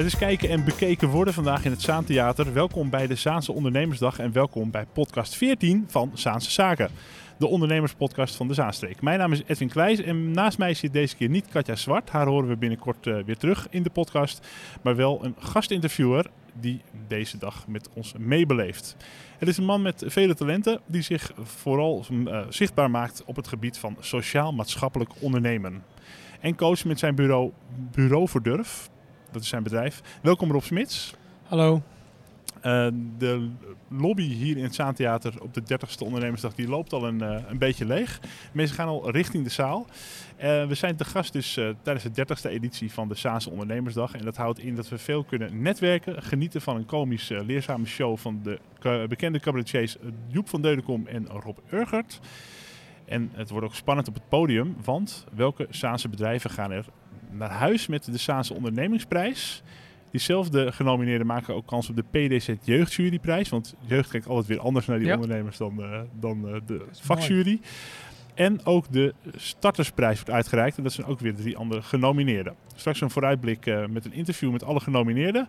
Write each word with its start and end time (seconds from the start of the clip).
Het 0.00 0.12
is 0.12 0.18
kijken 0.18 0.48
en 0.48 0.64
bekeken 0.64 1.08
worden 1.08 1.34
vandaag 1.34 1.64
in 1.64 1.70
het 1.70 1.82
Zaantheater. 1.82 2.52
Welkom 2.52 2.90
bij 2.90 3.06
de 3.06 3.14
Zaanse 3.14 3.52
Ondernemersdag 3.52 4.18
en 4.18 4.32
welkom 4.32 4.70
bij 4.70 4.86
podcast 4.92 5.34
14 5.34 5.84
van 5.88 6.10
Zaanse 6.14 6.50
Zaken. 6.50 6.90
De 7.38 7.46
ondernemerspodcast 7.46 8.34
van 8.34 8.48
de 8.48 8.54
Zaanstreek. 8.54 9.02
Mijn 9.02 9.18
naam 9.18 9.32
is 9.32 9.42
Edwin 9.46 9.68
Kleijs 9.68 10.00
en 10.00 10.30
naast 10.30 10.58
mij 10.58 10.74
zit 10.74 10.92
deze 10.92 11.16
keer 11.16 11.28
niet 11.28 11.48
Katja 11.48 11.76
Zwart. 11.76 12.10
Haar 12.10 12.26
horen 12.26 12.48
we 12.48 12.56
binnenkort 12.56 13.06
uh, 13.06 13.22
weer 13.24 13.36
terug 13.36 13.66
in 13.70 13.82
de 13.82 13.90
podcast. 13.90 14.46
Maar 14.82 14.96
wel 14.96 15.24
een 15.24 15.34
gastinterviewer 15.38 16.26
die 16.60 16.80
deze 17.08 17.38
dag 17.38 17.66
met 17.66 17.88
ons 17.94 18.14
meebeleeft. 18.18 18.96
Het 19.38 19.48
is 19.48 19.56
een 19.56 19.64
man 19.64 19.82
met 19.82 20.04
vele 20.06 20.34
talenten 20.34 20.80
die 20.86 21.02
zich 21.02 21.32
vooral 21.42 22.04
uh, 22.10 22.40
zichtbaar 22.48 22.90
maakt 22.90 23.24
op 23.24 23.36
het 23.36 23.48
gebied 23.48 23.78
van 23.78 23.96
sociaal-maatschappelijk 23.98 25.10
ondernemen. 25.18 25.82
En 26.40 26.56
coach 26.56 26.84
met 26.84 26.98
zijn 26.98 27.14
bureau 27.14 27.50
Bureau 27.90 28.28
voor 28.28 28.42
Durf. 28.42 28.90
Dat 29.32 29.42
is 29.42 29.48
zijn 29.48 29.62
bedrijf. 29.62 30.02
Welkom 30.22 30.52
Rob 30.52 30.62
Smits. 30.62 31.14
Hallo. 31.42 31.82
Uh, 32.56 32.86
de 33.18 33.48
lobby 33.88 34.22
hier 34.22 34.56
in 34.56 34.62
het 34.62 34.74
Zaantheater 34.74 35.42
op 35.42 35.54
de 35.54 35.62
30ste 35.62 36.04
ondernemersdag 36.04 36.54
die 36.54 36.68
loopt 36.68 36.92
al 36.92 37.06
een, 37.06 37.22
uh, 37.22 37.36
een 37.48 37.58
beetje 37.58 37.84
leeg. 37.84 38.20
Mensen 38.52 38.76
gaan 38.76 38.88
al 38.88 39.10
richting 39.10 39.44
de 39.44 39.50
zaal. 39.50 39.86
Uh, 39.86 40.66
we 40.66 40.74
zijn 40.74 40.96
te 40.96 41.04
gast 41.04 41.32
dus 41.32 41.60
tijdens 41.82 42.04
de 42.04 42.26
30ste 42.26 42.50
editie 42.50 42.92
van 42.92 43.08
de 43.08 43.14
Zaanse 43.14 43.50
Ondernemersdag. 43.50 44.14
En 44.14 44.24
dat 44.24 44.36
houdt 44.36 44.58
in 44.58 44.74
dat 44.74 44.88
we 44.88 44.98
veel 44.98 45.24
kunnen 45.24 45.62
netwerken, 45.62 46.22
genieten 46.22 46.60
van 46.60 46.76
een 46.76 46.86
komisch 46.86 47.28
leerzame 47.28 47.86
show 47.86 48.16
van 48.16 48.40
de 48.42 48.58
bekende 49.08 49.40
cabaretiers 49.40 49.96
Joep 50.26 50.48
van 50.48 50.62
Deudekom 50.62 51.06
en 51.06 51.26
Rob 51.26 51.58
Urgert. 51.72 52.20
En 53.04 53.30
het 53.32 53.50
wordt 53.50 53.66
ook 53.66 53.74
spannend 53.74 54.08
op 54.08 54.14
het 54.14 54.28
podium, 54.28 54.76
want 54.84 55.26
welke 55.34 55.66
Zaanse 55.70 56.08
bedrijven 56.08 56.50
gaan 56.50 56.70
er 56.70 56.86
naar 57.30 57.50
huis 57.50 57.86
met 57.86 58.04
de 58.04 58.18
Zaanse 58.18 58.54
Ondernemingsprijs? 58.54 59.62
Diezelfde 60.10 60.72
genomineerden 60.72 61.26
maken 61.26 61.54
ook 61.54 61.66
kans 61.66 61.88
op 61.88 61.96
de 61.96 62.02
PDZ 62.10 62.54
Jeugdjuryprijs. 62.62 63.48
Want 63.48 63.74
jeugd 63.80 64.10
kijkt 64.10 64.26
altijd 64.26 64.46
weer 64.46 64.60
anders 64.60 64.86
naar 64.86 64.98
die 64.98 65.06
ja. 65.06 65.14
ondernemers 65.14 65.56
dan, 65.56 65.76
uh, 65.78 66.00
dan 66.20 66.48
uh, 66.48 66.56
de 66.66 66.84
vakjury. 66.90 67.60
En 68.34 68.64
ook 68.64 68.92
de 68.92 69.14
startersprijs 69.36 70.16
wordt 70.16 70.30
uitgereikt. 70.30 70.76
En 70.76 70.82
dat 70.82 70.92
zijn 70.92 71.06
ook 71.06 71.20
weer 71.20 71.34
drie 71.34 71.56
andere 71.56 71.82
genomineerden. 71.82 72.54
Straks 72.74 73.00
een 73.00 73.10
vooruitblik 73.10 73.66
uh, 73.66 73.86
met 73.86 74.04
een 74.04 74.12
interview 74.12 74.52
met 74.52 74.64
alle 74.64 74.80
genomineerden. 74.80 75.48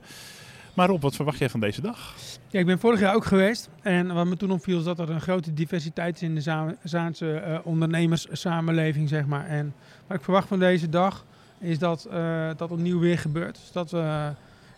Maar 0.73 0.87
Rob, 0.87 1.01
wat 1.01 1.15
verwacht 1.15 1.37
jij 1.37 1.49
van 1.49 1.59
deze 1.59 1.81
dag? 1.81 2.15
Ja, 2.47 2.59
ik 2.59 2.65
ben 2.65 2.79
vorig 2.79 2.99
jaar 2.99 3.15
ook 3.15 3.25
geweest. 3.25 3.69
En 3.81 4.13
wat 4.13 4.25
me 4.25 4.37
toen 4.37 4.51
opviel 4.51 4.77
is 4.77 4.83
dat 4.83 4.99
er 4.99 5.09
een 5.09 5.21
grote 5.21 5.53
diversiteit 5.53 6.15
is 6.15 6.21
in 6.21 6.35
de 6.35 6.41
Za 6.41 6.75
Zaanse 6.83 7.61
ondernemerssamenleving, 7.63 9.09
zeg 9.09 9.25
maar. 9.25 9.45
En 9.45 9.73
wat 10.07 10.17
ik 10.17 10.23
verwacht 10.23 10.47
van 10.47 10.59
deze 10.59 10.89
dag 10.89 11.25
is 11.61 11.79
dat 11.79 12.07
uh, 12.11 12.49
dat 12.57 12.71
opnieuw 12.71 12.99
weer 12.99 13.17
gebeurt. 13.17 13.55
Dus 13.55 13.71
dat 13.71 13.91
we 13.91 14.31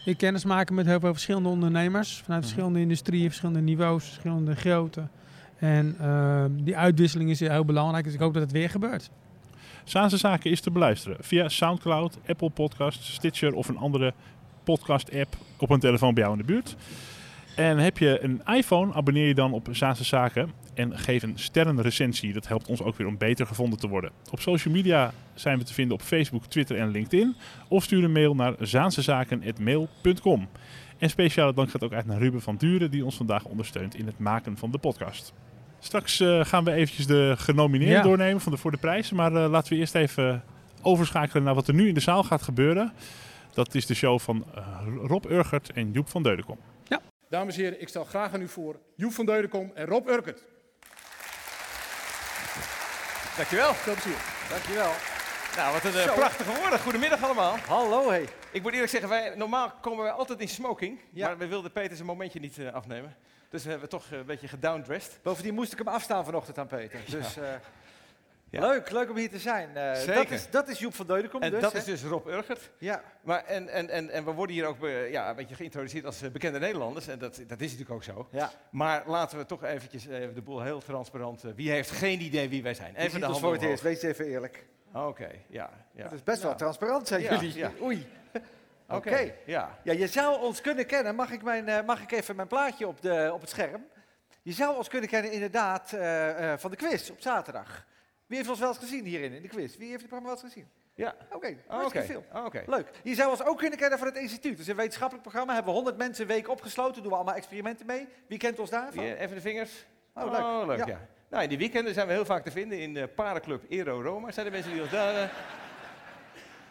weer 0.05 0.15
kennis 0.15 0.45
maken 0.45 0.75
met 0.75 0.85
heel 0.85 0.99
veel 0.99 1.13
verschillende 1.13 1.49
ondernemers. 1.49 2.21
Vanuit 2.23 2.41
verschillende 2.41 2.79
industrieën, 2.79 3.27
verschillende 3.27 3.61
niveaus, 3.61 4.03
verschillende 4.03 4.55
grootte. 4.55 5.07
En 5.57 5.95
uh, 6.01 6.45
die 6.49 6.77
uitwisseling 6.77 7.29
is 7.29 7.39
heel 7.39 7.65
belangrijk. 7.65 8.03
Dus 8.03 8.13
ik 8.13 8.19
hoop 8.19 8.33
dat 8.33 8.41
het 8.41 8.51
weer 8.51 8.69
gebeurt. 8.69 9.09
Zaanse 9.83 10.17
Zaken 10.17 10.51
is 10.51 10.61
te 10.61 10.71
beluisteren 10.71 11.17
via 11.19 11.49
Soundcloud, 11.49 12.17
Apple 12.27 12.49
Podcasts, 12.49 13.13
Stitcher 13.13 13.53
of 13.53 13.67
een 13.67 13.77
andere 13.77 14.13
podcast-app 14.63 15.37
op 15.57 15.69
een 15.69 15.79
telefoon 15.79 16.13
bij 16.13 16.23
jou 16.23 16.35
in 16.35 16.45
de 16.45 16.53
buurt. 16.53 16.75
En 17.55 17.77
heb 17.77 17.97
je 17.97 18.23
een 18.23 18.41
iPhone, 18.45 18.93
abonneer 18.93 19.27
je 19.27 19.33
dan 19.33 19.53
op 19.53 19.67
Zaanse 19.71 20.03
Zaken 20.03 20.51
en 20.73 20.97
geef 20.97 21.23
een 21.23 21.33
sterrenrecensie. 21.35 22.33
Dat 22.33 22.47
helpt 22.47 22.67
ons 22.67 22.81
ook 22.81 22.97
weer 22.97 23.07
om 23.07 23.17
beter 23.17 23.47
gevonden 23.47 23.79
te 23.79 23.87
worden. 23.87 24.11
Op 24.31 24.39
social 24.39 24.73
media 24.73 25.13
zijn 25.33 25.57
we 25.57 25.63
te 25.63 25.73
vinden 25.73 25.97
op 25.97 26.01
Facebook, 26.01 26.45
Twitter 26.45 26.77
en 26.77 26.91
LinkedIn. 26.91 27.35
Of 27.67 27.83
stuur 27.83 28.03
een 28.03 28.11
mail 28.11 28.35
naar 28.35 28.53
zaansezaken.mail.com. 28.59 30.49
En 30.97 31.09
speciale 31.09 31.53
dank 31.53 31.69
gaat 31.69 31.83
ook 31.83 31.93
uit 31.93 32.05
naar 32.05 32.17
Ruben 32.17 32.41
van 32.41 32.55
Duren, 32.55 32.91
die 32.91 33.05
ons 33.05 33.15
vandaag 33.15 33.45
ondersteunt 33.45 33.95
in 33.95 34.05
het 34.05 34.19
maken 34.19 34.57
van 34.57 34.71
de 34.71 34.77
podcast. 34.77 35.33
Straks 35.79 36.19
uh, 36.19 36.45
gaan 36.45 36.63
we 36.63 36.71
eventjes 36.71 37.07
de 37.07 37.33
genomineerden 37.37 37.97
ja. 37.97 38.03
doornemen 38.03 38.41
van 38.41 38.51
de, 38.51 38.57
voor 38.57 38.71
de 38.71 38.77
prijzen. 38.77 39.15
Maar 39.15 39.31
uh, 39.31 39.49
laten 39.49 39.73
we 39.73 39.79
eerst 39.79 39.95
even 39.95 40.43
overschakelen 40.81 41.43
naar 41.43 41.55
wat 41.55 41.67
er 41.67 41.73
nu 41.73 41.87
in 41.87 41.93
de 41.93 41.99
zaal 41.99 42.23
gaat 42.23 42.41
gebeuren. 42.41 42.93
Dat 43.53 43.75
is 43.75 43.85
de 43.85 43.93
show 43.93 44.19
van 44.19 44.45
uh, 44.57 44.67
Rob 45.07 45.25
Urgert 45.25 45.71
en 45.71 45.91
Joep 45.91 46.09
van 46.09 46.23
Deudekom. 46.23 46.57
Dames 47.33 47.55
en 47.55 47.61
heren, 47.61 47.81
ik 47.81 47.87
stel 47.89 48.03
graag 48.03 48.33
aan 48.33 48.41
u 48.41 48.47
voor 48.47 48.79
Joep 48.95 49.13
van 49.13 49.25
Deudekom 49.25 49.71
en 49.73 49.85
Rob 49.85 50.07
Urgert. 50.07 50.43
Dankjewel. 53.35 53.73
Veel 53.73 53.93
plezier. 53.93 54.17
Dankjewel. 54.49 54.91
Nou, 55.55 55.73
wat 55.73 55.83
een 55.83 55.93
uh, 55.93 56.13
prachtige 56.13 56.59
woorden. 56.59 56.79
Goedemiddag 56.79 57.23
allemaal. 57.23 57.57
Hallo, 57.57 58.09
hey. 58.09 58.27
Ik 58.51 58.61
moet 58.61 58.71
eerlijk 58.73 58.91
zeggen, 58.91 59.09
wij, 59.09 59.35
normaal 59.35 59.71
komen 59.81 60.03
wij 60.03 60.11
altijd 60.11 60.39
in 60.39 60.47
smoking. 60.47 60.99
Ja. 61.13 61.27
Maar 61.27 61.37
we 61.37 61.47
wilden 61.47 61.71
Peter 61.71 61.95
zijn 61.95 62.07
momentje 62.07 62.39
niet 62.39 62.57
uh, 62.57 62.73
afnemen. 62.73 63.15
Dus 63.49 63.63
we 63.63 63.69
hebben 63.69 63.89
toch 63.89 64.11
uh, 64.11 64.17
een 64.17 64.25
beetje 64.25 64.47
gedowndressed. 64.47 65.19
Bovendien 65.21 65.53
moest 65.53 65.71
ik 65.71 65.77
hem 65.77 65.87
afstaan 65.87 66.25
vanochtend 66.25 66.57
aan 66.57 66.67
Peter. 66.67 66.99
Dus, 67.09 67.33
ja. 67.33 67.59
Ja. 68.53 68.67
Leuk, 68.67 68.91
leuk 68.91 69.09
om 69.09 69.15
hier 69.15 69.29
te 69.29 69.39
zijn. 69.39 69.69
Uh, 69.75 69.93
Zeker. 69.93 70.15
Dat 70.15 70.31
is, 70.31 70.49
dat 70.49 70.67
is 70.67 70.79
Joep 70.79 70.95
van 70.95 71.07
Deudekom 71.07 71.41
En 71.41 71.51
dus, 71.51 71.61
dat 71.61 71.71
hè? 71.71 71.77
is 71.77 71.83
dus 71.85 72.03
Rob 72.03 72.27
Urgert. 72.27 72.71
Ja. 72.77 73.03
Maar 73.21 73.45
en, 73.45 73.69
en, 73.69 73.89
en, 73.89 74.09
en 74.09 74.25
we 74.25 74.31
worden 74.31 74.55
hier 74.55 74.65
ook 74.65 74.83
uh, 74.83 75.11
ja, 75.11 75.29
een 75.29 75.35
beetje 75.35 75.55
geïntroduceerd 75.55 76.05
als 76.05 76.23
uh, 76.23 76.29
bekende 76.29 76.59
Nederlanders. 76.59 77.07
En 77.07 77.19
dat, 77.19 77.35
dat 77.47 77.61
is 77.61 77.71
natuurlijk 77.71 77.91
ook 77.91 78.03
zo. 78.03 78.27
Ja. 78.31 78.51
Maar 78.71 79.03
laten 79.05 79.37
we 79.37 79.45
toch 79.45 79.63
eventjes 79.63 80.03
de 80.03 80.41
boel 80.43 80.61
heel 80.61 80.79
transparant... 80.79 81.41
wie 81.55 81.71
heeft 81.71 81.91
geen 81.91 82.21
idee 82.21 82.49
wie 82.49 82.63
wij 82.63 82.73
zijn? 82.73 82.95
Even 82.95 83.19
de 83.19 83.25
hand 83.25 83.39
voor 83.39 83.53
het 83.53 83.61
eerst, 83.61 83.83
wees 83.83 84.01
even 84.01 84.25
eerlijk. 84.25 84.65
Oké, 84.93 85.05
okay, 85.05 85.45
ja, 85.47 85.69
ja. 85.91 86.03
Dat 86.03 86.13
is 86.13 86.23
best 86.23 86.43
wel 86.43 86.55
transparant, 86.55 87.07
zijn 87.07 87.21
ja, 87.21 87.33
jullie. 87.33 87.57
Ja. 87.57 87.71
Oei. 87.81 88.07
Oké, 88.33 88.43
okay. 88.87 89.13
okay, 89.13 89.35
ja. 89.45 89.77
ja. 89.83 89.93
Je 89.93 90.07
zou 90.07 90.41
ons 90.41 90.61
kunnen 90.61 90.85
kennen, 90.85 91.15
mag 91.15 91.31
ik, 91.31 91.43
mijn, 91.43 91.85
mag 91.85 92.01
ik 92.01 92.11
even 92.11 92.35
mijn 92.35 92.47
plaatje 92.47 92.87
op, 92.87 93.01
de, 93.01 93.29
op 93.33 93.41
het 93.41 93.49
scherm? 93.49 93.85
Je 94.41 94.51
zou 94.51 94.77
ons 94.77 94.87
kunnen 94.87 95.09
kennen 95.09 95.31
inderdaad 95.31 95.89
van 96.59 96.71
de 96.71 96.77
quiz 96.77 97.09
op 97.09 97.21
zaterdag. 97.21 97.85
Wie 98.33 98.41
heeft 98.41 98.53
ons 98.53 98.63
wel 98.63 98.73
eens 98.73 98.89
gezien 98.89 99.05
hierin, 99.05 99.33
in 99.33 99.41
de 99.41 99.47
quiz? 99.47 99.77
Wie 99.77 99.89
heeft 99.89 100.01
het 100.01 100.09
programma 100.09 100.33
wel 100.33 100.43
eens 100.43 100.53
gezien? 100.53 100.69
Ja. 100.93 101.15
Oké, 101.25 101.35
okay, 101.35 101.57
oh, 101.67 101.85
okay. 101.85 102.03
veel. 102.03 102.25
Oh, 102.33 102.45
okay. 102.45 102.63
Leuk. 102.67 102.89
Je 103.03 103.15
zou 103.15 103.29
ons 103.29 103.43
ook 103.43 103.57
kunnen 103.57 103.79
kennen 103.79 103.97
van 103.97 104.07
het 104.07 104.17
instituut. 104.17 104.57
Dus 104.57 104.67
een 104.67 104.75
wetenschappelijk 104.75 105.21
programma. 105.23 105.53
Hebben 105.53 105.71
we 105.71 105.79
100 105.79 105.97
mensen 105.97 106.23
een 106.23 106.29
week 106.29 106.49
opgesloten. 106.49 107.01
Doen 107.01 107.11
we 107.11 107.17
allemaal 107.17 107.35
experimenten 107.35 107.85
mee. 107.85 108.07
Wie 108.27 108.37
kent 108.37 108.59
ons 108.59 108.69
daarvan? 108.69 109.03
Wie, 109.03 109.17
even 109.17 109.35
de 109.35 109.41
vingers. 109.41 109.85
Oh, 110.13 110.31
leuk. 110.31 110.39
Oh, 110.39 110.63
leuk 110.67 110.77
ja. 110.77 110.87
ja. 110.87 111.07
Nou, 111.29 111.43
in 111.43 111.49
die 111.49 111.57
weekenden 111.57 111.93
zijn 111.93 112.07
we 112.07 112.13
heel 112.13 112.25
vaak 112.25 112.43
te 112.43 112.51
vinden 112.51 112.79
in 112.79 112.93
de 112.93 113.07
parenclub 113.07 113.63
Ero 113.69 114.01
Roma. 114.01 114.31
Zijn 114.31 114.45
er 114.45 114.51
mensen 114.51 114.71
die 114.71 114.81
ons 114.81 114.91
daar... 114.91 115.23
Uh, 115.23 115.29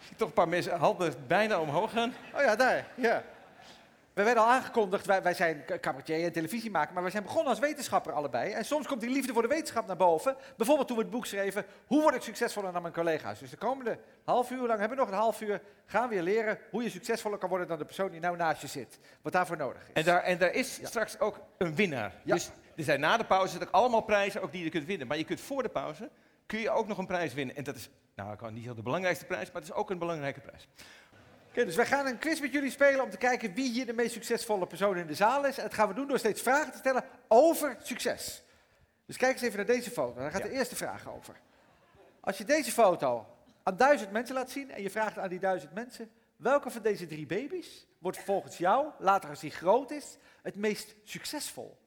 zie 0.06 0.16
toch 0.18 0.28
een 0.28 0.34
paar 0.34 0.48
mensen 0.48 0.78
handen 0.78 1.14
bijna 1.26 1.60
omhoog 1.60 1.92
gaan. 1.92 2.14
Oh 2.34 2.40
ja, 2.40 2.56
daar. 2.56 2.86
Ja. 2.94 3.24
We 4.14 4.22
werden 4.22 4.42
al 4.42 4.48
aangekondigd, 4.48 5.06
wij, 5.06 5.22
wij 5.22 5.34
zijn 5.34 5.64
cabaretier 5.80 6.24
en 6.24 6.32
televisiemaker, 6.32 6.92
maar 6.92 7.02
wij 7.02 7.10
zijn 7.10 7.22
begonnen 7.22 7.48
als 7.48 7.58
wetenschapper 7.58 8.12
allebei. 8.12 8.52
En 8.52 8.64
soms 8.64 8.86
komt 8.86 9.00
die 9.00 9.10
liefde 9.10 9.32
voor 9.32 9.42
de 9.42 9.48
wetenschap 9.48 9.86
naar 9.86 9.96
boven. 9.96 10.36
Bijvoorbeeld 10.56 10.88
toen 10.88 10.96
we 10.96 11.02
het 11.02 11.12
boek 11.12 11.26
schreven, 11.26 11.64
hoe 11.86 12.02
word 12.02 12.14
ik 12.14 12.22
succesvoller 12.22 12.72
dan 12.72 12.82
mijn 12.82 12.94
collega's? 12.94 13.38
Dus 13.38 13.50
de 13.50 13.56
komende 13.56 13.98
half 14.24 14.50
uur 14.50 14.66
lang, 14.66 14.78
hebben 14.78 14.98
we 14.98 15.04
nog 15.04 15.12
een 15.12 15.18
half 15.18 15.40
uur, 15.40 15.62
gaan 15.86 16.08
we 16.08 16.14
je 16.14 16.22
leren 16.22 16.58
hoe 16.70 16.82
je 16.82 16.90
succesvoller 16.90 17.38
kan 17.38 17.48
worden 17.48 17.66
dan 17.68 17.78
de 17.78 17.84
persoon 17.84 18.10
die 18.10 18.20
nou 18.20 18.36
naast 18.36 18.60
je 18.60 18.66
zit. 18.66 18.98
Wat 19.22 19.32
daarvoor 19.32 19.56
nodig 19.56 19.82
is. 19.82 19.92
En 19.92 20.04
daar, 20.04 20.22
en 20.22 20.38
daar 20.38 20.52
is 20.52 20.76
ja. 20.76 20.86
straks 20.86 21.18
ook 21.18 21.40
een 21.58 21.74
winnaar. 21.74 22.12
Ja. 22.24 22.34
Dus 22.34 22.50
er 22.76 22.84
zijn 22.84 23.00
na 23.00 23.16
de 23.16 23.24
pauze 23.24 23.60
ook 23.60 23.68
allemaal 23.70 24.02
prijzen 24.02 24.42
ook 24.42 24.52
die 24.52 24.64
je 24.64 24.70
kunt 24.70 24.86
winnen. 24.86 25.06
Maar 25.06 25.18
je 25.18 25.24
kunt 25.24 25.40
voor 25.40 25.62
de 25.62 25.68
pauze, 25.68 26.10
kun 26.46 26.58
je 26.58 26.70
ook 26.70 26.86
nog 26.86 26.98
een 26.98 27.06
prijs 27.06 27.34
winnen. 27.34 27.56
En 27.56 27.64
dat 27.64 27.76
is, 27.76 27.90
nou 28.14 28.32
ik 28.32 28.38
kan 28.38 28.54
niet 28.54 28.64
heel 28.64 28.74
de 28.74 28.82
belangrijkste 28.82 29.24
prijs, 29.24 29.46
maar 29.52 29.62
het 29.62 29.70
is 29.70 29.76
ook 29.76 29.90
een 29.90 29.98
belangrijke 29.98 30.40
prijs. 30.40 30.68
Okay, 31.52 31.64
dus 31.64 31.76
wij 31.76 31.86
gaan 31.86 32.06
een 32.06 32.18
quiz 32.18 32.40
met 32.40 32.52
jullie 32.52 32.70
spelen 32.70 33.02
om 33.02 33.10
te 33.10 33.16
kijken 33.16 33.54
wie 33.54 33.70
hier 33.70 33.86
de 33.86 33.92
meest 33.92 34.12
succesvolle 34.12 34.66
persoon 34.66 34.96
in 34.96 35.06
de 35.06 35.14
zaal 35.14 35.46
is. 35.46 35.56
En 35.56 35.62
dat 35.62 35.74
gaan 35.74 35.88
we 35.88 35.94
doen 35.94 36.08
door 36.08 36.18
steeds 36.18 36.42
vragen 36.42 36.72
te 36.72 36.78
stellen 36.78 37.04
over 37.28 37.76
succes. 37.82 38.42
Dus 39.06 39.16
kijk 39.16 39.32
eens 39.32 39.42
even 39.42 39.56
naar 39.56 39.66
deze 39.66 39.90
foto. 39.90 40.20
Daar 40.20 40.30
gaat 40.30 40.42
ja. 40.42 40.48
de 40.48 40.54
eerste 40.54 40.76
vraag 40.76 41.08
over. 41.08 41.40
Als 42.20 42.38
je 42.38 42.44
deze 42.44 42.70
foto 42.70 43.26
aan 43.62 43.76
duizend 43.76 44.10
mensen 44.10 44.34
laat 44.34 44.50
zien 44.50 44.70
en 44.70 44.82
je 44.82 44.90
vraagt 44.90 45.18
aan 45.18 45.28
die 45.28 45.38
duizend 45.38 45.74
mensen... 45.74 46.10
welke 46.36 46.70
van 46.70 46.82
deze 46.82 47.06
drie 47.06 47.26
baby's 47.26 47.86
wordt 47.98 48.18
volgens 48.18 48.58
jou, 48.58 48.86
later 48.98 49.30
als 49.30 49.40
hij 49.40 49.50
groot 49.50 49.90
is, 49.90 50.16
het 50.42 50.56
meest 50.56 50.94
succesvol? 51.04 51.78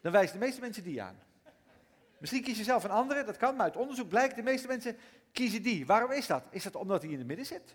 Dan 0.00 0.12
wijzen 0.12 0.38
de 0.38 0.44
meeste 0.44 0.60
mensen 0.60 0.82
die 0.82 1.02
aan. 1.02 1.22
Misschien 2.18 2.42
kies 2.42 2.58
je 2.58 2.64
zelf 2.64 2.84
een 2.84 2.90
andere, 2.90 3.24
dat 3.24 3.36
kan, 3.36 3.56
maar 3.56 3.64
uit 3.64 3.76
onderzoek 3.76 4.08
blijkt 4.08 4.36
de 4.36 4.42
meeste 4.42 4.66
mensen 4.66 4.96
kiezen 5.32 5.62
die. 5.62 5.86
Waarom 5.86 6.12
is 6.12 6.26
dat? 6.26 6.44
Is 6.50 6.62
dat 6.62 6.76
omdat 6.76 7.02
hij 7.02 7.10
in 7.10 7.18
het 7.18 7.26
midden 7.26 7.46
zit? 7.46 7.74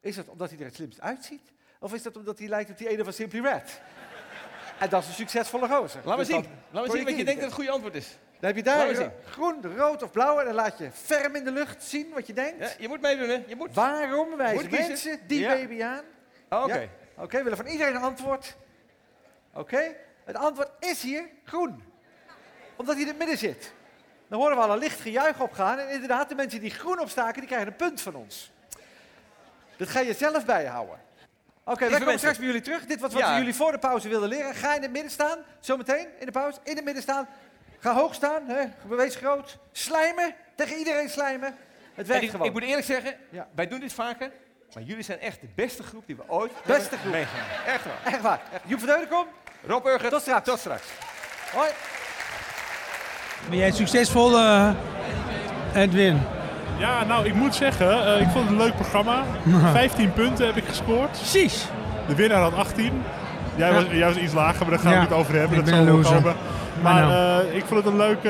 Is 0.00 0.16
dat 0.16 0.28
omdat 0.28 0.50
hij 0.50 0.58
er 0.58 0.64
het 0.64 0.74
slimst 0.74 1.00
uitziet? 1.00 1.52
Of 1.80 1.94
is 1.94 2.02
dat 2.02 2.16
omdat 2.16 2.38
hij 2.38 2.48
lijkt 2.48 2.70
op 2.70 2.78
die 2.78 2.88
ene 2.88 3.04
van 3.04 3.12
Simply 3.12 3.40
Red? 3.40 3.80
en 4.80 4.88
dat 4.88 5.02
is 5.02 5.08
een 5.08 5.14
succesvolle 5.14 5.68
gozer. 5.68 6.00
Laat 6.04 6.18
me 6.18 6.24
dus 6.24 6.34
zien. 6.34 6.46
Laat 6.70 6.86
me 6.86 6.90
zien 6.90 7.04
wat 7.04 7.16
je 7.16 7.24
denkt 7.24 7.40
dat 7.40 7.50
het 7.50 7.58
goede 7.58 7.70
antwoord 7.70 7.94
is. 7.94 8.18
Dan 8.40 8.46
heb 8.46 8.56
je 8.56 8.62
daar 8.62 9.12
groen, 9.24 9.76
rood 9.76 10.02
of 10.02 10.10
blauw 10.10 10.38
en 10.38 10.44
dan 10.44 10.54
laat 10.54 10.78
je 10.78 10.90
ferm 10.92 11.36
in 11.36 11.44
de 11.44 11.50
lucht 11.50 11.82
zien 11.82 12.10
wat 12.14 12.26
je 12.26 12.32
denkt. 12.32 12.58
Ja, 12.58 12.70
je 12.78 12.88
moet 12.88 13.00
meedoen, 13.00 13.28
hè? 13.28 13.44
Je 13.46 13.56
moet. 13.56 13.74
Waarom 13.74 14.36
wijzen 14.36 14.70
mensen 14.70 15.20
die 15.26 15.40
ja. 15.40 15.54
baby 15.54 15.82
aan? 15.82 16.04
Oh, 16.48 16.58
Oké. 16.58 16.70
Okay. 16.70 16.82
Ja? 16.82 16.88
Oké, 17.14 17.22
okay, 17.22 17.38
we 17.38 17.42
willen 17.42 17.58
van 17.58 17.66
iedereen 17.66 17.94
een 17.94 18.02
antwoord. 18.02 18.56
Oké, 19.50 19.60
okay. 19.60 19.96
het 20.24 20.36
antwoord 20.36 20.70
is 20.80 21.02
hier 21.02 21.28
groen. 21.44 21.82
Omdat 22.76 22.94
hij 22.94 23.02
in 23.02 23.08
het 23.08 23.18
midden 23.18 23.38
zit. 23.38 23.72
Dan 24.28 24.40
horen 24.40 24.56
we 24.56 24.62
al 24.62 24.72
een 24.72 24.78
licht 24.78 25.00
gejuich 25.00 25.40
opgaan. 25.40 25.78
En 25.78 25.88
inderdaad, 25.88 26.28
de 26.28 26.34
mensen 26.34 26.60
die 26.60 26.70
groen 26.70 27.00
opstaken, 27.00 27.40
die 27.40 27.46
krijgen 27.46 27.68
een 27.68 27.76
punt 27.76 28.00
van 28.00 28.14
ons. 28.14 28.52
Dat 29.78 29.88
ga 29.88 30.00
je 30.00 30.14
zelf 30.14 30.44
bijhouden. 30.44 30.96
Oké, 31.64 31.78
wij 31.78 31.88
komen 31.88 31.98
mensen. 32.00 32.18
straks 32.18 32.36
bij 32.38 32.46
jullie 32.46 32.60
terug. 32.62 32.86
Dit 32.86 33.00
was 33.00 33.12
wat 33.12 33.22
Ja. 33.22 33.32
we 33.32 33.38
jullie 33.38 33.54
voor 33.54 33.72
de 33.72 33.78
pauze 33.78 34.08
wilden 34.08 34.28
leren. 34.28 34.54
Ga 34.54 34.74
in 34.74 34.82
het 34.82 34.90
midden 34.90 35.10
staan, 35.10 35.38
zometeen 35.60 36.06
in 36.18 36.26
de 36.26 36.32
pauze. 36.32 36.58
In 36.62 36.76
het 36.76 36.84
midden 36.84 37.02
staan. 37.02 37.28
Ga 37.80 37.94
hoog 37.94 38.14
staan, 38.14 38.42
hè. 38.48 38.64
wees 38.96 39.14
groot. 39.16 39.58
Slijmen, 39.72 40.34
tegen 40.56 40.76
iedereen 40.76 41.08
slijmen. 41.08 41.54
Het 41.94 42.06
werkt 42.06 42.22
ik, 42.22 42.30
gewoon. 42.30 42.46
ik 42.46 42.52
moet 42.52 42.62
eerlijk 42.62 42.86
zeggen, 42.86 43.14
Ja. 43.30 43.48
wij 43.54 43.68
doen 43.68 43.80
dit 43.80 43.92
vaker. 43.92 44.30
Maar 44.74 44.82
jullie 44.82 45.02
zijn 45.04 45.20
echt 45.20 45.40
de 45.40 45.48
beste 45.54 45.82
groep 45.82 46.06
die 46.06 46.16
we 46.16 46.22
ooit 46.26 46.52
Beste 46.64 46.72
hebben 46.82 46.98
groep. 46.98 47.12
meegemaakt. 47.12 47.66
Echt 47.66 47.84
waar. 47.84 48.12
Echt 48.12 48.20
waar. 48.22 48.40
Joep 48.64 48.78
van 48.78 48.88
Deudekom, 48.88 49.26
Rob 49.66 49.82
Burger, 49.84 50.10
Tot 50.10 50.20
straks. 50.20 50.44
Tot 50.48 50.58
straks. 50.58 50.82
hoi. 51.52 51.68
Ben 53.48 53.58
jij 53.58 53.70
succesvol, 53.70 54.36
eh, 54.38 54.70
Edwin? 55.74 56.20
Ja, 56.78 57.04
nou, 57.04 57.26
ik 57.26 57.34
moet 57.34 57.54
zeggen, 57.54 58.14
eh, 58.14 58.20
ik 58.20 58.26
vond 58.28 58.44
het 58.48 58.52
een 58.58 58.64
leuk 58.64 58.74
programma. 58.74 59.22
15 59.72 60.12
punten 60.12 60.46
heb 60.46 60.56
ik 60.56 60.64
gescoord. 60.68 61.10
Precies. 61.10 61.66
De 62.06 62.14
winnaar 62.14 62.40
had 62.40 62.54
18. 62.54 63.02
Jij, 63.56 63.68
Ja. 63.68 63.74
was, 63.74 63.84
jij 63.92 64.06
was 64.06 64.16
iets 64.16 64.32
lager, 64.32 64.60
maar 64.60 64.70
daar 64.70 64.78
gaan 64.78 64.90
we 64.92 64.96
Ja, 64.96 65.02
het 65.02 65.12
over 65.12 65.34
hebben. 65.34 65.58
ik 65.58 65.64
Dat 65.64 65.74
zal 65.74 65.84
wel 65.84 66.00
komen. 66.00 66.34
Maar 66.82 67.06
nou. 67.06 67.42
eh, 67.48 67.56
ik 67.56 67.64
vond 67.66 67.84
het 67.84 67.92
een 67.92 67.96
leuke 67.98 68.28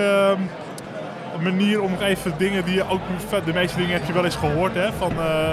eh, 1.39 1.43
manier 1.43 1.83
om 1.83 1.91
nog 1.91 2.03
even 2.03 2.33
dingen 2.37 2.65
die 2.65 2.75
je 2.75 2.89
ook... 2.91 3.01
De 3.45 3.53
meeste 3.53 3.77
dingen 3.77 3.93
heb 3.93 4.07
je 4.07 4.13
wel 4.13 4.25
eens 4.25 4.37
gehoord, 4.37 4.75
hè. 4.75 4.93
Van, 4.99 5.11
eh, 5.11 5.51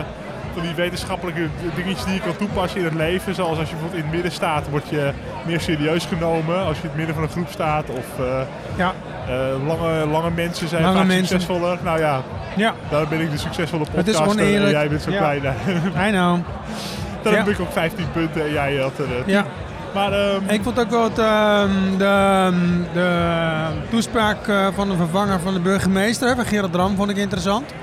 van 0.55 0.63
die 0.63 0.75
wetenschappelijke 0.75 1.47
dingetjes 1.75 2.05
die 2.05 2.13
je 2.13 2.19
kan 2.19 2.35
toepassen 2.37 2.79
in 2.79 2.85
het 2.85 2.93
leven. 2.93 3.35
Zoals 3.35 3.57
als 3.59 3.69
je 3.69 3.73
bijvoorbeeld 3.75 3.99
in 4.03 4.05
het 4.07 4.13
midden 4.13 4.31
staat, 4.31 4.69
word 4.69 4.89
je 4.89 5.11
meer 5.45 5.59
serieus 5.59 6.05
genomen. 6.05 6.65
Als 6.65 6.75
je 6.77 6.81
in 6.83 6.87
het 6.89 6.97
midden 6.97 7.15
van 7.15 7.23
een 7.23 7.29
groep 7.29 7.49
staat. 7.49 7.85
Of 7.89 8.25
eh, 8.25 8.41
Ja. 8.75 8.93
eh, 9.27 9.65
lange, 9.67 10.05
lange 10.07 10.29
mensen 10.31 10.67
zijn 10.67 10.81
Lange 10.83 10.97
vaak 10.97 11.05
mensen. 11.07 11.27
succesvoller. 11.27 11.77
Nou 11.83 11.99
ja, 11.99 12.21
Ja, 12.55 12.73
daar 12.89 13.07
ben 13.07 13.21
ik 13.21 13.31
de 13.31 13.37
succesvolle 13.37 13.85
Het 13.91 14.07
is 14.07 14.15
podcaster 14.17 14.45
en 14.63 14.69
jij 14.69 14.89
bent 14.89 15.01
zo 15.01 15.11
Ja. 15.11 15.17
klein. 15.17 15.41
I 16.07 16.11
know. 16.11 16.37
Dan 17.21 17.33
Ja. 17.33 17.37
heb 17.37 17.47
ik 17.47 17.59
ook 17.59 17.71
15 17.71 18.11
punten 18.11 18.41
en 18.45 18.51
jij 18.51 18.75
had 18.75 18.97
er 18.97 19.05
eh, 19.05 19.23
10. 19.23 19.33
Ja. 19.33 19.45
Maar 19.93 20.11
ehm, 20.11 20.49
Ik 20.49 20.63
vond 20.63 20.79
ook 20.79 20.89
wel 20.89 21.03
het, 21.03 21.19
ehm, 21.19 21.69
de, 21.97 22.53
de 22.93 23.09
toespraak 23.89 24.37
van 24.75 24.89
de 24.89 24.95
vervanger 24.95 25.39
van 25.39 25.53
de 25.53 25.59
burgemeester, 25.59 26.35
van 26.35 26.45
Gerard 26.45 26.71
Dram, 26.71 26.95
vond 26.95 27.09
ik 27.09 27.17
interessant. 27.17 27.73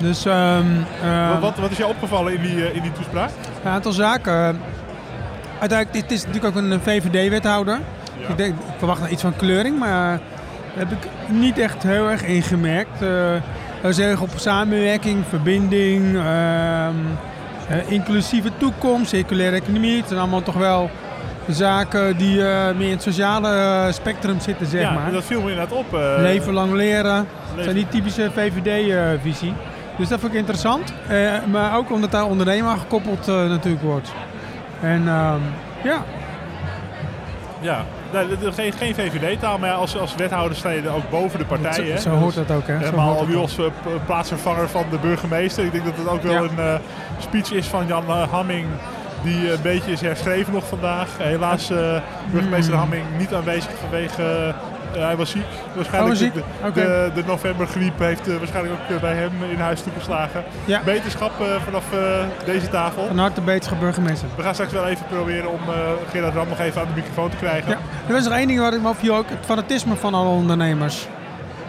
Dus 0.00 0.24
ehm, 0.24 0.66
wat, 1.40 1.58
wat 1.58 1.70
is 1.70 1.76
jou 1.76 1.90
opgevallen 1.90 2.34
in 2.34 2.42
die, 2.42 2.66
eh, 2.66 2.76
in 2.76 2.82
die 2.82 2.92
toespraak? 2.92 3.30
een 3.64 3.70
aantal 3.70 3.92
zaken. 3.92 4.60
Uiteindelijk, 5.58 5.92
dit 5.92 6.18
is 6.18 6.26
natuurlijk 6.26 6.56
ook 6.56 6.62
een 6.62 6.80
VVD-wethouder. 6.80 7.78
Ja. 8.20 8.28
Ik, 8.28 8.36
denk, 8.36 8.54
ik 8.54 8.64
verwacht 8.78 9.00
nog 9.00 9.08
iets 9.08 9.22
van 9.22 9.36
kleuring, 9.36 9.78
maar 9.78 10.20
daar 10.74 10.86
heb 10.88 10.90
ik 10.90 11.08
niet 11.28 11.58
echt 11.58 11.82
heel 11.82 12.10
erg 12.10 12.22
in 12.24 12.42
gemerkt. 12.42 13.00
Heel 13.80 13.98
erg 13.98 14.20
op 14.20 14.30
samenwerking, 14.36 15.24
verbinding, 15.28 16.16
ehm, 16.16 16.94
eh, 17.68 17.90
inclusieve 17.90 18.50
toekomst, 18.56 19.08
circulaire 19.08 19.56
economie. 19.56 19.96
Het 19.96 20.08
zijn 20.08 20.20
allemaal 20.20 20.42
toch 20.42 20.54
wel 20.54 20.90
zaken 21.48 22.16
die 22.16 22.36
meer 22.76 22.86
in 22.86 22.90
het 22.90 23.02
sociale 23.02 23.88
spectrum 23.92 24.40
zitten, 24.40 24.66
zeg 24.66 24.80
ja, 24.80 24.92
maar. 24.92 25.12
dat 25.12 25.24
viel 25.24 25.42
me 25.42 25.50
inderdaad 25.50 25.78
op. 25.78 25.86
Leven 26.18 26.52
lang 26.52 26.72
leren. 26.72 27.26
Dat 27.54 27.64
zijn 27.64 27.76
die 27.76 27.88
typische 27.88 28.30
VVD-visie. 28.34 29.52
Dus 30.00 30.08
dat 30.08 30.20
vond 30.20 30.32
ik 30.32 30.38
interessant. 30.38 30.92
Eh, 31.08 31.32
maar 31.50 31.76
ook 31.76 31.90
omdat 31.92 32.10
daar 32.10 32.24
ondernemer 32.24 32.70
aan 32.70 32.78
gekoppeld 32.78 33.28
eh, 33.28 33.34
natuurlijk 33.34 33.82
wordt. 33.82 34.12
En 34.82 35.08
ehm, 35.08 35.40
ja, 35.82 36.04
Ja, 37.60 37.84
geen, 38.54 38.72
geen 38.72 38.94
VVD-taal, 38.94 39.58
maar 39.58 39.72
als, 39.72 39.96
als 39.98 40.14
wethouder 40.14 40.56
sta 40.56 40.70
je 40.70 40.88
ook 40.88 41.10
boven 41.10 41.38
de 41.38 41.44
partijen. 41.44 41.86
zo, 41.86 41.92
hè. 41.92 41.98
zo 41.98 42.10
hoort 42.10 42.34
dat 42.34 42.50
ook. 42.50 42.66
Hè? 42.66 42.78
Zo 42.78 42.84
Helemaal 42.84 43.06
hoort 43.06 43.20
al 43.20 43.26
nu 43.26 43.36
als 43.36 43.58
eh, 43.58 43.64
plaatsvervanger 44.06 44.68
van 44.68 44.84
de 44.90 44.98
burgemeester. 44.98 45.64
Ik 45.64 45.72
denk 45.72 45.84
dat 45.84 45.96
het 45.96 46.08
ook 46.08 46.22
wel 46.22 46.32
Ja. 46.32 46.40
een 46.40 46.58
eh, 46.58 46.74
speech 47.18 47.52
is 47.52 47.66
van 47.66 47.86
Jan 47.86 48.04
eh, 48.08 48.30
Hamming. 48.30 48.66
Die 49.22 49.46
eh, 49.46 49.52
een 49.52 49.62
beetje 49.62 49.92
is 49.92 50.00
herschreven 50.00 50.52
nog 50.52 50.66
vandaag. 50.68 51.08
Helaas 51.18 51.70
eh 51.70 51.96
burgemeester 52.32 52.72
Hmm. 52.72 52.82
Hamming 52.82 53.04
niet 53.18 53.34
aanwezig 53.34 53.70
vanwege... 53.80 54.54
hij 54.98 55.16
was 55.16 55.30
ziek. 55.30 55.44
Waarschijnlijk 55.74 56.14
Oh, 56.14 56.20
ziek? 56.20 56.34
De, 56.34 56.42
de, 56.72 57.10
de 57.14 57.22
novembergriep 57.26 57.98
heeft 57.98 58.28
eh, 58.28 58.36
waarschijnlijk 58.36 58.74
ook 58.74 58.96
eh, 58.96 59.00
bij 59.00 59.14
hem 59.14 59.32
in 59.50 59.58
huis 59.58 59.82
toegeslagen. 59.82 60.44
Ja. 60.64 60.80
Beterschap 60.84 61.40
eh, 61.40 61.46
vanaf 61.64 61.84
deze 62.44 62.68
tafel. 62.68 63.06
Van 63.06 63.18
harte 63.18 63.40
beterschap 63.40 63.80
burgemeester. 63.80 64.28
We 64.36 64.42
gaan 64.42 64.54
straks 64.54 64.72
wel 64.72 64.86
even 64.86 65.06
proberen 65.06 65.50
om 65.50 65.60
Gerard 66.10 66.34
Ram 66.34 66.48
nog 66.48 66.58
even 66.58 66.80
aan 66.80 66.86
de 66.86 66.94
microfoon 66.94 67.30
te 67.30 67.36
krijgen. 67.36 67.70
Ja. 67.70 67.78
Er 68.06 68.12
was 68.12 68.24
nog 68.24 68.32
één 68.32 68.46
ding 68.46 68.60
waar 68.60 68.74
ik 68.74 68.82
me 68.82 68.88
opviel, 68.88 69.16
ook 69.16 69.28
het 69.28 69.38
fanatisme 69.44 69.96
van 69.96 70.14
alle 70.14 70.28
ondernemers. 70.28 71.06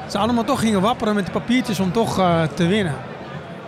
Ze 0.07 0.17
allemaal 0.17 0.43
toch 0.43 0.59
gingen 0.59 0.81
wapperen 0.81 1.15
met 1.15 1.25
de 1.25 1.31
papiertjes 1.31 1.79
om 1.79 1.91
toch 1.91 2.15
te 2.53 2.67
winnen. 2.67 2.95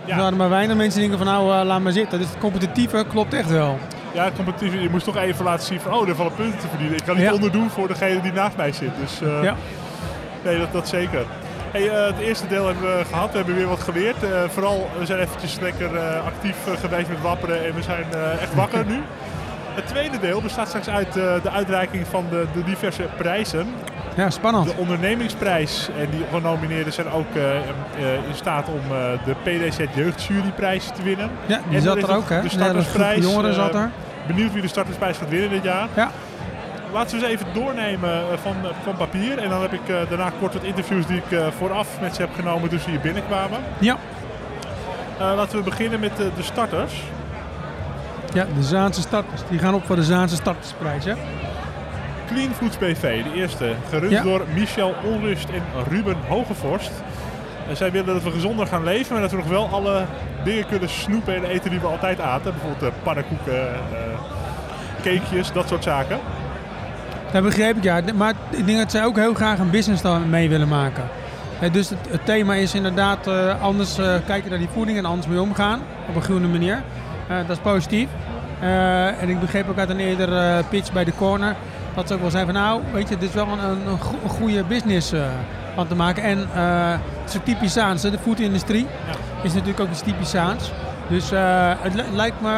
Ja. 0.04 0.14
Er 0.14 0.20
waren 0.20 0.36
maar 0.36 0.48
weinig 0.48 0.76
mensen 0.76 1.00
die 1.00 1.08
denken 1.08 1.26
van 1.26 1.34
nou, 1.34 1.64
laat 1.64 1.80
maar 1.80 1.92
zitten. 1.92 2.18
Dus 2.18 2.28
het 2.28 2.38
competitieve 2.38 3.04
klopt 3.08 3.34
echt 3.34 3.50
wel. 3.50 3.78
Ja, 4.14 4.30
competitief. 4.36 4.82
Je 4.82 4.90
moest 4.90 5.04
toch 5.04 5.16
even 5.16 5.44
laten 5.44 5.66
zien 5.66 5.80
van, 5.80 5.92
oh, 5.92 6.08
er 6.08 6.14
vallen 6.16 6.34
punten 6.34 6.58
te 6.58 6.68
verdienen. 6.68 6.96
Ik 6.96 7.04
kan 7.04 7.16
niet 7.16 7.24
Ja. 7.24 7.32
onderdoen 7.32 7.70
voor 7.70 7.88
degene 7.88 8.20
die 8.20 8.32
naast 8.32 8.56
mij 8.56 8.72
zit. 8.72 8.90
Dus 9.00 9.20
eh, 9.22 9.42
Ja. 9.42 9.54
nee, 10.44 10.58
dat, 10.58 10.72
dat 10.72 10.88
zeker. 10.88 11.24
Hey, 11.70 11.88
eh, 11.88 12.06
het 12.06 12.18
eerste 12.18 12.46
deel 12.46 12.66
hebben 12.66 12.98
we 12.98 13.04
gehad. 13.04 13.30
We 13.30 13.36
hebben 13.36 13.54
weer 13.54 13.66
wat 13.68 13.80
geleerd. 13.80 14.22
Eh, 14.22 14.42
vooral, 14.48 14.90
we 14.98 15.06
zijn 15.06 15.20
eventjes 15.20 15.58
lekker 15.60 15.98
actief 16.26 16.56
geweest 16.80 17.08
met 17.08 17.20
wapperen 17.20 17.64
en 17.66 17.74
we 17.74 17.82
zijn 17.82 18.04
echt 18.40 18.54
wakker 18.54 18.86
nu. 18.92 19.00
Het 19.74 19.86
tweede 19.86 20.18
deel 20.20 20.40
bestaat 20.42 20.68
straks 20.68 20.88
uit 20.88 21.12
de 21.12 21.50
uitreiking 21.52 22.06
van 22.06 22.24
de, 22.30 22.46
de 22.54 22.64
diverse 22.64 23.02
prijzen. 23.16 23.74
Ja, 24.14 24.30
spannend. 24.30 24.66
De 24.66 24.76
ondernemingsprijs 24.76 25.88
en 25.98 26.10
die 26.10 26.24
genomineerden 26.32 26.92
zijn 26.92 27.10
ook 27.10 27.34
eh, 27.34 27.56
eh, 27.56 27.62
in 28.28 28.34
staat 28.34 28.68
om 28.68 28.96
eh, 28.96 29.10
de 29.24 29.34
PDZ 29.42 29.78
Jeugdjuryprijs 29.94 30.90
te 30.94 31.02
winnen. 31.02 31.30
Ja, 31.46 31.60
die 31.68 31.76
En 31.76 31.82
zat 31.82 31.96
er 31.96 32.16
ook 32.16 32.28
hè. 32.28 32.42
De 32.42 32.48
startersprijs. 32.48 33.22
jongeren 33.22 33.54
zat 33.54 33.74
er. 33.74 33.90
Benieuwd 34.26 34.52
wie 34.52 34.62
de 34.62 34.68
startersprijs 34.68 35.16
gaat 35.16 35.28
winnen 35.28 35.50
dit 35.50 35.62
jaar. 35.62 35.88
Ja. 35.94 36.10
Laten 36.92 37.18
we 37.18 37.26
eens 37.26 37.34
even 37.34 37.46
doornemen 37.54 38.22
van, 38.42 38.54
van 38.82 38.96
papier. 38.96 39.38
En 39.38 39.48
dan 39.48 39.62
heb 39.62 39.72
ik 39.72 39.80
daarna 40.08 40.30
kort 40.38 40.52
wat 40.52 40.62
interviews 40.62 41.06
die 41.06 41.16
ik 41.16 41.40
vooraf 41.58 41.88
met 42.00 42.14
ze 42.14 42.20
heb 42.20 42.34
genomen 42.34 42.68
toen 42.68 42.78
ze 42.78 42.90
hier 42.90 43.00
binnenkwamen. 43.00 43.58
Ja. 43.78 43.96
Laten 45.18 45.58
we 45.58 45.64
beginnen 45.64 46.00
met 46.00 46.16
de 46.16 46.42
starters. 46.42 47.02
ja, 48.32 48.46
de 48.56 48.62
Zaanse 48.62 49.00
starters. 49.00 49.40
Die 49.48 49.58
gaan 49.58 49.74
op 49.74 49.86
voor 49.86 49.96
de 49.96 50.04
Zaanse 50.04 50.36
startersprijs 50.36 51.04
hè. 51.04 51.14
Clean 52.26 52.54
Foods 52.54 52.78
BV, 52.78 53.22
de 53.22 53.32
eerste. 53.34 53.72
Gerund 53.88 54.10
Ja. 54.12 54.22
door 54.22 54.42
Michel 54.54 54.94
Onrust 55.04 55.48
en 55.48 55.62
Ruben 55.88 56.16
Hogevorst. 56.28 56.90
En 57.68 57.76
zij 57.76 57.90
willen 57.92 58.14
dat 58.14 58.22
we 58.22 58.30
gezonder 58.30 58.66
gaan 58.66 58.84
leven, 58.84 59.12
maar 59.12 59.20
dat 59.22 59.30
we 59.30 59.36
nog 59.36 59.46
wel 59.46 59.68
alle 59.68 60.04
dingen 60.44 60.66
kunnen 60.66 60.88
snoepen 60.88 61.34
en 61.34 61.44
eten 61.44 61.70
die 61.70 61.80
we 61.80 61.86
altijd 61.86 62.20
aten. 62.20 62.52
Bijvoorbeeld 62.52 62.92
eh, 62.92 62.98
pannenkoeken, 63.02 63.66
eh 63.74 63.78
cakejes, 65.02 65.52
dat 65.52 65.68
soort 65.68 65.82
zaken. 65.82 66.18
Dat 67.32 67.42
begreep 67.42 67.76
ik 67.76 67.82
ja. 67.82 68.00
Maar 68.14 68.32
ik 68.50 68.66
denk 68.66 68.78
dat 68.78 68.90
zij 68.90 69.04
ook 69.04 69.16
heel 69.16 69.34
graag 69.34 69.58
een 69.58 69.70
business 69.70 70.02
mee 70.28 70.48
willen 70.48 70.68
maken. 70.68 71.04
Eh, 71.60 71.72
dus 71.72 71.88
het, 71.88 71.98
het 72.08 72.24
thema 72.24 72.54
is 72.54 72.74
inderdaad 72.74 73.26
anders 73.60 73.98
eh, 73.98 74.14
kijken 74.26 74.50
naar 74.50 74.58
die 74.58 74.68
voeding 74.72 74.98
en 74.98 75.04
anders 75.04 75.26
mee 75.28 75.40
omgaan. 75.40 75.80
Op 76.08 76.14
een 76.16 76.22
groene 76.22 76.48
manier. 76.48 76.82
Dat 77.28 77.50
is 77.50 77.58
positief. 77.58 78.08
En 79.20 79.28
ik 79.28 79.40
begreep 79.40 79.68
ook 79.68 79.78
uit 79.78 79.88
een 79.88 80.00
eerder 80.00 80.64
pitch 80.64 80.92
bij 80.92 81.04
de 81.04 81.12
corner. 81.16 81.56
Dat 81.94 82.08
ze 82.08 82.14
ook 82.14 82.20
wel 82.20 82.30
zijn 82.30 82.44
van 82.44 82.54
nou, 82.54 82.80
weet 82.92 83.08
je, 83.08 83.16
dit 83.18 83.28
is 83.28 83.34
wel 83.34 83.46
een, 83.48 83.58
een, 83.70 83.86
een 83.88 84.00
go- 84.00 84.18
een 84.24 84.30
goede 84.30 84.64
business 84.64 85.12
eh, 85.12 85.20
van 85.74 85.86
te 85.86 85.94
maken. 85.94 86.22
En 86.22 86.38
eh, 86.54 86.90
het 87.24 87.34
is 87.34 87.38
typisch 87.44 87.72
Zaans. 87.72 88.02
hè. 88.02 88.10
De 88.10 88.18
foodindustrie 88.18 88.86
is 89.42 89.52
natuurlijk 89.52 89.80
ook 89.80 89.90
iets 89.90 90.00
typisch 90.02 90.30
Zaans. 90.30 90.72
Dus 91.08 91.30
eh, 91.32 91.72
het 91.78 91.94
li- 91.94 92.02
lijkt 92.12 92.40
me, 92.40 92.48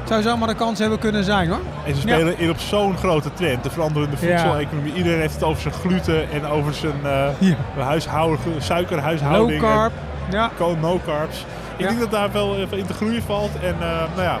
het 0.00 0.08
zou 0.08 0.22
zomaar 0.22 0.48
een 0.48 0.56
kans 0.56 0.78
hebben 0.78 0.98
kunnen 0.98 1.24
zijn 1.24 1.48
hoor. 1.48 1.60
En 1.86 1.94
ze 1.94 2.00
spelen 2.00 2.38
in 2.38 2.50
op 2.50 2.58
zo'n 2.58 2.96
grote 2.96 3.32
trend, 3.32 3.62
de 3.62 3.70
veranderende 3.70 4.16
Ja. 4.20 4.38
voedseleconomie. 4.38 4.92
Iedereen 4.94 5.20
heeft 5.20 5.34
het 5.34 5.42
over 5.42 5.62
zijn 5.62 5.74
gluten 5.74 6.30
en 6.30 6.46
over 6.46 6.74
zijn 6.74 7.00
eh 7.04 7.28
Ja. 7.38 7.82
huishouden, 7.84 8.38
Low 8.46 8.60
suikerhuishouding. 8.60 9.60
carb. 9.60 9.92
Ja. 10.30 10.50
No 10.80 11.00
carbs. 11.04 11.44
Ik 11.76 11.86
denk 11.86 11.98
dat 12.00 12.10
daar 12.10 12.32
wel 12.32 12.56
even 12.56 12.78
in 12.78 12.86
te 12.86 12.92
groeien 12.92 13.22
valt. 13.22 13.50
En 13.62 13.74
nou 13.80 14.22
ja, 14.22 14.38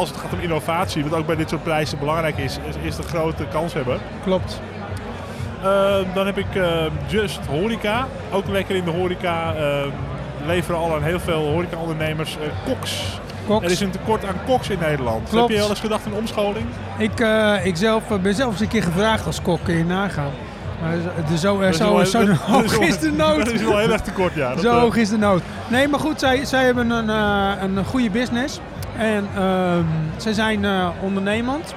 als 0.00 0.08
het 0.08 0.18
gaat 0.18 0.32
om 0.32 0.40
innovatie, 0.40 1.04
wat 1.04 1.18
ook 1.18 1.26
bij 1.26 1.36
dit 1.36 1.48
soort 1.48 1.62
prijzen 1.62 1.98
belangrijk 1.98 2.38
is, 2.38 2.58
is, 2.68 2.74
is 2.82 2.96
de 2.96 3.02
grote 3.02 3.44
kans 3.52 3.72
hebben. 3.72 3.98
Klopt. 4.24 4.60
Eh, 5.62 5.94
dan 6.14 6.26
heb 6.26 6.38
ik 6.38 6.54
eh, 6.54 6.84
Just 7.06 7.40
Horeca. 7.46 8.06
Ook 8.32 8.48
lekker 8.48 8.76
in 8.76 8.84
de 8.84 8.90
horeca. 8.90 9.54
eh, 9.54 9.86
leveren 10.46 10.80
al 10.80 10.94
aan 10.94 11.02
heel 11.02 11.20
veel 11.20 11.46
horecaondernemers 11.50 12.36
eh 12.36 12.72
koks. 12.72 13.20
Koks. 13.46 13.64
Er 13.64 13.70
is 13.70 13.80
een 13.80 13.90
tekort 13.90 14.24
aan 14.24 14.34
koks 14.46 14.68
in 14.68 14.78
Nederland. 14.78 15.28
Klopt. 15.28 15.48
Heb 15.48 15.56
je 15.56 15.62
wel 15.62 15.68
eens 15.70 15.80
gedacht 15.80 16.06
aan 16.06 16.12
omscholing? 16.12 16.66
Ik, 16.98 17.20
eh, 17.20 17.66
ik 17.66 17.76
zelf, 17.76 18.10
eh, 18.10 18.18
ben 18.18 18.34
zelf 18.34 18.50
eens 18.52 18.60
een 18.60 18.68
keer 18.68 18.82
gevraagd 18.82 19.26
als 19.26 19.42
kok. 19.42 19.58
Kun 19.64 19.76
je 19.76 19.84
nagaan. 19.84 20.30
Maar 20.82 20.96
zo, 21.36 21.58
is 21.60 21.76
zo, 21.76 22.04
zo, 22.04 22.26
hoog 22.32 22.78
is 22.88 22.98
de 22.98 23.12
nood. 23.12 23.44
Dat 23.44 23.54
is 23.54 23.62
wel 23.62 23.78
heel 23.78 23.92
erg 23.92 24.00
tekort, 24.00 24.34
ja. 24.34 24.56
Zo 24.62 24.78
hoog 24.78 24.96
is 24.96 25.08
de 25.08 25.18
nood. 25.18 25.42
Nee, 25.68 25.88
maar 25.88 26.00
goed, 26.00 26.20
zij, 26.20 26.44
zij 26.44 26.64
hebben 26.64 26.90
een, 26.90 27.08
een 27.76 27.84
goede 27.84 28.10
business. 28.10 28.60
En 28.96 29.28
ehm 29.36 29.84
zij 30.16 30.32
zijn 30.32 30.64
eh, 30.64 30.88
ondernemend. 31.02 31.74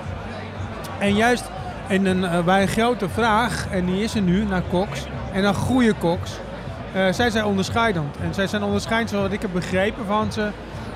En 1.00 1.15
juist 1.15 1.43
een, 1.89 2.24
eh, 2.25 2.43
bij 2.43 2.62
een 2.62 2.67
grote 2.67 3.10
vraag, 3.10 3.67
en 3.72 3.86
die 3.86 4.03
is 4.03 4.15
er 4.15 4.22
nu, 4.22 4.46
naar 4.46 4.62
koks. 4.62 5.05
En 5.34 5.41
naar 5.41 5.53
goede 5.55 5.93
koks. 5.93 6.32
eh, 6.93 7.12
zijn 7.12 7.32
zij 7.32 7.41
onderscheidend. 7.41 8.17
En 8.17 8.34
zij 8.34 8.48
zijn 8.48 8.63
onderscheidend, 8.63 9.10
zoals 9.12 9.32
ik 9.32 9.41
heb 9.41 9.51
begrepen 9.53 10.05
van 10.05 10.32
ze, 10.32 10.50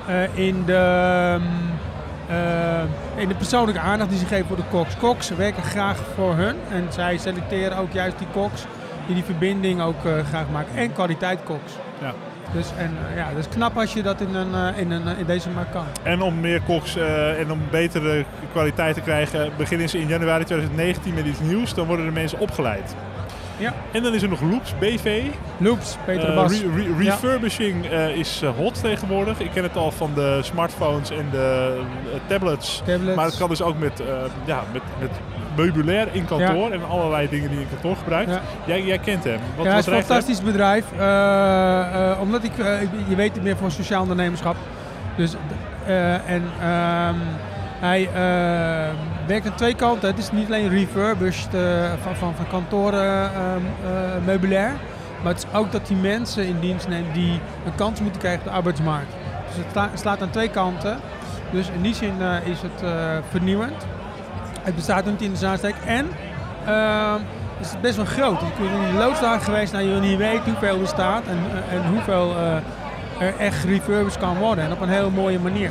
eh, 0.06 0.38
in 0.46 0.62
de... 0.64 0.74
ehm, 0.74 1.42
uh, 2.30 3.22
in 3.22 3.28
de 3.28 3.34
persoonlijke 3.34 3.80
aandacht 3.80 4.10
die 4.10 4.18
ze 4.18 4.26
geven 4.26 4.46
voor 4.46 4.56
de 4.56 4.62
koks. 4.70 4.96
Koks 4.96 5.28
werken 5.28 5.62
graag 5.62 5.98
voor 6.14 6.34
hun 6.34 6.56
en 6.70 6.86
zij 6.88 7.16
selecteren 7.18 7.78
ook 7.78 7.92
juist 7.92 8.18
die 8.18 8.26
koks 8.32 8.64
die 9.06 9.14
die 9.14 9.24
verbinding 9.24 9.80
ook 9.80 10.04
uh, 10.04 10.12
graag 10.28 10.44
maken. 10.52 10.74
En 10.76 10.92
kwaliteit 10.92 11.42
koks. 11.44 11.72
Ja. 12.00 12.14
Dus, 12.52 12.66
en, 12.76 12.96
uh, 13.10 13.16
ja, 13.16 13.28
dat 13.28 13.38
is 13.38 13.48
knap 13.48 13.78
als 13.78 13.92
je 13.92 14.02
dat 14.02 14.20
in, 14.20 14.34
een, 14.34 14.74
in, 14.74 14.90
een, 14.90 15.16
in 15.16 15.26
deze 15.26 15.50
markt 15.50 15.70
kan. 15.70 15.84
En 16.02 16.22
om 16.22 16.40
meer 16.40 16.60
koks 16.62 16.96
en 17.36 17.52
om 17.52 17.60
betere 17.70 18.24
kwaliteit 18.52 18.94
te 18.94 19.00
krijgen, 19.00 19.50
beginnen 19.56 19.88
ze 19.88 19.98
in 19.98 20.08
januari 20.08 20.44
2019 20.44 21.14
met 21.14 21.26
iets 21.26 21.40
nieuws. 21.40 21.74
Dan 21.74 21.86
worden 21.86 22.06
de 22.06 22.12
mensen 22.12 22.38
opgeleid. 22.38 22.94
Ja. 23.58 23.74
En 23.92 24.02
dan 24.02 24.14
is 24.14 24.22
er 24.22 24.28
nog 24.28 24.40
Loops 24.40 24.74
BV. 24.78 25.24
Loops, 25.56 25.96
Peter 26.04 26.28
uh, 26.28 26.34
Bas. 26.34 26.60
Re 26.60 26.68
re 26.74 26.94
refurbishing 26.98 27.92
uh, 27.92 28.08
is 28.16 28.42
hot 28.56 28.80
tegenwoordig. 28.80 29.40
Ik 29.40 29.50
ken 29.50 29.62
het 29.62 29.76
al 29.76 29.90
van 29.90 30.10
de 30.14 30.40
smartphones 30.42 31.10
en 31.10 31.26
de 31.30 31.80
tablets. 32.26 32.82
tablets. 32.84 33.16
Maar 33.16 33.26
het 33.26 33.36
kan 33.36 33.48
dus 33.48 33.62
ook 33.62 33.78
met, 33.78 34.02
ja, 34.44 34.62
met, 34.72 34.82
met 35.00 35.10
meubilair 35.58 36.08
in 36.12 36.24
kantoor 36.24 36.70
en 36.70 36.88
allerlei 36.88 37.28
dingen 37.28 37.48
die 37.48 37.58
je 37.58 37.64
in 37.64 37.70
kantoor 37.70 37.96
gebruikt. 37.96 38.30
Jij, 38.64 38.82
jij, 38.82 38.98
kent 38.98 39.24
hem. 39.24 39.38
Wat, 39.56 39.66
ja, 39.66 39.70
het 39.70 39.86
is 39.86 39.92
een 39.92 40.02
fantastisch 40.02 40.42
bedrijf. 40.42 40.84
omdat 42.20 42.44
ik, 42.44 42.52
je 43.08 43.14
weet 43.16 43.34
het 43.34 43.42
meer 43.42 43.56
van 43.56 43.70
sociaal 43.70 44.02
ondernemerschap. 44.02 44.56
Dus, 45.16 45.34
en 46.26 46.42
um, 46.42 47.20
hij 47.80 48.08
werkt 49.26 49.46
aan 49.46 49.54
twee 49.54 49.74
kanten. 49.74 50.08
Het 50.08 50.18
is 50.18 50.30
niet 50.30 50.46
alleen 50.46 50.68
refurbished 50.68 51.50
van, 52.02 52.16
van, 52.16 52.34
van 52.34 52.48
kantoren 52.48 53.22
uh, 53.22 53.30
meubilair. 54.24 54.72
Maar 55.22 55.32
het 55.32 55.46
is 55.50 55.58
ook 55.58 55.72
dat 55.72 55.86
die 55.86 55.96
mensen 55.96 56.46
in 56.46 56.60
dienst 56.60 56.88
neemt 56.88 57.14
die 57.14 57.40
een 57.64 57.74
kans 57.74 58.00
moeten 58.00 58.20
krijgen 58.20 58.40
op 58.40 58.46
de 58.46 58.52
arbeidsmarkt. 58.52 59.12
Dus 59.46 59.56
het 59.56 59.72
sla, 59.72 59.90
slaat 59.94 60.22
aan 60.22 60.30
twee 60.30 60.50
kanten. 60.50 60.98
Dus 61.50 61.68
in 61.74 61.82
die 61.82 61.94
zin 61.94 62.14
is 62.44 62.58
het 62.62 62.82
vernieuwend. 63.30 63.86
Het 64.62 64.74
bestaat 64.74 65.04
niet 65.04 65.22
in 65.22 65.30
de 65.30 65.36
Zaansteek. 65.36 65.74
En 65.84 66.08
ehm, 66.66 67.20
het 67.56 67.66
is 67.66 67.80
best 67.80 67.96
wel 67.96 68.04
groot. 68.04 68.42
Ik 68.42 68.56
ben 68.58 68.72
in 68.72 68.92
de 68.92 68.98
loodsdag 68.98 69.44
geweest. 69.44 69.72
Nou, 69.72 69.84
je 69.84 70.00
niet 70.00 70.18
weten 70.18 70.44
hoeveel 70.44 70.80
er 70.80 70.88
staat 70.88 71.26
en, 71.26 71.38
en 71.70 71.86
hoeveel 71.86 72.36
er 73.20 73.36
echt 73.38 73.64
refurbished 73.64 74.20
kan 74.20 74.36
worden. 74.36 74.64
En 74.64 74.72
op 74.72 74.80
een 74.80 74.88
hele 74.88 75.10
mooie 75.10 75.38
manier. 75.38 75.70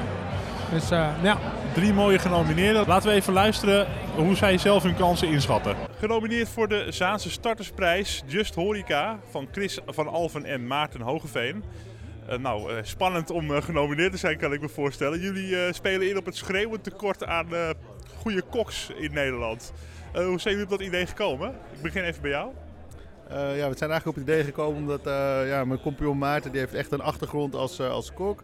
Dus 0.72 0.90
ja, 0.90 1.38
Drie 1.78 1.94
mooie 1.94 2.20
genomineerden. 2.20 2.88
Laten 2.88 3.10
we 3.10 3.16
even 3.16 3.34
luisteren 3.34 3.88
hoe 4.16 4.36
zij 4.36 4.58
zelf 4.58 4.84
hun 4.84 4.96
kansen 4.96 5.28
inschatten. 5.28 5.76
Genomineerd 6.00 6.50
voor 6.50 6.68
de 6.68 6.86
Zaanse 6.90 7.30
Startersprijs 7.30 8.24
Just 8.26 8.56
Horeca 8.56 9.20
van 9.30 9.48
Chris 9.52 9.80
van 9.86 10.08
Alven 10.08 10.46
en 10.46 10.68
Maarten 10.68 11.02
Hogeveen. 11.02 11.64
Uh, 12.30 12.38
nou, 12.38 12.72
uh, 12.72 12.78
spannend 12.82 13.32
om 13.32 13.52
uh, 13.52 13.62
genomineerd 13.62 14.12
te 14.12 14.18
zijn, 14.18 14.38
kan 14.38 14.54
ik 14.54 14.62
me 14.62 14.70
voorstellen. 14.70 15.20
Jullie 15.20 15.74
spelen 15.74 16.10
in 16.10 16.18
op 16.18 16.26
het 16.26 16.36
schreeuwend 16.36 16.84
tekort 16.84 17.26
aan 17.26 17.48
goede 18.28 18.42
koks 18.50 18.90
in 18.90 19.14
Nederland. 19.14 19.74
hoe 20.14 20.40
zijn 20.40 20.54
jullie 20.54 20.64
op 20.64 20.70
dat 20.80 20.88
idee 20.88 21.06
gekomen? 21.06 21.50
Ik 21.50 21.82
begin 21.82 22.04
even 22.04 22.22
bij 22.22 22.32
jou. 22.32 22.52
ja, 23.30 23.70
we 23.70 23.78
zijn 23.78 23.92
eigenlijk 23.92 24.06
op 24.06 24.16
het 24.16 24.24
idee 24.24 24.44
gekomen 24.44 24.80
omdat 24.80 25.02
ja, 25.48 25.66
mijn 25.66 25.82
compagnon 25.82 26.18
Maarten 26.18 26.52
die 26.52 26.60
heeft 26.60 26.74
echt 26.74 26.92
een 26.92 27.02
achtergrond 27.02 27.56
als, 27.56 27.80
als 27.80 28.14
kok 28.14 28.44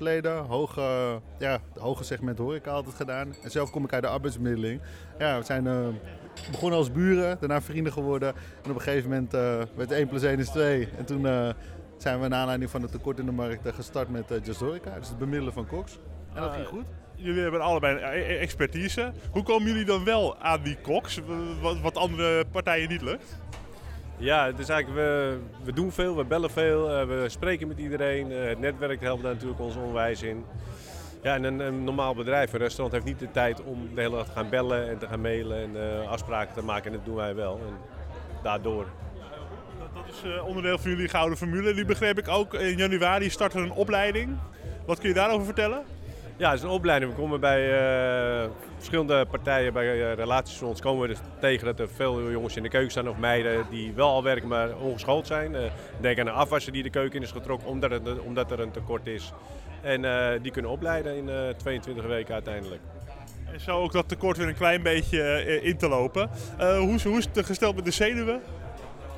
verleden. 0.00 0.36
Hoge, 0.36 1.20
ja, 1.38 1.58
hoge 1.78 2.04
segment 2.04 2.38
horeca 2.38 2.70
altijd 2.70 2.94
gedaan. 2.94 3.34
En 3.42 3.50
zelf 3.50 3.70
kom 3.70 3.84
ik 3.84 3.92
uit 3.92 4.02
de 4.02 4.08
arbeidsbemiddeling. 4.08 4.80
Ja, 5.18 5.38
we 5.38 5.44
zijn 5.44 5.64
uh, 5.64 5.86
begonnen 6.50 6.78
als 6.78 6.92
buren, 6.92 7.36
daarna 7.40 7.60
vrienden 7.60 7.92
geworden. 7.92 8.28
En 8.62 8.70
op 8.70 8.76
een 8.76 8.82
gegeven 8.82 9.08
moment 9.08 9.34
uh, 9.34 9.62
werd 9.74 9.92
1 9.92 10.08
plus 10.08 10.22
1 10.22 10.38
is 10.38 10.48
2. 10.48 10.88
En 10.98 11.04
toen 11.04 11.26
uh, 11.26 11.48
zijn 11.96 12.20
we 12.20 12.28
naar 12.28 12.40
aanleiding 12.40 12.70
van 12.70 12.82
het 12.82 12.90
tekort 12.90 13.18
in 13.18 13.26
de 13.26 13.32
markt 13.32 13.74
gestart 13.74 14.08
met 14.08 14.24
Just 14.42 14.60
Horeca. 14.60 14.98
Dus 14.98 15.08
het 15.08 15.18
bemiddelen 15.18 15.52
van 15.52 15.66
koks. 15.66 15.98
En 16.34 16.42
dat 16.42 16.52
ging 16.52 16.66
goed. 16.66 16.84
Jullie 17.22 17.42
hebben 17.42 17.60
allebei 17.60 17.96
expertise. 18.38 19.12
Hoe 19.30 19.42
komen 19.42 19.68
jullie 19.68 19.84
dan 19.84 20.04
wel 20.04 20.38
aan 20.38 20.62
die 20.62 20.76
koks, 20.82 21.20
wat, 21.82 21.96
andere 21.96 22.44
partijen 22.44 22.88
niet 22.88 23.02
lukt? 23.02 23.38
Ja, 24.16 24.46
het 24.46 24.58
is 24.58 24.68
eigenlijk, 24.68 25.00
we, 25.00 25.38
we 25.64 25.72
doen 25.72 25.92
veel, 25.92 26.16
we 26.16 26.24
bellen 26.24 26.50
veel, 26.50 27.00
uh, 27.00 27.06
we 27.06 27.28
spreken 27.28 27.68
met 27.68 27.78
iedereen. 27.78 28.30
Het 28.30 28.58
netwerk 28.58 29.00
helpt 29.00 29.22
daar 29.22 29.32
natuurlijk 29.32 29.60
ons 29.60 29.76
onwijs 29.76 30.22
in. 30.22 30.44
Ja, 31.22 31.34
en 31.34 31.44
een, 31.44 31.60
een, 31.60 31.84
normaal 31.84 32.14
bedrijf, 32.14 32.52
een 32.52 32.58
restaurant, 32.58 32.92
heeft 32.92 33.04
niet 33.04 33.18
de 33.18 33.30
tijd 33.30 33.62
om 33.62 33.94
de 33.94 34.00
hele 34.00 34.16
dag 34.16 34.26
te 34.26 34.32
gaan 34.32 34.48
bellen 34.48 34.88
en 34.88 34.98
te 34.98 35.06
gaan 35.06 35.20
mailen 35.20 35.62
en 35.62 35.70
uh, 35.74 36.10
afspraken 36.10 36.54
te 36.54 36.64
maken. 36.64 36.90
En 36.90 36.96
dat 36.96 37.04
doen 37.04 37.14
wij 37.14 37.34
wel. 37.34 37.60
En 37.66 37.74
daardoor. 38.42 38.86
Dat 39.94 40.04
is 40.08 40.40
onderdeel 40.40 40.78
van 40.78 40.90
jullie 40.90 41.08
gouden 41.08 41.38
formule. 41.38 41.74
Nu 41.74 41.84
begreep 41.84 42.18
ik 42.18 42.28
ook, 42.28 42.54
in 42.54 42.76
januari 42.76 43.30
start 43.30 43.54
er 43.54 43.62
een 43.62 43.72
opleiding. 43.72 44.38
Wat 44.86 44.98
kun 44.98 45.08
je 45.08 45.14
daarover 45.14 45.44
vertellen? 45.44 45.82
Ja, 46.40 46.50
het 46.50 46.58
is 46.58 46.64
een 46.64 46.70
opleiding. 46.70 47.12
We 47.12 47.20
komen 47.20 47.40
bij 47.40 47.62
uh, 48.42 48.48
verschillende 48.76 49.26
partijen, 49.26 49.72
bij 49.72 49.96
uh, 49.96 50.14
relaties 50.14 50.56
van 50.56 50.68
ons, 50.68 50.80
komen 50.80 51.02
we 51.02 51.08
dus 51.08 51.18
tegen 51.40 51.66
dat 51.66 51.80
er 51.80 51.88
veel 51.88 52.30
jongens 52.30 52.56
in 52.56 52.62
de 52.62 52.68
keuken 52.68 52.90
staan 52.90 53.08
of 53.08 53.16
meiden 53.16 53.66
die 53.70 53.92
wel 53.92 54.08
al 54.08 54.22
werken, 54.22 54.48
maar 54.48 54.76
ongeschoold 54.76 55.26
zijn. 55.26 55.52
Uh, 55.52 55.60
denk 56.00 56.18
aan 56.18 56.26
een 56.26 56.32
afwasser 56.32 56.72
die 56.72 56.82
de 56.82 56.90
keuken 56.90 57.16
in 57.16 57.22
is 57.22 57.30
getrokken 57.30 57.68
omdat, 57.68 57.90
het, 57.90 58.20
omdat 58.20 58.50
er 58.50 58.60
een 58.60 58.70
tekort 58.70 59.06
is. 59.06 59.32
En 59.82 60.02
die 60.42 60.52
kunnen 60.52 60.70
opleiden 60.70 61.16
in 61.16 61.30
22 61.56 62.06
weken 62.06 62.34
uiteindelijk. 62.34 62.80
En 63.52 63.60
zo 63.60 63.78
ook 63.78 63.92
dat 63.92 64.08
tekort 64.08 64.36
weer 64.36 64.48
een 64.48 64.54
klein 64.54 64.82
beetje 64.82 65.44
in 65.62 65.76
te 65.76 65.88
lopen. 65.88 66.30
hoe, 66.58 67.00
hoe 67.02 67.18
is 67.18 67.28
het 67.32 67.46
gesteld 67.46 67.74
met 67.74 67.84
de 67.84 67.90
zenuwen? 67.90 68.40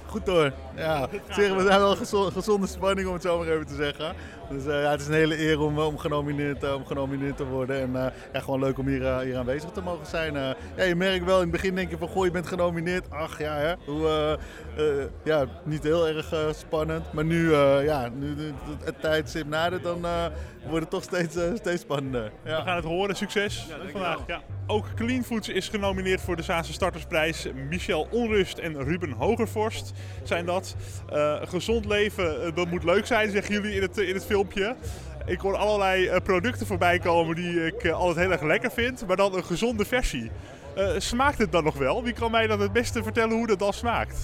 Goed 0.07 0.27
hoor. 0.27 0.53
Ja, 0.77 1.09
zeggen 1.29 1.57
we 1.57 1.63
zijn 1.63 1.81
wel 1.81 1.97
gezonde 2.31 2.67
spanning 2.67 3.09
om 3.09 3.13
het 3.13 3.23
zo 3.23 3.39
maar 3.39 3.49
even 3.49 3.67
te 3.67 3.75
zeggen. 3.75 4.15
Dus 4.53 4.67
uh, 4.67 4.83
ja, 4.83 4.91
het 4.91 5.01
is 5.01 5.07
een 5.07 5.13
hele 5.13 5.41
eer 5.41 5.61
om, 5.61 5.79
om, 5.79 5.99
genomineerd, 5.99 6.65
uh, 6.65 6.75
om 6.75 6.87
genomineerd 6.87 7.37
te 7.37 7.45
worden. 7.45 7.81
En 7.81 7.91
uh, 7.91 8.07
ja, 8.33 8.41
gewoon 8.41 8.61
leuk 8.61 8.79
om 8.79 8.87
hier, 8.87 9.19
hier 9.19 9.37
aanwezig 9.37 9.71
te 9.71 9.81
mogen 9.81 10.07
zijn. 10.07 10.35
ja, 10.77 10.85
je 10.85 10.95
merkt 10.95 11.25
wel 11.25 11.37
in 11.37 11.43
het 11.43 11.51
begin 11.51 11.75
denk 11.75 11.91
je 11.91 11.99
van 11.99 12.09
goh, 12.09 12.25
je 12.25 12.31
bent 12.31 12.47
genomineerd. 12.47 13.11
Ach 13.11 13.39
ja, 13.39 13.55
hè. 13.55 13.75
Hoe, 13.87 14.39
ja 15.25 15.47
niet 15.65 15.83
heel 15.83 16.09
erg 16.09 16.35
spannend. 16.55 17.13
Maar 17.13 17.25
nu, 17.25 17.55
ja, 17.85 18.09
nu 18.15 18.53
het 18.85 19.01
tijdstip 19.01 19.47
nadert, 19.47 19.83
dan 19.83 20.07
wordt 20.69 20.81
het 20.81 20.91
toch 20.91 21.03
steeds, 21.03 21.37
steeds 21.61 21.83
spannender. 21.83 22.33
Ja. 22.45 22.57
We 22.57 22.65
gaan 22.65 22.77
het 22.77 22.85
horen. 22.85 23.17
Succes 23.17 23.67
ja, 23.69 23.91
vandaag. 23.91 24.19
Ja. 24.27 24.41
Ook 24.67 24.87
Clean 24.95 25.25
Foods 25.25 25.49
is 25.49 25.69
genomineerd 25.69 26.21
voor 26.21 26.37
de 26.37 26.43
Zaanse 26.43 26.73
Startersprijs. 26.73 27.47
Michel 27.69 28.09
Onrust 28.11 28.59
en 28.59 28.83
Ruben 28.83 29.11
Hogervorst 29.11 29.93
zijn 30.23 30.47
dat. 30.47 30.77
gezond 31.43 31.87
leven, 31.87 32.55
dat 32.55 32.71
moet 32.71 32.85
leuk 32.85 33.07
zijn, 33.07 33.31
zeggen 33.31 33.55
jullie 33.55 33.75
in 33.75 33.83
het, 33.83 33.99
in 33.99 34.15
het 34.15 34.25
Ik 35.27 35.41
hoor 35.41 35.57
allerlei 35.57 36.05
uh, 36.05 36.17
producten 36.25 36.67
voorbij 36.67 36.99
komen 36.99 37.37
die 37.37 37.67
ik 37.67 37.85
uh, 37.85 37.93
altijd 37.93 38.19
heel 38.19 38.33
erg 38.33 38.43
lekker 38.43 38.71
vind, 38.71 39.07
maar 39.07 39.17
dan 39.17 39.35
een 39.35 39.45
gezonde 39.45 39.85
versie. 39.85 40.31
Uh, 40.79 40.89
smaakt 40.99 41.39
het 41.39 41.53
dan 41.53 41.65
nog 41.65 41.77
wel? 41.77 42.03
Wie 42.03 42.13
kan 42.13 42.31
mij 42.31 42.47
dan 42.47 42.61
het 42.61 42.73
beste 42.73 43.03
vertellen 43.03 43.37
hoe 43.37 43.47
dat 43.47 43.59
dan 43.59 43.73
smaakt? 43.73 44.17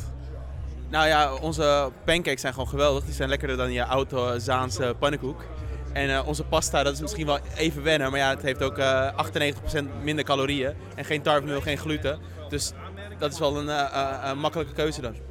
Nou 0.88 1.06
ja, 1.06 1.34
onze 1.34 1.90
pancakes 2.04 2.40
zijn 2.40 2.52
gewoon 2.52 2.68
geweldig. 2.68 3.04
Die 3.04 3.14
zijn 3.14 3.28
lekkerder 3.28 3.56
dan 3.56 3.72
je 3.72 3.80
auto 3.80 4.38
Zaanse 4.38 4.94
pannenkoek. 4.98 5.44
En 5.92 6.24
onze 6.24 6.44
pasta, 6.44 6.82
dat 6.82 6.92
is 6.92 7.00
misschien 7.00 7.26
wel 7.26 7.38
even 7.56 7.82
wennen, 7.82 8.10
maar 8.10 8.20
ja, 8.20 8.30
het 8.30 8.42
heeft 8.42 8.62
ook 8.62 8.78
98% 8.78 9.84
minder 10.02 10.24
calorieën. 10.24 10.74
En 10.94 11.04
geen 11.04 11.22
tarwemeel, 11.22 11.60
geen 11.60 11.78
gluten. 11.78 12.18
Dus 12.48 12.72
dat 13.18 13.32
is 13.32 13.38
wel 13.38 13.56
een 13.56 14.38
makkelijke 14.38 14.72
keuze 14.72 15.00
dan. 15.00 15.27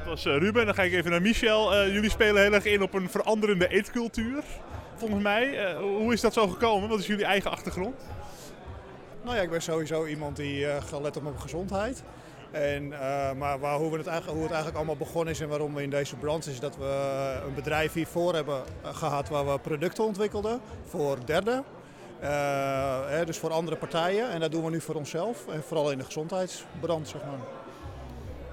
Dat 0.00 0.08
was 0.08 0.26
uh, 0.26 0.36
Ruben. 0.36 0.66
Dan 0.66 0.74
ga 0.74 0.82
ik 0.82 0.92
even 0.92 1.10
naar 1.10 1.22
Michel. 1.22 1.74
Uh, 1.74 1.92
jullie 1.92 2.10
spelen 2.10 2.42
heel 2.42 2.52
erg 2.52 2.64
in 2.64 2.82
op 2.82 2.94
een 2.94 3.10
veranderende 3.10 3.68
eetcultuur. 3.68 4.42
Volgens 4.96 5.22
mij. 5.22 5.72
Uh, 5.72 5.78
hoe 5.78 6.12
is 6.12 6.20
dat 6.20 6.32
zo 6.32 6.48
gekomen? 6.48 6.88
Wat 6.88 6.98
is 6.98 7.06
jullie 7.06 7.24
eigen 7.24 7.50
achtergrond? 7.50 7.94
Nou 9.22 9.36
ja, 9.36 9.42
ik 9.42 9.50
ben 9.50 9.62
sowieso 9.62 10.06
iemand 10.06 10.36
die 10.36 10.66
letten 11.02 11.16
op 11.16 11.22
mijn 11.22 11.40
gezondheid. 11.40 12.02
En, 12.50 12.88
maar 13.38 13.58
waar, 13.58 13.76
hoe, 13.76 13.90
we 13.90 13.96
het 13.96 14.06
eigenlijk, 14.06 14.38
hoe 14.38 14.42
het 14.42 14.52
eigenlijk 14.52 14.76
allemaal 14.76 14.96
begonnen 14.96 15.32
is 15.32 15.40
en 15.40 15.48
waarom 15.48 15.74
we 15.74 15.82
in 15.82 15.90
deze 15.90 16.16
branche 16.16 16.50
is 16.50 16.60
dat 16.60 16.76
we 16.76 17.34
een 17.46 17.54
bedrijf 17.54 17.92
hiervoor 17.92 18.34
hebben 18.34 18.62
gehad 18.82 19.28
waar 19.28 19.52
we 19.52 19.58
producten 19.58 20.04
ontwikkelden 20.04 20.60
voor 20.86 21.18
derden. 21.24 21.64
Hè, 23.06 23.24
dus 23.24 23.38
voor 23.38 23.50
andere 23.50 23.76
partijen. 23.76 24.30
En 24.30 24.40
dat 24.40 24.50
doen 24.52 24.64
we 24.64 24.70
nu 24.70 24.80
voor 24.80 24.94
onszelf 24.94 25.48
en 25.48 25.62
vooral 25.62 25.90
in 25.90 25.98
de 25.98 26.04
gezondheidsbrand, 26.04 27.08
zeg 27.08 27.20
maar. 27.24 27.59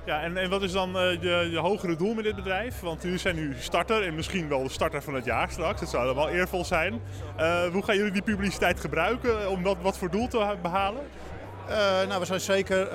Ja, 0.07 0.21
en, 0.21 0.37
en 0.37 0.49
wat 0.49 0.61
is 0.61 0.71
dan 0.71 0.89
uh, 0.95 1.21
je, 1.21 1.57
hogere 1.57 1.95
doel 1.95 2.13
met 2.13 2.23
dit 2.23 2.35
bedrijf? 2.35 2.79
Want 2.79 3.01
jullie 3.01 3.17
zijn 3.17 3.35
nu 3.35 3.55
starter 3.59 4.03
en 4.03 4.15
misschien 4.15 4.49
wel 4.49 4.63
de 4.63 4.69
starter 4.69 5.01
van 5.01 5.13
het 5.13 5.25
jaar 5.25 5.49
straks. 5.49 5.79
Dat 5.79 5.89
zou 5.89 6.05
dan 6.05 6.15
wel 6.15 6.29
eervol 6.29 6.65
zijn. 6.65 7.01
Uh, 7.39 7.63
hoe 7.71 7.83
gaan 7.83 7.95
jullie 7.95 8.11
die 8.11 8.21
publiciteit 8.21 8.79
gebruiken 8.79 9.49
om 9.49 9.63
wat, 9.63 9.77
wat 9.81 9.97
voor 9.97 10.11
doel 10.11 10.27
te 10.27 10.55
behalen? 10.61 11.03
Uh, 11.69 11.75
nou, 12.07 12.19
we 12.19 12.25
zijn 12.25 12.39
zeker 12.39 12.91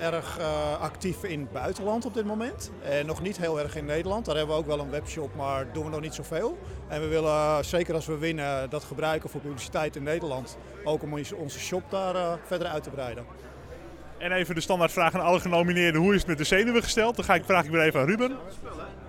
erg 0.00 0.38
actief 0.80 1.24
in 1.24 1.40
het 1.40 1.52
buitenland 1.52 2.04
op 2.04 2.14
dit 2.14 2.24
moment. 2.24 2.70
En 2.82 3.06
nog 3.06 3.22
niet 3.22 3.36
heel 3.36 3.60
erg 3.60 3.76
in 3.76 3.84
Nederland. 3.84 4.24
Daar 4.24 4.36
hebben 4.36 4.54
we 4.54 4.60
ook 4.60 4.68
wel 4.68 4.80
een 4.80 4.90
webshop, 4.90 5.34
maar 5.34 5.72
doen 5.72 5.84
we 5.84 5.90
nog 5.90 6.00
niet 6.00 6.14
zoveel. 6.14 6.58
En 6.88 7.00
we 7.00 7.06
willen 7.06 7.64
zeker 7.64 7.94
als 7.94 8.06
we 8.06 8.18
winnen 8.18 8.70
dat 8.70 8.84
gebruiken 8.84 9.30
voor 9.30 9.40
publiciteit 9.40 9.96
in 9.96 10.02
Nederland. 10.02 10.56
Ook 10.84 11.02
om 11.02 11.12
onze 11.36 11.58
shop 11.58 11.82
daar 11.90 12.38
verder 12.46 12.68
uit 12.68 12.82
te 12.82 12.90
breiden. 12.90 13.50
En 14.22 14.32
even 14.32 14.54
de 14.54 14.60
standaardvraag 14.60 15.14
aan 15.14 15.20
alle 15.20 15.40
genomineerden. 15.40 16.00
Hoe 16.00 16.12
is 16.12 16.18
het 16.18 16.28
met 16.28 16.38
de 16.38 16.44
zenuwen 16.44 16.82
gesteld? 16.82 17.16
Dan 17.16 17.24
ga 17.24 17.34
ik, 17.34 17.44
vraag 17.44 17.64
ik 17.64 17.70
weer 17.70 17.82
even 17.82 18.00
aan 18.00 18.06
Ruben. 18.06 18.36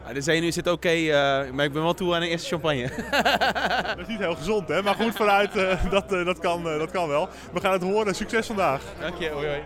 Ja, 0.07 0.13
de 0.13 0.21
zenuw 0.21 0.51
zit 0.51 0.67
oké, 0.67 0.89
eh, 0.89 1.51
maar 1.51 1.65
ik 1.65 1.73
ben 1.73 1.83
wel 1.83 1.93
toe 1.93 2.15
aan 2.15 2.21
een 2.21 2.27
eerste 2.27 2.47
champagne. 2.47 2.89
Dat 3.87 3.99
is 3.99 4.07
niet 4.07 4.19
heel 4.19 4.35
gezond, 4.35 4.67
hè? 4.67 4.81
Maar 4.81 4.95
goed, 4.95 5.15
vooruit, 5.15 5.55
eh, 5.55 5.91
dat, 5.91 6.13
eh, 6.13 6.25
dat, 6.25 6.39
kan, 6.39 6.69
eh, 6.69 6.77
dat 6.77 6.91
kan 6.91 7.07
wel. 7.07 7.29
We 7.53 7.59
gaan 7.59 7.71
het 7.71 7.81
horen. 7.81 8.15
Succes 8.15 8.47
vandaag. 8.47 8.81
Dank 8.99 9.17
je, 9.17 9.29
hoi 9.29 9.47
hoi. 9.47 9.61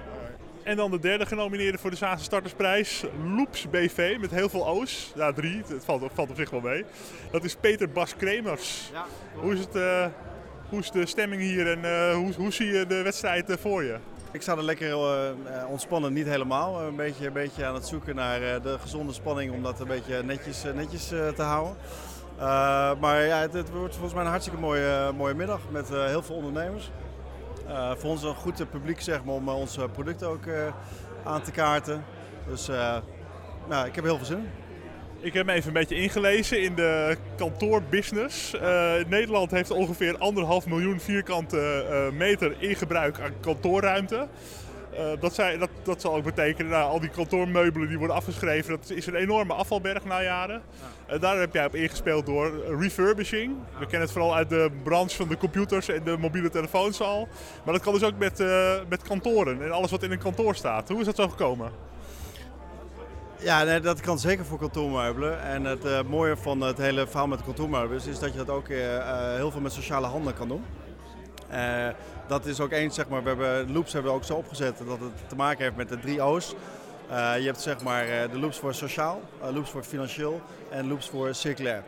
En 0.67 0.75
dan 0.75 0.91
de 0.91 0.99
derde 0.99 1.25
genomineerde 1.25 1.77
voor 1.77 1.89
de 1.89 1.95
Zaanse 1.95 2.23
Startersprijs. 2.23 3.03
Loops 3.35 3.69
BV 3.69 4.17
met 4.19 4.31
heel 4.31 4.49
veel 4.49 4.67
O's. 4.67 5.11
Ja, 5.15 5.33
drie. 5.33 5.61
Het 5.67 5.85
valt, 5.85 6.01
het 6.01 6.11
valt 6.13 6.29
op 6.29 6.35
zich 6.35 6.49
wel 6.49 6.59
mee. 6.59 6.85
Dat 7.31 7.43
is 7.43 7.55
Peter 7.55 7.89
Bas 7.89 8.15
Kremers. 8.15 8.91
Hoe, 9.33 9.53
is 9.53 9.59
het, 9.59 9.75
eh, 9.75 10.05
hoe 10.69 10.79
is 10.79 10.91
de 10.91 11.05
stemming 11.05 11.41
hier 11.41 11.71
en 11.71 11.85
eh, 11.85 12.15
hoe, 12.15 12.33
hoe 12.33 12.51
zie 12.51 12.67
je 12.67 12.85
de 12.85 13.01
wedstrijd 13.01 13.57
voor 13.59 13.83
je? 13.83 13.95
Ik 14.31 14.41
sta 14.41 14.55
er 14.57 14.63
lekker 14.63 14.87
eh, 14.91 15.29
eh, 15.29 15.35
ontspannen, 15.69 16.13
niet 16.13 16.27
helemaal. 16.27 16.81
Een 16.81 16.95
beetje, 16.95 17.31
beetje 17.31 17.65
aan 17.65 17.73
het 17.73 17.87
zoeken 17.87 18.15
naar 18.15 18.41
eh, 18.41 18.61
de 18.63 18.79
gezonde 18.79 19.13
spanning 19.13 19.51
om 19.53 19.63
dat 19.63 19.79
een 19.79 19.87
beetje 19.87 20.23
netjes, 20.23 20.63
eh, 20.63 20.73
netjes 20.73 21.11
eh, 21.11 21.27
te 21.27 21.41
houden. 21.41 21.75
Eh, 22.37 22.91
maar 22.99 23.25
ja, 23.25 23.37
het, 23.39 23.69
wordt 23.69 23.93
volgens 23.93 24.13
mij 24.13 24.23
een 24.23 24.29
hartstikke 24.29 24.59
mooie, 24.59 25.11
mooie 25.17 25.33
middag 25.33 25.59
met 25.69 25.91
eh, 25.91 26.05
heel 26.05 26.21
veel 26.23 26.35
ondernemers. 26.35 26.91
Eh, 27.67 27.91
voor 27.95 28.09
ons 28.09 28.23
een 28.23 28.35
goed 28.35 28.59
eh, 28.59 28.67
publiek 28.67 29.01
zeg 29.01 29.23
maar, 29.23 29.35
om 29.35 29.47
eh, 29.47 29.55
onze 29.55 29.87
producten 29.89 30.27
ook 30.27 30.45
eh, 30.45 30.73
aan 31.23 31.41
te 31.41 31.51
kaarten. 31.51 32.03
Dus 32.47 32.67
eh, 32.67 32.95
nou, 33.69 33.87
ik 33.87 33.95
heb 33.95 34.03
heel 34.03 34.17
veel 34.17 34.25
zin 34.25 34.37
in. 34.37 34.49
Ik 35.19 35.33
heb 35.33 35.45
me 35.45 35.53
even 35.53 35.67
een 35.67 35.73
beetje 35.73 35.95
ingelezen 35.95 36.61
in 36.61 36.75
de 36.75 37.17
kantoorbusiness. 37.37 38.53
Eh, 38.53 38.93
Nederland 39.07 39.51
heeft 39.51 39.71
ongeveer 39.71 40.17
anderhalf 40.17 40.67
miljoen 40.67 40.99
vierkante 40.99 41.85
eh, 41.89 42.17
meter 42.17 42.55
in 42.59 42.75
gebruik 42.75 43.19
aan 43.19 43.31
kantoorruimte. 43.39 44.27
Eh, 44.93 45.05
dat, 45.19 45.33
zei, 45.33 45.57
dat, 45.57 45.69
dat 45.83 46.01
zal 46.01 46.15
ook 46.15 46.23
betekenen, 46.23 46.71
nou, 46.71 46.89
al 46.89 46.99
die 46.99 47.09
kantoormeubelen 47.09 47.87
die 47.87 47.97
worden 47.97 48.15
afgeschreven, 48.15 48.69
dat 48.79 48.89
is 48.89 49.05
een 49.05 49.15
enorme 49.15 49.53
afvalberg 49.53 50.05
na 50.05 50.21
jaren. 50.21 50.61
Daar 51.19 51.39
heb 51.39 51.53
jij 51.53 51.65
op 51.65 51.75
ingespeeld 51.75 52.25
door 52.25 52.77
refurbishing. 52.79 53.55
We 53.79 53.85
kennen 53.85 54.01
het 54.01 54.11
vooral 54.11 54.35
uit 54.35 54.49
de 54.49 54.69
branche 54.83 55.15
van 55.15 55.27
de 55.27 55.37
computers 55.37 55.89
en 55.89 56.03
de 56.03 56.17
mobiele 56.17 56.49
telefoons 56.49 57.01
al. 57.01 57.27
Maar 57.63 57.73
dat 57.73 57.83
kan 57.83 57.93
dus 57.93 58.03
ook 58.03 58.17
met, 58.17 58.43
met 58.89 59.01
kantoren 59.01 59.61
en 59.61 59.71
alles 59.71 59.91
wat 59.91 60.03
in 60.03 60.11
een 60.11 60.19
kantoor 60.19 60.55
staat. 60.55 60.89
Hoe 60.89 60.99
is 60.99 61.05
dat 61.05 61.15
zo 61.15 61.27
gekomen? 61.27 61.71
Ja, 63.39 63.79
dat 63.79 64.01
kan 64.01 64.19
zeker 64.19 64.45
voor 64.45 64.57
kantoormeubelen. 64.57 65.41
En 65.41 65.63
het 65.63 65.85
eh, 65.85 65.99
mooie 66.03 66.37
van 66.37 66.61
het 66.61 66.77
hele 66.77 67.07
verhaal 67.07 67.27
met 67.27 67.43
kantoormeubelen 67.43 68.07
is, 68.07 68.19
dat 68.19 68.31
je 68.31 68.37
dat 68.37 68.49
ook 68.49 68.67
eh, 68.67 68.95
eh, 68.95 69.35
heel 69.35 69.51
veel 69.51 69.61
met 69.61 69.73
sociale 69.73 70.07
handen 70.07 70.33
kan 70.33 70.47
doen. 70.47 70.63
Dat 72.27 72.45
is 72.45 72.59
ook 72.59 72.71
eens, 72.71 72.95
zeg 72.95 73.07
maar, 73.07 73.23
we 73.23 73.27
hebben 73.27 73.71
loops 73.71 73.93
hebben 73.93 74.11
we 74.11 74.17
ook 74.17 74.23
zo 74.23 74.33
opgezet 74.33 74.77
dat 74.77 74.99
het 74.99 75.29
te 75.29 75.35
maken 75.35 75.63
heeft 75.63 75.75
met 75.75 75.89
de 75.89 75.99
drie 75.99 76.21
O's. 76.23 76.55
Je 77.09 77.43
hebt 77.45 77.61
zeg 77.61 77.83
maar 77.83 78.05
de 78.31 78.39
loops 78.39 78.57
voor 78.57 78.73
sociaal, 78.73 79.21
loops 79.53 79.69
voor 79.69 79.83
financieel 79.83 80.41
en 80.69 80.87
loops 80.87 81.09
voor 81.09 81.33
circulair. 81.33 81.83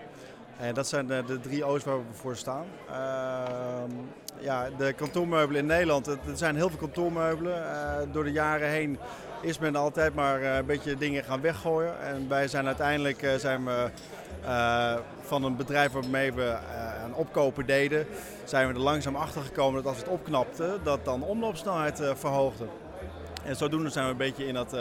En 0.60 0.74
dat 0.74 0.88
zijn 0.88 1.08
de, 1.08 1.40
drie 1.42 1.66
O's 1.66 1.84
waar 1.84 1.98
we 1.98 2.04
voor 2.14 2.36
staan. 2.36 2.66
Ehm, 2.90 3.92
ja, 4.40 4.70
de 4.78 4.94
kantoormeubelen 4.94 5.62
in 5.62 5.68
Nederland, 5.68 6.08
er 6.08 6.20
zijn 6.34 6.56
heel 6.56 6.70
veel 6.70 6.78
kantoormeubelen. 6.78 7.64
Door 8.12 8.24
de 8.24 8.32
jaren 8.32 8.70
heen 8.70 9.00
is 9.42 9.60
men 9.60 9.76
altijd 9.76 10.16
maar 10.16 10.42
eh, 10.42 10.56
een 10.56 10.66
beetje 10.66 10.98
dingen 10.98 11.24
gaan 11.24 11.42
weggooien. 11.42 12.02
En 12.02 12.30
wij 12.30 12.48
zijn 12.48 12.66
uiteindelijk 12.66 13.22
eh, 13.22 13.36
zijn 13.36 13.66
we, 13.66 13.90
eh, 14.46 14.96
van 15.22 15.44
een 15.44 15.56
bedrijf 15.56 15.92
waarmee 15.92 16.34
we 16.34 16.44
eh, 16.44 16.60
een 17.06 17.14
opkopen 17.14 17.66
deden, 17.66 18.06
zijn 18.44 18.68
we 18.68 18.74
er 18.74 18.80
langzaam 18.80 19.16
achter 19.16 19.42
gekomen 19.42 19.84
dat 19.84 19.92
als 19.92 20.02
het 20.02 20.12
opknapte, 20.12 20.78
dat 20.84 21.06
dan 21.06 21.24
omloopsnelheid 21.24 22.02
verhoogde. 22.16 22.66
En 23.44 23.56
zodoende 23.56 23.90
zijn 23.90 24.06
we 24.06 24.12
een 24.12 24.18
beetje 24.18 24.48
in 24.48 24.54
dat 24.54 24.78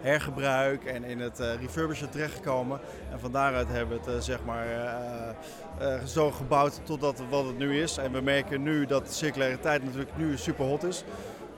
hergebruik 0.00 0.84
en 0.84 1.04
in 1.04 1.20
het 1.20 1.38
refurbishen 1.38 2.10
terechtgekomen. 2.10 2.80
En 3.12 3.20
van 3.20 3.32
daaruit 3.32 3.68
hebben 3.68 4.00
we 4.04 4.10
het 4.10 4.24
zeg 4.24 4.38
maar 4.44 4.66
zo 6.06 6.30
gebouwd 6.30 6.80
totdat 6.84 7.22
wat 7.30 7.44
het 7.44 7.58
nu 7.58 7.82
is. 7.82 7.96
En 7.96 8.12
we 8.12 8.20
merken 8.20 8.62
nu 8.62 8.86
dat 8.86 9.12
circulariteit 9.12 9.84
natuurlijk 9.84 10.16
nu 10.16 10.36
super 10.36 10.64
hot 10.64 10.82
is. 10.82 11.04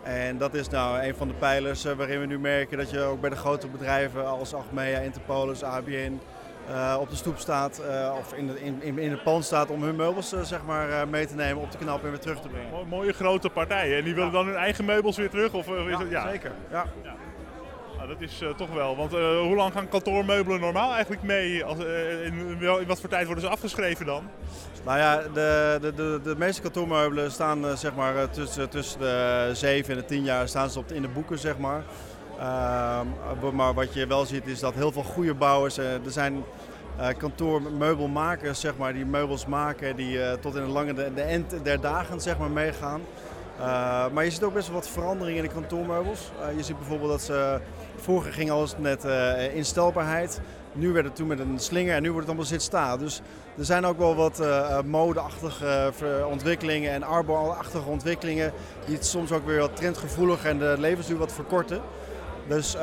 En 0.03 0.39
dat 0.39 0.55
is 0.55 0.69
nou 0.69 1.03
een 1.03 1.15
van 1.15 1.29
de 1.29 1.35
pijlers 1.35 1.85
eh, 1.85 1.93
waarin 1.93 2.21
we 2.21 2.27
nu 2.27 2.39
merken 2.39 2.79
dat 2.79 2.91
je 2.91 3.01
ook 3.01 3.21
bij 3.21 3.31
de 3.31 3.37
grote 3.37 3.69
bedrijven 3.69 4.27
als 4.27 4.55
Achmea, 4.55 4.99
Interpolis, 4.99 5.63
ABN 5.65 6.21
eh, 6.69 6.97
op 7.01 7.11
de 7.11 7.17
stoep 7.17 7.39
staat 7.39 7.79
eh, 7.79 8.15
of 8.19 8.33
in, 8.35 8.47
de, 8.47 8.61
in, 8.61 8.99
in, 8.99 9.11
het 9.11 9.23
pand 9.23 9.45
staat 9.45 9.71
om 9.71 9.83
hun 9.83 9.97
meubels 9.97 10.35
zeg 10.43 10.65
maar, 10.67 11.09
mee 11.09 11.27
te 11.27 11.35
nemen, 11.35 11.63
op 11.63 11.71
te 11.71 11.77
knappen 11.79 12.05
en 12.05 12.11
weer 12.11 12.21
terug 12.21 12.41
te 12.41 12.49
brengen. 12.49 12.71
Mo- 12.71 12.85
Mooie 12.85 13.13
grote 13.13 13.49
partijen. 13.49 13.99
En 13.99 14.05
die 14.05 14.15
willen 14.15 14.33
dan 14.33 14.47
hun 14.47 14.57
eigen 14.57 14.85
meubels 14.85 15.17
weer 15.17 15.31
terug? 15.31 15.53
Of, 15.55 15.67
is 15.69 15.99
het, 15.99 16.11
ja, 16.11 16.29
Zeker. 16.31 16.53
Ja. 16.71 16.87
Dat 18.09 18.21
is 18.21 18.41
eh, 18.41 18.49
toch 18.49 18.75
wel. 18.75 18.97
Want 18.97 19.15
eh, 19.15 19.41
hoe 19.41 19.57
lang 19.57 19.73
gaan 19.73 19.89
kantoormeubelen 19.89 20.61
normaal 20.61 20.93
eigenlijk 20.93 21.23
mee? 21.23 21.65
Als, 21.65 21.79
eh, 21.79 22.25
in, 22.25 22.87
wat 22.87 23.01
voor 23.01 23.09
tijd 23.09 23.27
worden 23.27 23.45
ze 23.45 23.51
afgeschreven 23.51 24.07
dan? 24.07 24.29
Nou 24.85 24.99
ja, 24.99 25.23
de, 25.35 25.79
de, 25.81 25.95
de, 25.95 26.21
de 26.23 26.35
meeste 26.39 26.63
kantoormeubelen 26.63 27.31
staan 27.31 27.77
zeg 27.77 27.95
maar, 27.95 28.31
tussen, 28.31 28.69
tussen 28.69 29.01
de 29.01 29.51
7 29.53 29.95
en 29.95 30.01
de 30.01 30.07
10 30.07 30.25
jaar 30.25 30.49
staan 30.49 30.71
ze 30.71 30.79
op, 30.79 30.93
in 30.93 31.03
de 31.03 31.09
boeken. 31.09 31.39
Zeg 31.39 31.59
maar. 31.59 31.83
Ehm, 32.39 33.07
maar 33.55 33.75
wat 33.75 33.95
je 33.95 34.07
wel 34.07 34.27
ziet 34.27 34.47
is 34.47 34.61
dat 34.61 34.75
heel 34.75 34.93
veel 34.93 35.03
goede 35.03 35.35
bouwers, 35.35 35.77
er 35.77 36.01
zijn 36.07 36.45
kantoormeubelmakers 37.17 38.61
zeg 38.61 38.77
maar, 38.77 38.93
die 38.93 39.05
meubels 39.05 39.47
maken 39.47 39.97
die 39.97 40.39
tot 40.41 40.55
in 40.55 40.63
het 40.63 40.71
lange 40.71 40.95
de, 40.95 41.15
de 41.15 41.23
end 41.23 41.55
der 41.63 41.81
dagen 41.81 42.21
zeg 42.21 42.39
maar, 42.39 42.51
meegaan. 42.51 43.01
Eh, 43.63 44.05
maar 44.13 44.25
je 44.25 44.31
ziet 44.31 44.43
ook 44.43 44.55
best 44.55 44.67
wel 44.67 44.77
wat 44.77 44.89
verandering 44.89 45.37
in 45.37 45.43
de 45.43 45.49
kantoormeubels. 45.49 46.31
Je 46.57 46.63
ziet 46.63 46.79
bijvoorbeeld 46.79 47.11
dat 47.11 47.23
ze, 47.23 47.61
vroeger 48.03 48.33
ging 48.33 48.51
alles 48.51 48.75
met 48.79 49.05
eh, 49.05 49.55
instelbaarheid. 49.55 50.41
Nu 50.73 50.93
werd 50.93 51.05
het 51.07 51.17
toen 51.17 51.27
met 51.27 51.39
een 51.39 51.59
slinger 51.59 51.95
en 51.95 52.03
nu 52.03 52.13
wordt 52.13 52.27
het 52.27 52.37
allemaal 52.37 52.59
zit-sta. 52.59 52.97
Dus 52.97 53.21
er 53.59 53.65
zijn 53.65 53.85
ook 53.85 53.99
wel 53.99 54.15
wat 54.15 54.41
eh, 54.41 54.81
modeachtige 54.85 55.93
ontwikkelingen 56.31 56.93
en 56.93 57.03
arbor-achtige 57.03 57.89
ontwikkelingen. 57.89 58.53
Die 58.87 58.95
het 58.95 59.07
soms 59.07 59.33
ook 59.33 59.47
weer 59.47 59.59
wat 59.59 59.77
trendgevoelig 59.77 60.45
en 60.45 60.59
de 60.59 60.75
levensduur 60.79 61.19
wat 61.19 61.33
verkorten. 61.33 61.81
Dus, 62.49 62.75
eh, 62.75 62.83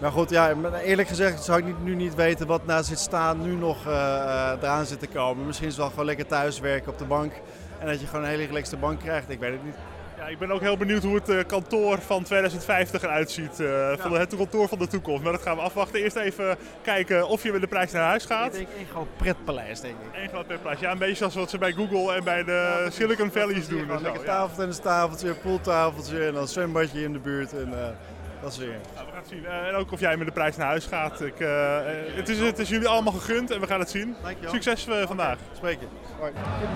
maar 0.00 0.12
goed, 0.12 0.30
ja, 0.30 0.54
eerlijk 0.84 1.08
gezegd 1.08 1.44
zou 1.44 1.58
ik 1.58 1.64
niet, 1.64 1.84
nu 1.84 1.94
niet 1.94 2.14
weten 2.14 2.46
wat 2.46 2.66
na 2.66 2.82
zit 2.82 2.98
staan 2.98 3.42
nu 3.42 3.54
nog 3.54 3.86
eraan 3.86 4.86
zit 4.86 5.00
te 5.00 5.06
komen. 5.06 5.46
Misschien 5.46 5.66
is 5.66 5.72
het 5.72 5.82
wel 5.82 5.90
gewoon 5.90 6.06
lekker 6.06 6.26
thuiswerken 6.26 6.92
op 6.92 6.98
de 6.98 7.04
bank 7.04 7.32
en 7.78 7.86
dat 7.86 8.00
je 8.00 8.06
gewoon 8.06 8.24
een 8.24 8.30
hele 8.30 8.46
relaxte 8.46 8.76
bank 8.76 9.00
krijgt. 9.00 9.30
Ik 9.30 9.38
weet 9.38 9.52
het 9.52 9.64
niet. 9.64 9.87
Ik 10.28 10.38
ben 10.38 10.50
ook 10.50 10.60
heel 10.60 10.76
benieuwd 10.76 11.02
hoe 11.02 11.14
het 11.14 11.28
eh, 11.28 11.38
kantoor 11.46 11.98
van 11.98 12.22
2050 12.22 13.02
eruit 13.02 13.30
ziet. 13.30 13.60
eh, 13.60 13.92
van 13.98 14.12
het 14.12 14.36
kantoor 14.36 14.68
van 14.68 14.78
de 14.78 14.86
toekomst. 14.86 15.22
Maar 15.22 15.32
dat 15.32 15.42
gaan 15.42 15.56
we 15.56 15.62
afwachten. 15.62 16.00
Eerst 16.00 16.16
even 16.16 16.56
kijken 16.82 17.28
of 17.28 17.42
je 17.42 17.52
met 17.52 17.60
de 17.60 17.66
prijs 17.66 17.92
naar 17.92 18.02
huis 18.08 18.24
gaat. 18.24 18.46
Ik 18.46 18.52
denk 18.52 18.68
één 18.76 18.86
groot 18.86 19.16
pretpaleis, 19.16 19.80
denk 19.80 19.94
ik. 19.94 20.20
Eén 20.22 20.28
groot 20.28 20.46
petprijs. 20.46 20.80
Ja, 20.80 20.90
een 20.90 20.98
beetje 20.98 21.14
zoals 21.14 21.34
wat 21.34 21.50
ze 21.50 21.58
bij 21.58 21.72
Google 21.72 22.14
en 22.14 22.24
bij 22.24 22.44
de 22.44 22.86
Silicon 22.90 23.30
Valley's 23.30 23.68
doen. 23.68 23.78
en 23.78 23.84
Gewoon 23.84 23.98
zo, 23.98 24.04
lekker 24.04 24.24
ja. 24.24 24.36
tafeltennistafeltje, 24.36 25.34
pooltafeltje 25.34 26.26
en 26.26 26.32
dan 26.32 26.42
een 26.42 26.48
zwembadje 26.48 27.02
in 27.02 27.12
de 27.12 27.18
buurt. 27.18 27.52
En, 27.52 27.72
eh, 27.72 27.88
dat 28.42 28.52
soort 28.52 28.66
dingen. 28.66 28.80
Zien. 29.28 29.46
Eh, 29.46 29.68
en 29.68 29.74
ook 29.74 29.92
of 29.92 30.00
jij 30.00 30.16
met 30.16 30.26
de 30.26 30.32
prijs 30.32 30.56
naar 30.56 30.66
huis 30.66 30.86
gaat. 30.86 31.20
Ik, 31.20 31.40
eh, 31.40 31.76
eh, 31.76 31.84
het, 32.16 32.28
is, 32.28 32.38
het 32.38 32.58
is 32.58 32.68
jullie 32.68 32.88
allemaal 32.88 33.12
gegund 33.12 33.50
en 33.50 33.60
we 33.60 33.66
gaan 33.66 33.80
het 33.80 33.90
zien. 33.90 34.14
Dankjewel. 34.22 34.52
Succes 34.52 34.86
vandaag. 35.06 35.36
Spreek 35.56 35.78
je. 35.80 35.86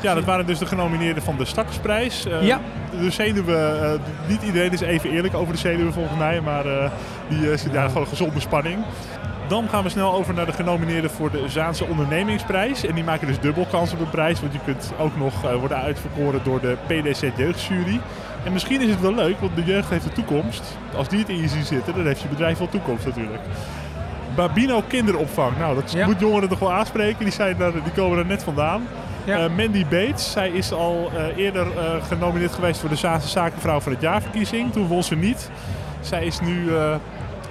Ja, 0.02 0.14
dat 0.14 0.24
waren 0.24 0.46
dus 0.46 0.58
de 0.58 0.66
genomineerden 0.66 1.22
van 1.22 1.36
de 1.36 1.44
Startersprijs. 1.44 2.26
Eh, 2.26 2.42
Ja. 2.46 2.60
De 3.00 3.10
zenuwen, 3.10 4.00
niet 4.28 4.42
iedereen 4.42 4.72
is 4.72 4.80
even 4.80 5.10
eerlijk 5.10 5.34
over 5.34 5.52
de 5.52 5.58
zenuwen 5.60 5.92
volgens 5.92 6.18
mij, 6.18 6.40
maar 6.40 6.66
eh, 6.66 6.90
die 7.28 7.56
zit 7.56 7.72
ja, 7.72 7.88
gewoon 7.88 8.06
gezonde 8.06 8.40
spanning. 8.40 8.84
Dan 9.48 9.68
gaan 9.68 9.82
we 9.82 9.88
snel 9.88 10.12
over 10.12 10.34
naar 10.34 10.46
de 10.46 10.52
genomineerden 10.52 11.10
voor 11.10 11.30
de 11.30 11.48
Zaanse 11.48 11.84
Ondernemingsprijs. 11.84 12.84
En 12.86 12.94
die 12.94 13.04
maken 13.04 13.26
dus 13.26 13.40
dubbel 13.40 13.66
kans 13.70 13.92
op 13.92 14.00
een 14.00 14.10
prijs, 14.10 14.40
want 14.40 14.52
je 14.52 14.58
kunt 14.64 14.92
ook 14.98 15.16
nog 15.16 15.44
eh, 15.44 15.54
worden 15.54 15.76
uitverkoren 15.76 16.40
door 16.44 16.60
de 16.60 16.76
PDC 16.86 17.36
Jeugdjury. 17.36 18.00
En 18.44 18.52
misschien 18.52 18.80
is 18.80 18.90
het 18.90 19.00
wel 19.00 19.14
leuk, 19.14 19.40
want 19.40 19.56
de 19.56 19.64
jeugd 19.64 19.90
heeft 19.90 20.04
de 20.04 20.12
toekomst. 20.12 20.62
Als 20.96 21.08
die 21.08 21.18
het 21.18 21.28
in 21.28 21.36
je 21.40 21.48
ziet 21.48 21.66
zitten, 21.66 21.94
dan 21.94 22.06
heeft 22.06 22.20
je 22.20 22.28
bedrijf 22.28 22.58
wel 22.58 22.68
toekomst 22.68 23.06
natuurlijk. 23.06 23.42
Babino 24.34 24.82
kinderopvang. 24.88 25.58
Nou, 25.58 25.74
dat 25.74 25.92
Ja. 25.92 26.06
moet 26.06 26.20
jongeren 26.20 26.48
toch 26.48 26.58
wel 26.58 26.72
aanspreken. 26.72 27.24
Die, 27.24 27.32
zijn 27.32 27.56
daar, 27.58 27.72
die 27.72 27.92
komen 27.94 28.18
er 28.18 28.26
net 28.26 28.42
vandaan. 28.42 28.82
Ja. 29.24 29.38
Eh, 29.38 29.50
Mandy 29.56 29.82
Bates, 29.86 30.32
zij 30.32 30.48
is 30.48 30.72
al 30.72 31.10
eh, 31.16 31.36
eerder 31.36 31.66
eh, 31.78 32.04
genomineerd 32.08 32.52
geweest 32.52 32.80
voor 32.80 32.88
de 32.88 32.96
Zaanse 32.96 33.28
Zakenvrouw 33.28 33.80
van 33.80 33.92
het 33.92 34.00
Jaarverkiezing. 34.00 34.72
Toen 34.72 34.86
won 34.86 35.02
ze 35.02 35.16
niet. 35.16 35.50
Zij 36.00 36.24
is 36.26 36.40
nu 36.40 36.68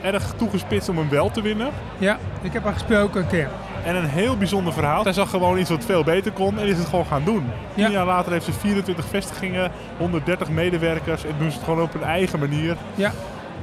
erg 0.01 0.33
toegespitst 0.37 0.89
om 0.89 0.97
hem 0.97 1.09
wel 1.09 1.31
te 1.31 1.41
winnen. 1.41 1.69
Ja, 1.97 2.17
ik 2.41 2.53
heb 2.53 2.63
haar 2.63 2.73
gesproken 2.73 3.21
een 3.21 3.27
keer. 3.27 3.49
En 3.85 3.95
een 3.95 4.05
heel 4.09 4.37
bijzonder 4.37 4.73
verhaal. 4.73 5.03
Zij 5.03 5.13
zag 5.13 5.29
gewoon 5.29 5.57
iets 5.57 5.69
wat 5.69 5.85
veel 5.85 6.03
beter 6.03 6.31
kon 6.31 6.59
en 6.59 6.67
is 6.67 6.77
het 6.77 6.87
gewoon 6.87 7.05
gaan 7.05 7.21
doen. 7.25 7.43
Ja. 7.73 7.83
Tien 7.85 7.93
jaar 7.93 8.05
later 8.05 8.31
heeft 8.31 8.45
ze 8.45 8.53
24 8.53 9.05
vestigingen, 9.05 9.71
130 9.97 10.49
medewerkers 10.49 11.25
en 11.25 11.31
doen 11.39 11.49
ze 11.51 11.55
het 11.57 11.65
gewoon 11.65 11.81
op 11.81 11.93
hun 11.93 12.03
eigen 12.03 12.39
manier. 12.39 12.75
Ja. 12.95 13.11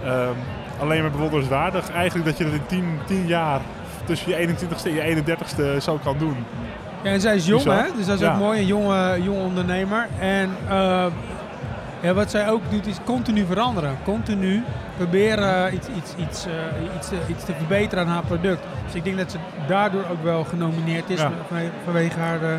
Ehm, 0.04 0.32
alleen 0.80 1.02
maar 1.02 1.10
bewonderenswaardig 1.10 1.90
eigenlijk 1.92 2.24
dat 2.28 2.38
je 2.38 2.44
dat 2.44 2.52
in 2.52 2.66
10, 2.66 2.98
10 3.06 3.26
jaar 3.26 3.60
tussen 4.04 4.30
je 4.30 4.36
21ste 4.36 4.88
en 4.88 4.94
je 4.94 5.00
31ste 5.00 5.76
zo 5.80 5.98
kan 6.04 6.18
doen. 6.18 6.36
Ja, 7.02 7.10
en 7.10 7.20
zij 7.20 7.34
is 7.36 7.46
jong, 7.46 7.62
Bizar. 7.64 7.82
hè? 7.84 7.88
Dus 7.96 8.06
dat 8.06 8.14
is 8.14 8.20
Ja. 8.20 8.32
ook 8.32 8.38
mooi, 8.38 8.58
een 8.60 8.66
jonge, 8.66 9.22
jonge 9.22 9.40
ondernemer. 9.40 10.06
En 10.18 10.50
eh, 10.68 11.06
Ja, 12.00 12.14
wat 12.14 12.30
zij 12.30 12.50
ook 12.50 12.62
doet 12.70 12.86
is 12.86 12.96
continu 13.04 13.44
veranderen. 13.46 13.96
Continu 14.04 14.62
proberen 14.96 15.74
iets, 15.74 15.88
iets, 15.96 16.14
iets, 16.28 16.46
eh, 16.46 16.52
iets, 16.96 17.08
te, 17.08 17.16
iets 17.28 17.44
te 17.44 17.52
verbeteren 17.56 18.04
aan 18.06 18.10
haar 18.12 18.22
product. 18.24 18.62
Dus 18.84 18.94
ik 18.94 19.04
denk 19.04 19.16
dat 19.18 19.30
ze 19.30 19.38
daardoor 19.68 20.04
ook 20.10 20.22
wel 20.22 20.44
genomineerd 20.44 21.10
is 21.10 21.20
Ja. 21.20 21.32
vanwege, 21.84 22.18
haar 22.18 22.42
eh, 22.42 22.50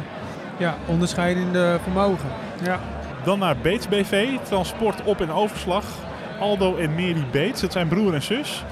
ja, 0.57 0.75
onderscheidende 0.85 1.77
vermogen. 1.83 2.29
Ja. 2.63 2.79
Dan 3.23 3.39
naar 3.39 3.55
Bates 3.57 3.87
BV, 3.87 4.27
transport 4.43 5.03
op- 5.03 5.21
en 5.21 5.31
overslag. 5.31 5.83
Aldo 6.39 6.75
en 6.77 6.89
Mary 6.89 7.25
Bates, 7.31 7.61
dat 7.61 7.71
zijn 7.71 7.87
broer 7.87 8.13
en 8.13 8.21
zus. 8.21 8.63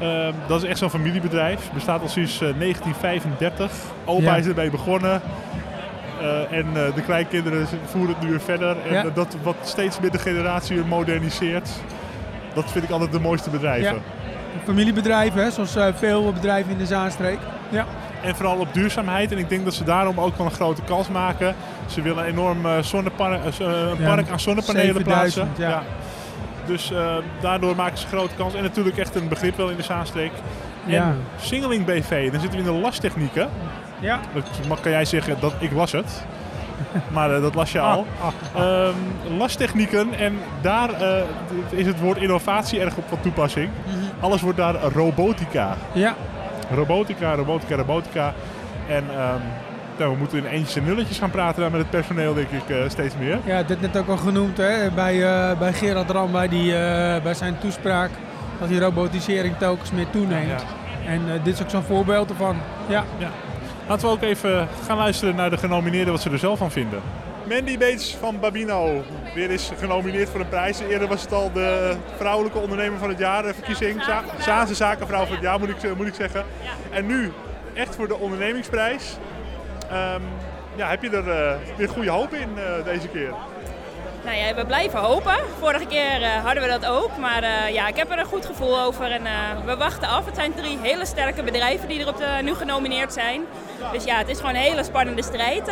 Ehm, 0.00 0.32
dat 0.46 0.62
is 0.62 0.68
echt 0.68 0.78
zo'n 0.78 0.90
familiebedrijf. 0.90 1.70
Bestaat 1.74 2.00
al 2.00 2.08
sinds 2.08 2.40
eh, 2.40 2.48
1935. 2.58 3.72
Opa 4.04 4.22
Ja. 4.22 4.36
is 4.36 4.46
erbij 4.46 4.70
begonnen. 4.70 5.20
Eh, 6.24 6.58
en 6.58 6.66
eh, 6.74 6.94
de 6.94 7.02
kleinkinderen 7.02 7.66
voeren 7.84 8.14
het 8.14 8.22
nu 8.24 8.30
weer 8.30 8.40
verder. 8.40 8.76
En 8.86 8.92
Ja. 8.92 9.04
eh, 9.04 9.14
dat 9.14 9.36
wat 9.42 9.56
steeds 9.62 10.00
meer 10.00 10.10
de 10.10 10.18
generatie 10.18 10.84
moderniseert. 10.84 11.70
Dat 12.54 12.70
vind 12.70 12.84
ik 12.84 12.90
altijd 12.90 13.12
de 13.12 13.20
mooiste 13.20 13.50
bedrijven. 13.50 13.94
Ja. 13.94 14.00
Familiebedrijven, 14.64 15.42
hè, 15.42 15.50
zoals 15.50 15.76
veel 15.94 16.32
bedrijven 16.32 16.72
in 16.72 16.78
de 16.78 16.86
Zaanstreek. 16.86 17.38
Ja. 17.68 17.84
En 18.22 18.36
vooral 18.36 18.56
op 18.58 18.74
duurzaamheid. 18.74 19.32
En 19.32 19.38
ik 19.38 19.48
denk 19.48 19.64
dat 19.64 19.74
ze 19.74 19.84
daarom 19.84 20.20
ook 20.20 20.36
wel 20.36 20.46
een 20.46 20.52
grote 20.52 20.82
kans 20.82 21.08
maken. 21.08 21.54
Ze 21.86 22.02
willen 22.02 22.24
een 22.24 22.30
enorm 22.30 22.58
zonnepark, 22.80 23.40
zo- 23.54 23.64
een 23.64 23.96
Ja, 24.02 24.14
park 24.14 24.30
aan 24.30 24.40
zonnepanelen 24.40 24.94
7000, 24.94 25.54
plaatsen. 25.54 25.64
ja. 25.72 25.82
Dus 26.66 26.92
daardoor 27.40 27.76
maken 27.76 27.98
ze 27.98 28.06
grote 28.06 28.34
kans. 28.36 28.54
En 28.54 28.62
natuurlijk 28.62 28.96
echt 28.98 29.14
een 29.14 29.28
begrip 29.28 29.56
wel 29.56 29.68
in 29.68 29.76
de 29.76 29.82
Zaanstreek. 29.82 30.32
Ja. 30.84 31.02
En 31.02 31.16
Singeling 31.40 31.84
BV, 31.84 32.30
dan 32.30 32.40
zitten 32.40 32.60
we 32.62 32.66
in 32.68 32.74
de 32.74 32.80
lastechnieken. 32.80 33.48
Ja. 34.04 34.20
Dat 34.68 34.80
kan 34.80 34.90
jij 34.90 35.04
zeggen 35.04 35.36
dat 35.40 35.52
ik 35.58 35.72
las 35.72 35.92
het. 35.92 36.22
Maar 37.12 37.34
eh, 37.34 37.42
dat 37.42 37.54
las 37.54 37.72
je 37.72 37.80
al. 37.80 38.06
Ah, 38.20 38.62
Ehm, 38.62 38.94
lasttechnieken 39.38 40.14
en 40.18 40.38
daar 40.60 40.90
eh, 40.92 41.22
is 41.70 41.86
het 41.86 42.00
woord 42.00 42.18
innovatie 42.18 42.80
erg 42.80 42.96
op 42.96 43.04
van 43.08 43.20
toepassing. 43.20 43.68
Mhm. 43.86 44.24
Alles 44.24 44.40
wordt 44.40 44.58
daar 44.58 44.74
robotica. 44.74 45.76
Ja. 45.92 46.14
Robotica, 46.74 47.34
robotica, 47.34 47.76
robotica. 47.76 48.34
En 48.88 49.04
ehm, 49.10 49.40
nou, 49.98 50.12
we 50.12 50.18
moeten 50.18 50.38
in 50.38 50.46
eentjes 50.46 50.76
en 50.76 50.84
nulletjes 50.84 51.18
gaan 51.18 51.30
praten 51.30 51.60
daar 51.60 51.70
met 51.70 51.80
het 51.80 51.90
personeel, 51.90 52.34
denk 52.34 52.50
ik, 52.50 52.68
eh, 52.68 52.88
steeds 52.88 53.14
meer. 53.18 53.38
Ja, 53.44 53.62
dit 53.62 53.80
net 53.80 53.96
ook 53.96 54.08
al 54.08 54.16
genoemd 54.16 54.56
hè, 54.56 54.90
bij, 54.90 55.18
bij 55.58 55.72
Gerard 55.72 56.10
Ram 56.10 56.32
bij, 56.32 56.48
die, 56.48 56.72
bij 57.22 57.34
zijn 57.34 57.58
toespraak. 57.58 58.10
Dat 58.60 58.68
die 58.68 58.80
robotisering 58.80 59.56
telkens 59.56 59.90
meer 59.90 60.10
toeneemt. 60.10 60.64
En 61.06 61.20
dit 61.42 61.54
is 61.54 61.62
ook 61.62 61.70
zo'n 61.70 61.82
voorbeeld 61.82 62.30
ervan. 62.30 62.56
Ja. 62.88 63.04
Ja. 63.18 63.28
Laten 63.88 64.08
we 64.08 64.14
ook 64.14 64.22
even 64.22 64.68
gaan 64.86 64.96
luisteren 64.96 65.36
naar 65.36 65.50
de 65.50 65.56
genomineerden, 65.56 66.12
wat 66.12 66.22
ze 66.22 66.30
er 66.30 66.38
zelf 66.38 66.58
van 66.58 66.70
vinden. 66.70 67.02
Mandy 67.48 67.78
Bates 67.78 68.16
van 68.20 68.40
Babino, 68.40 69.02
weer 69.34 69.50
is 69.50 69.70
genomineerd 69.78 70.28
voor 70.28 70.40
een 70.40 70.48
prijs. 70.48 70.80
Eerder 70.80 71.08
was 71.08 71.22
het 71.22 71.32
al 71.32 71.52
de 71.52 71.96
vrouwelijke 72.16 72.58
ondernemer 72.58 72.98
van 72.98 73.08
het 73.08 73.18
jaar 73.18 73.44
eh, 73.44 73.54
verkiezing. 73.54 74.02
Za 74.02 74.22
Zaanse 74.40 74.74
zakenvrouw 74.74 75.24
van 75.24 75.34
het 75.34 75.42
jaar, 75.42 75.58
moet 75.58 75.68
ik, 75.68 75.96
moet 75.96 76.06
ik 76.06 76.14
zeggen. 76.14 76.44
En 76.90 77.06
nu 77.06 77.32
echt 77.74 77.94
voor 77.94 78.08
de 78.08 78.18
ondernemingsprijs. 78.18 79.16
Ehm, 79.90 80.22
ja, 80.76 80.88
heb 80.88 81.02
je 81.02 81.10
er 81.10 81.30
eh, 81.30 81.56
weer 81.76 81.88
goede 81.88 82.10
hoop 82.10 82.34
in 82.34 82.48
eh, 82.56 82.84
deze 82.84 83.08
keer? 83.08 83.34
Nou 84.24 84.36
ja, 84.36 84.54
we 84.54 84.64
blijven 84.66 84.98
hopen. 84.98 85.36
Vorige 85.58 85.86
keer 85.86 86.22
eh, 86.22 86.44
hadden 86.44 86.62
we 86.62 86.68
dat 86.68 86.86
ook. 86.86 87.16
Maar 87.16 87.42
eh, 87.42 87.74
ja, 87.74 87.88
ik 87.88 87.96
heb 87.96 88.10
er 88.10 88.18
een 88.18 88.24
goed 88.24 88.46
gevoel 88.46 88.80
over. 88.80 89.10
En 89.10 89.26
eh, 89.26 89.32
we 89.64 89.76
wachten 89.76 90.08
af. 90.08 90.26
Het 90.26 90.34
zijn 90.34 90.54
drie 90.54 90.78
hele 90.82 91.06
sterke 91.06 91.42
bedrijven 91.42 91.88
die 91.88 92.00
er 92.00 92.08
op 92.08 92.16
de, 92.16 92.38
nu 92.42 92.54
genomineerd 92.54 93.12
zijn. 93.12 93.42
Dus 93.92 94.04
ja, 94.04 94.18
het 94.18 94.28
is 94.28 94.38
gewoon 94.38 94.54
een 94.54 94.60
hele 94.60 94.84
spannende 94.84 95.22
strijd 95.22 95.66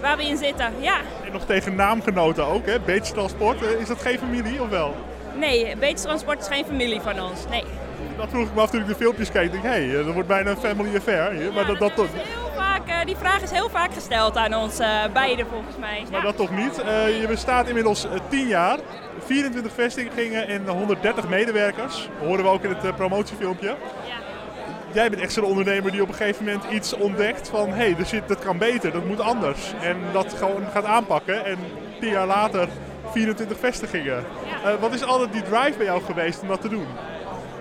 waar 0.00 0.16
we 0.16 0.24
in 0.24 0.36
zitten. 0.36 0.72
Ja. 0.80 0.96
En 1.24 1.32
nog 1.32 1.44
tegen 1.44 1.74
naamgenoten 1.74 2.46
ook, 2.46 2.66
hè? 2.66 2.80
Bates 2.80 3.10
Transport. 3.10 3.62
Is 3.62 3.88
dat 3.88 4.02
geen 4.02 4.18
familie 4.18 4.62
of 4.62 4.68
wel? 4.68 4.94
Nee, 5.38 5.76
Beets 5.76 6.02
Transport 6.02 6.40
is 6.40 6.46
geen 6.46 6.64
familie 6.64 7.00
van 7.00 7.20
ons. 7.20 7.40
Nee. 7.50 7.64
Dat 8.16 8.28
vroeg 8.30 8.46
ik 8.46 8.54
me 8.54 8.60
af 8.60 8.70
toen 8.70 8.80
ik 8.80 8.86
de 8.86 8.94
filmpjes 8.94 9.30
keek. 9.30 9.52
Ik 9.52 9.62
hé, 9.62 9.68
hey, 9.68 10.02
dat 10.04 10.14
wordt 10.14 10.28
bijna 10.28 10.50
een 10.50 10.56
family 10.56 10.96
affair 10.96 11.30
hier. 11.30 11.52
Maar 11.52 11.66
dat, 11.66 11.78
dat, 11.78 11.90
eh, 11.90 12.04
die 13.04 13.16
vraag 13.16 13.42
is 13.42 13.50
heel 13.50 13.68
vaak 13.68 13.92
gesteld 13.92 14.36
aan 14.36 14.54
ons 14.54 14.78
eh, 14.78 14.88
beiden 15.12 15.46
volgens 15.46 15.76
mij. 15.76 16.04
maar 16.10 16.22
dat 16.22 16.36
toch 16.36 16.50
niet. 16.50 16.78
Eh, 16.78 17.20
je 17.20 17.26
bestaat 17.26 17.68
inmiddels 17.68 18.04
eh, 18.04 18.10
10 18.28 18.46
jaar. 18.46 18.78
24 19.24 19.72
vestigingen 19.72 20.48
en 20.48 20.68
130 20.68 21.28
medewerkers. 21.28 22.08
Dat 22.18 22.28
horen 22.28 22.44
we 22.44 22.50
ook 22.50 22.62
in 22.62 22.68
het 22.68 22.84
eh, 22.84 22.94
promotiefilmpje. 22.94 23.76
Jij 24.92 25.10
bent 25.10 25.22
echt 25.22 25.32
zo'n 25.32 25.44
ondernemer 25.44 25.90
die 25.90 26.02
op 26.02 26.08
een 26.08 26.14
gegeven 26.14 26.44
moment 26.44 26.64
iets 26.70 26.92
ontdekt 26.92 27.48
van... 27.48 27.68
hé, 27.68 27.94
hey, 27.94 28.22
dat 28.26 28.38
kan 28.38 28.58
beter, 28.58 28.92
dat 28.92 29.04
moet 29.04 29.20
anders. 29.20 29.72
En 29.82 29.96
dat 30.12 30.34
gewoon 30.38 30.62
gaat 30.72 30.84
aanpakken. 30.84 31.44
En 31.44 31.58
10 32.00 32.10
jaar 32.10 32.26
later 32.26 32.68
24 33.12 33.58
vestigingen. 33.58 34.24
Eh, 34.64 34.74
wat 34.80 34.94
is 34.94 35.04
altijd 35.04 35.32
die 35.32 35.42
drive 35.42 35.76
bij 35.76 35.86
jou 35.86 36.02
geweest 36.02 36.40
om 36.40 36.48
dat 36.48 36.60
te 36.60 36.68
doen? 36.68 36.86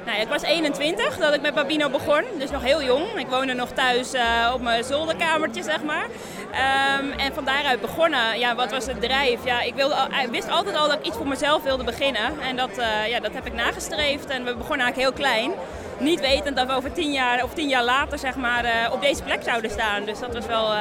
Nou, 0.07 0.19
ik 0.19 0.27
was 0.27 0.41
21 0.41 1.17
dat 1.17 1.33
ik 1.33 1.41
met 1.41 1.53
Babino 1.53 1.89
begon, 1.89 2.23
dus 2.37 2.51
nog 2.51 2.63
heel 2.63 2.83
jong. 2.83 3.15
Ik 3.17 3.27
woonde 3.27 3.53
nog 3.53 3.69
thuis 3.69 4.13
eh, 4.13 4.51
op 4.53 4.61
mijn 4.61 4.83
zolderkamertje, 4.83 5.63
zeg 5.63 5.83
maar. 5.83 6.05
Ehm, 6.51 7.19
en 7.19 7.33
van 7.33 7.45
daaruit 7.45 7.81
begonnen, 7.81 8.39
ja, 8.39 8.55
wat 8.55 8.71
was 8.71 8.85
het 8.85 9.01
drijf? 9.01 9.45
Ja, 9.45 9.61
ik, 9.61 9.75
wilde, 9.75 9.95
wist 10.31 10.49
altijd 10.49 10.75
al 10.75 10.87
dat 10.87 10.99
ik 10.99 11.05
iets 11.05 11.17
voor 11.17 11.27
mezelf 11.27 11.63
wilde 11.63 11.83
beginnen. 11.83 12.39
En 12.41 12.55
dat, 12.55 12.77
eh, 12.77 13.07
ja, 13.07 13.19
dat 13.19 13.33
heb 13.33 13.45
ik 13.45 13.53
nagestreefd. 13.53 14.25
En 14.25 14.43
we 14.43 14.55
begonnen 14.55 14.85
eigenlijk 14.85 15.17
heel 15.17 15.25
klein. 15.25 15.51
Niet 15.99 16.19
wetend 16.19 16.55
dat 16.55 16.67
we 16.67 16.73
over 16.73 16.91
tien 16.91 17.11
jaar 17.11 17.43
of 17.43 17.53
tien 17.53 17.69
jaar 17.69 17.83
later 17.83 18.19
zeg 18.19 18.35
maar, 18.35 18.63
eh, 18.63 18.93
op 18.93 19.01
deze 19.01 19.23
plek 19.23 19.43
zouden 19.43 19.71
staan. 19.71 20.05
Dus 20.05 20.19
dat 20.19 20.33
was 20.33 20.45
wel 20.45 20.73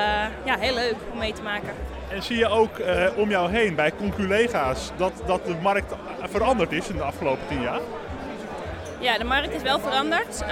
ja, 0.44 0.58
heel 0.58 0.74
leuk 0.74 0.94
om 1.12 1.18
mee 1.18 1.32
te 1.32 1.42
maken. 1.42 1.70
En 2.08 2.22
zie 2.22 2.36
je 2.36 2.48
ook 2.48 2.80
om 3.16 3.30
jou 3.30 3.50
heen 3.50 3.74
bij 3.74 3.92
conculega's 3.98 4.90
dat, 4.96 5.12
dat 5.26 5.46
de 5.46 5.56
markt 5.62 5.92
veranderd 6.22 6.72
is 6.72 6.88
in 6.88 6.96
de 6.96 7.02
afgelopen 7.02 7.46
10 7.48 7.62
jaar? 7.62 7.80
Ja, 8.98 9.18
de 9.18 9.24
markt 9.24 9.54
is 9.54 9.62
wel 9.62 9.78
veranderd. 9.78 10.40
Eh, 10.40 10.48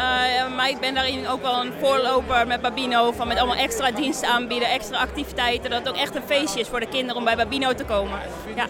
maar 0.56 0.68
ik 0.68 0.80
ben 0.80 0.94
daarin 0.94 1.28
ook 1.28 1.42
wel 1.42 1.60
een 1.60 1.72
voorloper 1.80 2.46
met 2.46 2.60
Babino. 2.60 3.12
Van 3.12 3.28
met 3.28 3.38
allemaal 3.38 3.56
extra 3.56 3.90
diensten 3.90 4.28
aanbieden, 4.28 4.68
extra 4.68 4.98
activiteiten. 4.98 5.70
Dat 5.70 5.78
het 5.78 5.88
ook 5.88 5.96
echt 5.96 6.14
een 6.14 6.22
feestje 6.26 6.60
is 6.60 6.68
voor 6.68 6.80
de 6.80 6.88
kinderen 6.88 7.16
om 7.16 7.24
bij 7.24 7.36
Babino 7.36 7.74
te 7.74 7.84
komen. 7.84 8.18
Ja. 8.56 8.66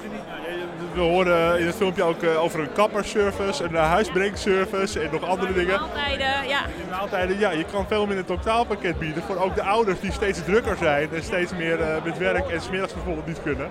We 0.94 1.00
horen 1.00 1.60
in 1.60 1.66
het 1.66 1.76
filmpje 1.76 2.02
ook 2.02 2.22
eh, 2.22 2.42
over 2.42 2.60
een 2.60 2.72
kapperservice, 2.72 3.64
een 3.64 3.76
eh, 3.76 3.90
huisbrengservice 3.90 5.00
en 5.00 5.08
nog 5.12 5.22
andere 5.22 5.52
dingen. 5.52 5.80
Maaltijden, 5.80 6.48
ja. 6.48 6.60
Maaltijden, 6.90 7.38
ja, 7.38 7.50
je 7.50 7.64
kan 7.64 7.86
veel 7.88 8.06
meer 8.06 8.18
een 8.18 8.24
totaalpakket 8.24 8.98
bieden 8.98 9.22
voor 9.22 9.36
ook 9.36 9.54
de 9.54 9.62
ouders 9.62 10.00
die 10.00 10.12
steeds 10.12 10.44
drukker 10.44 10.76
zijn 10.76 11.08
en 11.12 11.22
steeds 11.22 11.52
meer 11.52 11.78
met 12.04 12.18
werk 12.18 12.48
en 12.48 12.60
smiddags 12.60 12.94
bijvoorbeeld 12.94 13.26
niet 13.26 13.42
kunnen. 13.42 13.68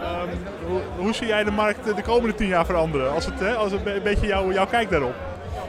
Ehm, 0.00 0.28
hoe, 0.66 0.80
hoe 0.96 1.14
zie 1.14 1.26
jij 1.26 1.44
de 1.44 1.50
markt 1.50 1.88
eh, 1.88 1.96
de 1.96 2.02
komende 2.02 2.34
tien 2.34 2.48
jaar 2.48 2.66
veranderen? 2.66 3.12
Als 3.12 3.26
het, 3.26 3.40
hè, 3.40 3.54
als 3.54 3.72
het 3.72 3.86
een 3.86 4.02
beetje 4.02 4.26
jou, 4.26 4.52
jouw 4.52 4.66
kijk 4.66 4.90
daarop. 4.90 5.14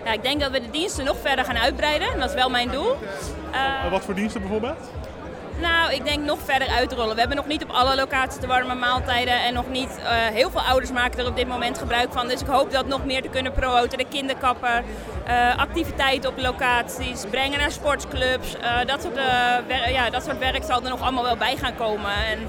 ja, 0.06 0.12
ik 0.12 0.22
denk 0.24 0.42
dat 0.42 0.52
we 0.52 0.62
de 0.62 0.70
diensten 0.72 1.06
nog 1.06 1.18
verder 1.22 1.46
gaan 1.46 1.58
uitbreiden. 1.58 2.20
Dat 2.20 2.30
is 2.30 2.36
wel 2.36 2.50
mijn 2.50 2.70
doel. 2.70 2.96
Wat 3.92 4.02
voor 4.02 4.14
diensten 4.16 4.42
bijvoorbeeld? 4.42 4.92
Nou, 5.62 5.94
ik 5.94 6.06
denk 6.06 6.26
nog 6.26 6.40
verder 6.46 6.68
uitrollen. 6.68 7.14
We 7.14 7.20
hebben 7.20 7.38
nog 7.38 7.48
niet 7.48 7.64
op 7.64 7.70
alle 7.70 7.96
locaties 7.96 8.40
de 8.40 8.48
warme 8.48 8.76
maaltijden 8.76 9.44
en 9.44 9.54
nog 9.54 9.70
niet 9.70 9.98
eh, 9.98 10.06
heel 10.12 10.50
veel 10.50 10.62
ouders 10.62 10.92
maken 10.92 11.20
er 11.20 11.28
op 11.28 11.36
dit 11.36 11.48
moment 11.48 11.78
gebruik 11.78 12.14
van. 12.14 12.28
Dus 12.28 12.42
ik 12.42 12.48
hoop 12.48 12.72
dat 12.72 12.88
nog 12.88 13.06
meer 13.06 13.22
te 13.22 13.28
kunnen 13.28 13.52
promoten. 13.52 13.98
De 13.98 14.06
kinderkappen, 14.10 14.84
eh, 15.26 15.58
activiteiten 15.58 16.30
op 16.30 16.38
locaties, 16.38 17.24
brengen 17.30 17.60
naar 17.60 17.72
sportclubs. 17.72 18.56
eh, 18.56 18.86
dat, 18.86 19.02
soort, 19.02 19.20
ja, 19.92 20.10
dat 20.10 20.24
soort 20.24 20.40
werk 20.40 20.64
zal 20.64 20.84
er 20.84 20.90
nog 20.90 21.02
allemaal 21.02 21.24
wel 21.24 21.38
bij 21.38 21.56
gaan 21.58 21.76
komen. 21.76 22.12
En, 22.12 22.40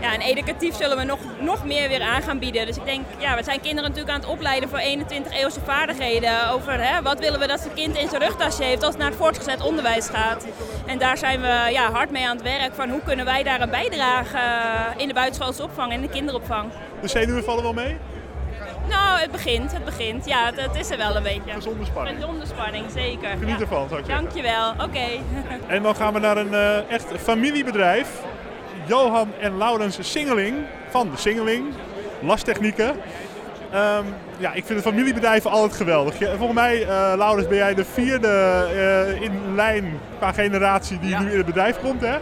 ja, 0.00 0.12
en 0.12 0.20
educatief 0.20 0.76
zullen 0.76 0.96
we 0.96 1.04
nog, 1.04 1.18
nog 1.40 1.64
meer 1.64 1.88
weer 1.88 2.02
aan 2.02 2.22
gaan 2.22 2.38
bieden. 2.38 2.66
Dus 2.66 2.76
ik 2.76 2.84
denk, 2.84 3.04
ja, 3.18 3.36
we 3.36 3.42
zijn 3.42 3.60
kinderen 3.60 3.90
natuurlijk 3.90 4.16
aan 4.16 4.20
het 4.20 4.30
opleiden 4.30 4.68
voor 4.68 4.78
21 4.78 5.32
eeuwse 5.32 5.60
vaardigheden. 5.64 6.50
Over 6.50 6.72
hè, 6.86 7.02
wat 7.02 7.18
willen 7.18 7.40
we 7.40 7.46
dat 7.46 7.60
zijn 7.60 7.74
kind 7.74 7.96
in 7.96 8.08
zijn 8.08 8.22
rugtasje 8.22 8.62
heeft 8.62 8.82
als 8.82 8.90
het 8.90 8.98
naar 8.98 9.10
het 9.10 9.18
voortgezet 9.18 9.62
onderwijs 9.62 10.08
gaat. 10.08 10.46
En 10.86 10.98
daar 10.98 11.18
zijn 11.18 11.40
we 11.40 11.68
ja, 11.70 11.90
hard 11.92 12.10
mee 12.10 12.28
aan 12.28 12.36
het 12.36 12.44
werk 12.62 12.74
van 12.74 12.90
hoe 12.90 13.00
kunnen 13.04 13.24
wij 13.24 13.42
daar 13.42 13.60
een 13.60 13.70
bijdrage 13.70 14.36
eh, 14.36 15.00
in 15.00 15.08
de 15.08 15.14
buitenschoolse 15.14 15.62
opvang 15.62 15.92
en 15.92 16.00
de 16.00 16.08
kinderopvang. 16.08 16.70
De 17.00 17.08
zenuwen 17.08 17.44
vallen 17.44 17.62
wel 17.62 17.72
mee? 17.72 17.96
Nou, 18.88 19.20
het 19.20 19.30
begint, 19.30 19.72
het 19.72 19.84
begint. 19.84 20.26
Ja, 20.26 20.46
het, 20.46 20.60
het 20.60 20.74
is 20.76 20.90
er 20.90 20.96
wel 20.96 21.16
een 21.16 21.22
beetje. 21.22 21.50
Gezonde 21.52 21.84
spanning. 21.84 22.16
Gezonde 22.16 22.46
spanning, 22.46 22.84
zeker. 22.90 23.28
Geniet 23.28 23.48
Ja. 23.54 23.60
ervan, 23.60 23.88
zou 23.88 24.00
ik 24.00 24.06
zeggen. 24.06 24.24
Dankjewel, 24.24 24.70
oké. 24.70 25.06
En 25.74 25.82
dan 25.82 25.94
gaan 25.96 26.12
we 26.12 26.18
naar 26.18 26.36
een 26.36 26.54
eh, 26.54 26.90
echt 26.90 27.06
familiebedrijf. 27.18 28.08
Johan 28.86 29.32
en 29.40 29.56
Laurens 29.58 29.98
Singeling 30.00 30.56
van 30.90 31.10
de 31.10 31.16
Singeling. 31.16 31.64
Lastechnieken. 32.20 32.96
Ehm, 33.72 34.04
ja, 34.38 34.52
ik 34.52 34.64
vind 34.64 34.82
de 34.82 34.90
familiebedrijven 34.90 35.50
altijd 35.50 35.72
geweldig. 35.72 36.14
Volgens 36.16 36.52
mij, 36.52 36.82
eh 36.82 37.12
Laurens, 37.16 37.48
ben 37.48 37.56
jij 37.56 37.74
de 37.74 37.84
vierde 37.84 38.28
eh, 38.28 39.22
in 39.22 39.54
lijn 39.54 39.98
qua 40.18 40.32
generatie 40.32 40.98
die 40.98 41.16
nu 41.16 41.30
in 41.30 41.36
het 41.36 41.46
bedrijf 41.46 41.80
komt. 41.80 42.00
Hè? 42.00 42.16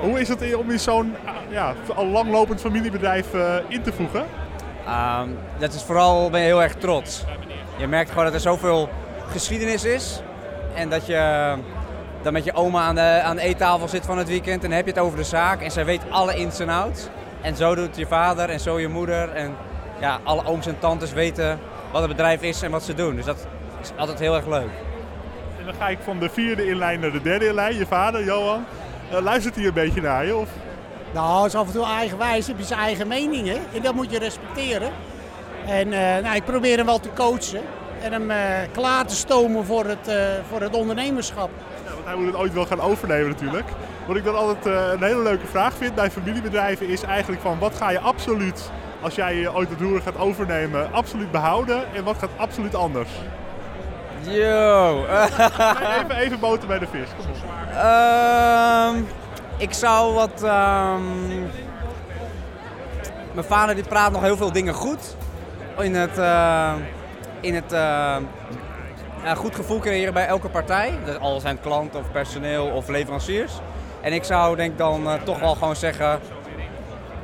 Hoe 0.00 0.20
is 0.20 0.28
het 0.28 0.54
om 0.54 0.70
in 0.70 0.80
zo'n 0.80 1.14
ah, 1.24 1.34
ja, 1.48 1.74
al 1.94 2.06
langlopend 2.06 2.60
familiebedrijf 2.60 3.34
eh, 3.34 3.54
in 3.68 3.82
te 3.82 3.92
voegen? 3.92 4.24
Ehm, 4.86 5.28
dat 5.58 5.74
is 5.74 5.82
vooral 5.82 6.30
ben 6.30 6.40
je 6.40 6.46
heel 6.46 6.62
erg 6.62 6.74
trots. 6.74 7.24
Je 7.76 7.86
merkt 7.86 8.10
gewoon 8.10 8.24
dat 8.24 8.34
er 8.34 8.40
zoveel 8.40 8.88
geschiedenis 9.30 9.84
is. 9.84 10.22
En 10.74 10.88
dat 10.88 11.06
je 11.06 11.54
dan 12.22 12.32
met 12.32 12.44
je 12.44 12.54
oma 12.54 12.80
aan 12.80 12.94
de, 12.94 13.20
aan 13.24 13.36
de 13.36 13.42
eettafel 13.42 13.88
zit 13.88 14.04
van 14.04 14.18
het 14.18 14.28
weekend. 14.28 14.62
En 14.62 14.68
dan 14.68 14.76
heb 14.76 14.86
je 14.86 14.92
het 14.92 15.00
over 15.00 15.18
de 15.18 15.24
zaak. 15.24 15.60
En 15.60 15.70
zij 15.70 15.84
weet 15.84 16.02
alle 16.10 16.36
ins 16.36 16.58
en 16.58 16.68
outs. 16.68 17.08
En 17.40 17.56
zo 17.56 17.74
doet 17.74 17.96
je 17.96 18.06
vader 18.06 18.48
en 18.48 18.60
zo 18.60 18.80
je 18.80 18.88
moeder. 18.88 19.28
En 19.28 19.56
ja, 20.02 20.20
alle 20.22 20.46
ooms 20.46 20.66
en 20.66 20.78
tantes 20.78 21.12
weten 21.12 21.58
wat 21.92 22.00
het 22.00 22.10
bedrijf 22.10 22.42
is 22.42 22.62
en 22.62 22.70
wat 22.70 22.82
ze 22.82 22.94
doen. 22.94 23.16
Dus 23.16 23.24
dat 23.24 23.46
is 23.82 23.92
altijd 23.96 24.18
heel 24.18 24.34
erg 24.34 24.46
leuk. 24.46 24.70
En 25.58 25.64
dan 25.64 25.74
ga 25.74 25.88
ik 25.88 25.98
van 26.04 26.18
de 26.18 26.28
vierde 26.28 26.66
inlijn 26.66 27.00
naar 27.00 27.12
de 27.12 27.22
derde 27.22 27.46
inlijn. 27.46 27.76
Je 27.76 27.86
vader, 27.86 28.24
Johan, 28.24 28.64
eh, 29.10 29.20
luistert 29.20 29.54
hij 29.54 29.64
een 29.64 29.72
beetje 29.72 30.00
naar 30.00 30.26
je? 30.26 30.36
Of? 30.36 30.48
Nou, 31.12 31.36
hij 31.36 31.46
is 31.46 31.54
af 31.54 31.66
en 31.66 31.72
toe 31.72 31.86
eigenwijs, 31.86 32.46
heb 32.46 32.58
je 32.58 32.64
zijn 32.64 32.80
eigen 32.80 33.08
mening 33.08 33.46
hè? 33.46 33.58
en 33.74 33.82
dat 33.82 33.94
moet 33.94 34.10
je 34.10 34.18
respecteren. 34.18 34.92
En 35.66 35.92
eh, 35.92 36.22
nou, 36.22 36.36
ik 36.36 36.44
probeer 36.44 36.76
hem 36.76 36.86
wel 36.86 37.00
te 37.00 37.08
coachen 37.14 37.60
en 38.02 38.12
hem 38.12 38.30
eh, 38.30 38.38
klaar 38.72 39.06
te 39.06 39.14
stomen 39.14 39.64
voor 39.64 39.84
het, 39.84 40.08
eh, 40.08 40.16
voor 40.48 40.60
het 40.60 40.74
ondernemerschap. 40.74 41.50
Ja, 41.84 41.92
want 41.94 42.06
hij 42.06 42.16
moet 42.16 42.26
het 42.26 42.36
ooit 42.36 42.52
wel 42.52 42.66
gaan 42.66 42.80
overnemen 42.80 43.28
natuurlijk. 43.28 43.68
Wat 44.06 44.16
ik 44.16 44.24
dan 44.24 44.36
altijd 44.36 44.64
een 44.94 45.02
hele 45.02 45.22
leuke 45.22 45.46
vraag 45.46 45.74
vind 45.74 45.94
bij 45.94 46.10
familiebedrijven 46.10 46.88
is 46.88 47.02
eigenlijk 47.02 47.42
van 47.42 47.58
wat 47.58 47.74
ga 47.74 47.90
je 47.90 48.00
absoluut, 48.00 48.70
als 49.02 49.14
jij 49.14 49.44
eh, 49.44 49.56
ooit 49.56 49.68
het 49.70 49.80
roer 49.80 50.00
gaat 50.00 50.18
overnemen, 50.18 50.92
absoluut 50.92 51.30
behouden 51.30 51.94
en 51.94 52.04
wat 52.04 52.18
gaat 52.18 52.30
absoluut 52.36 52.74
anders? 52.74 53.10
Yo! 54.20 55.04
even, 56.00 56.16
even 56.16 56.40
boter 56.40 56.68
bij 56.68 56.78
de 56.78 56.86
vis. 56.86 57.08
Ehm, 57.76 59.02
ik 59.56 59.72
zou 59.72 60.14
wat. 60.14 60.42
ehm, 60.42 61.02
Mijn 63.32 63.46
vader 63.46 63.74
die 63.74 63.84
praat 63.84 64.12
nog 64.12 64.22
heel 64.22 64.36
veel 64.36 64.52
dingen 64.52 64.74
goed. 64.74 65.16
In 65.78 65.94
het, 65.94 66.18
eh, 66.18 66.72
in 67.40 67.54
het 67.54 67.72
eh, 67.72 68.16
ja, 69.24 69.34
goed 69.34 69.54
gevoel 69.54 69.78
creëren 69.78 70.12
bij 70.14 70.26
elke 70.26 70.48
partij. 70.48 70.92
Dus 71.04 71.18
al 71.18 71.40
zijn 71.40 71.60
klanten 71.60 72.00
of 72.00 72.10
personeel 72.12 72.66
of 72.66 72.88
leveranciers. 72.88 73.52
En 74.00 74.12
ik 74.12 74.24
zou 74.24 74.56
denk 74.56 74.78
dan 74.78 75.06
eh, 75.08 75.22
toch 75.22 75.38
wel 75.40 75.54
gewoon 75.54 75.76
zeggen 75.76 76.20